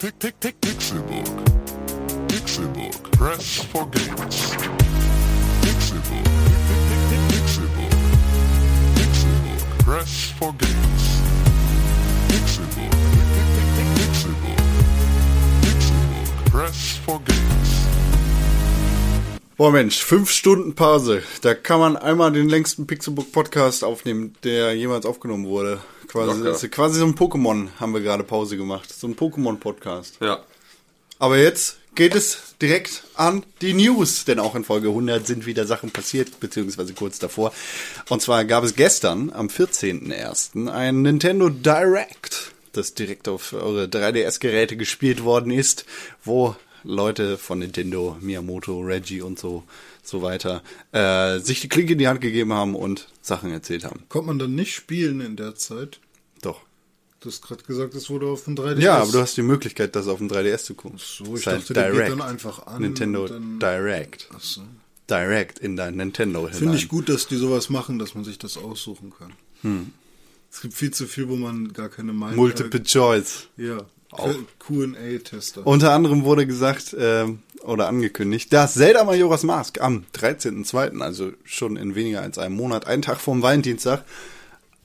Pick, 0.01 0.19
pick, 0.19 0.61
Pixelbook. 0.61 1.31
Pixelbook. 2.27 3.11
Press 3.12 3.65
for 3.71 3.89
games. 3.93 4.51
Pick, 5.61 5.79
Pixelbook. 5.87 6.27
Pixelbook. 8.97 9.62
Press 9.85 10.33
for 10.41 10.53
games. 10.55 11.05
Pixelbook. 12.31 12.91
Pixelbook. 15.62 16.51
Press 16.51 16.99
for 17.07 17.21
games. 17.21 17.64
Boah 19.56 19.70
Mensch, 19.70 20.02
fünf 20.02 20.32
Stunden 20.32 20.74
Pause. 20.74 21.22
Da 21.43 21.55
kann 21.55 21.78
man 21.78 21.97
einmal 21.97 22.32
den 22.32 22.48
längsten 22.48 22.89
Pixelbook 22.89 23.31
Podcast 23.31 23.85
aufnehmen, 23.85 24.35
der 24.43 24.74
jemals 24.74 25.06
aufgenommen 25.06 25.47
wurde. 25.47 25.81
Quasi, 26.09 26.48
ist 26.48 26.72
quasi 26.72 26.98
so 26.98 27.06
ein 27.06 27.14
Pokémon 27.14 27.68
haben 27.78 27.94
wir 27.94 28.01
gerade 28.01 28.24
Pause 28.24 28.56
gemacht. 28.56 28.93
So 28.93 29.06
ein 29.06 29.14
Pokémon 29.14 29.59
Podcast. 29.59 30.16
Ja. 30.20 30.43
Aber 31.20 31.39
jetzt 31.39 31.76
geht 31.94 32.16
es 32.16 32.56
direkt 32.60 33.05
an 33.14 33.47
die 33.60 33.74
News, 33.74 34.24
denn 34.24 34.40
auch 34.40 34.56
in 34.56 34.64
Folge 34.64 34.89
100 34.89 35.24
sind 35.24 35.47
wieder 35.47 35.66
Sachen 35.66 35.93
passiert, 35.93 36.40
beziehungsweise 36.40 36.93
kurz 36.93 37.20
davor. 37.20 37.52
Und 38.09 38.22
zwar 38.22 38.44
gab 38.44 38.64
es 38.64 38.74
gestern, 38.74 39.32
am 39.32 39.47
14.01., 39.47 40.68
ein 40.68 41.02
Nintendo 41.02 41.48
Direct, 41.48 42.51
das 42.72 42.94
direkt 42.94 43.28
auf 43.28 43.52
eure 43.52 43.85
3DS-Geräte 43.85 44.76
gespielt 44.76 45.22
worden 45.22 45.52
ist, 45.52 45.85
wo 46.24 46.56
Leute 46.85 47.39
von 47.39 47.59
Nintendo, 47.59 48.16
Miyamoto, 48.20 48.81
Reggie 48.81 49.23
und 49.23 49.39
so, 49.39 49.65
so 50.02 50.23
weiter, 50.23 50.62
äh, 50.93 51.39
sich 51.40 51.61
die 51.61 51.69
Klinke 51.69 51.94
in 51.94 51.98
die 51.98 52.09
Hand 52.09 52.20
gegeben 52.20 52.52
haben 52.52 52.74
und 52.74 53.09
Sachen 53.23 53.51
erzählt 53.51 53.85
haben. 53.85 54.05
Konnte 54.09 54.28
man 54.28 54.39
dann 54.39 54.55
nicht 54.55 54.74
spielen 54.74 55.20
in 55.20 55.36
der 55.36 55.55
Zeit? 55.55 55.98
Doch. 56.43 56.61
Du 57.20 57.31
hast 57.31 57.40
gerade 57.40 57.65
gesagt, 57.65 57.94
es 57.94 58.11
wurde 58.11 58.27
auf 58.27 58.44
dem 58.44 58.55
3DS. 58.55 58.81
Ja, 58.81 58.98
aber 58.98 59.11
du 59.11 59.19
hast 59.19 59.36
die 59.36 59.43
Möglichkeit, 59.43 59.97
das 59.97 60.09
auf 60.09 60.19
dem 60.19 60.28
3DS 60.28 60.65
zu 60.65 60.74
gucken. 60.74 60.98
So, 60.98 61.24
ich 61.24 61.40
Ist 61.40 61.47
halt 61.47 61.62
dachte, 61.62 61.73
der 61.74 61.93
geht 61.93 62.11
dann 62.11 62.20
einfach 62.20 62.66
an 62.66 62.82
Nintendo 62.82 63.27
Direct. 63.28 64.28
Ach 64.35 64.40
so. 64.40 64.62
Direct 65.09 65.59
in 65.59 65.77
dein 65.77 65.97
Nintendo 65.97 66.48
Finde 66.48 66.77
ich 66.77 66.89
gut, 66.89 67.09
dass 67.09 67.27
die 67.27 67.36
sowas 67.36 67.69
machen, 67.69 67.98
dass 67.98 68.15
man 68.15 68.24
sich 68.24 68.39
das 68.39 68.56
aussuchen 68.56 69.12
kann. 69.19 69.32
Hm. 69.62 69.93
Es 70.51 70.61
gibt 70.61 70.74
viel 70.74 70.93
zu 70.93 71.06
viel, 71.06 71.28
wo 71.28 71.36
man 71.36 71.73
gar 71.73 71.89
keine 71.89 72.12
Meinung 72.12 72.36
Multiple 72.36 72.82
Choice. 72.82 73.48
Äh, 73.59 73.69
ja. 73.69 73.86
Auch. 74.19 74.35
Q&A-Tester. 74.61 75.66
Unter 75.66 75.93
anderem 75.93 76.24
wurde 76.24 76.47
gesagt 76.47 76.95
ähm, 76.99 77.41
oder 77.62 77.89
angekündigt, 77.89 78.53
dass 78.53 78.74
Zelda 78.74 79.05
Majora's 79.05 79.43
Mask 79.43 79.81
am 79.81 80.05
13.02., 80.15 81.01
also 81.01 81.32
schon 81.45 81.77
in 81.77 81.95
weniger 81.95 82.23
als 82.23 82.39
einem 82.39 82.55
Monat, 82.55 82.86
einen 82.86 83.03
Tag 83.03 83.20
vorm 83.20 83.43
Valentinstag, 83.43 84.05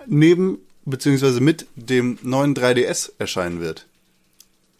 neben 0.05 0.59
beziehungsweise 0.85 1.41
mit 1.41 1.67
dem 1.75 2.17
neuen 2.21 2.55
3DS 2.55 3.11
erscheinen 3.19 3.61
wird. 3.61 3.85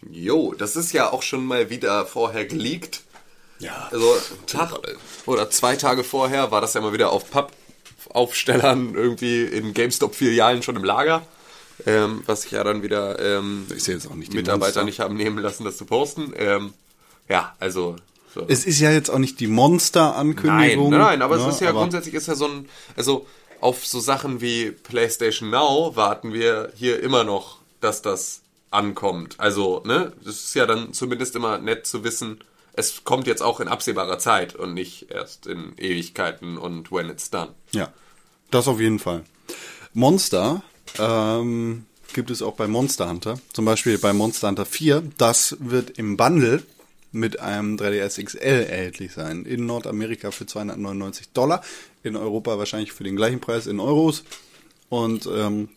Jo, 0.08 0.54
das 0.54 0.76
ist 0.76 0.92
ja 0.92 1.12
auch 1.12 1.22
schon 1.22 1.44
mal 1.44 1.70
wieder 1.70 2.06
vorher 2.06 2.46
geleakt. 2.46 3.02
Ja. 3.58 3.88
Also 3.92 4.12
einen 4.12 4.46
Tag 4.46 4.72
oder 5.26 5.50
zwei 5.50 5.76
Tage 5.76 6.04
vorher 6.04 6.50
war 6.50 6.62
das 6.62 6.74
ja 6.74 6.80
mal 6.80 6.94
wieder 6.94 7.12
auf 7.12 7.30
Pappaufstellern 7.30 8.94
irgendwie 8.94 9.42
in 9.42 9.74
GameStop-Filialen 9.74 10.62
schon 10.62 10.76
im 10.76 10.84
Lager. 10.84 11.26
Ähm, 11.86 12.22
was 12.26 12.42
sich 12.42 12.52
ja 12.52 12.64
dann 12.64 12.82
wieder 12.82 13.18
ähm, 13.18 13.66
ja 13.68 13.94
nicht 14.14 14.34
Mitarbeiter 14.34 14.58
Monster. 14.58 14.84
nicht 14.84 15.00
haben 15.00 15.16
nehmen 15.16 15.38
lassen, 15.38 15.64
das 15.64 15.76
zu 15.76 15.84
posten. 15.84 16.32
Ähm, 16.36 16.72
ja, 17.28 17.54
also. 17.58 17.96
So. 18.32 18.44
Es 18.46 18.64
ist 18.64 18.78
ja 18.78 18.92
jetzt 18.92 19.10
auch 19.10 19.18
nicht 19.18 19.40
die 19.40 19.48
Monster-Ankündigung. 19.48 20.90
Nein, 20.90 21.00
nein, 21.00 21.08
nein, 21.08 21.22
aber 21.22 21.36
ne, 21.36 21.42
es 21.42 21.54
ist 21.54 21.60
ja 21.60 21.72
grundsätzlich 21.72 22.14
ist 22.14 22.28
ja 22.28 22.36
so 22.36 22.46
ein, 22.46 22.68
also 22.96 23.26
auf 23.60 23.84
so 23.84 23.98
Sachen 23.98 24.40
wie 24.40 24.70
PlayStation 24.70 25.50
Now 25.50 25.96
warten 25.96 26.32
wir 26.32 26.70
hier 26.76 27.02
immer 27.02 27.24
noch, 27.24 27.58
dass 27.80 28.02
das 28.02 28.42
ankommt. 28.70 29.34
Also, 29.38 29.82
ne, 29.84 30.12
das 30.24 30.36
ist 30.36 30.54
ja 30.54 30.66
dann 30.66 30.92
zumindest 30.92 31.34
immer 31.34 31.58
nett 31.58 31.86
zu 31.86 32.04
wissen, 32.04 32.38
es 32.72 33.04
kommt 33.04 33.26
jetzt 33.26 33.42
auch 33.42 33.60
in 33.60 33.68
absehbarer 33.68 34.18
Zeit 34.18 34.54
und 34.54 34.74
nicht 34.74 35.10
erst 35.10 35.46
in 35.46 35.74
Ewigkeiten 35.76 36.56
und 36.56 36.92
when 36.92 37.10
it's 37.10 37.30
done. 37.30 37.50
Ja, 37.72 37.92
das 38.50 38.68
auf 38.68 38.80
jeden 38.80 38.98
Fall. 38.98 39.24
Monster 39.92 40.62
ähm, 40.98 41.86
gibt 42.12 42.30
es 42.30 42.42
auch 42.42 42.54
bei 42.54 42.66
Monster 42.66 43.08
Hunter. 43.08 43.38
Zum 43.52 43.64
Beispiel 43.64 43.98
bei 43.98 44.12
Monster 44.12 44.48
Hunter 44.48 44.66
4. 44.66 45.02
Das 45.18 45.56
wird 45.60 45.98
im 45.98 46.16
Bundle 46.16 46.62
mit 47.12 47.40
einem 47.40 47.76
3DS 47.76 48.22
XL 48.24 48.66
erhältlich 48.68 49.12
sein. 49.12 49.44
In 49.44 49.66
Nordamerika 49.66 50.30
für 50.30 50.46
299 50.46 51.30
Dollar. 51.32 51.62
In 52.02 52.16
Europa 52.16 52.58
wahrscheinlich 52.58 52.92
für 52.92 53.04
den 53.04 53.16
gleichen 53.16 53.40
Preis 53.40 53.66
in 53.66 53.80
Euros. 53.80 54.24
Und 54.88 55.28
ähm, 55.32 55.68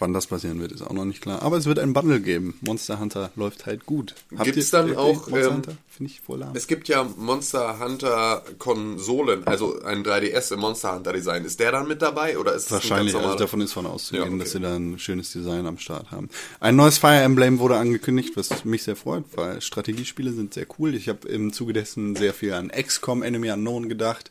wann 0.00 0.12
das 0.12 0.26
passieren 0.26 0.60
wird, 0.60 0.72
ist 0.72 0.82
auch 0.82 0.92
noch 0.92 1.04
nicht 1.04 1.20
klar. 1.20 1.42
Aber 1.42 1.56
es 1.56 1.66
wird 1.66 1.78
ein 1.78 1.92
Bundle 1.92 2.20
geben. 2.20 2.58
Monster 2.62 2.98
Hunter 2.98 3.30
läuft 3.36 3.66
halt 3.66 3.86
gut. 3.86 4.14
Gibt's 4.42 4.70
dann 4.70 4.96
auch, 4.96 5.28
Monster 5.28 5.48
ähm, 5.48 5.54
Hunter? 5.54 5.72
Finde 5.88 6.12
ich 6.12 6.20
voll 6.20 6.38
lahm. 6.38 6.52
Es 6.54 6.66
gibt 6.66 6.88
ja 6.88 7.04
Monster 7.16 7.78
Hunter 7.78 8.42
Konsolen, 8.58 9.46
also 9.46 9.80
ein 9.82 10.02
3DS 10.02 10.54
im 10.54 10.60
Monster 10.60 10.94
Hunter 10.94 11.12
Design. 11.12 11.44
Ist 11.44 11.60
der 11.60 11.72
dann 11.72 11.86
mit 11.86 12.02
dabei 12.02 12.38
oder 12.38 12.54
ist 12.54 12.64
es 12.64 12.72
ein 12.72 12.74
Wahrscheinlich, 12.74 13.14
also 13.14 13.36
davon 13.36 13.60
ist 13.60 13.72
von 13.72 13.86
auszugehen, 13.86 14.24
Ja, 14.24 14.30
okay. 14.30 14.38
dass 14.38 14.52
sie 14.52 14.60
da 14.60 14.74
ein 14.74 14.98
schönes 14.98 15.32
Design 15.32 15.66
am 15.66 15.78
Start 15.78 16.10
haben. 16.10 16.30
Ein 16.58 16.76
neues 16.76 16.98
Fire 16.98 17.20
Emblem 17.20 17.58
wurde 17.58 17.76
angekündigt, 17.76 18.36
was 18.36 18.64
mich 18.64 18.82
sehr 18.82 18.96
freut, 18.96 19.24
weil 19.34 19.60
Strategiespiele 19.60 20.32
sind 20.32 20.54
sehr 20.54 20.66
cool. 20.78 20.94
Ich 20.94 21.08
habe 21.08 21.28
im 21.28 21.52
Zuge 21.52 21.72
dessen 21.72 22.16
sehr 22.16 22.32
viel 22.32 22.54
an 22.54 22.70
XCOM 22.70 23.22
Enemy 23.22 23.50
Unknown 23.50 23.88
gedacht. 23.88 24.30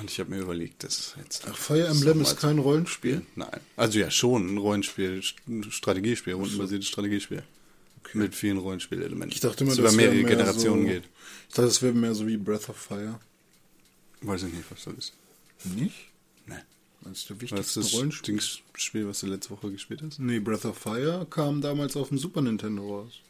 Und 0.00 0.10
ich 0.10 0.20
habe 0.20 0.30
mir 0.30 0.40
überlegt, 0.40 0.84
das 0.84 1.14
jetzt. 1.18 1.46
Ach, 1.50 1.56
Fire 1.56 1.86
Emblem 1.86 2.20
ist 2.20 2.38
kein 2.38 2.58
Rollenspiel? 2.58 3.22
Nein. 3.34 3.60
Also 3.76 3.98
ja, 3.98 4.10
schon 4.10 4.54
ein 4.54 4.58
Rollenspiel, 4.58 5.22
ein 5.48 5.70
Strategiespiel, 5.70 6.34
rundenbasiertes 6.34 6.88
Strategiespiel. 6.88 7.42
Mit 8.14 8.34
vielen 8.34 8.58
Rollenspielelementen. 8.58 9.32
Ich 9.32 9.40
dachte 9.40 9.64
immer, 9.64 9.74
das 9.74 9.82
das 9.84 9.92
über 9.92 10.02
mehrere 10.02 10.22
mehr 10.22 10.36
Generationen 10.36 10.82
so, 10.82 10.88
geht. 10.88 11.04
Ich 11.48 11.54
dachte, 11.54 11.68
das 11.68 11.82
wäre 11.82 11.92
mehr 11.92 12.14
so 12.14 12.26
wie 12.26 12.36
Breath 12.36 12.68
of 12.68 12.76
Fire. 12.76 13.20
Weiß 14.22 14.44
ich 14.44 14.52
nicht, 14.52 14.64
was 14.70 14.84
das 14.84 14.94
ist. 14.94 15.12
Nicht? 15.64 15.94
Nein. 16.46 16.62
Das 17.02 17.18
ist 17.18 17.28
der 17.28 17.36
Was 17.36 17.42
wichtigste 17.42 17.80
ist 17.80 17.86
das 17.86 17.94
Rollenspiel. 17.94 18.34
Dings-Spiel, 18.34 19.06
was 19.08 19.20
du 19.20 19.26
letzte 19.26 19.50
Woche 19.50 19.70
gespielt 19.70 20.02
hast? 20.02 20.20
Nee, 20.20 20.38
Breath 20.38 20.64
of 20.64 20.78
Fire 20.78 21.26
kam 21.28 21.60
damals 21.60 21.96
auf 21.96 22.08
dem 22.08 22.18
Super 22.18 22.40
Nintendo 22.40 22.88
raus. 22.88 23.20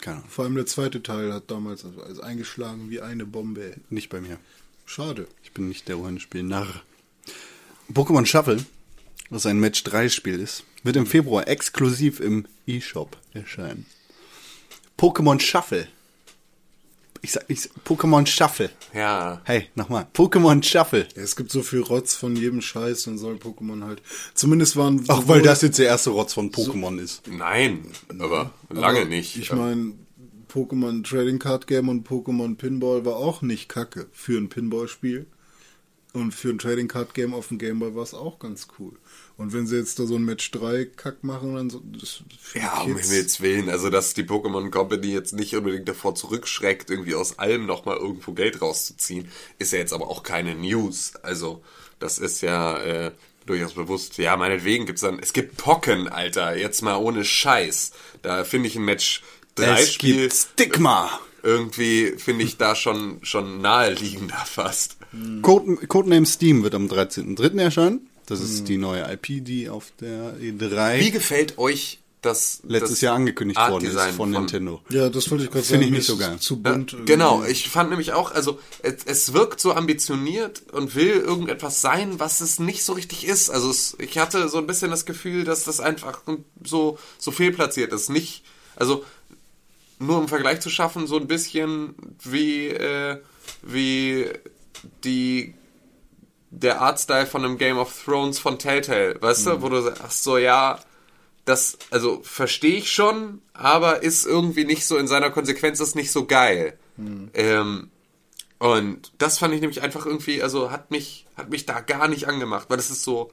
Keine 0.00 0.18
Ahnung. 0.18 0.30
Vor 0.30 0.44
allem 0.44 0.54
der 0.54 0.66
zweite 0.66 1.02
Teil 1.02 1.32
hat 1.32 1.50
damals 1.50 1.84
also 1.84 2.02
also 2.02 2.22
eingeschlagen 2.22 2.90
wie 2.90 3.00
eine 3.00 3.26
Bombe. 3.26 3.76
Nicht 3.90 4.08
bei 4.08 4.20
mir. 4.20 4.38
Schade. 4.84 5.26
Ich 5.42 5.52
bin 5.52 5.68
nicht 5.68 5.88
der 5.88 5.96
Rollenspiel-Narr. 5.96 6.82
Pokémon 7.92 8.26
Shuffle, 8.26 8.64
was 9.30 9.46
ein 9.46 9.60
Match 9.60 9.82
3 9.84 10.08
Spiel 10.08 10.40
ist, 10.40 10.64
wird 10.82 10.96
im 10.96 11.06
Februar 11.06 11.46
exklusiv 11.48 12.20
im 12.20 12.46
eShop 12.66 13.16
erscheinen. 13.32 13.86
Pokémon 14.98 15.40
Shuffle. 15.40 15.88
Ich 17.24 17.32
sag, 17.32 17.44
ich 17.48 17.62
sag 17.62 17.70
Pokémon 17.86 18.26
Shuffle. 18.26 18.70
Ja, 18.92 19.40
Hey, 19.44 19.68
nochmal. 19.76 20.06
Pokémon 20.12 20.60
Shuffle. 20.62 21.06
Ja, 21.14 21.22
es 21.22 21.36
gibt 21.36 21.52
so 21.52 21.62
viel 21.62 21.80
Rotz 21.80 22.14
von 22.14 22.34
jedem 22.34 22.60
Scheiß, 22.60 23.04
dann 23.04 23.16
soll 23.16 23.36
Pokémon 23.36 23.84
halt. 23.84 24.02
Zumindest 24.34 24.74
waren. 24.76 25.04
Ach, 25.06 25.22
weil 25.26 25.40
das 25.42 25.62
jetzt 25.62 25.78
der 25.78 25.86
erste 25.86 26.10
Rotz 26.10 26.32
von 26.34 26.50
Pokémon 26.50 26.98
ist. 26.98 27.22
nein, 27.28 27.86
aber 28.08 28.52
lange 28.70 29.00
Aber 29.00 29.08
nicht. 29.08 29.36
Ich 29.36 29.52
meine, 29.52 29.92
Pokémon 30.52 31.02
Trading 31.02 31.38
Card 31.38 31.66
Game 31.66 31.88
und 31.88 32.06
Pokémon 32.06 32.56
Pinball 32.56 33.04
war 33.04 33.16
auch 33.16 33.42
nicht 33.42 33.68
kacke 33.68 34.08
für 34.12 34.38
ein 34.38 34.48
Pinball-Spiel. 34.48 35.26
Und 36.12 36.32
für 36.32 36.50
ein 36.50 36.58
Trading 36.58 36.88
Card 36.88 37.14
Game 37.14 37.32
auf 37.32 37.48
dem 37.48 37.56
Game 37.56 37.78
Boy 37.78 37.94
war 37.94 38.02
es 38.02 38.12
auch 38.12 38.38
ganz 38.38 38.68
cool. 38.78 38.92
Und 39.38 39.54
wenn 39.54 39.66
sie 39.66 39.76
jetzt 39.78 39.98
da 39.98 40.04
so 40.04 40.16
ein 40.16 40.24
Match 40.26 40.50
3 40.50 40.84
Kack 40.94 41.24
machen, 41.24 41.54
dann 41.54 41.70
so. 41.70 41.82
Das 41.98 42.22
Ja, 42.54 42.82
um 42.82 42.98
Himmels 42.98 43.40
Willen. 43.40 43.70
Also, 43.70 43.88
dass 43.88 44.12
die 44.12 44.24
Pokémon 44.24 44.70
Company 44.70 45.06
jetzt 45.06 45.32
nicht 45.32 45.56
unbedingt 45.56 45.88
davor 45.88 46.14
zurückschreckt, 46.14 46.90
irgendwie 46.90 47.14
aus 47.14 47.38
allem 47.38 47.64
nochmal 47.64 47.96
irgendwo 47.96 48.32
Geld 48.32 48.60
rauszuziehen, 48.60 49.28
ist 49.58 49.72
ja 49.72 49.78
jetzt 49.78 49.94
aber 49.94 50.08
auch 50.08 50.22
keine 50.22 50.54
News. 50.54 51.14
Also, 51.22 51.62
das 51.98 52.18
ist 52.18 52.42
ja 52.42 52.78
äh, 52.82 53.12
durchaus 53.46 53.72
bewusst. 53.72 54.18
Ja, 54.18 54.36
meinetwegen 54.36 54.84
gibt's 54.84 55.00
dann, 55.00 55.18
es 55.18 55.32
gibt 55.32 55.56
Pocken, 55.56 56.08
Alter, 56.08 56.58
jetzt 56.58 56.82
mal 56.82 56.96
ohne 56.96 57.24
Scheiß. 57.24 57.92
Da 58.20 58.44
finde 58.44 58.68
ich 58.68 58.76
ein 58.76 58.84
Match 58.84 59.22
3 59.56 59.80
Es 59.82 59.92
Spiel 59.92 60.16
gibt 60.22 60.34
Stigma. 60.34 61.10
irgendwie, 61.42 62.14
finde 62.18 62.44
ich 62.44 62.56
da 62.56 62.74
schon, 62.74 63.18
schon 63.22 63.60
naheliegender 63.60 64.36
fast. 64.46 64.96
Code, 65.42 65.86
Codename 65.88 66.26
Steam 66.26 66.62
wird 66.62 66.74
am 66.74 66.86
13.03. 66.86 67.60
erscheinen. 67.60 68.08
Das 68.26 68.40
ist 68.40 68.68
die 68.68 68.78
neue 68.78 69.02
IP, 69.12 69.44
die 69.44 69.68
auf 69.68 69.92
der 70.00 70.36
E3 70.38 71.00
Wie 71.00 71.10
gefällt 71.10 71.58
euch 71.58 71.98
das 72.22 72.60
letztes 72.62 72.90
das 72.92 73.00
Jahr 73.00 73.16
angekündigt 73.16 73.58
worden 73.58 73.84
ist 73.84 73.96
Artdesign 73.96 74.14
von, 74.14 74.30
Nintendo. 74.30 74.80
Ja, 74.90 75.10
das 75.10 75.28
wollte 75.30 75.42
ich 75.44 75.50
gerade 75.50 75.64
Finde 75.64 75.84
sagen. 75.86 75.92
ich 75.94 75.98
nicht 75.98 76.08
das 76.08 76.16
so 76.16 76.16
geil. 76.18 76.38
Zu 76.38 76.54
Ja, 76.64 76.70
bunt. 76.72 76.92
irgendwie. 76.92 77.12
genau, 77.12 77.42
ich 77.42 77.68
fand 77.68 77.90
nämlich 77.90 78.12
auch, 78.12 78.30
also 78.30 78.60
es, 78.84 78.98
es 79.04 79.32
wirkt 79.32 79.58
so 79.60 79.74
ambitioniert 79.74 80.62
und 80.72 80.94
will 80.94 81.10
irgendetwas 81.10 81.80
sein, 81.80 82.20
was 82.20 82.40
es 82.40 82.60
nicht 82.60 82.84
so 82.84 82.92
richtig 82.92 83.26
ist. 83.26 83.50
Also 83.50 83.70
es, 83.70 83.96
ich 83.98 84.18
hatte 84.18 84.48
so 84.48 84.58
ein 84.58 84.68
bisschen 84.68 84.92
das 84.92 85.04
Gefühl, 85.04 85.42
dass 85.42 85.64
das 85.64 85.80
einfach 85.80 86.22
so, 86.64 86.96
so 87.18 87.32
fehlplatziert 87.32 87.92
ist. 87.92 88.08
Nicht, 88.08 88.44
also 88.76 89.04
nur 90.06 90.20
im 90.20 90.28
Vergleich 90.28 90.60
zu 90.60 90.70
schaffen, 90.70 91.06
so 91.06 91.16
ein 91.16 91.26
bisschen 91.26 91.94
wie, 92.22 92.68
äh, 92.68 93.20
wie 93.62 94.28
die 95.04 95.54
der 96.50 96.82
Artstyle 96.82 97.26
von 97.26 97.44
einem 97.44 97.56
Game 97.56 97.78
of 97.78 98.04
Thrones 98.04 98.38
von 98.38 98.58
Telltale, 98.58 99.16
weißt 99.20 99.46
du, 99.46 99.62
wo 99.62 99.70
du 99.70 99.80
sagst 99.80 100.22
so, 100.22 100.36
ja, 100.36 100.78
das, 101.46 101.78
also 101.90 102.20
verstehe 102.22 102.76
ich 102.76 102.92
schon, 102.92 103.40
aber 103.54 104.02
ist 104.02 104.26
irgendwie 104.26 104.66
nicht 104.66 104.86
so 104.86 104.98
in 104.98 105.08
seiner 105.08 105.30
Konsequenz 105.30 105.80
ist 105.80 105.96
nicht 105.96 106.12
so 106.12 106.26
geil. 106.26 106.78
Ähm, 107.34 107.90
und 108.58 109.12
das 109.16 109.38
fand 109.38 109.54
ich 109.54 109.60
nämlich 109.60 109.82
einfach 109.82 110.04
irgendwie, 110.04 110.42
also 110.42 110.70
hat 110.70 110.90
mich, 110.90 111.26
hat 111.36 111.48
mich 111.48 111.64
da 111.64 111.80
gar 111.80 112.06
nicht 112.06 112.28
angemacht, 112.28 112.68
weil 112.68 112.78
es 112.78 112.90
ist 112.90 113.02
so 113.02 113.32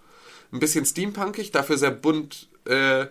ein 0.54 0.60
bisschen 0.60 0.86
steampunkig, 0.86 1.52
dafür 1.52 1.78
sehr 1.78 1.92
bunt 1.92 2.48
äh, 2.66 3.08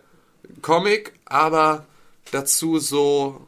Comic, 0.63 1.13
aber 1.27 1.87
dazu 2.33 2.79
so 2.79 3.47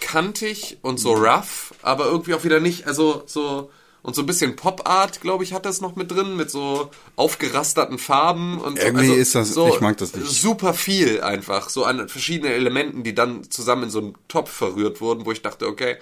kantig 0.00 0.78
und 0.82 0.98
so 0.98 1.12
rough, 1.12 1.74
aber 1.82 2.06
irgendwie 2.06 2.34
auch 2.34 2.44
wieder 2.44 2.60
nicht, 2.60 2.86
also 2.86 3.22
so 3.26 3.70
und 4.02 4.14
so 4.14 4.22
ein 4.22 4.26
bisschen 4.26 4.54
Pop-Art, 4.56 5.20
glaube 5.20 5.42
ich, 5.44 5.52
hat 5.52 5.66
das 5.66 5.80
noch 5.80 5.96
mit 5.96 6.10
drin, 6.10 6.36
mit 6.36 6.50
so 6.50 6.88
aufgerasterten 7.16 7.98
Farben 7.98 8.58
und 8.60 8.78
so. 8.78 8.86
Irgendwie 8.86 9.12
ist 9.12 9.34
das- 9.34 9.56
ich 9.56 9.80
mag 9.80 9.96
das 9.98 10.14
nicht. 10.14 10.30
Super 10.30 10.72
viel 10.72 11.20
einfach, 11.20 11.68
so 11.68 11.84
an 11.84 12.08
verschiedenen 12.08 12.52
Elementen, 12.52 13.02
die 13.02 13.14
dann 13.14 13.50
zusammen 13.50 13.84
in 13.84 13.90
so 13.90 13.98
einen 13.98 14.14
Topf 14.28 14.50
verrührt 14.50 15.00
wurden, 15.00 15.26
wo 15.26 15.32
ich 15.32 15.42
dachte, 15.42 15.66
okay, 15.66 15.96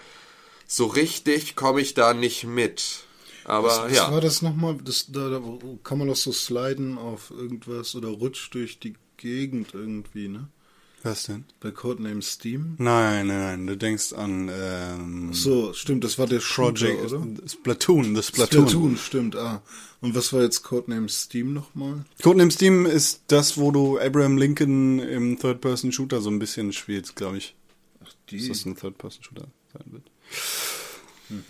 so 0.66 0.86
richtig 0.86 1.56
komme 1.56 1.80
ich 1.80 1.94
da 1.94 2.12
nicht 2.14 2.44
mit. 2.44 3.00
Aber 3.44 3.84
Was 3.86 3.92
ja. 3.96 4.10
war 4.12 4.20
das 4.20 4.42
nochmal? 4.42 4.76
Das, 4.84 5.06
da, 5.08 5.28
da 5.30 5.40
kann 5.82 5.98
man 5.98 6.08
doch 6.08 6.16
so 6.16 6.32
sliden 6.32 6.98
auf 6.98 7.30
irgendwas 7.30 7.94
oder 7.94 8.08
rutscht 8.08 8.54
durch 8.54 8.78
die 8.78 8.94
Gegend 9.16 9.72
irgendwie, 9.72 10.28
ne? 10.28 10.48
Was 11.02 11.24
denn? 11.24 11.44
Bei 11.60 11.70
Codename 11.70 12.22
Steam. 12.22 12.74
Nein, 12.78 13.28
nein, 13.28 13.38
nein. 13.38 13.66
Du 13.66 13.76
denkst 13.76 14.12
an 14.12 14.50
ähm, 14.52 15.32
So, 15.32 15.72
stimmt, 15.72 16.02
das 16.02 16.18
war 16.18 16.26
der 16.26 16.40
Project 16.40 16.98
Shooter, 16.98 17.18
oder? 17.18 17.48
Splatoon, 17.48 18.14
das 18.14 18.28
Splatoon. 18.28 18.68
Splatoon, 18.68 18.96
stimmt, 18.96 19.36
ah. 19.36 19.62
Und 20.00 20.14
was 20.14 20.32
war 20.32 20.42
jetzt 20.42 20.62
Codename 20.62 21.08
Steam 21.08 21.52
nochmal? 21.52 22.04
Codename 22.22 22.50
Steam 22.50 22.86
ist 22.86 23.22
das, 23.28 23.56
wo 23.56 23.70
du 23.70 23.98
Abraham 23.98 24.36
Lincoln 24.36 24.98
im 24.98 25.38
Third-Person-Shooter 25.38 26.20
so 26.20 26.30
ein 26.30 26.38
bisschen 26.38 26.72
spielst, 26.72 27.14
glaube 27.14 27.38
ich. 27.38 27.54
Die. 28.30 28.38
Dass 28.38 28.48
das 28.48 28.66
ein 28.66 28.76
Third-Person-Shooter 28.76 29.46
sein 29.72 29.84
wird. 29.92 30.04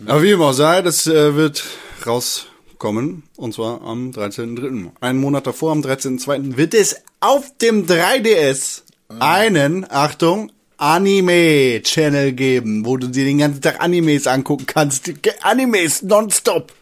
Aber 0.05 0.23
wie 0.23 0.31
immer 0.31 0.53
sei, 0.53 0.81
das 0.81 1.07
äh, 1.07 1.35
wird 1.35 1.63
rauskommen. 2.05 3.23
Und 3.35 3.53
zwar 3.53 3.81
am 3.81 4.11
13.3. 4.11 4.91
Einen 5.01 5.19
Monat 5.19 5.47
davor, 5.47 5.71
am 5.71 5.81
13.2. 5.81 6.57
wird 6.57 6.73
es 6.73 6.95
auf 7.19 7.57
dem 7.57 7.85
3DS 7.85 8.83
einen, 9.09 9.89
Achtung, 9.89 10.51
Anime-Channel 10.77 12.33
geben, 12.33 12.85
wo 12.85 12.97
du 12.97 13.07
dir 13.07 13.25
den 13.25 13.39
ganzen 13.39 13.61
Tag 13.61 13.81
Animes 13.81 14.27
angucken 14.27 14.65
kannst. 14.67 15.11
Animes 15.41 16.03
nonstop. 16.03 16.73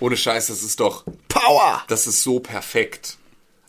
Ohne 0.00 0.16
Scheiß, 0.16 0.48
das 0.48 0.62
ist 0.62 0.80
doch 0.80 1.04
Power! 1.28 1.82
das 1.88 2.06
ist 2.06 2.22
so 2.22 2.40
perfekt. 2.40 3.16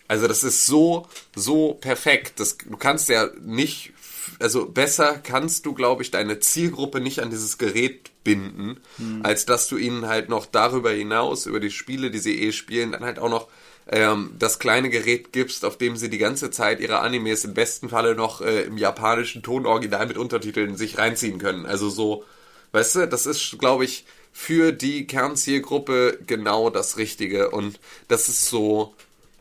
Also 0.07 0.27
das 0.27 0.44
ist 0.44 0.65
so, 0.65 1.07
so 1.36 1.76
perfekt. 1.76 2.40
Das, 2.40 2.57
du 2.57 2.77
kannst 2.77 3.10
ja 3.10 3.30
nicht, 3.41 3.94
also 4.40 4.65
besser 4.65 5.19
kannst 5.19 5.65
du, 5.65 5.73
glaube 5.73 6.03
ich, 6.03 6.11
deine 6.11 6.40
Zielgruppe 6.40 6.99
nicht 6.99 7.19
an 7.19 7.30
dieses 7.30 7.57
Gerät 7.57 8.11
binden, 8.23 8.80
als 9.23 9.45
dass 9.45 9.68
du 9.68 9.77
ihnen 9.77 10.07
halt 10.07 10.30
noch 10.30 10.45
darüber 10.45 10.91
hinaus, 10.91 11.45
über 11.45 11.60
die 11.60 11.72
Spiele, 11.72 12.11
die 12.11 12.19
sie 12.19 12.41
eh 12.41 12.52
spielen, 12.52 12.91
dann 12.91 13.03
halt 13.06 13.18
auch 13.19 13.30
noch 13.30 13.48
ähm, 13.91 14.36
das 14.38 14.60
kleine 14.60 14.90
Gerät 14.90 15.34
gibst, 15.34 15.66
auf 15.66 15.78
dem 15.78 15.98
sie 15.98 16.10
die 16.10 16.20
ganze 16.20 16.52
Zeit 16.52 16.80
ihre 16.80 16.99
Animes 16.99 17.44
im 17.44 17.53
besten 17.53 17.90
Falle 17.90 18.16
noch 18.16 18.41
äh, 18.41 18.64
im 18.64 18.78
japanischen 18.78 19.41
Tonoriginal 19.41 20.06
mit 20.06 20.18
Untertiteln 20.18 20.78
sich 20.78 20.98
reinziehen 20.98 21.40
können. 21.40 21.66
Also 21.66 21.90
so, 21.90 22.24
weißt 22.72 22.95
du, 22.95 23.07
das 23.07 23.26
ist, 23.26 23.57
glaube 23.57 23.86
ich, 23.86 24.06
für 24.32 24.72
die 24.72 25.07
Kernzielgruppe 25.07 26.20
genau 26.28 26.70
das 26.70 26.98
Richtige. 26.98 27.49
Und 27.49 27.80
das 28.07 28.30
ist 28.30 28.48
so, 28.48 28.94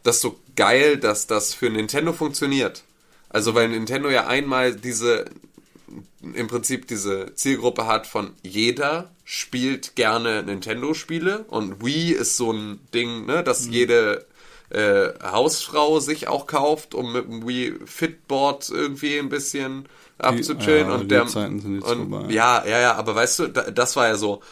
das 0.02 0.16
ist 0.16 0.22
so 0.22 0.38
geil, 0.56 0.96
dass 0.96 1.26
das 1.26 1.52
für 1.52 1.68
Nintendo 1.68 2.14
funktioniert. 2.14 2.84
Also 3.28 3.54
weil 3.54 3.68
Nintendo 3.68 4.08
ja 4.08 4.26
einmal 4.26 4.74
diese, 4.74 5.26
im 6.22 6.48
Prinzip 6.48 6.88
diese 6.88 7.34
Zielgruppe 7.34 7.86
hat 7.86 8.06
von 8.06 8.32
jeder 8.42 9.10
spielt 9.24 9.94
gerne 9.94 10.42
Nintendo-Spiele 10.42 11.44
und 11.48 11.84
Wii 11.84 12.12
ist 12.12 12.38
so 12.38 12.50
ein 12.50 12.80
Ding, 12.94 13.26
ne, 13.26 13.44
dass 13.44 13.68
jede 13.68 14.26
äh, 14.70 15.08
Hausfrau 15.22 16.00
sich 16.00 16.28
auch 16.28 16.46
kauft, 16.46 16.94
um 16.94 17.12
mit 17.12 17.26
dem 17.26 17.46
Wii 17.46 17.74
Fitboard 17.86 18.68
irgendwie 18.70 19.18
ein 19.18 19.28
bisschen 19.28 19.88
abzuchillen 20.18 20.88
ja, 20.88 20.94
und 20.94 21.10
der 21.10 21.22
und, 21.22 21.80
vorbei. 21.80 22.32
ja, 22.32 22.64
ja, 22.66 22.80
ja, 22.80 22.94
aber 22.94 23.14
weißt 23.14 23.38
du, 23.38 23.46
da, 23.48 23.70
das 23.70 23.96
war 23.96 24.08
ja 24.08 24.16
so 24.16 24.42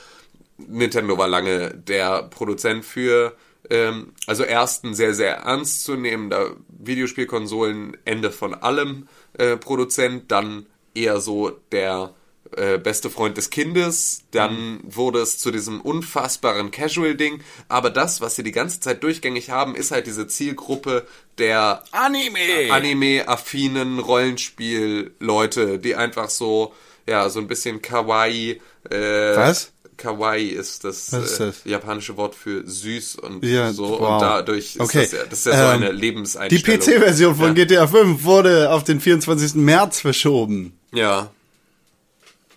Nintendo 0.59 1.19
war 1.19 1.29
lange 1.29 1.75
der 1.75 2.23
Produzent 2.25 2.85
für 2.85 3.35
ähm, 3.71 4.13
also 4.27 4.45
erst 4.45 4.85
ein 4.85 4.95
sehr, 4.95 5.15
sehr 5.15 5.39
ernstzunehmender 5.39 6.57
Videospielkonsolen, 6.69 7.97
Ende 8.05 8.31
von 8.31 8.55
allem 8.55 9.09
äh, 9.35 9.57
Produzent, 9.57 10.31
dann 10.31 10.67
eher 10.95 11.21
so 11.21 11.51
der 11.73 12.15
äh, 12.57 12.79
beste 12.79 13.11
Freund 13.11 13.37
des 13.37 13.51
Kindes, 13.51 14.23
dann 14.31 14.81
wurde 14.83 15.21
es 15.21 15.39
zu 15.39 15.51
diesem 15.51 15.81
unfassbaren 15.81 16.71
Casual-Ding, 16.71 17.41
aber 17.69 17.91
das, 17.91 18.21
was 18.21 18.35
sie 18.37 18.43
die 18.43 18.53
ganze 18.53 18.81
Zeit 18.81 19.03
durchgängig 19.03 19.51
haben, 19.51 19.75
ist 19.77 19.91
halt 19.91 20.07
diese 20.07 20.27
Zielgruppe 20.27 21.07
der 21.39 21.83
Anime! 21.93 22.71
Anime-affinen 22.73 23.99
Rollenspiel-Leute, 23.99 25.79
die 25.79 25.95
einfach 25.95 26.31
so, 26.31 26.73
ja, 27.07 27.29
so 27.29 27.41
ein 27.41 27.49
bisschen 27.49 27.83
Kawaii. 27.83 28.61
Äh, 28.91 29.37
Was? 29.37 29.73
Kawaii 29.97 30.49
ist 30.49 30.85
das, 30.85 31.09
ist 31.13 31.41
äh, 31.41 31.47
das? 31.47 31.63
japanische 31.65 32.17
Wort 32.19 32.35
für 32.35 32.63
süß 32.69 33.17
und 33.17 33.43
Ja, 33.45 33.73
so. 33.73 33.89
wow. 33.99 34.11
Und 34.13 34.21
dadurch 34.21 34.77
ist 34.77 34.81
Okay. 34.81 35.03
das, 35.03 35.13
ja, 35.13 35.19
das 35.25 35.39
ist 35.41 35.47
ja 35.47 35.53
so 35.53 35.59
Ähm, 35.77 35.83
eine 35.83 35.95
Die 35.95 36.01
Lebenseinstellung. 36.01 36.81
PC-Version 36.81 37.35
von 37.35 37.57
ja. 37.57 37.65
GTA 37.65 37.87
5 37.87 38.23
wurde 38.25 38.71
auf 38.73 38.85
den 38.85 39.01
24. 39.01 39.55
März 39.55 40.01
verschoben. 40.01 40.79
Ja. 40.93 41.31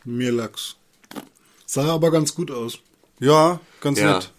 Mir 0.09 0.31
lachs. 0.31 0.75
Sah 1.65 1.85
aber 1.93 2.11
ganz 2.11 2.33
gut 2.33 2.49
aus. 2.51 2.79
Ja, 3.19 3.59
ganz 3.81 3.99
Ja. 3.99 4.15
nett. 4.15 4.31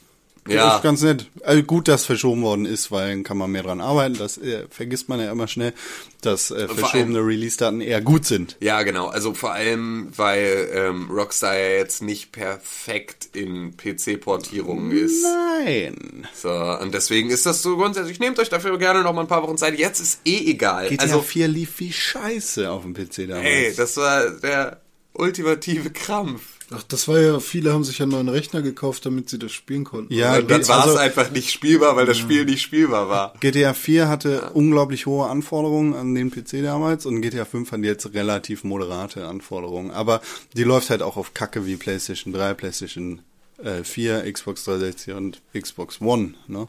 Ja. 0.49 0.77
Ist 0.77 0.83
ganz 0.83 1.03
nett. 1.03 1.27
Also 1.45 1.63
gut, 1.63 1.87
dass 1.87 2.07
verschoben 2.07 2.43
worden 2.43 2.65
ist, 2.65 2.91
weil 2.91 3.11
dann 3.11 3.23
kann 3.23 3.37
man 3.37 3.53
mehr 3.53 3.63
dran 3.63 3.81
arbeiten. 3.81 4.17
Das 4.17 4.39
äh, 4.39 4.65
vergisst 4.71 5.09
man 5.09 5.21
ja 5.21 5.31
immer 5.31 5.47
schnell, 5.47 5.75
dass 6.23 6.51
äh, 6.51 6.67
verschobene 6.67 7.21
Release-Daten 7.21 7.81
eher 7.83 8.01
gut 8.01 8.25
sind. 8.25 8.57
Ja, 8.59 8.83
genau. 8.83 9.09
Also 9.09 9.35
vor 9.35 9.53
allem, 9.53 10.09
weil 10.17 10.71
ähm, 10.73 11.11
Rockstar 11.11 11.57
ja 11.57 11.69
jetzt 11.77 12.03
nicht 12.03 12.33
perfekt 12.33 13.29
in 13.37 13.77
PC-Portierungen 13.77 14.91
ist. 14.91 15.23
Nein. 15.23 16.27
So, 16.35 16.51
und 16.51 16.95
deswegen 16.95 17.31
ist 17.31 17.45
das 17.47 17.61
so 17.63 17.77
grundsätzlich. 17.77 18.19
Nehmt 18.19 18.39
euch 18.39 18.49
dafür 18.49 18.77
gerne 18.79 19.03
noch 19.03 19.13
mal 19.13 19.21
ein 19.23 19.29
paar 19.29 19.43
Wochen 19.43 19.59
Zeit. 19.59 19.79
Jetzt 19.79 20.01
ist 20.01 20.21
eh 20.25 20.51
egal. 20.51 20.89
GTA 20.89 21.03
also, 21.05 21.21
4 21.21 21.49
lief 21.49 21.79
wie 21.79 21.93
scheiße 21.93 22.71
auf 22.71 22.83
dem 22.83 22.95
PC 22.95 23.29
damals. 23.29 23.45
ey, 23.47 23.75
das 23.77 23.97
war 23.99 24.31
der 24.31 24.81
ultimative 25.13 25.91
Krampf. 25.91 26.43
Ach, 26.73 26.85
das 26.85 27.09
war 27.09 27.19
ja, 27.19 27.41
viele 27.41 27.73
haben 27.73 27.83
sich 27.83 27.99
ja 27.99 28.05
einen 28.05 28.13
neuen 28.13 28.29
Rechner 28.29 28.63
gekauft, 28.63 29.05
damit 29.05 29.29
sie 29.29 29.41
das 29.41 29.51
spielen 29.51 29.83
konnten. 29.83 30.15
Ja, 30.15 30.37
Und 30.37 30.49
dann 30.51 30.67
war 30.69 30.83
also- 30.83 30.95
es 30.95 31.01
einfach 31.01 31.31
nicht 31.33 31.51
spielbar, 31.51 31.97
weil 31.97 32.07
das 32.07 32.17
Spiel 32.19 32.45
nicht 32.45 32.63
spielbar 32.63 33.09
war. 33.09 33.35
GTA 33.41 33.75
4 33.75 34.09
hatte 34.09 34.51
unglaublich 34.55 35.07
hohe 35.07 35.29
Anforderungen 35.29 35.95
an 35.95 36.15
den 36.15 36.31
PC 36.31 36.63
damals 36.63 37.07
und 37.07 37.23
GTA 37.23 37.45
5 37.45 37.73
hat 37.73 37.81
jetzt 37.81 38.15
relativ 38.15 38.63
moderate 38.63 39.27
Anforderungen. 39.27 39.91
Aber 39.91 40.21
die 40.57 40.63
läuft 40.63 40.91
halt 40.91 41.03
auch 41.03 41.17
auf 41.17 41.35
Kacke 41.35 41.67
wie 41.67 41.77
PlayStation 41.77 42.33
3, 42.33 42.55
PlayStation 42.55 43.21
äh, 43.65 43.83
4, 43.83 44.33
Xbox 44.33 44.65
360 44.65 45.15
und 45.15 45.43
Xbox 45.59 46.01
One. 46.01 46.35
Ne? 46.47 46.69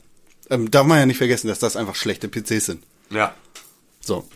Ähm, 0.49 0.71
darf 0.71 0.87
man 0.87 0.97
ja 0.97 1.05
nicht 1.05 1.17
vergessen, 1.19 1.47
dass 1.47 1.59
das 1.59 1.75
einfach 1.75 1.95
schlechte 1.95 2.27
PCs 2.27 2.65
sind. 2.65 2.83
Ja. 3.11 3.35
So. 3.99 4.27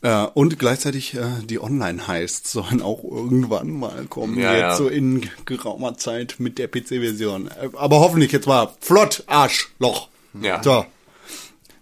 Äh, 0.00 0.26
und 0.34 0.58
gleichzeitig 0.58 1.14
äh, 1.14 1.26
die 1.44 1.60
Online-Heists 1.60 2.52
sollen 2.52 2.82
auch 2.82 3.02
irgendwann 3.02 3.70
mal 3.70 4.06
kommen. 4.06 4.38
Ja, 4.38 4.52
jetzt 4.52 4.60
ja. 4.60 4.76
so 4.76 4.88
in 4.88 5.28
geraumer 5.44 5.96
Zeit 5.96 6.36
mit 6.38 6.58
der 6.58 6.68
PC-Version. 6.68 7.48
Äh, 7.48 7.70
Aber 7.74 8.00
hoffentlich 8.00 8.30
jetzt 8.32 8.46
mal 8.46 8.72
flott, 8.80 9.24
Arschloch. 9.26 10.08
Ja. 10.40 10.62
So. 10.62 10.86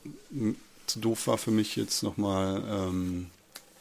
zu 0.86 1.00
doof 1.00 1.26
war 1.26 1.38
für 1.38 1.50
mich 1.50 1.76
jetzt 1.76 2.02
nochmal 2.02 2.62
ähm, 2.68 3.26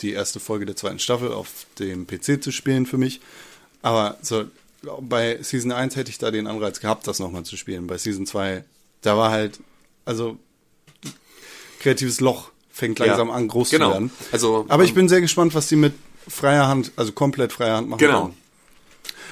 die 0.02 0.12
erste 0.12 0.40
Folge 0.40 0.66
der 0.66 0.76
zweiten 0.76 1.00
Staffel 1.00 1.32
auf 1.32 1.66
dem 1.80 2.08
PC 2.08 2.42
zu 2.44 2.52
spielen 2.52 2.86
für 2.86 2.98
mich. 2.98 3.22
Aber 3.84 4.18
so, 4.22 4.46
bei 5.02 5.38
Season 5.42 5.72
1 5.72 5.96
hätte 5.96 6.10
ich 6.10 6.18
da 6.18 6.32
den 6.32 6.48
Anreiz 6.48 6.80
gehabt, 6.80 7.08
das 7.08 7.20
nochmal 7.20 7.44
zu 7.44 7.58
spielen. 7.58 7.88
Bei 7.88 7.98
Season 7.98 8.26
2, 8.26 8.64
da 9.02 9.18
war 9.18 9.32
halt, 9.32 9.60
also 10.06 10.38
kreatives 11.80 12.20
Loch 12.20 12.52
fängt 12.72 13.00
langsam 13.00 13.30
Ja, 13.30 13.34
an, 13.36 13.48
groß 13.48 13.70
genau. 13.70 13.88
zu 13.88 13.94
werden. 13.94 14.12
Also, 14.32 14.66
Aber 14.70 14.84
ich 14.84 14.90
ähm, 14.92 14.96
bin 14.96 15.10
sehr 15.10 15.22
gespannt, 15.22 15.54
was 15.54 15.68
die 15.68 15.76
mit 15.76 15.94
freier 16.28 16.68
Hand, 16.68 16.92
also 16.96 17.12
komplett 17.12 17.52
freier 17.52 17.78
Hand 17.78 17.90
machen. 17.90 18.00
Genau. 18.00 18.22
werden. 18.22 18.38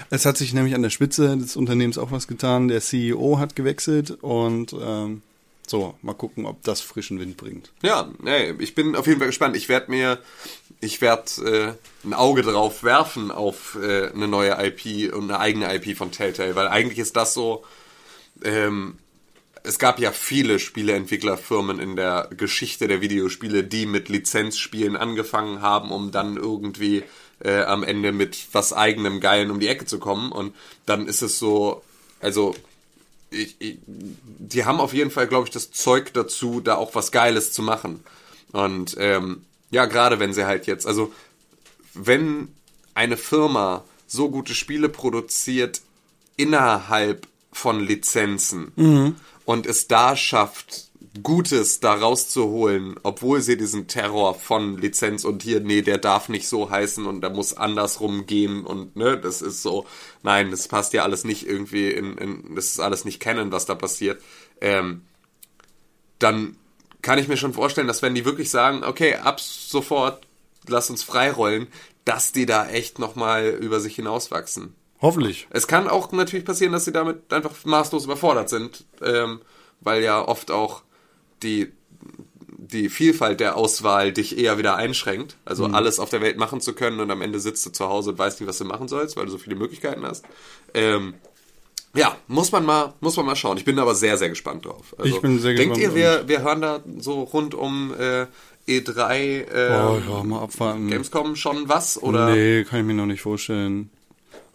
Es 0.09 0.25
hat 0.25 0.37
sich 0.37 0.53
nämlich 0.53 0.75
an 0.75 0.81
der 0.81 0.89
Spitze 0.89 1.37
des 1.37 1.55
Unternehmens 1.55 1.97
auch 1.97 2.11
was 2.11 2.27
getan. 2.27 2.67
Der 2.67 2.81
CEO 2.81 3.37
hat 3.37 3.55
gewechselt 3.55 4.11
und 4.21 4.73
ähm, 4.79 5.21
so, 5.69 5.95
mal 6.01 6.13
gucken, 6.13 6.45
ob 6.45 6.63
das 6.63 6.81
frischen 6.81 7.19
Wind 7.19 7.37
bringt. 7.37 7.71
Ja, 7.81 8.09
nee, 8.21 8.51
ich 8.59 8.75
bin 8.75 8.95
auf 8.95 9.07
jeden 9.07 9.19
Fall 9.19 9.27
gespannt. 9.27 9.55
Ich 9.55 9.69
werde 9.69 9.91
mir, 9.91 10.19
ich 10.81 11.01
werde 11.01 11.77
äh, 12.03 12.07
ein 12.07 12.13
Auge 12.13 12.41
drauf 12.41 12.83
werfen 12.83 13.31
auf 13.31 13.77
äh, 13.81 14.09
eine 14.09 14.27
neue 14.27 14.57
IP 14.65 15.13
und 15.13 15.29
eine 15.29 15.39
eigene 15.39 15.73
IP 15.75 15.97
von 15.97 16.11
Telltale, 16.11 16.55
weil 16.55 16.67
eigentlich 16.67 16.99
ist 16.99 17.15
das 17.15 17.33
so, 17.33 17.63
ähm, 18.43 18.97
es 19.63 19.77
gab 19.77 19.99
ja 19.99 20.11
viele 20.11 20.57
Spieleentwicklerfirmen 20.57 21.79
in 21.79 21.95
der 21.95 22.29
Geschichte 22.35 22.87
der 22.87 23.01
Videospiele, 23.01 23.63
die 23.63 23.85
mit 23.85 24.09
Lizenzspielen 24.09 24.95
angefangen 24.95 25.61
haben, 25.61 25.91
um 25.91 26.11
dann 26.11 26.37
irgendwie 26.37 27.03
äh, 27.43 27.61
am 27.61 27.83
Ende 27.83 28.11
mit 28.11 28.47
was 28.53 28.73
eigenem 28.73 29.19
Geilen 29.19 29.51
um 29.51 29.59
die 29.59 29.67
Ecke 29.67 29.85
zu 29.85 29.99
kommen. 29.99 30.31
Und 30.31 30.55
dann 30.85 31.07
ist 31.07 31.21
es 31.21 31.39
so, 31.39 31.83
also 32.21 32.55
ich, 33.31 33.55
ich, 33.59 33.77
die 33.85 34.65
haben 34.65 34.79
auf 34.79 34.93
jeden 34.93 35.11
Fall, 35.11 35.27
glaube 35.27 35.47
ich, 35.47 35.53
das 35.53 35.71
Zeug 35.71 36.13
dazu, 36.13 36.61
da 36.61 36.75
auch 36.75 36.95
was 36.95 37.11
Geiles 37.11 37.51
zu 37.51 37.61
machen. 37.61 38.03
Und 38.51 38.95
ähm, 38.99 39.45
ja, 39.71 39.85
gerade 39.85 40.19
wenn 40.19 40.33
sie 40.33 40.45
halt 40.45 40.65
jetzt, 40.67 40.87
also 40.87 41.13
wenn 41.93 42.49
eine 42.95 43.17
Firma 43.17 43.83
so 44.07 44.29
gute 44.29 44.55
Spiele 44.55 44.89
produziert 44.89 45.81
innerhalb 46.35 47.27
von 47.51 47.79
Lizenzen 47.79 48.71
und 49.45 49.65
es 49.65 49.87
da 49.87 50.15
schafft, 50.15 50.88
Gutes 51.23 51.79
da 51.79 51.93
rauszuholen, 51.93 52.95
obwohl 53.01 53.41
sie 53.41 53.57
diesen 53.57 53.87
Terror 53.87 54.35
von 54.35 54.77
Lizenz 54.77 55.25
und 55.25 55.41
hier, 55.41 55.59
nee, 55.59 55.81
der 55.81 55.97
darf 55.97 56.29
nicht 56.29 56.47
so 56.47 56.69
heißen 56.69 57.05
und 57.05 57.21
da 57.21 57.29
muss 57.29 57.57
andersrum 57.57 58.27
gehen 58.27 58.63
und 58.63 58.95
ne, 58.95 59.17
das 59.17 59.41
ist 59.41 59.63
so, 59.63 59.87
nein, 60.21 60.51
das 60.51 60.67
passt 60.67 60.93
ja 60.93 61.03
alles 61.03 61.23
nicht 61.23 61.47
irgendwie 61.47 61.89
in, 61.89 62.17
in 62.17 62.55
das 62.55 62.65
ist 62.65 62.79
alles 62.79 63.05
nicht 63.05 63.19
kennen, 63.19 63.51
was 63.51 63.65
da 63.65 63.73
passiert. 63.73 64.21
Ähm, 64.61 65.01
dann 66.19 66.57
kann 67.01 67.17
ich 67.17 67.27
mir 67.27 67.37
schon 67.37 67.53
vorstellen, 67.53 67.87
dass 67.87 68.01
wenn 68.01 68.15
die 68.15 68.25
wirklich 68.25 68.51
sagen, 68.51 68.83
okay, 68.83 69.15
ab 69.15 69.39
sofort 69.39 70.27
lass 70.67 70.89
uns 70.89 71.01
freirollen, 71.01 71.67
dass 72.05 72.31
die 72.31 72.45
da 72.45 72.67
echt 72.67 72.99
nochmal 72.99 73.47
über 73.47 73.79
sich 73.79 73.95
hinauswachsen. 73.95 74.75
Hoffentlich. 75.01 75.47
Es 75.49 75.67
kann 75.67 75.87
auch 75.87 76.11
natürlich 76.11 76.45
passieren, 76.45 76.73
dass 76.73 76.85
sie 76.85 76.91
damit 76.91 77.31
einfach 77.33 77.53
maßlos 77.63 78.05
überfordert 78.05 78.49
sind, 78.49 78.85
ähm, 79.01 79.41
weil 79.79 80.03
ja 80.03 80.21
oft 80.21 80.51
auch 80.51 80.83
die, 81.43 81.71
die 82.57 82.89
Vielfalt 82.89 83.39
der 83.39 83.57
Auswahl 83.57 84.11
dich 84.13 84.37
eher 84.37 84.57
wieder 84.57 84.75
einschränkt. 84.75 85.35
Also 85.45 85.65
alles 85.65 85.99
auf 85.99 86.09
der 86.09 86.21
Welt 86.21 86.37
machen 86.37 86.61
zu 86.61 86.73
können 86.73 86.99
und 86.99 87.09
am 87.11 87.21
Ende 87.21 87.39
sitzt 87.39 87.65
du 87.65 87.71
zu 87.71 87.87
Hause 87.87 88.11
und 88.11 88.19
weißt 88.19 88.39
nicht, 88.39 88.49
was 88.49 88.57
du 88.57 88.65
machen 88.65 88.87
sollst, 88.87 89.17
weil 89.17 89.25
du 89.25 89.31
so 89.31 89.37
viele 89.37 89.55
Möglichkeiten 89.55 90.05
hast. 90.05 90.25
Ähm, 90.73 91.15
ja, 91.95 92.15
muss 92.27 92.51
man 92.51 92.65
mal, 92.65 92.93
muss 92.99 93.17
man 93.17 93.25
mal 93.25 93.35
schauen. 93.35 93.57
Ich 93.57 93.65
bin 93.65 93.79
aber 93.79 93.95
sehr, 93.95 94.17
sehr 94.17 94.29
gespannt 94.29 94.65
drauf. 94.65 94.95
Also, 94.97 95.15
Ich 95.15 95.21
bin 95.21 95.39
sehr 95.39 95.55
denkt 95.55 95.75
gespannt 95.75 95.95
ihr, 95.95 95.99
wir, 95.99 96.27
wir 96.27 96.41
hören 96.43 96.61
da 96.61 96.81
so 96.99 97.23
rund 97.23 97.55
um 97.55 97.93
äh, 97.97 98.27
E3 98.67 99.13
äh, 99.15 99.69
Oh, 99.71 99.99
ja, 100.07 100.23
mal 100.23 100.43
abwarten. 100.43 100.87
Gamescom 100.87 101.35
schon 101.35 101.67
was? 101.67 102.01
Oder 102.01 102.29
Nee, 102.29 102.63
kann 102.63 102.81
ich 102.81 102.85
mir 102.85 102.93
noch 102.93 103.07
nicht 103.07 103.21
vorstellen. 103.21 103.89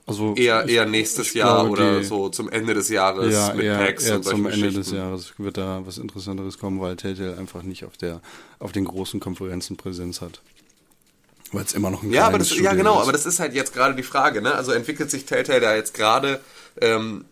Also 0.06 0.34
eher, 0.34 0.68
eher 0.68 0.84
nächstes 0.84 1.32
Jahr 1.32 1.60
glaube, 1.62 1.70
oder 1.70 1.98
die- 2.00 2.04
so 2.04 2.28
zum 2.28 2.50
Ende 2.50 2.74
des 2.74 2.90
Jahres 2.90 3.32
ja, 3.32 3.54
mit 3.54 3.64
eher, 3.64 3.78
Packs 3.78 4.04
eher 4.06 4.16
und 4.16 4.24
zum 4.24 4.46
Ende 4.46 4.70
des? 4.70 4.90
Jahres 4.90 5.32
wird 5.38 5.56
da 5.56 5.80
was 5.86 5.96
Interessanteres 5.96 6.58
kommen, 6.58 6.78
weil 6.80 6.96
Telltale 6.96 7.38
einfach 7.38 7.62
nicht 7.62 7.84
auf 7.84 7.96
der 7.96 8.20
auf 8.58 8.72
den 8.72 8.84
großen 8.84 9.18
Konferenzen 9.18 9.76
Präsenz 9.78 10.20
hat. 10.20 10.40
Weil 11.52 11.64
es 11.64 11.72
immer 11.72 11.90
noch 11.90 12.02
ein 12.02 12.10
Ja, 12.12 12.26
aber 12.26 12.36
das, 12.38 12.54
ja 12.58 12.74
genau, 12.74 12.96
ist. 12.96 13.02
aber 13.02 13.12
das 13.12 13.24
ist 13.26 13.40
halt 13.40 13.54
jetzt 13.54 13.72
gerade 13.72 13.94
die 13.94 14.02
Frage, 14.02 14.42
ne? 14.42 14.54
Also 14.54 14.72
entwickelt 14.72 15.10
sich 15.10 15.24
Telltale 15.24 15.60
da 15.60 15.74
jetzt 15.74 15.94
gerade 15.94 16.40
ähm, 16.82 17.24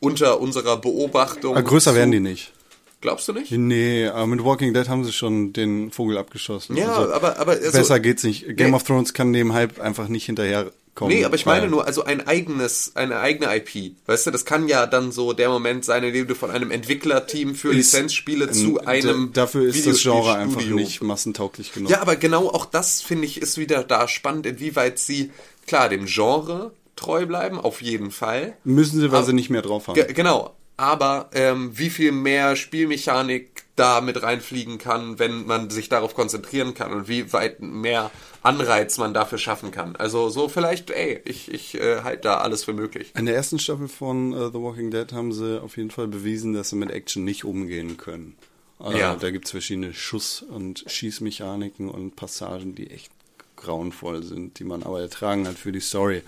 unter 0.00 0.40
unserer 0.40 0.78
Beobachtung. 0.78 1.52
Aber 1.56 1.62
größer 1.62 1.92
zu- 1.92 1.96
werden 1.96 2.10
die 2.10 2.20
nicht. 2.20 2.52
Glaubst 3.02 3.28
du 3.28 3.32
nicht? 3.34 3.52
Nee, 3.52 4.06
aber 4.08 4.26
mit 4.26 4.42
Walking 4.42 4.72
Dead 4.74 4.88
haben 4.88 5.04
sie 5.04 5.12
schon 5.12 5.52
den 5.52 5.90
Vogel 5.90 6.16
abgeschossen. 6.18 6.76
Ja, 6.76 6.94
Also, 6.94 7.12
aber, 7.12 7.38
aber 7.38 7.52
also, 7.52 7.72
besser 7.72 8.00
geht's 8.00 8.24
nicht. 8.24 8.56
Game 8.56 8.70
Nee. 8.70 8.76
of 8.76 8.82
Thrones 8.84 9.12
kann 9.12 9.32
dem 9.32 9.52
Hype 9.52 9.78
einfach 9.80 10.08
nicht 10.08 10.24
hinterherkommen. 10.26 10.74
Nee, 11.14 11.24
aber 11.26 11.34
ich 11.36 11.44
meine 11.44 11.68
nur, 11.68 11.86
also 11.86 12.04
ein 12.04 12.26
eigenes, 12.26 12.92
eine 12.96 13.18
eigene 13.18 13.54
IP. 13.54 13.96
Weißt 14.06 14.26
du, 14.26 14.30
das 14.30 14.46
kann 14.46 14.66
ja 14.66 14.86
dann 14.86 15.12
so 15.12 15.34
der 15.34 15.50
Moment 15.50 15.84
sein, 15.84 16.02
in 16.04 16.14
dem 16.14 16.26
du 16.26 16.34
von 16.34 16.50
einem 16.50 16.70
Entwicklerteam 16.70 17.54
für 17.54 17.68
Ist- 17.68 17.92
Lizenzspiele 17.92 18.50
zu 18.50 18.80
einem 18.86 19.30
da- 19.34 19.42
Dafür 19.42 19.68
ist 19.68 19.86
das 19.86 20.00
Genre 20.00 20.34
einfach 20.34 20.64
nicht 20.64 21.02
massentauglich 21.02 21.74
genug. 21.74 21.90
Ja, 21.90 22.00
aber 22.00 22.16
genau 22.16 22.48
auch 22.48 22.64
das 22.64 23.02
finde 23.02 23.26
ich 23.26 23.42
ist 23.42 23.58
wieder 23.58 23.84
da 23.84 24.08
spannend, 24.08 24.46
inwieweit 24.46 24.98
sie 24.98 25.30
klar 25.66 25.90
dem 25.90 26.06
Genre 26.06 26.72
treu 26.96 27.26
bleiben, 27.26 27.60
auf 27.60 27.82
jeden 27.82 28.10
Fall. 28.10 28.56
Müssen 28.64 28.98
sie, 29.00 29.10
weil 29.12 29.18
Aber- 29.18 29.26
sie 29.26 29.34
nicht 29.34 29.50
mehr 29.50 29.60
drauf 29.62 29.88
haben. 29.88 29.94
Ge 29.96 30.10
genau. 30.14 30.54
Aber 30.76 31.30
ähm, 31.32 31.78
wie 31.78 31.90
viel 31.90 32.12
mehr 32.12 32.54
Spielmechanik 32.54 33.64
da 33.76 34.00
mit 34.00 34.22
reinfliegen 34.22 34.78
kann, 34.78 35.18
wenn 35.18 35.46
man 35.46 35.70
sich 35.70 35.88
darauf 35.88 36.14
konzentrieren 36.14 36.74
kann 36.74 36.92
und 36.92 37.08
wie 37.08 37.32
weit 37.32 37.60
mehr 37.60 38.10
Anreiz 38.42 38.96
man 38.98 39.12
dafür 39.14 39.38
schaffen 39.38 39.70
kann. 39.70 39.96
Also 39.96 40.28
so 40.28 40.48
vielleicht, 40.48 40.90
ey, 40.90 41.20
ich, 41.24 41.52
ich 41.52 41.74
äh, 41.74 42.02
halte 42.02 42.22
da 42.22 42.38
alles 42.38 42.64
für 42.64 42.72
möglich. 42.72 43.12
In 43.16 43.26
der 43.26 43.34
ersten 43.34 43.58
Staffel 43.58 43.88
von 43.88 44.32
äh, 44.32 44.46
The 44.46 44.54
Walking 44.60 44.90
Dead 44.90 45.12
haben 45.12 45.32
sie 45.32 45.60
auf 45.62 45.76
jeden 45.76 45.90
Fall 45.90 46.08
bewiesen, 46.08 46.52
dass 46.52 46.70
sie 46.70 46.76
mit 46.76 46.90
Action 46.90 47.24
nicht 47.24 47.44
umgehen 47.44 47.96
können. 47.96 48.36
Also, 48.78 48.98
Ja. 48.98 49.16
Da 49.16 49.30
gibt's 49.30 49.50
verschiedene 49.50 49.94
Schuss- 49.94 50.42
und 50.42 50.84
Schießmechaniken 50.86 51.88
und 51.90 52.16
Passagen, 52.16 52.74
die 52.74 52.90
echt 52.90 53.10
grauenvoll 53.56 54.22
sind, 54.22 54.58
die 54.58 54.64
man 54.64 54.82
aber 54.82 55.00
ertragen 55.00 55.48
hat 55.48 55.56
für 55.56 55.72
die 55.72 55.80
Story. 55.80 56.22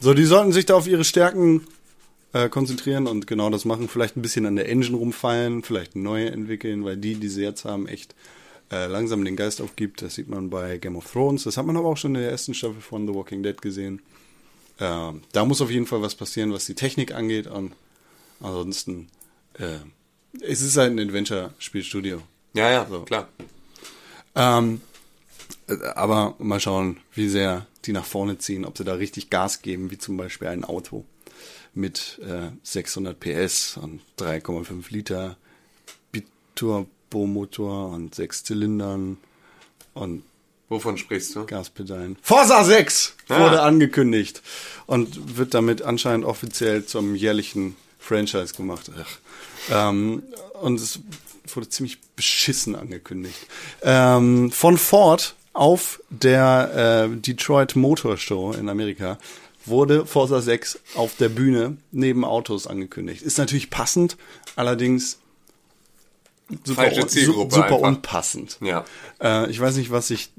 So, 0.00 0.14
die 0.14 0.24
sollten 0.24 0.52
sich 0.52 0.66
da 0.66 0.74
auf 0.74 0.86
ihre 0.86 1.04
Stärken 1.04 1.66
äh, 2.32 2.48
konzentrieren 2.48 3.06
und 3.06 3.26
genau 3.26 3.50
das 3.50 3.64
machen. 3.64 3.88
Vielleicht 3.88 4.16
ein 4.16 4.22
bisschen 4.22 4.46
an 4.46 4.56
der 4.56 4.68
Engine 4.68 4.96
rumfallen, 4.96 5.62
vielleicht 5.62 5.96
neue 5.96 6.30
entwickeln, 6.30 6.84
weil 6.84 6.96
die, 6.96 7.14
die 7.16 7.28
sie 7.28 7.42
jetzt 7.42 7.64
haben, 7.64 7.86
echt 7.88 8.14
äh, 8.70 8.86
langsam 8.86 9.24
den 9.24 9.36
Geist 9.36 9.60
aufgibt. 9.60 10.02
Das 10.02 10.14
sieht 10.14 10.28
man 10.28 10.50
bei 10.50 10.78
Game 10.78 10.96
of 10.96 11.10
Thrones. 11.10 11.44
Das 11.44 11.56
hat 11.56 11.66
man 11.66 11.76
aber 11.76 11.88
auch 11.88 11.96
schon 11.96 12.14
in 12.14 12.20
der 12.22 12.30
ersten 12.30 12.54
Staffel 12.54 12.80
von 12.80 13.06
The 13.06 13.14
Walking 13.14 13.42
Dead 13.42 13.60
gesehen. 13.60 14.00
Ähm, 14.78 15.22
da 15.32 15.44
muss 15.44 15.60
auf 15.60 15.70
jeden 15.70 15.86
Fall 15.86 16.02
was 16.02 16.14
passieren, 16.14 16.52
was 16.52 16.66
die 16.66 16.74
Technik 16.74 17.12
angeht. 17.12 17.46
Und 17.46 17.72
ansonsten, 18.40 19.08
äh, 19.58 19.78
es 20.40 20.62
ist 20.62 20.76
halt 20.76 20.92
ein 20.92 21.00
Adventure-Spielstudio. 21.00 22.22
Ja, 22.54 22.70
ja, 22.70 22.86
So. 22.88 23.00
klar. 23.02 23.28
Ähm, 24.36 24.80
äh, 25.68 25.74
aber 25.94 26.36
mal 26.38 26.60
schauen, 26.60 26.98
wie 27.14 27.28
sehr 27.28 27.66
die 27.84 27.92
nach 27.92 28.04
vorne 28.04 28.38
ziehen, 28.38 28.64
ob 28.64 28.78
sie 28.78 28.84
da 28.84 28.94
richtig 28.94 29.30
Gas 29.30 29.62
geben, 29.62 29.90
wie 29.90 29.98
zum 29.98 30.16
Beispiel 30.16 30.48
ein 30.48 30.64
Auto 30.64 31.04
mit 31.74 32.20
äh, 32.26 32.48
600 32.62 33.18
PS 33.18 33.76
und 33.80 34.00
3,5 34.18 34.84
Liter 34.90 35.36
Biturbomotor 36.12 37.90
und 37.90 38.14
sechs 38.14 38.44
Zylindern 38.44 39.16
und 39.94 40.22
Wovon 40.68 40.96
sprichst 40.96 41.34
du? 41.34 41.46
Gaspedalen. 41.46 42.16
Forza 42.22 42.62
6 42.62 43.16
Ah. 43.28 43.40
wurde 43.40 43.62
angekündigt 43.62 44.40
und 44.86 45.36
wird 45.36 45.52
damit 45.54 45.82
anscheinend 45.82 46.24
offiziell 46.24 46.84
zum 46.86 47.16
jährlichen 47.16 47.74
Franchise 47.98 48.54
gemacht. 48.54 48.88
Ach. 48.96 49.18
Ähm, 49.90 50.22
und 50.62 50.78
es 50.80 51.00
wurde 51.52 51.68
ziemlich 51.68 51.98
beschissen 52.14 52.76
angekündigt. 52.76 53.36
Ähm, 53.82 54.52
von 54.52 54.78
Ford 54.78 55.34
auf 55.54 56.00
der 56.08 57.08
äh, 57.12 57.16
Detroit 57.16 57.74
Motor 57.74 58.16
Show 58.16 58.52
in 58.52 58.68
Amerika 58.68 59.18
wurde 59.70 60.04
Forza 60.06 60.40
6 60.42 60.78
auf 60.94 61.16
der 61.16 61.28
Bühne 61.30 61.76
neben 61.92 62.24
Autos 62.24 62.66
angekündigt. 62.66 63.22
Ist 63.22 63.38
natürlich 63.38 63.70
passend, 63.70 64.16
allerdings 64.56 65.18
super, 66.64 66.92
un- 66.92 67.08
super 67.08 67.64
einfach. 67.64 67.78
unpassend. 67.78 68.58
Ja. 68.60 68.84
Äh, 69.22 69.50
ich 69.50 69.60
weiß 69.60 69.76
nicht, 69.76 69.90
was 69.90 70.08
sich 70.08 70.30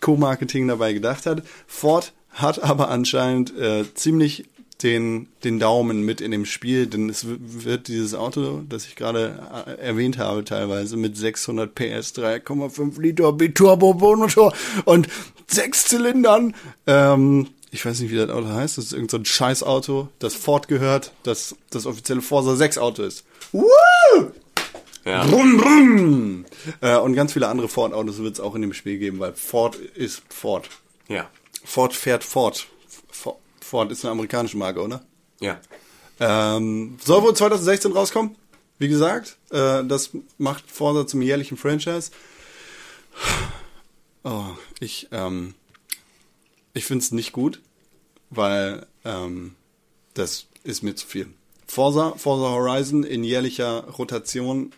Co-Marketing 0.00 0.68
dabei 0.68 0.92
gedacht 0.92 1.26
hat. 1.26 1.42
Ford 1.66 2.12
hat 2.30 2.62
aber 2.62 2.88
anscheinend 2.90 3.56
äh, 3.58 3.84
ziemlich 3.94 4.44
den, 4.82 5.26
den 5.42 5.58
Daumen 5.58 6.02
mit 6.02 6.20
in 6.20 6.30
dem 6.30 6.44
Spiel, 6.44 6.86
denn 6.86 7.08
es 7.08 7.26
wird 7.26 7.88
dieses 7.88 8.14
Auto, 8.14 8.62
das 8.68 8.86
ich 8.86 8.94
gerade 8.94 9.40
äh, 9.66 9.72
erwähnt 9.80 10.18
habe, 10.18 10.44
teilweise 10.44 10.96
mit 10.96 11.16
600 11.16 11.74
PS, 11.74 12.14
3,5 12.14 13.00
Liter 13.00 13.32
Biturbo-Motor 13.32 14.52
und 14.84 15.08
sechs 15.48 15.86
Zylindern. 15.86 16.54
Ähm, 16.86 17.48
ich 17.70 17.84
weiß 17.84 18.00
nicht, 18.00 18.10
wie 18.10 18.16
das 18.16 18.30
Auto 18.30 18.48
heißt. 18.48 18.78
Das 18.78 18.86
ist 18.86 18.92
irgendein 18.92 19.10
so 19.10 19.16
ein 19.18 19.24
Scheißauto, 19.24 20.08
das 20.18 20.34
Ford 20.34 20.68
gehört, 20.68 21.12
das 21.22 21.56
das 21.70 21.86
offizielle 21.86 22.22
Forza 22.22 22.56
6 22.56 22.78
Auto 22.78 23.02
ist. 23.02 23.24
Woo! 23.52 23.66
Ja. 25.04 25.24
Brumm, 25.24 25.56
brumm. 25.56 26.46
Äh, 26.80 26.98
und 26.98 27.14
ganz 27.14 27.32
viele 27.32 27.48
andere 27.48 27.68
Ford-Autos 27.68 28.18
wird 28.18 28.34
es 28.34 28.40
auch 28.40 28.54
in 28.54 28.62
dem 28.62 28.74
Spiel 28.74 28.98
geben, 28.98 29.18
weil 29.20 29.32
Ford 29.32 29.76
ist 29.76 30.22
Ford. 30.28 30.68
Ja. 31.08 31.30
Ford 31.64 31.94
fährt 31.94 32.24
Ford. 32.24 32.66
Ford, 33.60 33.92
ist 33.92 34.04
eine 34.04 34.12
amerikanische 34.12 34.56
Marke, 34.56 34.80
oder? 34.80 35.02
Ja. 35.40 35.60
Ähm, 36.20 36.98
soll 37.04 37.22
wohl 37.22 37.34
2016 37.34 37.92
rauskommen. 37.92 38.34
Wie 38.78 38.88
gesagt, 38.88 39.36
äh, 39.50 39.84
das 39.84 40.10
macht 40.38 40.70
Forza 40.70 41.06
zum 41.06 41.22
jährlichen 41.22 41.56
Franchise. 41.56 42.10
Oh, 44.24 44.44
ich, 44.80 45.08
ähm, 45.12 45.54
ich 46.78 46.86
finde 46.86 47.02
es 47.02 47.12
nicht 47.12 47.32
gut, 47.32 47.60
weil 48.30 48.86
ähm, 49.04 49.54
das 50.14 50.46
ist 50.62 50.82
mir 50.82 50.94
zu 50.94 51.06
viel. 51.06 51.28
Forza, 51.66 52.14
Forza 52.16 52.50
Horizon 52.50 53.02
in 53.02 53.24
jährlicher 53.24 53.84
Rotation. 53.98 54.72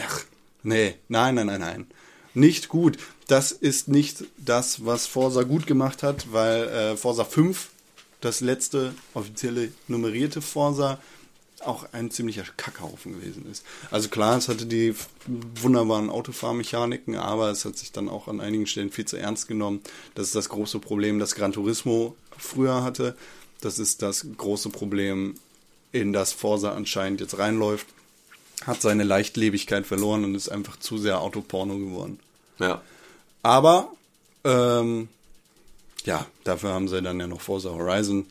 Ach, 0.00 0.24
nee, 0.62 0.94
nein, 1.08 1.34
nein, 1.34 1.46
nein, 1.46 1.60
nein. 1.60 1.86
Nicht 2.34 2.68
gut. 2.68 2.98
Das 3.26 3.52
ist 3.52 3.88
nicht 3.88 4.24
das, 4.38 4.86
was 4.86 5.06
Forza 5.06 5.42
gut 5.42 5.66
gemacht 5.66 6.02
hat, 6.02 6.32
weil 6.32 6.68
äh, 6.68 6.96
Forza 6.96 7.24
5, 7.24 7.70
das 8.20 8.40
letzte 8.40 8.94
offizielle 9.14 9.72
nummerierte 9.88 10.40
Forza, 10.40 10.98
auch 11.64 11.86
ein 11.92 12.10
ziemlicher 12.10 12.44
Kackhaufen 12.56 13.12
gewesen 13.12 13.50
ist. 13.50 13.64
Also 13.90 14.08
klar, 14.08 14.36
es 14.36 14.48
hatte 14.48 14.66
die 14.66 14.94
wunderbaren 15.26 16.10
Autofahrmechaniken, 16.10 17.16
aber 17.16 17.50
es 17.50 17.64
hat 17.64 17.76
sich 17.76 17.92
dann 17.92 18.08
auch 18.08 18.28
an 18.28 18.40
einigen 18.40 18.66
Stellen 18.66 18.90
viel 18.90 19.04
zu 19.04 19.16
ernst 19.16 19.48
genommen. 19.48 19.80
Das 20.14 20.26
ist 20.26 20.34
das 20.34 20.48
große 20.48 20.78
Problem, 20.78 21.18
das 21.18 21.34
Gran 21.34 21.52
Turismo 21.52 22.16
früher 22.36 22.82
hatte. 22.82 23.16
Das 23.60 23.78
ist 23.78 24.02
das 24.02 24.26
große 24.36 24.70
Problem, 24.70 25.34
in 25.92 26.12
das 26.12 26.32
Forza 26.32 26.72
anscheinend 26.72 27.20
jetzt 27.20 27.38
reinläuft. 27.38 27.86
Hat 28.66 28.80
seine 28.80 29.04
Leichtlebigkeit 29.04 29.86
verloren 29.86 30.24
und 30.24 30.34
ist 30.34 30.48
einfach 30.48 30.78
zu 30.78 30.98
sehr 30.98 31.20
Autoporno 31.20 31.78
geworden. 31.78 32.18
Ja. 32.58 32.82
Aber 33.42 33.92
ähm, 34.44 35.08
ja, 36.04 36.26
dafür 36.44 36.72
haben 36.72 36.88
sie 36.88 37.02
dann 37.02 37.20
ja 37.20 37.26
noch 37.26 37.40
Forza 37.40 37.70
Horizon. 37.70 38.26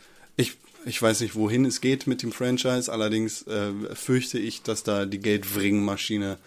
Ich, 0.86 1.02
weiß 1.02 1.22
nicht, 1.22 1.36
wohin 1.36 1.66
es 1.66 1.82
geht 1.82 2.08
mit 2.08 2.24
dem 2.24 2.32
Franchise, 2.32 2.92
allerdings 2.92 3.44
äh, 3.48 3.72
fürchte 3.94 4.40
ich, 4.40 4.62
dass 4.64 4.84
da 4.84 5.06
die 5.06 5.20
Geldwring-Maschine 5.20 6.38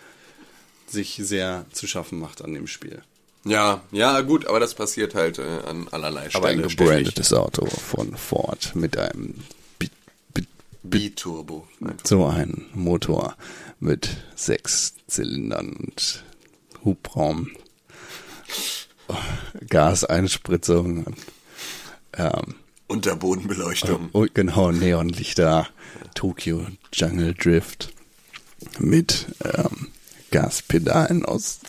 sich 0.86 1.20
sehr 1.22 1.66
zu 1.72 1.86
schaffen 1.86 2.18
macht 2.18 2.42
an 2.42 2.54
dem 2.54 2.66
Spiel. 2.66 3.02
Ja, 3.44 3.82
ja, 3.90 4.20
gut, 4.20 4.46
aber 4.46 4.60
das 4.60 4.74
passiert 4.74 5.14
halt 5.14 5.38
äh, 5.38 5.42
an 5.66 5.88
allerlei 5.90 6.28
Aber 6.34 6.48
ein 6.48 6.58
ständig. 6.58 6.76
gebrandetes 6.76 7.32
Auto 7.32 7.66
von 7.66 8.16
Ford 8.16 8.74
mit 8.74 8.96
einem 8.96 9.34
B-Turbo. 10.84 11.66
so 12.04 12.26
ein 12.26 12.66
Motor 12.74 13.36
mit 13.80 14.10
sechs 14.34 14.94
Zylindern 15.06 15.72
und 15.72 16.24
Hubraum, 16.84 17.50
Gaseinspritzung, 19.68 21.14
ähm, 22.14 22.54
Unterbodenbeleuchtung. 22.92 24.10
oh, 24.12 24.26
genau, 24.34 24.70
Neonlichter, 24.70 25.68
Tokyo 26.14 26.66
Jungle 26.92 27.34
Drift 27.34 27.92
mit 28.78 29.26
ähm, 29.44 29.88
Gaspedalen 30.30 31.24
aus 31.24 31.60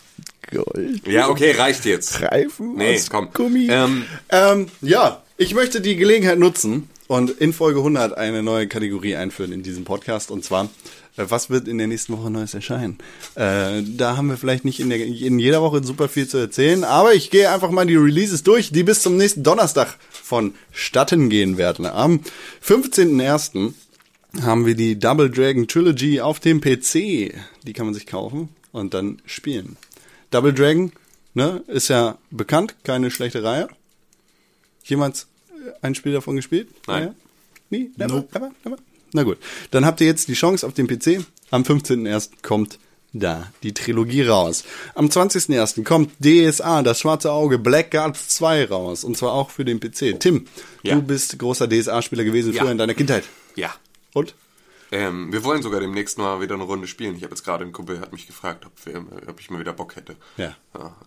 Gold. 0.51 1.07
Ja, 1.07 1.29
okay, 1.29 1.51
reicht 1.51 1.85
jetzt. 1.85 2.21
Reifen 2.21 2.75
Nee, 2.75 2.95
aus 2.95 3.09
komm. 3.09 3.29
Gummi. 3.33 3.67
Ähm, 3.69 4.05
Ähm, 4.29 4.67
ja, 4.81 5.23
ich 5.37 5.53
möchte 5.55 5.81
die 5.81 5.95
Gelegenheit 5.95 6.37
nutzen 6.37 6.89
und 7.07 7.29
in 7.31 7.53
Folge 7.53 7.79
100 7.79 8.15
eine 8.17 8.43
neue 8.43 8.67
Kategorie 8.67 9.15
einführen 9.15 9.51
in 9.51 9.63
diesem 9.63 9.83
Podcast 9.85 10.29
und 10.29 10.43
zwar, 10.43 10.69
was 11.15 11.49
wird 11.49 11.67
in 11.67 11.77
der 11.77 11.87
nächsten 11.87 12.17
Woche 12.17 12.31
Neues 12.31 12.53
erscheinen? 12.53 12.97
Äh, 13.35 13.83
da 13.83 14.17
haben 14.17 14.29
wir 14.29 14.37
vielleicht 14.37 14.65
nicht 14.65 14.79
in, 14.79 14.89
der, 14.89 14.99
in 15.05 15.37
jeder 15.37 15.61
Woche 15.61 15.83
super 15.83 16.09
viel 16.09 16.27
zu 16.27 16.37
erzählen, 16.37 16.83
aber 16.83 17.13
ich 17.13 17.29
gehe 17.29 17.51
einfach 17.51 17.69
mal 17.69 17.85
die 17.85 17.95
Releases 17.95 18.43
durch, 18.43 18.71
die 18.71 18.83
bis 18.83 19.01
zum 19.01 19.17
nächsten 19.17 19.43
Donnerstag 19.43 19.97
vonstatten 20.09 21.29
gehen 21.29 21.57
werden. 21.57 21.85
Am 21.85 22.21
15.01. 22.65 23.73
haben 24.41 24.65
wir 24.65 24.75
die 24.75 24.97
Double 24.97 25.29
Dragon 25.29 25.67
Trilogy 25.67 26.19
auf 26.19 26.39
dem 26.39 26.61
PC. 26.61 26.93
Die 27.63 27.73
kann 27.73 27.85
man 27.85 27.93
sich 27.93 28.07
kaufen 28.07 28.49
und 28.71 28.93
dann 28.95 29.21
spielen. 29.25 29.77
Double 30.31 30.53
Dragon, 30.53 30.91
ne, 31.35 31.63
ist 31.67 31.89
ja 31.89 32.17
bekannt, 32.31 32.75
keine 32.83 33.11
schlechte 33.11 33.43
Reihe. 33.43 33.67
Jemals 34.83 35.27
äh, 35.51 35.71
ein 35.83 35.93
Spiel 35.93 36.13
davon 36.13 36.35
gespielt? 36.35 36.69
Nein. 36.87 37.03
Ja? 37.03 37.15
Nie? 37.69 37.91
Never? 37.97 38.15
Nope. 38.15 38.27
Never? 38.33 38.51
Never? 38.65 38.77
Na 39.13 39.23
gut. 39.23 39.37
Dann 39.71 39.85
habt 39.85 40.01
ihr 40.01 40.07
jetzt 40.07 40.27
die 40.27 40.33
Chance 40.33 40.65
auf 40.67 40.73
dem 40.73 40.87
PC. 40.87 41.23
Am 41.51 41.63
15.01. 41.63 42.29
kommt 42.41 42.79
da 43.13 43.47
die 43.61 43.73
Trilogie 43.75 44.23
raus. 44.23 44.63
Am 44.95 45.05
20.01. 45.07 45.83
kommt 45.83 46.11
DSA, 46.19 46.81
das 46.81 46.99
schwarze 46.99 47.31
Auge, 47.31 47.59
Black 47.59 47.91
Guards 47.91 48.29
2 48.29 48.65
raus. 48.65 49.03
Und 49.03 49.15
zwar 49.17 49.33
auch 49.33 49.51
für 49.51 49.63
den 49.65 49.79
PC. 49.79 50.19
Tim, 50.19 50.47
Ja. 50.81 50.95
du 50.95 51.03
bist 51.03 51.37
großer 51.37 51.67
DSA-Spieler 51.69 52.23
gewesen 52.23 52.53
Ja. 52.53 52.61
früher 52.63 52.71
in 52.71 52.77
deiner 52.79 52.95
Kindheit. 52.95 53.23
ja. 53.55 53.73
Und? 54.13 54.35
Ähm, 54.91 55.33
wir 55.33 55.43
wollen 55.43 55.63
sogar 55.63 55.79
demnächst 55.79 56.19
mal 56.19 56.39
wieder 56.39 56.53
eine 56.53 56.65
Runde 56.65 56.85
spielen. 56.87 57.15
Ich 57.15 57.23
habe 57.23 57.31
jetzt 57.33 57.43
gerade 57.43 57.63
einen 57.63 57.73
Kumpel, 57.73 57.99
hat 57.99 58.13
mich 58.13 58.27
gefragt, 58.27 58.63
ob, 58.67 58.71
wir, 58.85 59.03
ob 59.27 59.39
ich 59.39 59.49
mal 59.49 59.59
wieder 59.59 59.73
Bock 59.73 59.95
hätte. 59.95 60.15
Ja. 60.37 60.55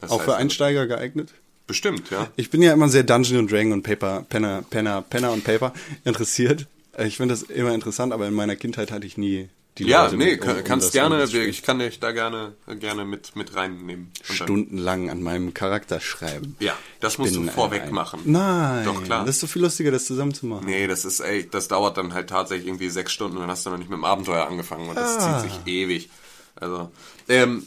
das 0.00 0.10
auch 0.10 0.22
für 0.22 0.34
Einsteiger 0.34 0.88
geeignet? 0.88 1.32
Bestimmt, 1.68 2.10
ja. 2.10 2.28
Ich 2.34 2.50
bin 2.50 2.62
ja 2.62 2.72
immer 2.72 2.88
sehr 2.88 3.04
Dungeon 3.04 3.38
und 3.38 3.52
Dragon 3.52 3.72
und 3.72 3.82
Paper, 3.84 4.24
Penner, 4.28 4.62
Penner, 4.70 5.02
Penner 5.02 5.32
und 5.32 5.44
Paper 5.44 5.72
interessiert. 6.04 6.66
Äh, 6.96 7.06
Ich 7.06 7.16
finde 7.16 7.34
das 7.34 7.42
immer 7.42 7.72
interessant, 7.74 8.12
aber 8.12 8.26
in 8.26 8.34
meiner 8.34 8.56
Kindheit 8.56 8.90
hatte 8.92 9.06
ich 9.06 9.16
nie 9.18 9.48
die 9.78 9.84
Ja, 9.84 10.04
Leute 10.04 10.16
nee, 10.16 10.30
mit, 10.36 10.42
um- 10.42 10.48
um 10.56 10.64
kannst 10.64 10.92
gerne, 10.92 11.22
ich 11.24 11.62
kann 11.62 11.78
dich 11.78 12.00
da 12.00 12.10
gerne, 12.12 12.54
gerne 12.80 13.04
mit, 13.04 13.36
mit 13.36 13.54
reinnehmen. 13.54 14.10
Stundenlang 14.22 15.10
an 15.10 15.22
meinem 15.22 15.52
Charakter 15.52 16.00
schreiben. 16.00 16.56
Ja, 16.60 16.72
das 17.00 17.14
Ich 17.14 17.18
musst 17.18 17.36
du 17.36 17.46
vorweg 17.48 17.82
ein- 17.82 17.92
machen. 17.92 18.20
Nein, 18.24 18.86
Doch, 18.86 19.04
klar. 19.04 19.26
Das 19.26 19.34
ist 19.34 19.40
so 19.42 19.46
viel 19.46 19.60
lustiger, 19.62 19.90
das 19.90 20.06
zusammen 20.06 20.32
zu 20.32 20.46
machen. 20.46 20.64
Nee, 20.64 20.86
das 20.86 21.04
ist, 21.04 21.20
ey, 21.20 21.46
das 21.50 21.68
dauert 21.68 21.98
dann 21.98 22.14
halt 22.14 22.30
tatsächlich 22.30 22.66
irgendwie 22.68 22.88
sechs 22.88 23.12
Stunden 23.12 23.36
und 23.36 23.42
dann 23.42 23.50
hast 23.50 23.66
du 23.66 23.70
noch 23.70 23.76
nicht 23.78 23.90
mit 23.90 23.98
dem 23.98 24.04
Abenteuer 24.04 24.46
angefangen 24.46 24.88
und 24.88 24.94
das 24.96 25.18
Ah. 25.18 25.42
zieht 25.42 25.50
sich 25.50 25.60
ewig. 25.66 26.08
Also, 26.54 26.90
ähm, 27.28 27.66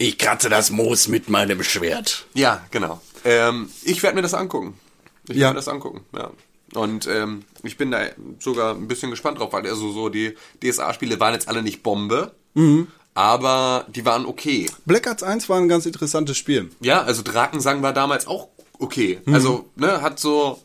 Ich 0.00 0.16
kratze 0.16 0.48
das 0.48 0.70
Moos 0.70 1.08
mit 1.08 1.28
meinem 1.28 1.64
Schwert. 1.64 2.26
ja, 2.34 2.64
genau. 2.70 3.00
Ähm, 3.24 3.68
ich 3.82 4.00
werde 4.04 4.14
mir 4.14 4.22
das 4.22 4.32
angucken. 4.34 4.74
Ich 5.24 5.30
werde 5.30 5.40
Ja. 5.40 5.48
mir 5.48 5.56
das 5.56 5.66
angucken, 5.66 6.02
ja. 6.14 6.30
Und 6.74 7.06
ähm, 7.06 7.44
ich 7.62 7.76
bin 7.78 7.90
da 7.90 8.00
sogar 8.38 8.74
ein 8.74 8.88
bisschen 8.88 9.10
gespannt 9.10 9.38
drauf, 9.38 9.52
weil 9.52 9.66
also 9.66 9.90
so 9.92 10.08
die 10.08 10.34
DSA-Spiele 10.62 11.18
waren 11.20 11.32
jetzt 11.34 11.48
alle 11.48 11.62
nicht 11.62 11.82
Bombe, 11.82 12.32
Mhm. 12.54 12.88
aber 13.14 13.86
die 13.88 14.04
waren 14.04 14.26
okay. 14.26 14.66
Black 14.84 15.06
Arts 15.06 15.22
1 15.22 15.48
war 15.48 15.58
ein 15.58 15.68
ganz 15.68 15.86
interessantes 15.86 16.36
Spiel. 16.36 16.70
Ja, 16.80 17.02
also 17.02 17.22
Drakensang 17.22 17.82
war 17.82 17.92
damals 17.92 18.26
auch 18.26 18.48
okay. 18.78 19.20
Mhm. 19.24 19.34
Also, 19.34 19.70
ne, 19.76 20.02
hat 20.02 20.18
so. 20.20 20.60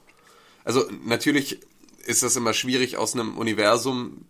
Also, 0.65 0.83
natürlich 1.05 1.59
ist 2.05 2.21
das 2.23 2.35
immer 2.35 2.53
schwierig, 2.53 2.97
aus 2.97 3.13
einem 3.13 3.37
Universum, 3.37 4.25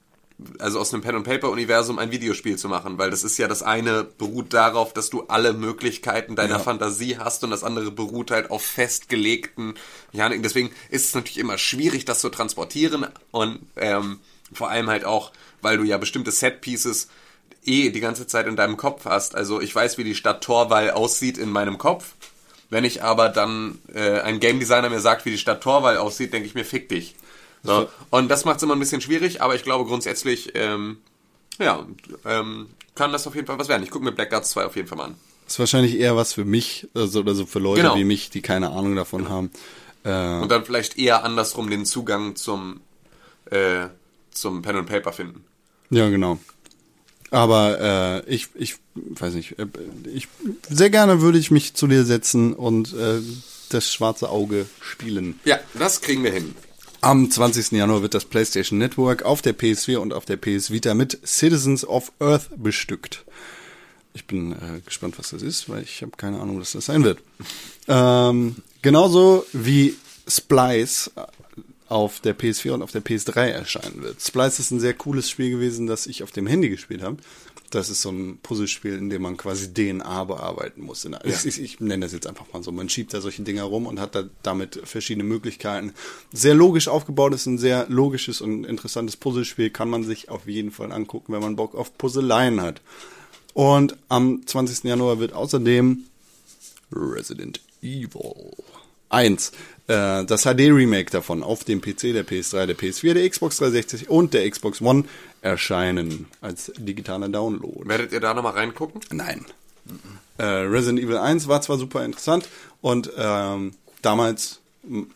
also 0.60 0.80
aus 0.80 0.94
einem 0.94 1.04
Pen-and-Paper-Universum 1.04 2.00
ein 2.00 2.12
Videospiel 2.12 2.58
zu 2.58 2.68
machen, 2.68 2.98
weil 2.98 3.12
das 3.12 3.24
ist 3.24 3.38
ja 3.38 3.48
das 3.48 3.64
eine 3.64 4.04
beruht 4.04 4.54
darauf, 4.54 4.94
dass 4.94 5.10
du 5.10 5.24
alle 5.28 5.54
Möglichkeiten 5.54 6.36
deiner 6.36 6.56
Ja. 6.56 6.60
Fantasie 6.60 7.18
hast 7.18 7.44
und 7.44 7.52
das 7.52 7.64
andere 7.64 7.92
beruht 7.92 8.32
halt 8.32 8.52
auf 8.52 8.64
festgelegten 8.64 9.76
Mechaniken. 10.12 10.44
Deswegen 10.44 10.72
ist 10.90 11.06
es 11.10 11.16
natürlich 11.16 11.38
immer 11.38 11.58
schwierig, 11.58 12.06
das 12.06 12.20
zu 12.20 12.30
transportieren 12.30 13.08
und 13.32 13.60
ähm, 13.78 14.20
vor 14.52 14.70
allem 14.70 14.90
halt 14.90 15.06
auch, 15.06 15.32
weil 15.62 15.78
du 15.78 15.84
ja 15.84 15.98
bestimmte 15.98 16.32
Set-Pieces 16.32 17.08
eh 17.66 17.90
die 17.92 18.00
ganze 18.02 18.28
Zeit 18.28 18.48
in 18.48 18.56
deinem 18.56 18.78
Kopf 18.78 19.06
hast. 19.06 19.36
Also 19.36 19.62
ich 19.62 19.74
weiß, 19.74 19.98
wie 19.98 20.04
die 20.04 20.16
Stadt 20.16 20.44
Torwall 20.44 20.92
aussieht 20.92 21.38
in 21.38 21.50
meinem 21.50 21.78
Kopf. 21.78 22.14
Wenn 22.70 22.84
ich 22.84 23.04
aber 23.04 23.30
dann 23.30 23.80
äh, 23.94 24.20
ein 24.22 24.40
Game 24.40 24.60
Designer 24.60 24.90
mir 24.90 25.00
sagt, 25.00 25.26
wie 25.26 25.32
die 25.32 25.38
Stadt 25.38 25.62
Torwall 25.62 25.98
aussieht, 25.98 26.34
denke 26.34 26.48
ich 26.48 26.56
mir, 26.56 26.66
fick 26.66 26.90
dich. 26.90 27.16
So. 27.64 27.88
Und 28.10 28.30
das 28.30 28.44
macht 28.46 28.58
es 28.58 28.64
immer 28.64 28.76
ein 28.76 28.80
bisschen 28.80 29.02
schwierig, 29.02 29.42
aber 29.42 29.56
ich 29.56 29.64
glaube 29.64 29.86
grundsätzlich, 29.86 30.52
ähm, 30.56 30.98
ja, 31.60 31.86
ähm, 32.26 32.68
kann 32.96 33.12
das 33.14 33.26
auf 33.26 33.36
jeden 33.36 33.48
Fall 33.48 33.58
was 33.58 33.70
werden. 33.70 33.84
Ich 33.84 33.90
gucke 33.90 34.04
mir 34.06 34.12
Black 34.12 34.30
Guards 34.32 34.50
2 34.52 34.66
auf 34.66 34.76
jeden 34.76 34.88
Fall 34.88 34.98
mal 34.98 35.06
an. 35.06 35.16
ist 35.48 35.60
wahrscheinlich 35.60 35.98
eher 35.98 36.16
was 36.16 36.34
für 36.34 36.46
mich, 36.46 36.88
also, 36.94 37.20
oder 37.22 37.36
so 37.36 37.46
für 37.46 37.60
Leute 37.60 37.82
Genau. 37.84 37.96
wie 37.96 38.04
mich, 38.04 38.30
die 38.30 38.42
keine 38.42 38.72
Ahnung 38.72 38.96
davon 38.96 39.30
haben. 39.30 39.52
Äh, 40.04 40.42
Und 40.42 40.50
dann 40.52 40.66
vielleicht 40.66 40.98
eher 40.98 41.24
andersrum 41.24 41.70
den 41.70 41.86
Zugang 41.86 42.36
zum, 42.36 42.82
äh, 43.52 43.88
zum 44.32 44.62
Pen 44.62 44.76
and 44.78 44.90
Paper 44.90 45.14
finden. 45.14 45.44
Ja, 45.90 46.10
genau. 46.10 46.40
Aber 47.32 48.24
äh, 48.28 48.30
ich, 48.30 48.50
ich 48.56 48.76
weiß 48.94 49.34
nicht, 49.36 49.58
äh, 49.58 49.66
ich 50.14 50.28
sehr 50.70 50.90
gerne 50.90 51.22
würde 51.22 51.38
ich 51.40 51.50
mich 51.50 51.74
zu 51.74 51.88
dir 51.88 52.04
setzen 52.04 52.54
und 52.54 52.94
äh, 52.94 53.22
das 53.70 53.92
schwarze 53.92 54.30
Auge 54.30 54.68
spielen. 54.82 55.40
Ja, 55.46 55.58
das 55.74 56.02
kriegen 56.02 56.24
wir 56.24 56.32
hin. 56.32 56.54
Am 57.04 57.30
20. 57.30 57.74
Januar 57.74 58.02
wird 58.02 58.14
das 58.14 58.24
PlayStation 58.24 58.80
Network 58.80 59.24
auf 59.24 59.42
der 59.42 59.54
PS4 59.54 59.98
und 59.98 60.14
auf 60.14 60.24
der 60.24 60.38
PS 60.38 60.72
Vita 60.72 60.94
mit 60.94 61.20
Citizens 61.28 61.86
of 61.86 62.14
Earth 62.20 62.48
bestückt. 62.56 63.26
Ich 64.14 64.26
bin 64.26 64.54
äh, 64.54 64.80
gespannt, 64.86 65.20
was 65.20 65.32
das 65.32 65.42
ist, 65.42 65.68
weil 65.68 65.84
ich 65.84 66.02
habe 66.02 66.14
keine 66.16 66.40
Ahnung, 66.40 66.62
was 66.62 66.72
das 66.72 66.86
sein 66.86 67.04
wird. 67.04 67.20
Ähm, 67.90 68.56
genauso 68.82 69.46
wie 69.52 69.98
Splice 70.30 71.12
auf 71.90 72.22
der 72.22 72.38
PS4 72.38 72.72
und 72.72 72.82
auf 72.82 72.94
der 72.94 73.04
PS3 73.04 73.48
erscheinen 73.48 74.02
wird. 74.02 74.22
Splice 74.22 74.60
ist 74.60 74.72
ein 74.72 74.80
sehr 74.80 74.94
cooles 74.94 75.30
Spiel 75.30 75.50
gewesen, 75.50 75.88
das 75.88 76.08
ich 76.08 76.24
auf 76.24 76.32
dem 76.32 76.48
Handy 76.48 76.70
gespielt 76.70 77.02
habe. 77.02 77.18
Das 77.74 77.90
ist 77.90 78.02
so 78.04 78.12
ein 78.12 78.38
Puzzlespiel, 78.44 78.94
in 78.98 79.10
dem 79.10 79.24
man 79.24 79.36
quasi 79.36 79.74
DNA 79.74 80.26
bearbeiten 80.26 80.82
muss. 80.84 81.06
In- 81.06 81.18
Ich, 81.24 81.60
ich, 81.60 81.80
nenne 81.80 82.06
das 82.06 82.14
jetzt 82.14 82.28
einfach 82.28 82.46
mal 82.54 82.62
so. 82.62 82.72
Man 82.72 82.88
schiebt 82.88 83.14
da 83.14 83.20
solche 83.22 83.42
Dinger 83.42 83.64
rum 83.64 83.88
und 83.88 84.00
hat 84.00 84.14
da 84.14 84.26
damit 84.44 84.80
verschiedene 84.84 85.24
Möglichkeiten. 85.24 85.94
Sehr 86.32 86.54
logisch 86.54 86.88
aufgebaut 86.88 87.34
ist 87.34 87.48
ein 87.48 87.58
sehr 87.58 87.88
logisches 87.90 88.42
und 88.42 88.64
interessantes 88.66 89.18
Puzzlespiel. 89.18 89.72
Kann 89.72 89.90
man 89.90 90.04
sich 90.04 90.30
auf 90.30 90.48
jeden 90.48 90.72
Fall 90.72 90.92
angucken, 90.92 91.34
wenn 91.34 91.42
man 91.42 91.56
Bock 91.56 91.74
auf 91.74 91.98
Puzzleien 91.98 92.62
hat. 92.62 92.82
Und 93.56 93.98
am 94.10 94.46
20. 94.46 94.84
Januar 94.84 95.18
wird 95.20 95.34
außerdem 95.34 96.04
Resident 96.92 97.60
Evil 97.82 98.52
1. 99.10 99.52
Äh, 99.88 100.26
das 100.26 100.44
HD-Remake 100.44 101.12
davon 101.12 101.44
auf 101.44 101.64
dem 101.64 101.82
PC, 101.82 102.14
der 102.14 102.26
PS3, 102.26 102.66
der 102.68 102.78
PS4, 102.78 103.14
der 103.14 103.30
Xbox 103.30 103.58
360 103.58 104.10
und 104.10 104.34
der 104.34 104.50
Xbox 104.50 104.82
One 104.82 105.06
erscheinen 105.44 106.26
als 106.42 106.72
digitaler 106.78 107.30
Download. 107.30 107.88
Werdet 107.88 108.12
ihr 108.14 108.20
da 108.20 108.34
nochmal 108.34 108.54
reingucken? 108.54 109.02
Nein. 109.12 109.46
Äh, 110.38 110.44
Resident 110.46 111.00
Evil 111.00 111.18
1 111.18 111.48
war 111.48 111.62
zwar 111.62 111.78
super 111.78 112.04
interessant 112.06 112.48
und 112.82 113.12
ähm, 113.18 113.74
damals 114.02 114.60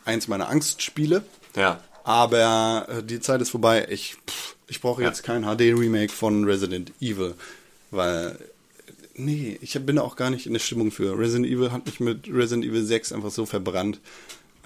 eins 0.05 0.27
meiner 0.27 0.49
Angstspiele, 0.49 1.23
Ja. 1.55 1.81
aber 2.03 2.85
äh, 2.89 3.03
die 3.03 3.19
Zeit 3.19 3.41
ist 3.41 3.49
vorbei. 3.49 3.87
Ich, 3.89 4.15
pff, 4.29 4.55
ich 4.67 4.81
brauche 4.81 5.01
jetzt 5.01 5.23
kein 5.23 5.43
HD-Remake 5.43 6.11
von 6.11 6.43
Resident 6.43 6.91
Evil, 7.01 7.33
weil 7.91 8.37
nee, 9.15 9.57
ich 9.61 9.73
bin 9.85 9.95
da 9.95 10.01
auch 10.03 10.15
gar 10.17 10.29
nicht 10.29 10.45
in 10.45 10.53
der 10.53 10.59
Stimmung 10.59 10.91
für. 10.91 11.17
Resident 11.17 11.47
Evil 11.47 11.71
hat 11.71 11.85
mich 11.85 11.99
mit 12.01 12.27
Resident 12.31 12.65
Evil 12.65 12.83
6 12.83 13.13
einfach 13.13 13.31
so 13.31 13.45
verbrannt. 13.45 13.99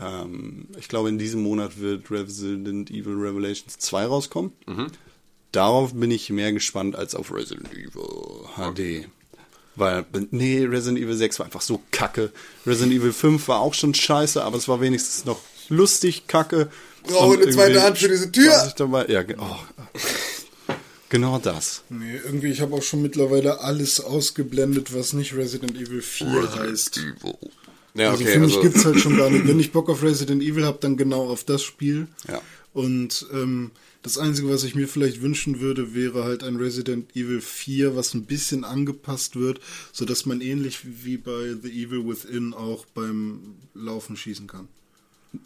Ähm, 0.01 0.65
ich 0.77 0.87
glaube, 0.87 1.09
in 1.09 1.17
diesem 1.19 1.43
Monat 1.43 1.79
wird 1.79 2.09
Resident 2.11 2.89
Evil 2.91 3.13
Revelations 3.15 3.77
2 3.77 4.05
rauskommen. 4.07 4.51
Darauf 5.51 5.93
bin 5.93 6.11
ich 6.11 6.29
mehr 6.29 6.53
gespannt 6.53 6.95
als 6.95 7.15
auf 7.15 7.33
Resident 7.33 7.71
Evil 7.73 8.45
HD. 8.55 9.07
Weil, 9.75 10.05
nee, 10.31 10.63
Resident 10.65 10.99
Evil 10.99 11.15
6 11.15 11.39
war 11.39 11.45
einfach 11.45 11.61
so 11.61 11.81
kacke. 11.91 12.31
Resident 12.65 12.93
Evil 12.93 13.13
5 13.13 13.47
war 13.47 13.59
auch 13.59 13.73
schon 13.73 13.93
scheiße, 13.93 14.43
aber 14.43 14.57
es 14.57 14.67
war 14.67 14.81
wenigstens 14.81 15.25
noch 15.25 15.39
lustig 15.69 16.27
kacke. 16.27 16.69
Brauche 17.03 17.37
Und 17.37 17.41
eine 17.41 17.51
zweite 17.51 17.81
Hand 17.81 17.97
für 17.97 18.09
diese 18.09 18.31
Tür. 18.31 18.73
Dabei, 18.77 19.07
ja, 19.07 19.23
oh. 19.37 19.57
Genau 21.09 21.39
das. 21.39 21.83
Nee, 21.89 22.19
irgendwie, 22.23 22.51
ich 22.51 22.61
habe 22.61 22.73
auch 22.73 22.83
schon 22.83 23.01
mittlerweile 23.01 23.59
alles 23.59 23.99
ausgeblendet, 23.99 24.95
was 24.95 25.11
nicht 25.11 25.35
Resident 25.35 25.75
Evil 25.75 26.01
4 26.01 26.55
heißt. 26.55 27.01
Ja, 27.95 28.11
also 28.11 28.23
okay. 28.23 28.33
für 28.33 28.39
mich 28.39 28.55
also, 28.55 28.61
gibt's 28.61 28.85
halt 28.85 28.99
schon 28.99 29.17
gar 29.17 29.29
nicht. 29.29 29.45
Wenn 29.47 29.59
ich 29.59 29.73
Bock 29.73 29.89
auf 29.89 30.03
Resident 30.03 30.41
Evil 30.41 30.65
habe, 30.65 30.77
dann 30.79 30.95
genau 30.95 31.29
auf 31.29 31.43
das 31.43 31.63
Spiel. 31.63 32.07
Ja. 32.29 32.41
Und 32.73 33.25
ähm, 33.33 33.71
das 34.01 34.17
Einzige, 34.17 34.49
was 34.49 34.63
ich 34.63 34.75
mir 34.75 34.87
vielleicht 34.87 35.21
wünschen 35.21 35.59
würde, 35.59 35.93
wäre 35.93 36.23
halt 36.23 36.43
ein 36.43 36.55
Resident 36.55 37.15
Evil 37.15 37.41
4, 37.41 37.95
was 37.95 38.13
ein 38.13 38.25
bisschen 38.25 38.63
angepasst 38.63 39.35
wird, 39.35 39.59
so 39.91 40.05
dass 40.05 40.25
man 40.25 40.41
ähnlich 40.41 40.79
wie 41.05 41.17
bei 41.17 41.55
The 41.61 41.69
Evil 41.69 42.07
Within 42.07 42.53
auch 42.53 42.85
beim 42.87 43.55
Laufen 43.73 44.17
schießen 44.17 44.47
kann. 44.47 44.67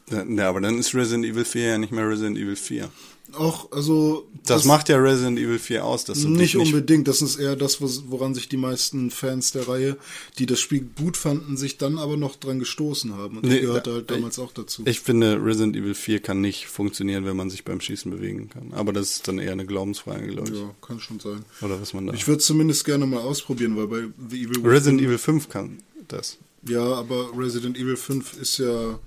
Ja, 0.10 0.50
aber 0.50 0.62
dann 0.62 0.78
ist 0.80 0.96
Resident 0.96 1.26
Evil 1.26 1.46
4 1.46 1.64
ja 1.64 1.78
nicht 1.78 1.92
mehr 1.92 2.08
Resident 2.08 2.38
Evil 2.38 2.56
4. 2.56 2.90
Auch, 3.34 3.72
also. 3.72 4.28
Das, 4.46 4.66
macht 4.66 4.88
ja 4.90 4.98
Resident 4.98 5.40
Evil 5.40 5.58
4 5.58 5.84
aus, 5.84 6.06
dass 6.06 6.22
du 6.22 6.30
nicht 6.30 6.56
nicht 6.56 6.68
unbedingt. 6.68 7.08
Das 7.08 7.22
ist 7.24 7.38
eher 7.38 7.56
das, 7.56 7.82
woran 7.82 8.36
sich 8.36 8.48
die 8.48 8.58
meisten 8.58 9.10
Fans 9.10 9.52
der 9.52 9.68
Reihe, 9.68 9.98
die 10.38 10.46
das 10.46 10.60
Spiel 10.60 10.88
gut 10.96 11.18
fanden, 11.18 11.58
sich 11.58 11.78
dann 11.78 11.98
aber 11.98 12.18
noch 12.18 12.36
dran 12.36 12.60
gestoßen 12.60 13.16
haben. 13.16 13.38
Und 13.38 13.46
Nee, 13.46 13.56
ich 13.56 13.62
gehörte 13.62 13.94
halt 13.94 14.12
damals 14.12 14.38
auch 14.38 14.54
dazu. 14.54 14.84
Ich 14.86 15.00
finde, 15.00 15.44
Resident 15.44 15.76
Evil 15.76 15.96
4 15.96 16.20
kann 16.20 16.42
nicht 16.42 16.68
funktionieren, 16.68 17.26
wenn 17.26 17.36
man 17.36 17.50
sich 17.50 17.66
beim 17.66 17.82
Schießen 17.82 18.12
bewegen 18.12 18.50
kann. 18.50 18.74
Aber 18.74 18.94
das 18.94 19.14
ist 19.14 19.28
dann 19.28 19.40
eher 19.40 19.54
eine 19.54 19.66
Glaubensfrage, 19.66 20.28
glaube 20.28 20.52
ich. 20.52 20.60
ja, 20.60 20.70
kann 20.82 21.00
schon 21.00 21.20
sein. 21.20 21.44
Oder 21.62 21.82
was 21.82 21.94
man 21.94 22.08
da. 22.08 22.14
Ich 22.14 22.28
würde 22.28 22.40
zumindest 22.40 22.86
gerne 22.86 23.08
mal 23.08 23.22
ausprobieren, 23.22 23.76
weil 23.76 23.88
bei 23.88 24.04
The 24.30 24.44
Evil 24.44 24.68
Resident 24.68 25.02
Evil 25.02 25.18
5 25.18 25.50
kann 25.50 25.80
das. 26.08 26.38
Ja, 26.68 26.84
aber 26.94 27.32
Resident 27.36 27.78
Evil 27.78 27.98
5 27.98 28.40
ist 28.40 28.60
ja. 28.60 29.00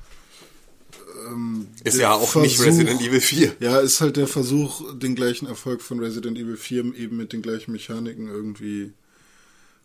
Ähm, 1.27 1.67
ist 1.85 1.99
ja 1.99 2.13
auch 2.15 2.35
nicht 2.37 2.57
Versuch- 2.57 2.67
Resident 2.67 3.01
Evil 3.03 3.21
4. 3.21 3.57
Ja, 3.61 3.79
ist 3.81 4.01
halt 4.01 4.17
der 4.17 4.27
Versuch, 4.27 4.83
den 4.99 5.15
gleichen 5.15 5.47
Erfolg 5.47 5.83
von 5.83 5.99
Resident 6.01 6.39
Evil 6.39 6.57
4 6.57 6.95
eben 6.97 7.17
mit 7.17 7.33
den 7.33 7.43
gleichen 7.43 7.73
Mechaniken 7.73 8.29
irgendwie. 8.29 8.93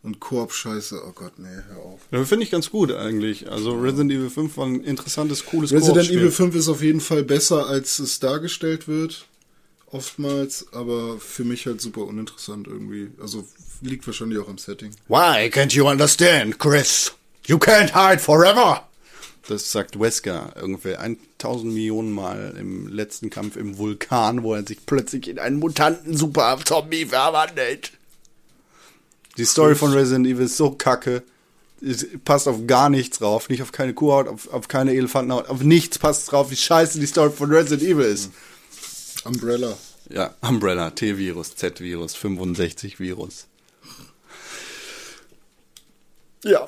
Und 0.03 0.19
Koop-Scheiße, 0.19 1.01
oh 1.07 1.13
Gott, 1.15 1.39
nee, 1.39 1.47
hör 1.69 1.77
auf. 1.77 2.01
Ja, 2.11 2.25
finde 2.25 2.43
ich 2.43 2.51
ganz 2.51 2.69
gut 2.69 2.91
eigentlich. 2.91 3.49
Also 3.49 3.71
Resident 3.79 4.11
Evil 4.11 4.29
5 4.29 4.57
war 4.57 4.65
ein 4.67 4.83
interessantes, 4.83 5.45
cooles 5.45 5.71
Resident. 5.71 6.09
Evil 6.09 6.29
5 6.29 6.55
ist 6.55 6.67
auf 6.67 6.81
jeden 6.83 6.99
Fall 6.99 7.23
besser, 7.23 7.67
als 7.67 7.99
es 7.99 8.19
dargestellt 8.19 8.87
wird. 8.89 9.25
Oftmals, 9.91 10.65
aber 10.73 11.19
für 11.19 11.43
mich 11.45 11.67
halt 11.67 11.79
super 11.79 12.01
uninteressant 12.01 12.67
irgendwie. 12.67 13.11
Also 13.21 13.47
liegt 13.81 14.05
wahrscheinlich 14.07 14.39
auch 14.39 14.49
am 14.49 14.57
Setting. 14.57 14.89
Why 15.07 15.49
can't 15.49 15.73
you 15.73 15.87
understand, 15.87 16.57
Chris? 16.59 17.13
You 17.45 17.57
can't 17.57 17.93
hide 17.93 18.19
forever! 18.19 18.87
Das 19.47 19.71
sagt 19.71 19.99
Wesker 19.99 20.53
ungefähr 20.61 21.01
1000 21.01 21.73
Millionen 21.73 22.13
Mal 22.13 22.55
im 22.57 22.87
letzten 22.87 23.29
Kampf 23.29 23.57
im 23.57 23.77
Vulkan, 23.77 24.43
wo 24.43 24.53
er 24.53 24.65
sich 24.65 24.85
plötzlich 24.85 25.27
in 25.27 25.37
einen 25.37 25.59
mutanten 25.59 26.15
Super-Zombie 26.15 27.07
verwandelt. 27.07 27.91
Die 29.37 29.45
Story 29.45 29.75
von 29.75 29.91
Resident 29.91 30.27
Evil 30.27 30.45
ist 30.45 30.57
so 30.57 30.71
kacke. 30.71 31.23
Es 31.81 32.07
passt 32.23 32.47
auf 32.47 32.67
gar 32.67 32.89
nichts 32.89 33.17
drauf. 33.19 33.49
Nicht 33.49 33.61
auf 33.61 33.73
keine 33.73 33.93
Kuhhaut, 33.93 34.29
auf, 34.29 34.47
auf 34.53 34.69
keine 34.69 34.93
Elefantenhaut, 34.93 35.49
auf 35.49 35.61
nichts 35.61 35.99
passt 35.99 36.31
drauf, 36.31 36.49
wie 36.49 36.55
scheiße 36.55 36.99
die 36.99 37.07
Story 37.07 37.31
von 37.31 37.51
Resident 37.51 37.83
Evil 37.83 38.05
ist. 38.05 38.31
Umbrella. 39.25 39.77
Ja, 40.09 40.35
Umbrella, 40.41 40.91
T-Virus, 40.91 41.55
Z-Virus, 41.55 42.15
65-Virus. 42.15 43.47
Ja, 46.43 46.65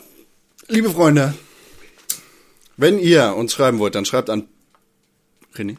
liebe 0.68 0.89
Freunde, 0.89 1.34
wenn 2.77 2.99
ihr 2.99 3.35
uns 3.35 3.53
schreiben 3.53 3.80
wollt, 3.80 3.95
dann 3.95 4.06
schreibt 4.06 4.30
an 4.30 4.47
René. 5.56 5.77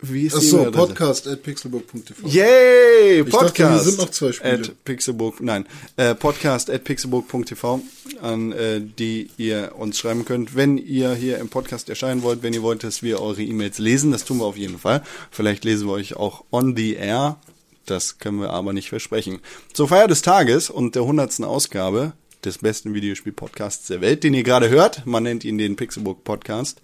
Wie 0.00 0.26
ist 0.26 0.34
die 0.34 0.38
Achso, 0.38 0.70
podcast 0.70 1.26
at 1.26 1.42
pixelbook.tv. 1.42 2.28
Yay! 2.28 3.24
dachte, 3.24 3.30
Podcast. 3.30 3.56
hier 3.56 3.78
sind 3.78 3.98
noch 3.98 4.10
zwei 4.10 4.32
Spiele. 4.32 4.52
At 4.52 4.84
Pixelbook, 4.84 5.40
nein. 5.40 5.66
Äh, 5.96 6.14
podcast 6.14 6.70
at 6.70 6.84
pixelbook.tv, 6.84 7.80
an 8.20 8.52
äh, 8.52 8.80
die 8.80 9.30
ihr 9.38 9.72
uns 9.76 9.98
schreiben 9.98 10.24
könnt, 10.24 10.54
wenn 10.54 10.78
ihr 10.78 11.14
hier 11.14 11.38
im 11.38 11.48
Podcast 11.48 11.88
erscheinen 11.88 12.22
wollt, 12.22 12.42
wenn 12.42 12.52
ihr 12.52 12.62
wollt, 12.62 12.84
dass 12.84 13.02
wir 13.02 13.20
eure 13.20 13.42
E-Mails 13.42 13.78
lesen. 13.78 14.12
Das 14.12 14.24
tun 14.24 14.38
wir 14.38 14.44
auf 14.44 14.56
jeden 14.56 14.78
Fall. 14.78 15.02
Vielleicht 15.30 15.64
lesen 15.64 15.88
wir 15.88 15.94
euch 15.94 16.14
auch 16.14 16.44
on 16.50 16.76
the 16.76 16.94
air. 16.94 17.38
Das 17.86 18.18
können 18.18 18.40
wir 18.40 18.50
aber 18.50 18.72
nicht 18.72 18.88
versprechen. 18.88 19.38
Zur 19.72 19.88
Feier 19.88 20.08
des 20.08 20.22
Tages 20.22 20.70
und 20.70 20.94
der 20.94 21.04
hundertsten 21.04 21.44
Ausgabe 21.44 22.12
des 22.46 22.58
besten 22.58 22.94
Videospiel-Podcasts 22.94 23.88
der 23.88 24.00
Welt, 24.00 24.24
den 24.24 24.32
ihr 24.32 24.44
gerade 24.44 24.70
hört, 24.70 25.04
man 25.04 25.24
nennt 25.24 25.44
ihn 25.44 25.58
den 25.58 25.76
Pixelbook 25.76 26.24
Podcast, 26.24 26.80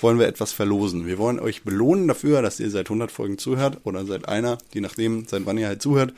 wollen 0.00 0.18
wir 0.18 0.26
etwas 0.26 0.52
verlosen. 0.52 1.06
Wir 1.06 1.18
wollen 1.18 1.38
euch 1.38 1.62
belohnen 1.62 2.08
dafür, 2.08 2.42
dass 2.42 2.58
ihr 2.58 2.70
seit 2.70 2.86
100 2.86 3.12
Folgen 3.12 3.38
zuhört 3.38 3.78
oder 3.84 4.04
seit 4.04 4.28
einer, 4.28 4.58
je 4.72 4.80
nachdem, 4.80 5.26
seit 5.28 5.46
wann 5.46 5.58
ihr 5.58 5.68
halt 5.68 5.82
zuhört. 5.82 6.12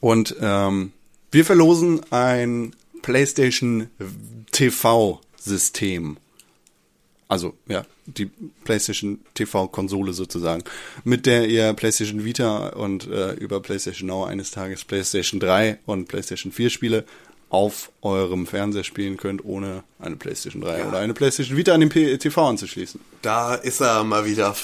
Und 0.00 0.36
ähm, 0.40 0.92
wir 1.30 1.44
verlosen 1.44 2.00
ein 2.10 2.74
PlayStation 3.02 3.88
TV-System. 4.52 6.18
Also, 7.28 7.54
ja, 7.68 7.86
die 8.06 8.28
PlayStation 8.64 9.20
TV-Konsole 9.34 10.12
sozusagen, 10.12 10.64
mit 11.04 11.26
der 11.26 11.48
ihr 11.48 11.72
PlayStation 11.74 12.24
Vita 12.24 12.70
und 12.70 13.06
äh, 13.06 13.34
über 13.34 13.60
PlayStation 13.60 14.08
Now 14.08 14.24
eines 14.24 14.50
Tages 14.50 14.84
PlayStation 14.84 15.38
3 15.38 15.78
und 15.86 16.08
PlayStation 16.08 16.50
4 16.50 16.70
Spiele 16.70 17.04
auf 17.50 17.90
eurem 18.00 18.46
Fernseher 18.46 18.84
spielen 18.84 19.16
könnt, 19.16 19.44
ohne 19.44 19.82
eine 19.98 20.16
PlayStation 20.16 20.62
3 20.62 20.86
oder 20.86 20.98
eine 20.98 21.14
PlayStation 21.14 21.56
Vita 21.56 21.74
an 21.74 21.80
den 21.80 21.90
TV 21.90 22.48
anzuschließen. 22.48 23.00
Da 23.22 23.56
ist 23.56 23.80
er 23.80 24.04
mal 24.04 24.24
wieder 24.24 24.54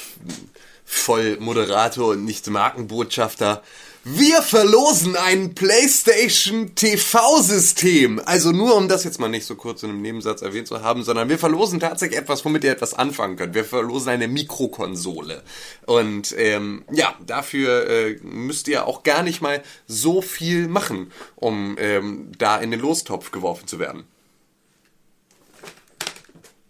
voll 0.85 1.37
Moderator 1.41 2.13
und 2.13 2.25
nicht 2.25 2.49
Markenbotschafter. 2.49 3.63
Wir 4.09 4.41
verlosen 4.41 5.17
ein 5.17 5.57
PlayStation 5.57 6.77
TV-System. 6.77 8.21
Also 8.25 8.53
nur 8.53 8.77
um 8.77 8.87
das 8.87 9.03
jetzt 9.03 9.19
mal 9.19 9.29
nicht 9.29 9.45
so 9.45 9.57
kurz 9.57 9.83
in 9.83 9.91
einem 9.91 10.01
Nebensatz 10.01 10.43
erwähnt 10.43 10.69
zu 10.69 10.81
haben, 10.81 11.03
sondern 11.03 11.29
wir 11.29 11.41
verlosen 11.41 11.81
tatsächlich 11.81 12.17
etwas, 12.17 12.45
womit 12.45 12.63
ihr 12.63 12.71
etwas 12.71 12.95
anfangen 12.95 13.35
könnt. 13.35 13.57
Wir 13.57 13.65
verlosen 13.65 14.11
eine 14.11 14.29
Mikrokonsole. 14.29 15.43
Und 15.87 16.33
ähm, 16.39 16.85
ja, 16.93 17.17
dafür 17.27 17.91
äh, 17.91 18.17
müsst 18.23 18.69
ihr 18.69 18.87
auch 18.87 19.03
gar 19.03 19.25
nicht 19.25 19.43
mal 19.43 19.61
so 19.89 20.23
viel 20.23 20.69
machen, 20.69 21.11
um 21.35 21.75
ähm, 21.81 22.31
da 22.39 22.59
in 22.59 22.71
den 22.71 22.79
Lostopf 22.79 23.33
geworfen 23.33 23.67
zu 23.67 23.81
werden. 23.81 24.05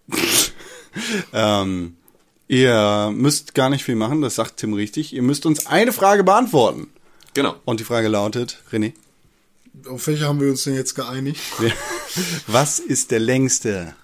Ähm, 1.35 1.99
ihr 2.49 3.13
müsst 3.15 3.55
gar 3.55 3.69
nicht 3.69 3.85
viel 3.85 3.97
machen, 3.97 4.23
das 4.23 4.37
sagt 4.37 4.57
Tim 4.57 4.73
richtig. 4.73 5.13
Ihr 5.13 5.21
müsst 5.21 5.45
uns 5.45 5.67
eine 5.67 5.93
Frage 5.93 6.25
beantworten. 6.25 6.91
Genau. 7.37 7.55
Und 7.67 7.81
die 7.81 7.85
Frage 7.85 8.09
lautet, 8.09 8.63
René, 8.73 8.95
Auf 9.91 10.07
welche 10.07 10.25
haben 10.25 10.41
wir 10.41 10.49
uns 10.49 10.65
denn 10.65 10.75
jetzt 10.75 10.95
geeinigt? 10.95 11.43
was 12.47 12.79
ist 12.79 13.11
der 13.11 13.21
längste, 13.21 13.95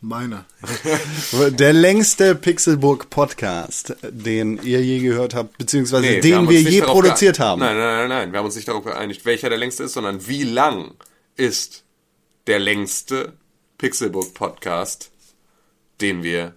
Meiner. 0.00 0.44
der 1.50 1.72
längste 1.72 2.34
Pixelburg 2.34 3.10
Podcast, 3.10 3.94
den 4.02 4.60
ihr 4.64 4.82
je 4.82 4.98
gehört 4.98 5.34
habt, 5.34 5.56
beziehungsweise 5.56 6.02
Nee, 6.02 6.20
den 6.20 6.48
wir, 6.48 6.58
nicht 6.58 6.72
je 6.72 6.82
produziert 6.82 7.38
haben? 7.38 7.60
Nein, 7.60 7.76
nein, 7.76 7.96
nein, 7.96 8.08
nein. 8.08 8.32
Wir 8.32 8.40
haben 8.40 8.46
uns 8.46 8.56
nicht 8.56 8.66
darauf 8.66 8.84
geeinigt, 8.84 9.24
welcher 9.24 9.48
der 9.48 9.58
längste 9.58 9.84
ist, 9.84 9.92
sondern 9.92 10.26
wie 10.26 10.42
lang 10.42 10.94
ist 11.36 11.84
der 12.48 12.58
längste 12.58 13.34
Pixelbook 13.78 14.34
Podcast, 14.34 15.12
den 16.00 16.24
wir 16.24 16.54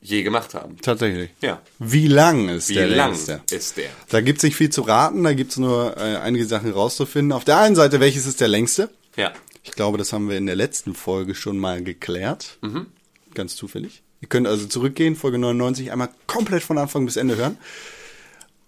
je 0.00 0.22
gemacht 0.22 0.54
haben. 0.54 0.76
Tatsächlich. 0.80 1.30
Ja. 1.40 1.60
Wie 1.78 2.08
lang 2.08 2.48
ist 2.48 2.68
Wie 2.70 2.74
der 2.74 2.88
lang 2.88 3.10
längste? 3.12 3.42
ist 3.50 3.76
der? 3.76 3.90
Da 4.08 4.20
gibt's 4.20 4.42
nicht 4.42 4.56
viel 4.56 4.70
zu 4.70 4.82
raten, 4.82 5.22
da 5.24 5.34
gibt's 5.34 5.56
nur 5.56 5.96
äh, 5.96 6.16
einige 6.16 6.46
Sachen 6.46 6.70
rauszufinden. 6.72 7.32
Auf 7.32 7.44
der 7.44 7.58
einen 7.58 7.76
Seite, 7.76 8.00
welches 8.00 8.26
ist 8.26 8.40
der 8.40 8.48
längste? 8.48 8.90
Ja. 9.16 9.32
Ich 9.62 9.72
glaube, 9.72 9.98
das 9.98 10.12
haben 10.12 10.28
wir 10.30 10.38
in 10.38 10.46
der 10.46 10.56
letzten 10.56 10.94
Folge 10.94 11.34
schon 11.34 11.58
mal 11.58 11.82
geklärt. 11.82 12.58
Mhm. 12.62 12.86
Ganz 13.34 13.56
zufällig. 13.56 14.02
Ihr 14.22 14.28
könnt 14.28 14.46
also 14.46 14.66
zurückgehen, 14.66 15.16
Folge 15.16 15.38
99, 15.38 15.92
einmal 15.92 16.10
komplett 16.26 16.62
von 16.62 16.78
Anfang 16.78 17.04
bis 17.06 17.16
Ende 17.16 17.36
hören. 17.36 17.58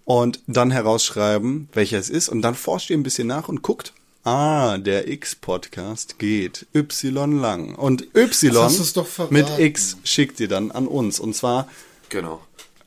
Und 0.05 0.41
dann 0.47 0.71
herausschreiben, 0.71 1.69
welcher 1.73 1.97
es 1.97 2.09
ist. 2.09 2.29
Und 2.29 2.41
dann 2.41 2.55
forscht 2.55 2.89
ihr 2.89 2.97
ein 2.97 3.03
bisschen 3.03 3.27
nach 3.27 3.47
und 3.47 3.61
guckt. 3.61 3.93
Ah, 4.25 4.77
der 4.77 5.09
X-Podcast 5.09 6.17
geht 6.17 6.65
Y 6.73 7.39
lang. 7.41 7.75
Und 7.75 8.07
Y 8.15 8.71
mit 9.29 9.59
X 9.59 9.97
schickt 10.05 10.39
ihr 10.39 10.47
dann 10.47 10.71
an 10.71 10.87
uns. 10.87 11.19
Und 11.19 11.35
zwar 11.35 11.67
Genau. 12.07 12.41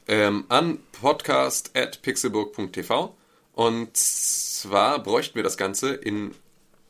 Ähm, 0.09 0.45
an 0.49 0.79
podcast 0.93 1.77
at 1.77 2.01
pixelburg.tv 2.01 3.15
und 3.55 3.97
zwar 3.97 5.03
bräuchten 5.03 5.35
wir 5.35 5.43
das 5.43 5.57
Ganze 5.57 5.95
in 5.95 6.33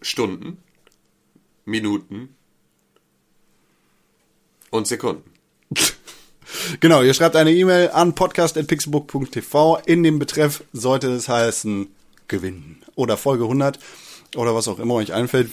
Stunden, 0.03 0.59
Minuten 1.65 2.37
und 4.71 4.87
Sekunden. 4.87 5.31
Genau, 6.79 7.03
ihr 7.03 7.13
schreibt 7.13 7.35
eine 7.35 7.53
E-Mail 7.53 7.91
an 7.91 8.15
podcast.pixelbook.tv. 8.15 9.81
In 9.87 10.05
dem 10.05 10.21
Betreff 10.21 10.63
sollte 10.73 11.09
es 11.09 11.29
heißen 11.29 11.89
Gewinnen 12.29 12.85
oder 12.95 13.17
Folge 13.17 13.45
100 13.45 13.81
oder 14.35 14.55
was 14.55 14.69
auch 14.69 14.79
immer 14.79 14.95
euch 14.95 15.13
einfällt. 15.13 15.51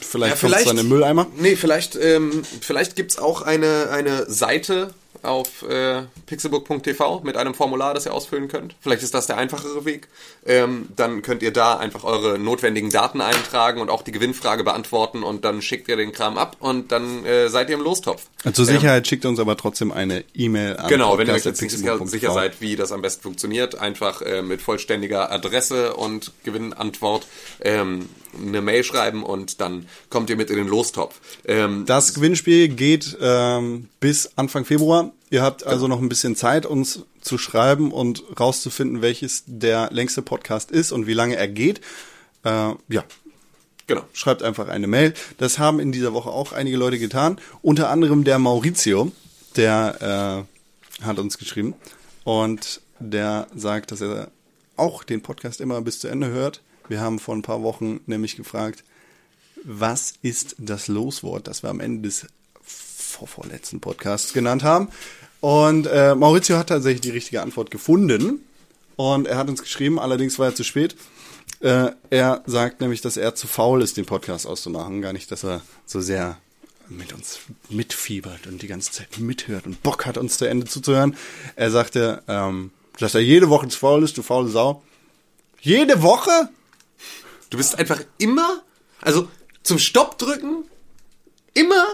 Vielleicht 0.00 0.40
kommt 0.40 0.56
es 0.56 0.64
dann 0.64 0.78
im 0.78 0.88
Mülleimer. 0.88 1.26
Nee, 1.38 1.56
vielleicht, 1.56 1.96
ähm, 1.96 2.42
vielleicht 2.60 2.96
gibt's 2.96 3.18
auch 3.18 3.42
eine, 3.42 3.90
eine 3.90 4.28
Seite 4.30 4.92
auf 5.22 5.62
äh, 5.68 6.02
pixelbook.tv 6.26 7.20
mit 7.24 7.36
einem 7.36 7.54
Formular, 7.54 7.94
das 7.94 8.06
ihr 8.06 8.14
ausfüllen 8.14 8.48
könnt. 8.48 8.74
Vielleicht 8.80 9.02
ist 9.02 9.14
das 9.14 9.26
der 9.26 9.38
einfachere 9.38 9.84
Weg. 9.84 10.08
Ähm, 10.46 10.88
dann 10.96 11.22
könnt 11.22 11.42
ihr 11.42 11.52
da 11.52 11.76
einfach 11.76 12.04
eure 12.04 12.38
notwendigen 12.38 12.90
Daten 12.90 13.20
eintragen 13.20 13.80
und 13.80 13.90
auch 13.90 14.02
die 14.02 14.12
Gewinnfrage 14.12 14.64
beantworten 14.64 15.22
und 15.22 15.44
dann 15.44 15.62
schickt 15.62 15.88
ihr 15.88 15.96
den 15.96 16.12
Kram 16.12 16.38
ab 16.38 16.56
und 16.60 16.92
dann 16.92 17.24
äh, 17.24 17.48
seid 17.48 17.70
ihr 17.70 17.76
im 17.76 17.82
Lostopf. 17.82 18.24
Zur 18.52 18.68
Ähm, 18.68 18.74
Sicherheit 18.74 19.06
schickt 19.06 19.24
uns 19.24 19.38
aber 19.38 19.56
trotzdem 19.56 19.92
eine 19.92 20.24
E-Mail 20.34 20.76
an 20.76 20.88
Genau, 20.88 21.16
wenn 21.18 21.28
ihr 21.28 21.34
euch 21.34 21.44
jetzt 21.44 21.62
nicht 21.62 21.76
sicher 21.76 22.32
seid, 22.32 22.60
wie 22.60 22.76
das 22.76 22.90
am 22.92 23.02
besten 23.02 23.22
funktioniert, 23.22 23.78
einfach 23.78 24.22
äh, 24.22 24.42
mit 24.42 24.60
vollständiger 24.60 25.30
Adresse 25.30 25.94
und 25.94 26.32
Gewinnantwort 26.44 27.26
ähm, 27.60 28.08
eine 28.36 28.60
Mail 28.62 28.82
schreiben 28.82 29.22
und 29.22 29.60
dann 29.60 29.86
kommt 30.10 30.30
ihr 30.30 30.36
mit 30.36 30.50
in 30.50 30.56
den 30.56 30.66
Lostopf. 30.68 31.20
Ähm, 31.46 31.84
Das 31.86 32.14
Gewinnspiel 32.14 32.68
geht 32.68 33.16
ähm, 33.20 33.88
bis 34.00 34.30
Anfang 34.36 34.64
Februar. 34.64 35.11
Ihr 35.30 35.42
habt 35.42 35.66
also 35.66 35.88
noch 35.88 36.00
ein 36.00 36.08
bisschen 36.08 36.36
Zeit, 36.36 36.66
uns 36.66 37.04
zu 37.20 37.38
schreiben 37.38 37.90
und 37.90 38.22
rauszufinden, 38.38 39.00
welches 39.00 39.44
der 39.46 39.90
längste 39.90 40.20
Podcast 40.20 40.70
ist 40.70 40.92
und 40.92 41.06
wie 41.06 41.14
lange 41.14 41.36
er 41.36 41.48
geht. 41.48 41.80
Äh, 42.44 42.74
ja, 42.88 43.04
genau. 43.86 44.02
schreibt 44.12 44.42
einfach 44.42 44.68
eine 44.68 44.86
Mail. 44.86 45.14
Das 45.38 45.58
haben 45.58 45.80
in 45.80 45.92
dieser 45.92 46.12
Woche 46.12 46.30
auch 46.30 46.52
einige 46.52 46.76
Leute 46.76 46.98
getan. 46.98 47.38
Unter 47.62 47.88
anderem 47.88 48.24
der 48.24 48.38
Maurizio, 48.38 49.10
der 49.56 50.46
äh, 51.00 51.04
hat 51.04 51.18
uns 51.18 51.38
geschrieben 51.38 51.74
und 52.24 52.80
der 52.98 53.46
sagt, 53.54 53.90
dass 53.90 54.00
er 54.00 54.30
auch 54.76 55.04
den 55.04 55.22
Podcast 55.22 55.60
immer 55.60 55.80
bis 55.80 55.98
zu 55.98 56.08
Ende 56.08 56.28
hört. 56.28 56.60
Wir 56.88 57.00
haben 57.00 57.18
vor 57.18 57.34
ein 57.34 57.42
paar 57.42 57.62
Wochen 57.62 58.00
nämlich 58.06 58.36
gefragt, 58.36 58.84
was 59.64 60.14
ist 60.22 60.56
das 60.58 60.88
Loswort, 60.88 61.46
das 61.46 61.62
wir 61.62 61.70
am 61.70 61.80
Ende 61.80 62.08
des 62.08 62.26
vor 63.26 63.44
vorletzten 63.44 63.80
Podcasts 63.80 64.32
genannt 64.32 64.62
haben. 64.62 64.88
Und 65.40 65.86
äh, 65.86 66.14
Maurizio 66.14 66.56
hat 66.56 66.68
tatsächlich 66.68 67.00
die 67.00 67.10
richtige 67.10 67.42
Antwort 67.42 67.70
gefunden. 67.70 68.44
Und 68.96 69.26
er 69.26 69.36
hat 69.36 69.48
uns 69.48 69.62
geschrieben, 69.62 69.98
allerdings 69.98 70.38
war 70.38 70.46
er 70.46 70.54
zu 70.54 70.64
spät. 70.64 70.96
Äh, 71.60 71.92
er 72.10 72.42
sagt 72.46 72.80
nämlich, 72.80 73.00
dass 73.00 73.16
er 73.16 73.34
zu 73.34 73.46
faul 73.46 73.82
ist, 73.82 73.96
den 73.96 74.06
Podcast 74.06 74.46
auszumachen. 74.46 75.02
Gar 75.02 75.12
nicht, 75.12 75.30
dass 75.30 75.44
er 75.44 75.62
so 75.86 76.00
sehr 76.00 76.38
mit 76.88 77.12
uns 77.12 77.40
mitfiebert 77.70 78.46
und 78.46 78.62
die 78.62 78.66
ganze 78.66 78.90
Zeit 78.90 79.18
mithört 79.18 79.66
und 79.66 79.82
Bock 79.82 80.04
hat, 80.04 80.18
uns 80.18 80.36
zu 80.38 80.46
Ende 80.46 80.66
zuzuhören. 80.66 81.16
Er 81.56 81.70
sagte, 81.70 82.22
ähm, 82.28 82.70
dass 82.98 83.14
er 83.14 83.20
jede 83.22 83.48
Woche 83.48 83.68
zu 83.68 83.78
faul 83.78 84.02
ist, 84.02 84.18
du 84.18 84.22
faule 84.22 84.48
Sau. 84.48 84.82
Jede 85.60 86.02
Woche? 86.02 86.50
Du 87.50 87.56
bist 87.56 87.78
einfach 87.78 88.00
immer, 88.18 88.62
also 89.00 89.28
zum 89.62 89.78
Stopp 89.78 90.18
drücken, 90.18 90.64
immer, 91.54 91.86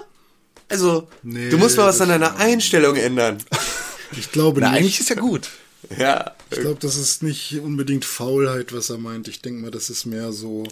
also 0.69 1.09
Nee, 1.23 1.51
du 1.51 1.59
musst 1.59 1.77
mal 1.77 1.87
was 1.87 2.01
an 2.01 2.09
deiner 2.11 2.37
Einstellung 2.37 2.97
ändern. 2.97 3.39
Ich 4.13 4.33
glaube 4.33 4.61
Na, 4.61 4.71
nicht. 4.71 4.79
eigentlich 4.79 5.01
ist 5.01 5.11
ja 5.11 5.17
gut. 5.17 5.49
ja, 5.97 6.33
Ich 6.51 6.61
glaube, 6.61 6.79
das 6.81 6.97
ist 6.97 7.23
nicht 7.23 7.61
unbedingt 7.61 8.05
Faulheit, 8.05 8.73
was 8.75 8.91
er 8.91 8.99
meint. 8.99 9.29
Ich 9.29 9.43
denke 9.43 9.61
mal, 9.63 9.71
das 9.71 9.91
ist 9.91 10.07
mehr 10.07 10.33
so, 10.33 10.65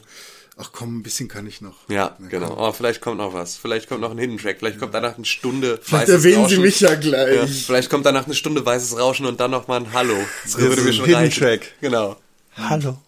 ach 0.57 0.71
komm, 0.73 0.99
ein 0.99 1.03
bisschen 1.03 1.29
kann 1.29 1.47
ich 1.47 1.61
noch. 1.61 1.89
ja, 1.89 2.17
Na, 2.19 2.29
genau. 2.29 2.57
Oh, 2.59 2.73
vielleicht 2.73 3.01
kommt 3.01 3.19
noch 3.19 3.35
was. 3.35 3.57
Vielleicht 3.57 3.89
kommt 3.89 4.01
noch 4.01 4.11
ein 4.11 4.19
Hidden 4.19 4.39
Track. 4.39 4.57
Vielleicht 4.61 4.79
kommt 4.79 4.95
danach 4.95 5.17
eine 5.17 5.25
Stunde 5.27 5.79
Vielleicht 5.83 6.09
weißes 6.09 6.15
erwähnen 6.25 6.49
Sie 6.49 6.55
Rauschen. 6.57 6.63
mich 6.63 6.81
ja 6.81 6.89
Ja, 6.93 6.95
gleich. 6.97 7.65
vielleicht 7.67 7.91
kommt 7.91 8.07
danach 8.07 8.25
eine 8.25 8.35
Stunde 8.35 8.65
weißes 8.65 8.99
Rauschen 8.99 9.27
und 9.27 9.39
dann 9.41 9.51
noch 9.51 9.69
mal 9.69 9.81
ein 9.81 9.93
Hallo. 9.93 10.17
Das, 10.45 10.53
Das 10.53 10.61
würde 10.63 10.75
ist 10.77 10.85
mir 10.85 10.91
ein 10.91 10.95
schon 10.95 11.05
Hidden 11.07 11.21
reichen. 11.21 11.41
Track. 11.43 11.61
Genau. 11.81 12.17
Hallo. 12.57 12.99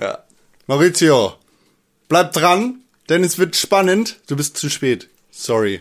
Ja. 0.00 0.24
Maurizio, 0.66 1.34
bleib 2.08 2.32
dran, 2.34 2.82
denn 3.08 3.24
es 3.24 3.38
wird 3.38 3.56
spannend. 3.56 4.20
Du 4.26 4.36
bist 4.36 4.56
zu 4.58 4.68
spät. 4.68 5.08
Sorry. 5.30 5.80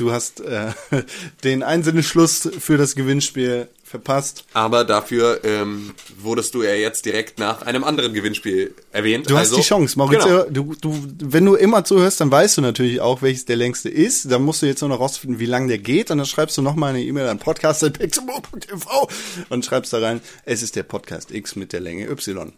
Du 0.00 0.12
hast 0.12 0.40
äh, 0.40 0.72
den 1.44 1.62
Einsinneschluss 1.62 2.48
für 2.58 2.78
das 2.78 2.94
Gewinnspiel 2.94 3.68
verpasst. 3.84 4.44
Aber 4.54 4.84
dafür 4.84 5.40
ähm, 5.44 5.92
wurdest 6.18 6.54
du 6.54 6.62
ja 6.62 6.72
jetzt 6.72 7.04
direkt 7.04 7.38
nach 7.38 7.62
einem 7.62 7.84
anderen 7.84 8.14
Gewinnspiel 8.14 8.74
erwähnt. 8.92 9.28
Du 9.28 9.36
also, 9.36 9.56
hast 9.56 9.62
die 9.62 9.68
Chance, 9.68 9.98
Maurizio. 9.98 10.44
Genau. 10.44 10.50
Du, 10.50 10.74
du, 10.80 11.06
wenn 11.18 11.44
du 11.44 11.54
immer 11.54 11.84
zuhörst, 11.84 12.20
dann 12.20 12.30
weißt 12.30 12.56
du 12.56 12.62
natürlich 12.62 13.00
auch, 13.00 13.20
welches 13.20 13.44
der 13.44 13.56
längste 13.56 13.90
ist. 13.90 14.30
Dann 14.30 14.42
musst 14.42 14.62
du 14.62 14.66
jetzt 14.66 14.80
nur 14.80 14.88
noch 14.88 15.00
rausfinden, 15.00 15.38
wie 15.38 15.46
lang 15.46 15.68
der 15.68 15.78
geht. 15.78 16.10
Und 16.10 16.18
dann 16.18 16.26
schreibst 16.26 16.56
du 16.56 16.62
nochmal 16.62 16.90
eine 16.90 17.02
E-Mail 17.02 17.28
an 17.28 17.38
podcast.pixelburg.tv 17.38 19.08
und 19.50 19.64
schreibst 19.64 19.92
da 19.92 19.98
rein, 19.98 20.20
es 20.46 20.62
ist 20.62 20.76
der 20.76 20.84
Podcast 20.84 21.30
X 21.30 21.56
mit 21.56 21.74
der 21.74 21.80
Länge 21.80 22.08
Y. 22.08 22.52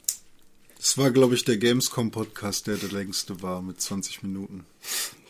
Das 0.78 0.98
war, 0.98 1.10
glaube 1.10 1.34
ich, 1.34 1.44
der 1.44 1.56
Gamescom-Podcast, 1.56 2.66
der 2.66 2.76
der 2.76 2.90
längste 2.90 3.40
war, 3.42 3.62
mit 3.62 3.80
20 3.80 4.22
Minuten. 4.22 4.64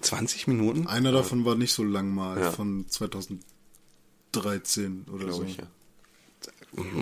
20 0.03 0.47
Minuten? 0.49 0.87
Einer 0.87 1.12
davon 1.12 1.45
war 1.45 1.55
nicht 1.55 1.73
so 1.73 1.85
lang 1.85 2.15
mal, 2.15 2.39
Ja. 2.41 2.51
von 2.53 2.87
2013 4.33 5.07
oder 5.12 5.33
so. 5.33 5.39
Glaub 5.41 5.49
ich, 5.49 5.57
ja. 5.59 5.65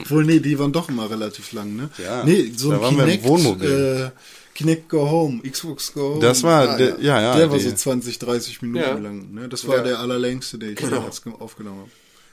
Obwohl, 0.00 0.24
nee, 0.24 0.40
die 0.40 0.58
waren 0.58 0.72
doch 0.72 0.88
immer 0.88 1.08
relativ 1.08 1.52
lang, 1.52 1.76
ne? 1.76 1.90
Ja, 2.02 2.24
nee, 2.24 2.50
so 2.56 2.70
da 2.70 2.76
ein 2.76 2.82
waren 2.82 2.96
wir 2.96 3.04
im 3.04 3.10
Kinect, 3.10 3.24
Wohnmobil. 3.28 4.12
Äh, 4.12 4.18
Kinect 4.52 4.88
Go 4.88 5.08
Home, 5.08 5.40
Xbox 5.48 5.92
Go 5.92 6.14
Home. 6.14 6.20
Das 6.20 6.42
war 6.42 6.76
der- 6.76 7.00
ja, 7.00 7.20
ja, 7.20 7.36
Der 7.36 7.50
war 7.50 7.56
die- 7.58 7.64
so 7.64 7.72
20, 7.74 8.18
30 8.18 8.62
Minuten 8.62 8.84
Ja. 8.84 8.94
lang, 8.98 9.32
ne? 9.32 9.48
Das 9.48 9.66
war 9.68 9.76
Ja. 9.76 9.82
der 9.84 10.00
allerlängste, 10.00 10.58
den 10.58 10.72
ich 10.74 10.80
jemals 10.80 11.22
ge- 11.22 11.32
aufgenommen 11.38 11.88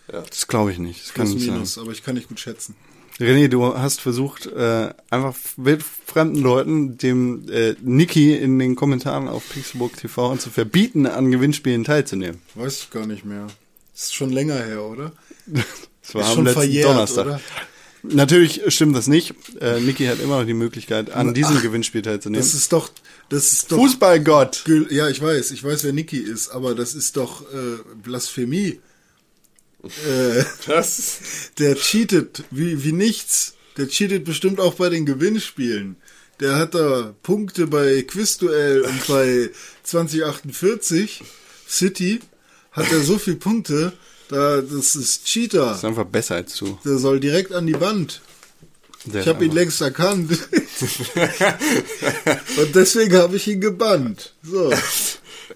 habe. 0.09 0.25
Das 0.29 0.47
glaube 0.47 0.71
ich 0.71 0.79
nicht. 0.79 1.01
Das 1.05 1.13
kann 1.13 1.25
Plus 1.25 1.35
nicht 1.35 1.45
sein. 1.45 1.53
minus, 1.55 1.77
aber 1.77 1.91
ich 1.91 2.01
kann 2.03 2.15
nicht 2.15 2.27
gut 2.27 2.39
schätzen. 2.39 2.75
René, 3.19 3.47
du 3.47 3.75
hast 3.75 3.99
versucht, 4.01 4.45
äh, 4.45 4.93
einfach 5.09 5.35
wildfremden 5.57 6.41
Leuten, 6.41 6.97
dem 6.97 7.49
äh, 7.49 7.75
Niki 7.81 8.35
in 8.35 8.59
den 8.59 8.75
Kommentaren 8.75 9.27
auf 9.27 9.43
Pixelburg 9.49 9.97
TV 9.97 10.35
zu 10.37 10.51
verbieten, 10.51 11.07
an 11.07 11.31
Gewinnspielen 11.31 11.83
teilzunehmen. 11.83 12.41
Weiß 12.53 12.79
ich 12.83 12.89
gar 12.91 13.07
nicht 13.07 13.25
mehr. 13.25 13.47
Ist 13.95 14.13
schon 14.13 14.31
länger 14.31 14.55
her, 14.63 14.83
oder? 14.83 15.11
Das 16.03 16.15
war 16.15 16.21
Ist 16.21 16.27
am 16.29 16.35
schon 16.35 16.45
letzten 16.45 16.59
verjährt, 16.61 16.89
Donnerstag. 16.89 17.25
oder? 17.25 17.41
Natürlich 18.03 18.61
stimmt 18.73 18.95
das 18.95 19.07
nicht. 19.07 19.33
Äh, 19.59 19.81
Niki 19.81 20.05
hat 20.05 20.21
immer 20.21 20.39
noch 20.39 20.45
die 20.45 20.53
Möglichkeit, 20.53 21.11
an 21.11 21.33
diesem 21.33 21.61
Gewinnspiel 21.61 22.01
teilzunehmen. 22.01 22.41
Das 22.41 22.53
ist 22.53 22.71
doch, 22.71 22.89
das 23.27 23.51
ist 23.51 23.71
doch. 23.71 23.77
Fußballgott. 23.77 24.63
Ja, 24.89 25.09
ich 25.09 25.21
weiß, 25.21 25.51
ich 25.51 25.63
weiß, 25.65 25.83
wer 25.83 25.91
Niki 25.91 26.17
ist, 26.19 26.47
aber 26.49 26.75
das 26.75 26.93
ist 26.93 27.17
doch 27.17 27.41
äh, 27.41 27.79
Blasphemie. 28.01 28.79
Äh, 30.07 30.43
Das, 30.67 31.19
der 31.57 31.75
cheatet 31.75 32.43
wie, 32.51 32.83
wie 32.83 32.91
nichts. 32.91 33.53
Der 33.77 33.87
cheatet 33.87 34.25
bestimmt 34.25 34.59
auch 34.59 34.75
bei 34.75 34.89
den 34.89 35.05
Gewinnspielen. 35.05 35.95
Der 36.39 36.55
hat 36.55 36.75
da 36.75 37.15
Punkte 37.23 37.67
bei 37.67 38.03
Quizduell 38.03 38.81
und 38.81 39.07
bei 39.07 39.49
2048 39.83 41.23
City 41.67 42.19
hat 42.71 42.91
er 42.91 42.99
so 43.01 43.17
viele 43.17 43.37
Punkte. 43.37 43.93
Da, 44.29 44.61
das 44.61 44.95
ist 44.95 45.25
Cheater. 45.25 45.73
ist 45.73 45.85
einfach 45.85 46.05
besser 46.05 46.35
als 46.35 46.55
du. 46.57 46.77
Der 46.85 46.97
soll 46.97 47.19
direkt 47.19 47.53
an 47.53 47.65
die 47.65 47.79
Wand. 47.79 48.21
Der 49.05 49.21
Ich 49.21 49.27
habe 49.27 49.45
ihn 49.45 49.51
längst 49.53 49.79
erkannt. 49.81 50.31
und 52.57 52.75
deswegen 52.75 53.15
habe 53.15 53.37
ich 53.37 53.47
ihn 53.47 53.61
gebannt. 53.61 54.33
So. 54.43 54.71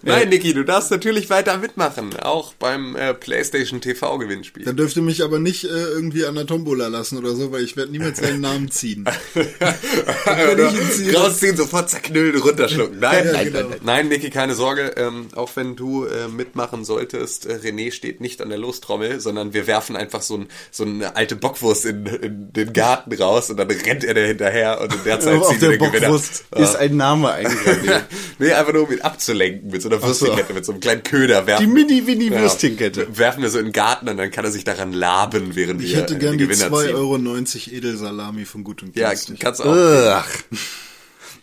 nein, 0.03 0.29
Niki, 0.29 0.53
du 0.53 0.63
darfst 0.63 0.91
natürlich 0.91 1.29
weiter 1.29 1.57
mitmachen. 1.57 2.15
Auch 2.19 2.53
beim 2.53 2.95
äh, 2.95 3.13
PlayStation 3.13 3.81
TV 3.81 4.17
Gewinnspiel. 4.17 4.65
Dann 4.65 4.75
dürfte 4.77 5.01
mich 5.01 5.23
aber 5.23 5.39
nicht 5.39 5.63
äh, 5.65 5.67
irgendwie 5.67 6.25
an 6.25 6.35
der 6.35 6.45
Tombola 6.45 6.87
lassen 6.87 7.17
oder 7.17 7.35
so, 7.35 7.51
weil 7.51 7.63
ich 7.63 7.77
werde 7.77 7.91
niemals 7.91 8.19
seinen 8.19 8.41
Namen 8.41 8.71
ziehen. 8.71 9.05
Ziehe- 9.35 11.15
Rausziehen, 11.17 11.55
sofort 11.57 11.89
zerknüllen, 11.89 12.39
runterschlucken. 12.41 12.99
Nein, 12.99 13.25
Ja, 13.25 13.31
nein, 13.33 13.45
genau. 13.53 13.69
nein, 13.69 13.79
nein. 13.83 14.07
Niki, 14.09 14.29
keine 14.29 14.55
Sorge. 14.55 14.93
Ähm, 14.97 15.27
auch 15.35 15.55
wenn 15.55 15.75
du 15.75 16.05
äh, 16.05 16.27
mitmachen 16.27 16.83
solltest, 16.85 17.45
äh, 17.45 17.53
René 17.55 17.91
steht 17.91 18.21
nicht 18.21 18.41
an 18.41 18.49
der 18.49 18.57
Lostrommel, 18.57 19.19
sondern 19.19 19.53
wir 19.53 19.67
werfen 19.67 19.95
einfach 19.95 20.21
so, 20.21 20.37
ein, 20.37 20.47
so 20.71 20.83
eine 20.83 21.15
alte 21.15 21.35
Bockwurst 21.35 21.85
in, 21.85 22.05
in 22.05 22.53
den 22.53 22.73
Garten 22.73 23.13
raus 23.13 23.49
und 23.49 23.57
dann 23.57 23.69
rennt 23.69 24.03
er 24.03 24.13
da 24.13 24.21
hinterher 24.21 24.81
und 24.81 24.93
in 24.93 25.03
der 25.05 25.19
Zeit 25.21 25.45
ziehen 25.45 25.61
wir 25.61 25.69
der 25.69 25.77
den 25.77 25.87
Gewinner. 25.91 26.07
Bockwurst 26.07 26.45
ist 26.55 26.75
ein 26.75 26.97
Name 26.97 27.31
eingraviert. 27.33 28.03
nee, 28.39 28.51
einfach 28.51 28.73
nur 28.73 28.83
um 28.87 28.91
ihn 28.93 29.01
abzulenken 29.01 29.69
mit 29.71 29.81
so 29.81 29.89
einer 29.97 30.03
Würstchenkette, 30.07 30.53
mit 30.53 30.65
so 30.65 30.71
einem 30.71 30.81
kleinen 30.81 31.03
Köder 31.03 31.45
werfen. 31.47 31.65
Die 31.65 31.71
mini-mini 31.71 32.25
Ja. 32.29 33.17
Werfen 33.17 33.43
wir 33.43 33.49
so 33.49 33.59
in 33.59 33.65
den 33.65 33.71
Garten 33.73 34.07
und 34.09 34.17
dann 34.17 34.31
kann 34.31 34.45
er 34.45 34.51
sich 34.51 34.63
daran 34.63 34.93
laben, 34.93 35.55
während 35.55 35.81
Ich 35.81 35.91
wir 35.91 35.97
hätte 35.97 36.17
gern 36.17 36.37
die 36.37 36.45
Gewinner 36.45 36.67
2,90 36.67 36.85
ziehen. 36.85 36.95
Euro 36.95 37.77
Edelsalami 37.77 38.45
von 38.45 38.63
Gut 38.63 38.83
und 38.83 38.95
Ja, 38.95 39.09
Günstig. 39.09 39.39
kannst 39.39 39.59
du 39.59 39.63
auch. 39.65 39.75
Ugh. 39.75 40.23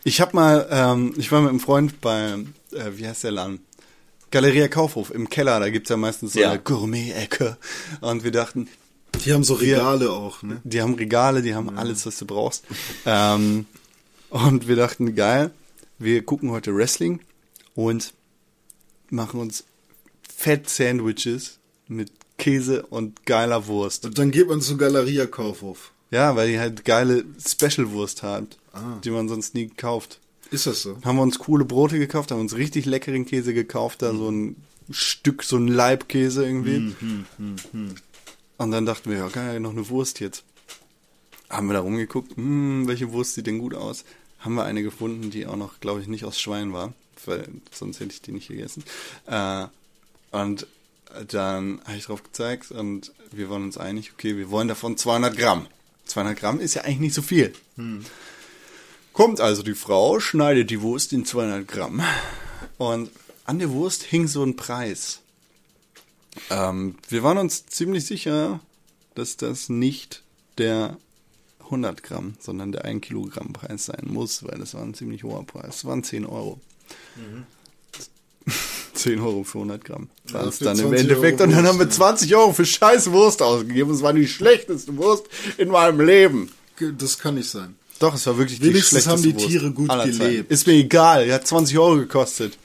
Ich 0.05 0.21
habe 0.21 0.35
mal, 0.35 0.67
ähm, 0.71 1.15
ich 1.17 1.31
war 1.33 1.41
mit 1.41 1.51
einem 1.51 1.61
Freund 1.61 2.01
bei, 2.01 2.35
äh, 2.73 2.91
wie 2.97 3.07
heißt 3.07 3.25
der 3.25 3.33
Laden? 3.33 3.61
Galeria 4.31 4.69
Kaufhof 4.69 5.11
im 5.11 5.29
Keller, 5.31 5.59
da 5.59 5.71
gibt's 5.71 5.89
ja 5.91 5.97
meistens 5.97 6.35
so 6.35 6.41
Ja. 6.41 6.51
eine 6.51 6.61
Gourmet-Ecke. 6.61 7.57
Und 8.01 8.25
wir 8.25 8.31
dachten, 8.31 8.69
Die 9.25 9.33
haben 9.33 9.43
so 9.45 9.55
Regale 9.55 10.11
auch, 10.11 10.43
ne? 10.43 10.61
die 10.65 10.83
haben 10.83 10.95
Regale, 10.95 11.43
die 11.43 11.55
haben 11.55 11.77
alles, 11.79 12.05
was 12.07 12.19
du 12.19 12.27
brauchst. 12.27 12.65
Ähm, 13.07 13.65
und 14.31 14.69
wir 14.69 14.77
dachten, 14.77 15.15
geil, 15.15 15.51
wir 15.99 16.23
gucken 16.25 16.51
heute 16.51 16.75
Wrestling 16.77 17.21
und 17.75 18.13
machen 19.11 19.41
uns 19.41 19.65
Fett-Sandwiches 20.37 21.59
mit 21.89 22.11
Käse 22.39 22.87
und 22.87 23.27
geiler 23.27 23.67
Wurst. 23.67 24.05
Und 24.05 24.19
dann 24.19 24.31
geht 24.31 24.49
man 24.49 24.61
zu 24.61 24.77
Galeria 24.77 25.27
Kaufhof. 25.27 25.93
Ja, 26.11 26.37
weil 26.37 26.49
die 26.49 26.59
halt 26.59 26.85
geile 26.85 27.25
Special-Wurst 27.45 28.23
hat, 28.23 28.57
Ah. 28.73 28.99
die 29.05 29.11
man 29.11 29.29
sonst 29.29 29.55
nie 29.55 29.69
kauft. 29.69 30.21
Ist 30.51 30.67
das 30.67 30.83
so? 30.83 30.97
Haben 31.05 31.17
wir 31.17 31.23
uns 31.23 31.39
coole 31.39 31.65
Brote 31.65 31.99
gekauft, 31.99 32.31
haben 32.31 32.41
uns 32.41 32.55
richtig 32.57 32.87
leckeren 32.87 33.27
Käse 33.27 33.53
gekauft, 33.53 34.01
da 34.03 34.15
so 34.15 34.31
ein 34.31 34.57
Stück, 34.91 35.43
so 35.43 35.57
ein 35.57 35.69
Leibkäse 35.69 36.45
irgendwie. 36.47 36.95
Und 38.57 38.71
dann 38.71 38.87
dachten 38.87 39.11
wir, 39.11 39.19
ja 39.19 39.29
geil, 39.29 39.61
noch 39.61 39.73
eine 39.73 39.89
Wurst 39.91 40.21
jetzt. 40.21 40.45
Haben 41.51 41.67
wir 41.67 41.75
da 41.75 41.81
rumgeguckt, 41.81 42.37
hm, 42.37 42.87
welche 42.87 43.13
Wurst 43.13 43.35
sieht 43.35 43.47
denn 43.47 43.59
gut 43.59 43.75
aus? 43.75 44.05
Haben 44.39 44.55
wir 44.55 44.65
eine 44.65 44.83
gefunden, 44.83 45.31
die 45.31 45.47
auch 45.47 45.57
noch, 45.57 45.81
glaube 45.81 46.01
ich, 46.01 46.07
nicht 46.09 46.25
aus 46.25 46.41
Schwein 46.41 46.73
war, 46.73 46.93
weil 47.29 47.49
sonst 47.71 48.01
hätte 48.01 48.13
ich 48.13 48.23
die 48.23 48.33
nicht 48.33 48.49
gegessen. 48.49 48.83
Äh, 49.27 49.67
und 50.31 50.67
dann 51.29 51.81
habe 51.85 51.97
ich 51.97 52.05
drauf 52.05 52.23
gezeigt 52.23 52.71
und 52.71 53.13
wir 53.31 53.49
waren 53.51 53.65
uns 53.65 53.79
einig, 53.79 54.13
okay, 54.13 54.37
wir 54.37 54.51
wollen 54.51 54.69
davon 54.69 54.97
200 54.97 55.37
Gramm. 55.37 55.67
200 56.07 56.39
Gramm 56.39 56.61
ist 56.61 56.75
ja 56.75 56.83
eigentlich 56.83 57.01
nicht 57.01 57.15
so 57.15 57.23
viel. 57.23 57.53
Kommt 59.13 59.41
also 59.41 59.63
die 59.63 59.75
Frau, 59.75 60.21
schneidet 60.21 60.71
die 60.71 60.83
Wurst 60.83 61.13
in 61.13 61.25
200 61.25 61.67
Gramm 61.67 62.03
und 62.77 63.11
an 63.45 63.59
der 63.59 63.71
Wurst 63.71 64.03
hing 64.03 64.29
so 64.29 64.45
ein 64.45 64.57
Preis. 64.57 65.21
Ähm, 66.51 66.97
wir 67.09 67.23
waren 67.23 67.39
uns 67.39 67.67
ziemlich 67.67 68.05
sicher, 68.05 68.61
dass 69.15 69.37
das 69.37 69.69
nicht 69.69 70.23
der 70.59 70.99
100 71.65 72.03
Gramm, 72.03 72.35
sondern 72.39 72.73
der 72.73 72.85
1 72.85 73.03
Kilogramm 73.03 73.53
Preis 73.53 73.87
sein 73.87 74.07
muss, 74.07 74.45
weil 74.45 74.59
das 74.59 74.75
war 74.75 74.83
ein 74.83 74.95
ziemlich 74.95 75.25
hoher 75.25 75.45
Preis. 75.45 75.67
Das 75.67 75.85
waren 75.85 76.05
10 76.05 76.27
Euro. 76.27 76.61
10 78.95 79.21
Euro 79.21 79.45
für 79.45 79.59
100 79.59 79.85
Gramm. 79.85 80.09
War 80.33 80.43
Ja, 80.43 80.49
es 80.49 80.59
dann 80.59 80.79
im 80.79 80.87
20 80.89 81.01
Endeffekt. 81.01 81.41
Euro 81.41 81.51
und 81.51 81.57
dann 81.57 81.65
Wurst, 81.65 81.69
haben 81.69 81.79
wir 81.79 81.87
ja. 81.87 81.91
20 81.93 82.37
Euro 82.37 82.53
für 82.53 82.67
scheiß 82.67 83.11
Wurst 83.13 83.43
ausgegeben. 83.43 83.93
Es 83.93 84.03
war 84.03 84.13
die 84.13 84.27
schlechteste 84.27 84.97
Wurst 84.97 85.27
in 85.57 85.69
meinem 85.69 86.01
Leben. 86.01 86.51
Das 86.99 87.19
kann 87.19 87.35
nicht 87.37 87.49
sein. 87.51 87.75
Doch, 87.99 88.15
es 88.15 88.27
war 88.27 88.39
wirklich 88.39 88.59
die 88.61 88.67
Wenigstens 88.67 89.03
schlechteste 89.05 89.11
haben 89.11 89.23
die 89.23 89.35
Wurst 89.35 89.47
Tiere 89.49 89.71
gut 89.73 89.89
Zeiten. 89.89 90.19
gelebt. 90.19 90.51
Ist 90.53 90.67
mir 90.67 90.75
egal, 90.75 91.27
die 91.27 91.33
hat 91.33 91.47
20 91.47 91.79
Euro 91.79 91.97
gekostet. 91.97 92.59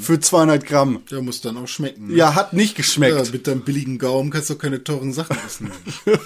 Für 0.00 0.20
200 0.20 0.64
Gramm. 0.64 1.00
Der 1.10 1.22
muss 1.22 1.40
dann 1.40 1.56
auch 1.56 1.66
schmecken. 1.66 2.08
Ne? 2.08 2.14
Ja, 2.14 2.34
hat 2.36 2.52
nicht 2.52 2.72
Ja, 2.72 2.76
geschmeckt. 2.76 3.32
mit 3.32 3.46
deinem 3.48 3.62
billigen 3.62 3.98
Gaumen 3.98 4.30
kannst 4.30 4.48
du 4.50 4.54
keine 4.56 4.84
teuren 4.84 5.12
Sachen 5.12 5.36
essen. 5.44 5.72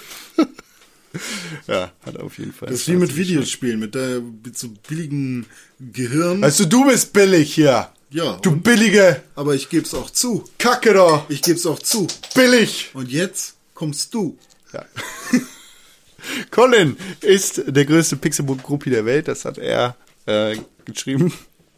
Ja, 1.67 1.91
hat 2.05 2.17
auf 2.19 2.37
jeden 2.37 2.53
Fall. 2.53 2.69
Das 2.69 2.79
ist 2.81 2.87
wie 2.87 2.95
mit 2.95 3.15
Videospielen, 3.15 3.79
mit, 3.79 3.95
der, 3.95 4.21
mit 4.21 4.57
so 4.57 4.69
billigen 4.87 5.45
Gehirn. 5.79 6.43
Also 6.43 6.65
du 6.65 6.85
bist 6.85 7.13
billig 7.13 7.53
hier. 7.53 7.89
Ja, 8.09 8.37
Du 8.41 8.51
und- 8.51 8.63
billige 8.63 9.21
aber 9.35 9.55
ich 9.55 9.69
geb's 9.69 9.93
auch 9.93 10.09
zu. 10.09 10.43
Kacke 10.57 10.93
da. 10.93 11.25
Ich 11.29 11.41
geb's 11.41 11.65
auch 11.65 11.79
zu. 11.79 12.07
Billig. 12.35 12.89
Und 12.93 13.09
jetzt 13.09 13.55
kommst 13.73 14.13
du. 14.13 14.37
Ja. 14.73 14.85
Colin 16.51 16.97
ist 17.21 17.61
der 17.67 17.85
größte 17.85 18.15
Pixelbook-Gruppi 18.17 18.89
der 18.89 19.05
Welt. 19.05 19.27
Das 19.27 19.45
hat 19.45 19.57
er 19.57 19.95
äh, 20.25 20.55
geschrieben. 20.85 21.33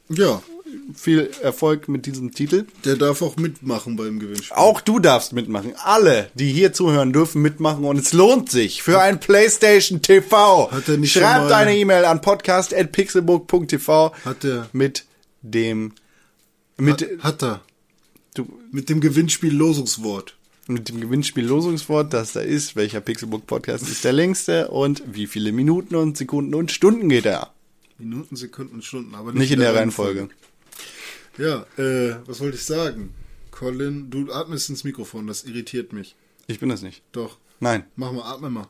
Ja, 0.09 0.41
Viel 0.95 1.29
Erfolg 1.41 1.87
mit 1.87 2.05
diesem 2.05 2.33
Titel. 2.33 2.65
der 2.85 2.95
darf 2.95 3.21
auch 3.21 3.35
mitmachen 3.37 3.95
beim 3.95 4.19
Gewinnspiel. 4.19 4.55
Auch 4.57 4.81
du 4.81 4.99
darfst 4.99 5.33
mitmachen. 5.33 5.73
Alle, 5.83 6.29
die 6.35 6.51
hier 6.51 6.73
zuhören, 6.73 7.13
dürfen 7.13 7.41
mitmachen 7.41 7.83
und 7.85 7.97
es 7.97 8.13
lohnt 8.13 8.49
sich 8.51 8.81
für 8.83 8.99
ein 9.01 9.19
PlayStation 9.19 10.01
TV. 10.01 10.71
Hat 10.71 10.87
er 10.87 10.97
nicht 10.97 11.11
schon 11.13 11.21
Schreibt 11.23 11.49
mal- 11.49 11.53
eine 11.53 11.75
E-Mail 11.77 12.05
an 12.05 12.21
podcast@pixelbook.tv 12.21 14.13
Hat 14.25 14.43
er- 14.43 14.69
mit 14.73 15.05
dem 15.41 15.93
mit, 16.77 17.01
Hat, 17.01 17.23
hat 17.23 17.43
er. 17.43 17.61
du, 18.35 18.47
Mit 18.71 18.89
dem 18.89 18.99
Gewinnspiel 18.99 19.53
Losungswort. 19.53 20.35
mit 20.67 20.89
dem 20.89 20.99
Gewinnspiel 21.01 21.45
Losungswort, 21.45 22.13
das 22.13 22.33
da 22.33 22.39
ist, 22.39 22.75
welcher 22.75 22.99
Pixelbook 23.01 23.45
Podcast 23.45 23.87
ist 23.87 24.03
der 24.03 24.13
längste 24.13 24.69
und 24.69 25.03
wie 25.05 25.27
viele 25.27 25.51
Minuten 25.51 25.95
und 25.95 26.17
Sekunden 26.17 26.55
und 26.55 26.71
Stunden 26.71 27.09
geht 27.09 27.25
er. 27.25 27.51
Minuten, 27.99 28.35
Sekunden, 28.35 28.81
Stunden, 28.81 29.13
aber 29.13 29.33
Nicht 29.33 29.51
in 29.51 29.59
der 29.59 29.75
Reihenfolge. 29.75 30.29
Ja, 31.37 31.65
äh, 31.77 32.15
was 32.25 32.39
wollte 32.39 32.57
ich 32.57 32.65
sagen? 32.65 33.13
Colin, 33.51 34.09
du 34.09 34.31
atmest 34.31 34.69
ins 34.69 34.83
Mikrofon, 34.83 35.27
das 35.27 35.43
irritiert 35.43 35.93
mich. 35.93 36.15
Ich 36.47 36.59
bin 36.59 36.69
das 36.69 36.81
nicht. 36.81 37.03
Doch. 37.11 37.37
Nein. 37.59 37.85
Mach 37.95 38.11
mal, 38.11 38.23
atme 38.23 38.49
mal. 38.49 38.67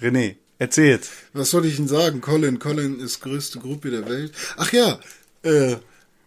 René, 0.00 0.36
erzähl 0.58 0.90
jetzt. 0.90 1.10
Was 1.32 1.50
soll 1.50 1.64
ich 1.64 1.76
denn 1.76 1.88
sagen? 1.88 2.20
Colin, 2.20 2.58
Colin 2.58 3.00
ist 3.00 3.20
größte 3.20 3.58
Gruppe 3.58 3.90
der 3.90 4.08
Welt. 4.08 4.32
Ach 4.56 4.72
ja, 4.72 5.00
äh, 5.42 5.76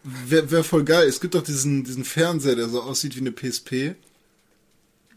wäre 0.03 0.51
wär 0.51 0.63
voll 0.63 0.83
geil. 0.83 1.07
Es 1.07 1.21
gibt 1.21 1.35
doch 1.35 1.43
diesen, 1.43 1.83
diesen 1.83 2.03
Fernseher, 2.03 2.55
der 2.55 2.69
so 2.69 2.81
aussieht 2.81 3.15
wie 3.15 3.21
eine 3.21 3.31
PSP. 3.31 3.95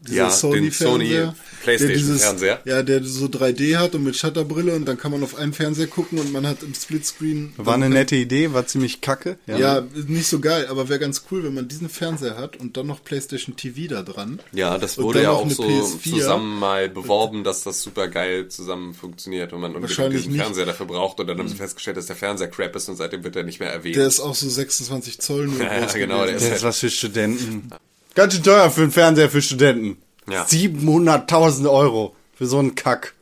Dieser 0.07 0.29
Ja, 0.29 0.51
den 0.51 0.71
Sony 0.71 1.29
PlayStation-Fernseher. 1.63 2.61
Ja, 2.65 2.83
der 2.83 3.03
so 3.03 3.25
3D 3.25 3.77
hat 3.77 3.95
und 3.95 4.03
mit 4.03 4.15
Shutterbrille 4.17 4.75
und 4.75 4.85
dann 4.85 4.97
kann 4.97 5.11
man 5.11 5.23
auf 5.23 5.35
einen 5.35 5.53
Fernseher 5.53 5.87
gucken 5.87 6.19
und 6.19 6.31
man 6.31 6.45
hat 6.45 6.61
im 6.63 6.73
Splitscreen. 6.73 7.53
War 7.57 7.75
eine 7.75 7.89
nette 7.89 8.15
Idee, 8.15 8.53
war 8.53 8.67
ziemlich 8.67 9.01
kacke. 9.01 9.37
Ja, 9.47 9.83
nicht 10.07 10.27
so 10.27 10.39
geil, 10.39 10.67
aber 10.67 10.89
wäre 10.89 10.99
ganz 10.99 11.23
cool, 11.31 11.43
wenn 11.43 11.53
man 11.53 11.67
diesen 11.67 11.89
Fernseher 11.89 12.37
hat 12.37 12.57
und 12.57 12.77
dann 12.77 12.87
noch 12.87 13.03
PlayStation 13.03 13.55
TV 13.55 13.87
da 13.93 14.03
dran. 14.03 14.39
Ja, 14.51 14.77
das 14.77 14.97
wurde 14.97 15.23
ja 15.23 15.31
auch 15.31 15.49
so 15.49 15.63
PS4. 15.63 16.11
zusammen 16.11 16.59
mal 16.59 16.89
beworben, 16.89 17.43
dass 17.43 17.63
das 17.63 17.81
super 17.81 18.07
geil 18.07 18.49
zusammen 18.49 18.93
funktioniert 18.93 19.53
und 19.53 19.61
man 19.61 19.75
unbedingt 19.75 20.13
diesen 20.13 20.33
nicht. 20.33 20.41
Fernseher 20.41 20.65
dafür 20.65 20.85
braucht 20.85 21.19
und 21.19 21.27
dann 21.27 21.37
haben 21.37 21.47
sie 21.47 21.55
festgestellt, 21.55 21.97
dass 21.97 22.07
der 22.07 22.15
Fernseher 22.15 22.47
crap 22.49 22.75
ist 22.75 22.89
und 22.89 22.97
seitdem 22.97 23.23
wird 23.23 23.35
er 23.35 23.43
nicht 23.43 23.59
mehr 23.59 23.71
erwähnt. 23.71 23.95
Der 23.95 24.07
ist 24.07 24.19
auch 24.19 24.35
so 24.35 24.49
26 24.49 25.19
Zoll 25.19 25.47
nur 25.47 25.59
Ja, 25.63 25.79
groß 25.79 25.93
genau, 25.93 26.23
der 26.23 26.33
gewesen. 26.33 26.49
Das 26.49 26.57
ist 26.57 26.63
was 26.63 26.79
für 26.79 26.89
Studenten. 26.89 27.69
Ganz 28.15 28.33
schön 28.35 28.43
teuer 28.43 28.69
für 28.69 28.81
einen 28.83 28.91
Fernseher 28.91 29.29
für 29.29 29.41
Studenten. 29.41 29.97
Ja. 30.29 30.43
700.000 30.43 31.69
Euro 31.69 32.15
für 32.35 32.45
so 32.45 32.59
einen 32.59 32.75
Kack. 32.75 33.15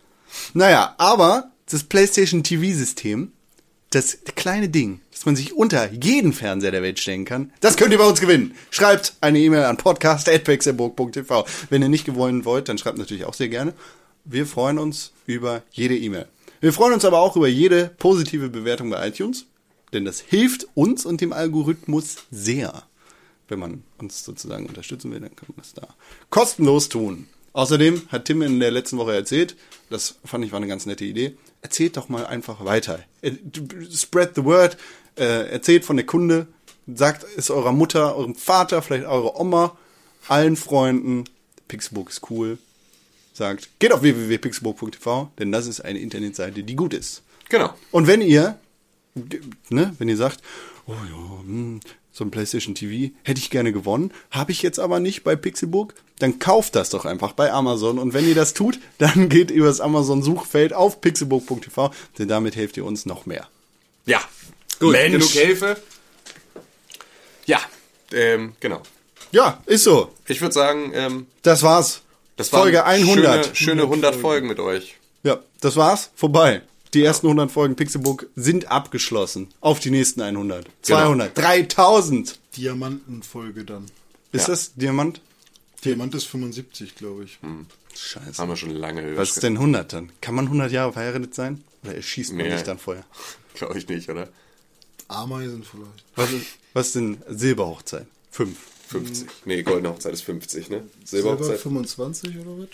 Naja, 0.53 0.95
aber 0.97 1.51
das 1.69 1.83
PlayStation 1.85 2.43
TV-System, 2.43 3.31
das 3.91 4.17
kleine 4.35 4.67
Ding, 4.67 4.99
das 5.11 5.25
man 5.25 5.37
sich 5.37 5.53
unter 5.53 5.91
jeden 5.93 6.33
Fernseher 6.33 6.71
der 6.71 6.83
Welt 6.83 6.99
stellen 6.99 7.23
kann, 7.23 7.53
das 7.61 7.77
könnt 7.77 7.93
ihr 7.93 7.99
bei 7.99 8.07
uns 8.07 8.19
gewinnen. 8.19 8.53
Schreibt 8.69 9.13
eine 9.21 9.39
E-Mail 9.39 9.63
an 9.63 9.77
podcast.pixelburg.tv. 9.77 11.45
Wenn 11.69 11.81
ihr 11.81 11.89
nicht 11.89 12.05
gewonnen 12.05 12.43
wollt, 12.43 12.67
dann 12.67 12.77
schreibt 12.77 12.97
natürlich 12.97 13.23
auch 13.23 13.33
sehr 13.33 13.49
gerne. 13.49 13.73
wir 14.25 14.45
freuen 14.45 14.77
uns 14.77 15.13
über 15.25 15.63
jede 15.71 15.97
E-Mail. 15.97 16.27
Wir 16.59 16.73
freuen 16.73 16.93
uns 16.93 17.05
aber 17.05 17.19
auch 17.19 17.37
über 17.37 17.47
jede 17.47 17.91
positive 17.97 18.49
Bewertung 18.49 18.89
bei 18.89 19.07
iTunes, 19.07 19.45
denn 19.93 20.03
das 20.03 20.19
hilft 20.19 20.67
uns 20.75 21.05
und 21.05 21.21
dem 21.21 21.31
Algorithmus 21.31 22.17
sehr. 22.29 22.83
Wenn 23.51 23.59
man 23.59 23.83
uns 23.97 24.23
sozusagen 24.23 24.65
unterstützen 24.65 25.11
will, 25.11 25.19
dann 25.19 25.35
kann 25.35 25.49
man 25.49 25.57
das 25.57 25.73
da 25.73 25.89
kostenlos 26.29 26.87
tun. 26.87 27.27
Außerdem 27.51 28.03
hat 28.07 28.25
Tim 28.25 28.41
in 28.41 28.61
der 28.61 28.71
letzten 28.71 28.97
Woche 28.97 29.13
erzählt, 29.13 29.57
das 29.89 30.15
fand 30.23 30.45
ich 30.45 30.53
war 30.53 30.57
eine 30.57 30.67
ganz 30.67 30.85
nette 30.85 31.03
Idee, 31.03 31.35
erzählt 31.61 31.97
doch 31.97 32.07
mal 32.07 32.25
einfach 32.25 32.63
weiter. 32.63 32.99
Äh, 33.21 33.33
Spread 33.93 34.35
the 34.35 34.45
word, 34.45 34.77
äh, 35.17 35.51
erzählt 35.51 35.83
von 35.83 35.97
der 35.97 36.05
Kunde, 36.05 36.47
sagt 36.87 37.25
es 37.35 37.49
eurer 37.49 37.73
Mutter, 37.73 38.15
eurem 38.15 38.35
Vater, 38.35 38.81
vielleicht 38.81 39.05
eurer 39.05 39.37
Oma, 39.37 39.77
allen 40.29 40.55
Freunden, 40.55 41.25
Pixelbook 41.67 42.09
ist 42.09 42.29
cool. 42.29 42.57
Sagt, 43.33 43.67
geht 43.79 43.91
auf 43.91 44.01
www.pixelbook.tv, 44.01 45.31
denn 45.37 45.51
das 45.51 45.67
ist 45.67 45.81
eine 45.81 45.99
Internetseite, 45.99 46.63
die 46.63 46.75
gut 46.77 46.93
ist. 46.93 47.21
Genau. 47.49 47.73
Und 47.91 48.07
wenn 48.07 48.21
ihr, 48.21 48.57
ne, 49.69 49.93
wenn 49.97 50.07
ihr 50.07 50.17
sagt, 50.17 50.41
oh 50.87 50.93
ja, 50.93 51.39
hm, 51.43 51.81
so 52.11 52.23
ein 52.23 52.31
PlayStation 52.31 52.75
TV 52.75 53.13
hätte 53.23 53.39
ich 53.39 53.49
gerne 53.49 53.71
gewonnen, 53.71 54.11
habe 54.31 54.51
ich 54.51 54.61
jetzt 54.61 54.79
aber 54.79 54.99
nicht 54.99 55.23
bei 55.23 55.35
Pixelbook, 55.35 55.93
dann 56.19 56.39
kauft 56.39 56.75
das 56.75 56.89
doch 56.89 57.05
einfach 57.05 57.31
bei 57.33 57.51
Amazon. 57.51 57.97
Und 57.99 58.13
wenn 58.13 58.27
ihr 58.27 58.35
das 58.35 58.53
tut, 58.53 58.79
dann 58.97 59.29
geht 59.29 59.51
über 59.51 59.67
das 59.67 59.79
Amazon-Suchfeld 59.81 60.73
auf 60.73 61.01
pixelbook.tv, 61.01 61.91
denn 62.17 62.27
damit 62.27 62.55
helft 62.55 62.77
ihr 62.77 62.85
uns 62.85 63.05
noch 63.05 63.25
mehr. 63.25 63.47
Ja. 64.05 64.19
Gut, 64.79 64.93
Mensch. 64.93 65.11
genug 65.13 65.29
Hilfe. 65.29 65.77
Ja, 67.45 67.59
ähm, 68.13 68.53
genau. 68.59 68.81
Ja, 69.31 69.61
ist 69.65 69.83
so. 69.83 70.11
Ich 70.27 70.41
würde 70.41 70.53
sagen, 70.53 70.91
ähm, 70.93 71.27
Das 71.43 71.63
war's. 71.63 72.01
das 72.35 72.51
war 72.51 72.61
Folge 72.61 72.83
100. 72.83 73.45
Schöne, 73.45 73.55
schöne 73.55 73.81
100 73.83 74.15
Folgen 74.15 74.47
mit 74.47 74.59
euch. 74.59 74.95
Ja, 75.23 75.39
das 75.61 75.75
war's. 75.75 76.11
Vorbei. 76.15 76.61
Die 76.93 77.03
ersten 77.03 77.27
100 77.27 77.49
Folgen 77.51 77.75
Pixelbook 77.75 78.27
sind 78.35 78.69
abgeschlossen. 78.69 79.47
Auf 79.61 79.79
die 79.79 79.91
nächsten 79.91 80.21
100. 80.21 80.67
200. 80.81 81.37
3000. 81.37 82.37
Diamantenfolge 82.57 83.63
dann. 83.63 83.85
Ist 84.33 84.47
Ja. 84.47 84.53
das 84.53 84.73
Diamant? 84.75 85.21
Diamant 85.85 86.13
ist 86.15 86.25
75, 86.25 86.95
glaube 86.95 87.23
ich. 87.23 87.39
Scheiße. 87.95 88.37
Haben 88.41 88.49
wir 88.49 88.55
schon 88.57 88.71
lange 88.71 89.15
Was 89.17 89.31
ist 89.31 89.43
denn 89.43 89.57
100 89.57 89.93
dann? 89.93 90.11
Kann 90.21 90.35
man 90.35 90.45
100 90.47 90.71
Jahre 90.71 90.93
verheiratet 90.93 91.33
sein? 91.33 91.63
Oder 91.83 91.95
erschießt 91.95 92.33
man 92.33 92.45
Nee. 92.45 92.51
dich 92.53 92.63
dann 92.63 92.77
vorher? 92.77 93.05
Glaube 93.55 93.77
ich 93.77 93.87
nicht, 93.87 94.09
oder? 94.09 94.29
Ameisen 95.07 95.63
vielleicht. 95.63 96.03
Was 96.15 96.31
ist, 96.31 96.45
was 96.73 96.87
ist 96.87 96.95
denn 96.95 97.21
Silberhochzeit? 97.27 98.05
Fünf. 98.31 98.57
50. 98.87 99.27
Nee, 99.45 99.63
goldene 99.63 99.89
Hochzeit 99.93 100.13
ist 100.13 100.21
50, 100.23 100.69
ne? 100.69 100.83
Silber 101.05 101.29
Silberhochzeit. 101.37 101.59
25 101.61 102.37
oder 102.39 102.57
was? 102.59 102.67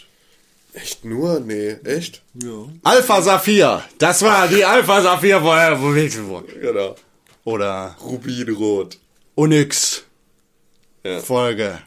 Echt 0.77 1.03
nur? 1.05 1.39
Nee, 1.39 1.71
echt? 1.85 2.21
Ja. 2.35 2.67
Alpha 2.83 3.21
Saphir. 3.23 3.83
Das 3.97 4.21
war 4.21 4.47
die 4.47 4.63
Alpha 4.63 5.01
Saphir 5.01 5.39
vorher 5.39 5.75
von 5.75 5.95
Pixelbook. 5.95 6.47
Genau. 6.61 6.95
Oder 7.45 7.95
Rubinrot. 7.99 8.99
Onyx 9.35 10.03
Ja. 11.03 11.19
Folge. 11.19 11.79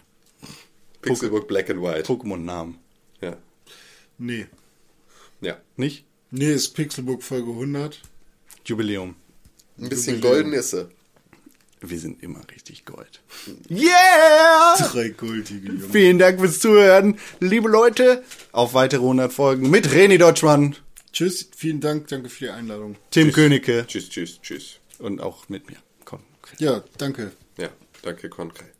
Pixelbook 1.02 1.46
Black 1.46 1.70
and 1.70 1.80
White. 1.82 2.12
Pokémon-Namen. 2.12 2.78
Ja. 3.20 3.36
Nee. 4.18 4.46
Ja. 5.40 5.56
Nicht? 5.76 6.04
Nee, 6.32 6.52
ist 6.52 6.70
Pixelbook 6.70 7.22
Folge 7.22 7.50
100. 7.50 8.00
Jubiläum. 8.64 9.14
Ein 9.78 9.88
bisschen 9.88 10.20
golden 10.20 10.52
ist 10.52 10.70
sie. 10.70 10.88
Wir 11.82 11.98
sind 11.98 12.22
immer 12.22 12.40
richtig 12.54 12.84
Gold. 12.84 13.22
Yeah! 13.70 14.76
Drei 14.92 15.08
goldige 15.10 15.68
Junge. 15.68 15.88
Vielen 15.90 16.18
Dank 16.18 16.38
fürs 16.38 16.58
Zuhören, 16.58 17.18
liebe 17.40 17.68
Leute. 17.68 18.22
Auf 18.52 18.74
weitere 18.74 19.00
100 19.00 19.32
Folgen 19.32 19.70
mit 19.70 19.88
René 19.88 20.18
Deutschmann, 20.18 20.76
Tschüss, 21.12 21.48
vielen 21.56 21.80
Dank, 21.80 22.08
danke 22.08 22.28
für 22.28 22.44
die 22.44 22.50
Einladung. 22.50 22.96
Tim 23.10 23.32
Königke 23.32 23.84
Tschüss, 23.86 24.08
tschüss, 24.08 24.40
tschüss. 24.42 24.78
und 24.98 25.20
auch 25.20 25.48
mit 25.48 25.68
mir. 25.68 25.78
Konkret. 26.04 26.60
Ja, 26.60 26.84
danke. 26.98 27.32
Ja, 27.58 27.68
danke, 28.02 28.28
Konkret. 28.28 28.79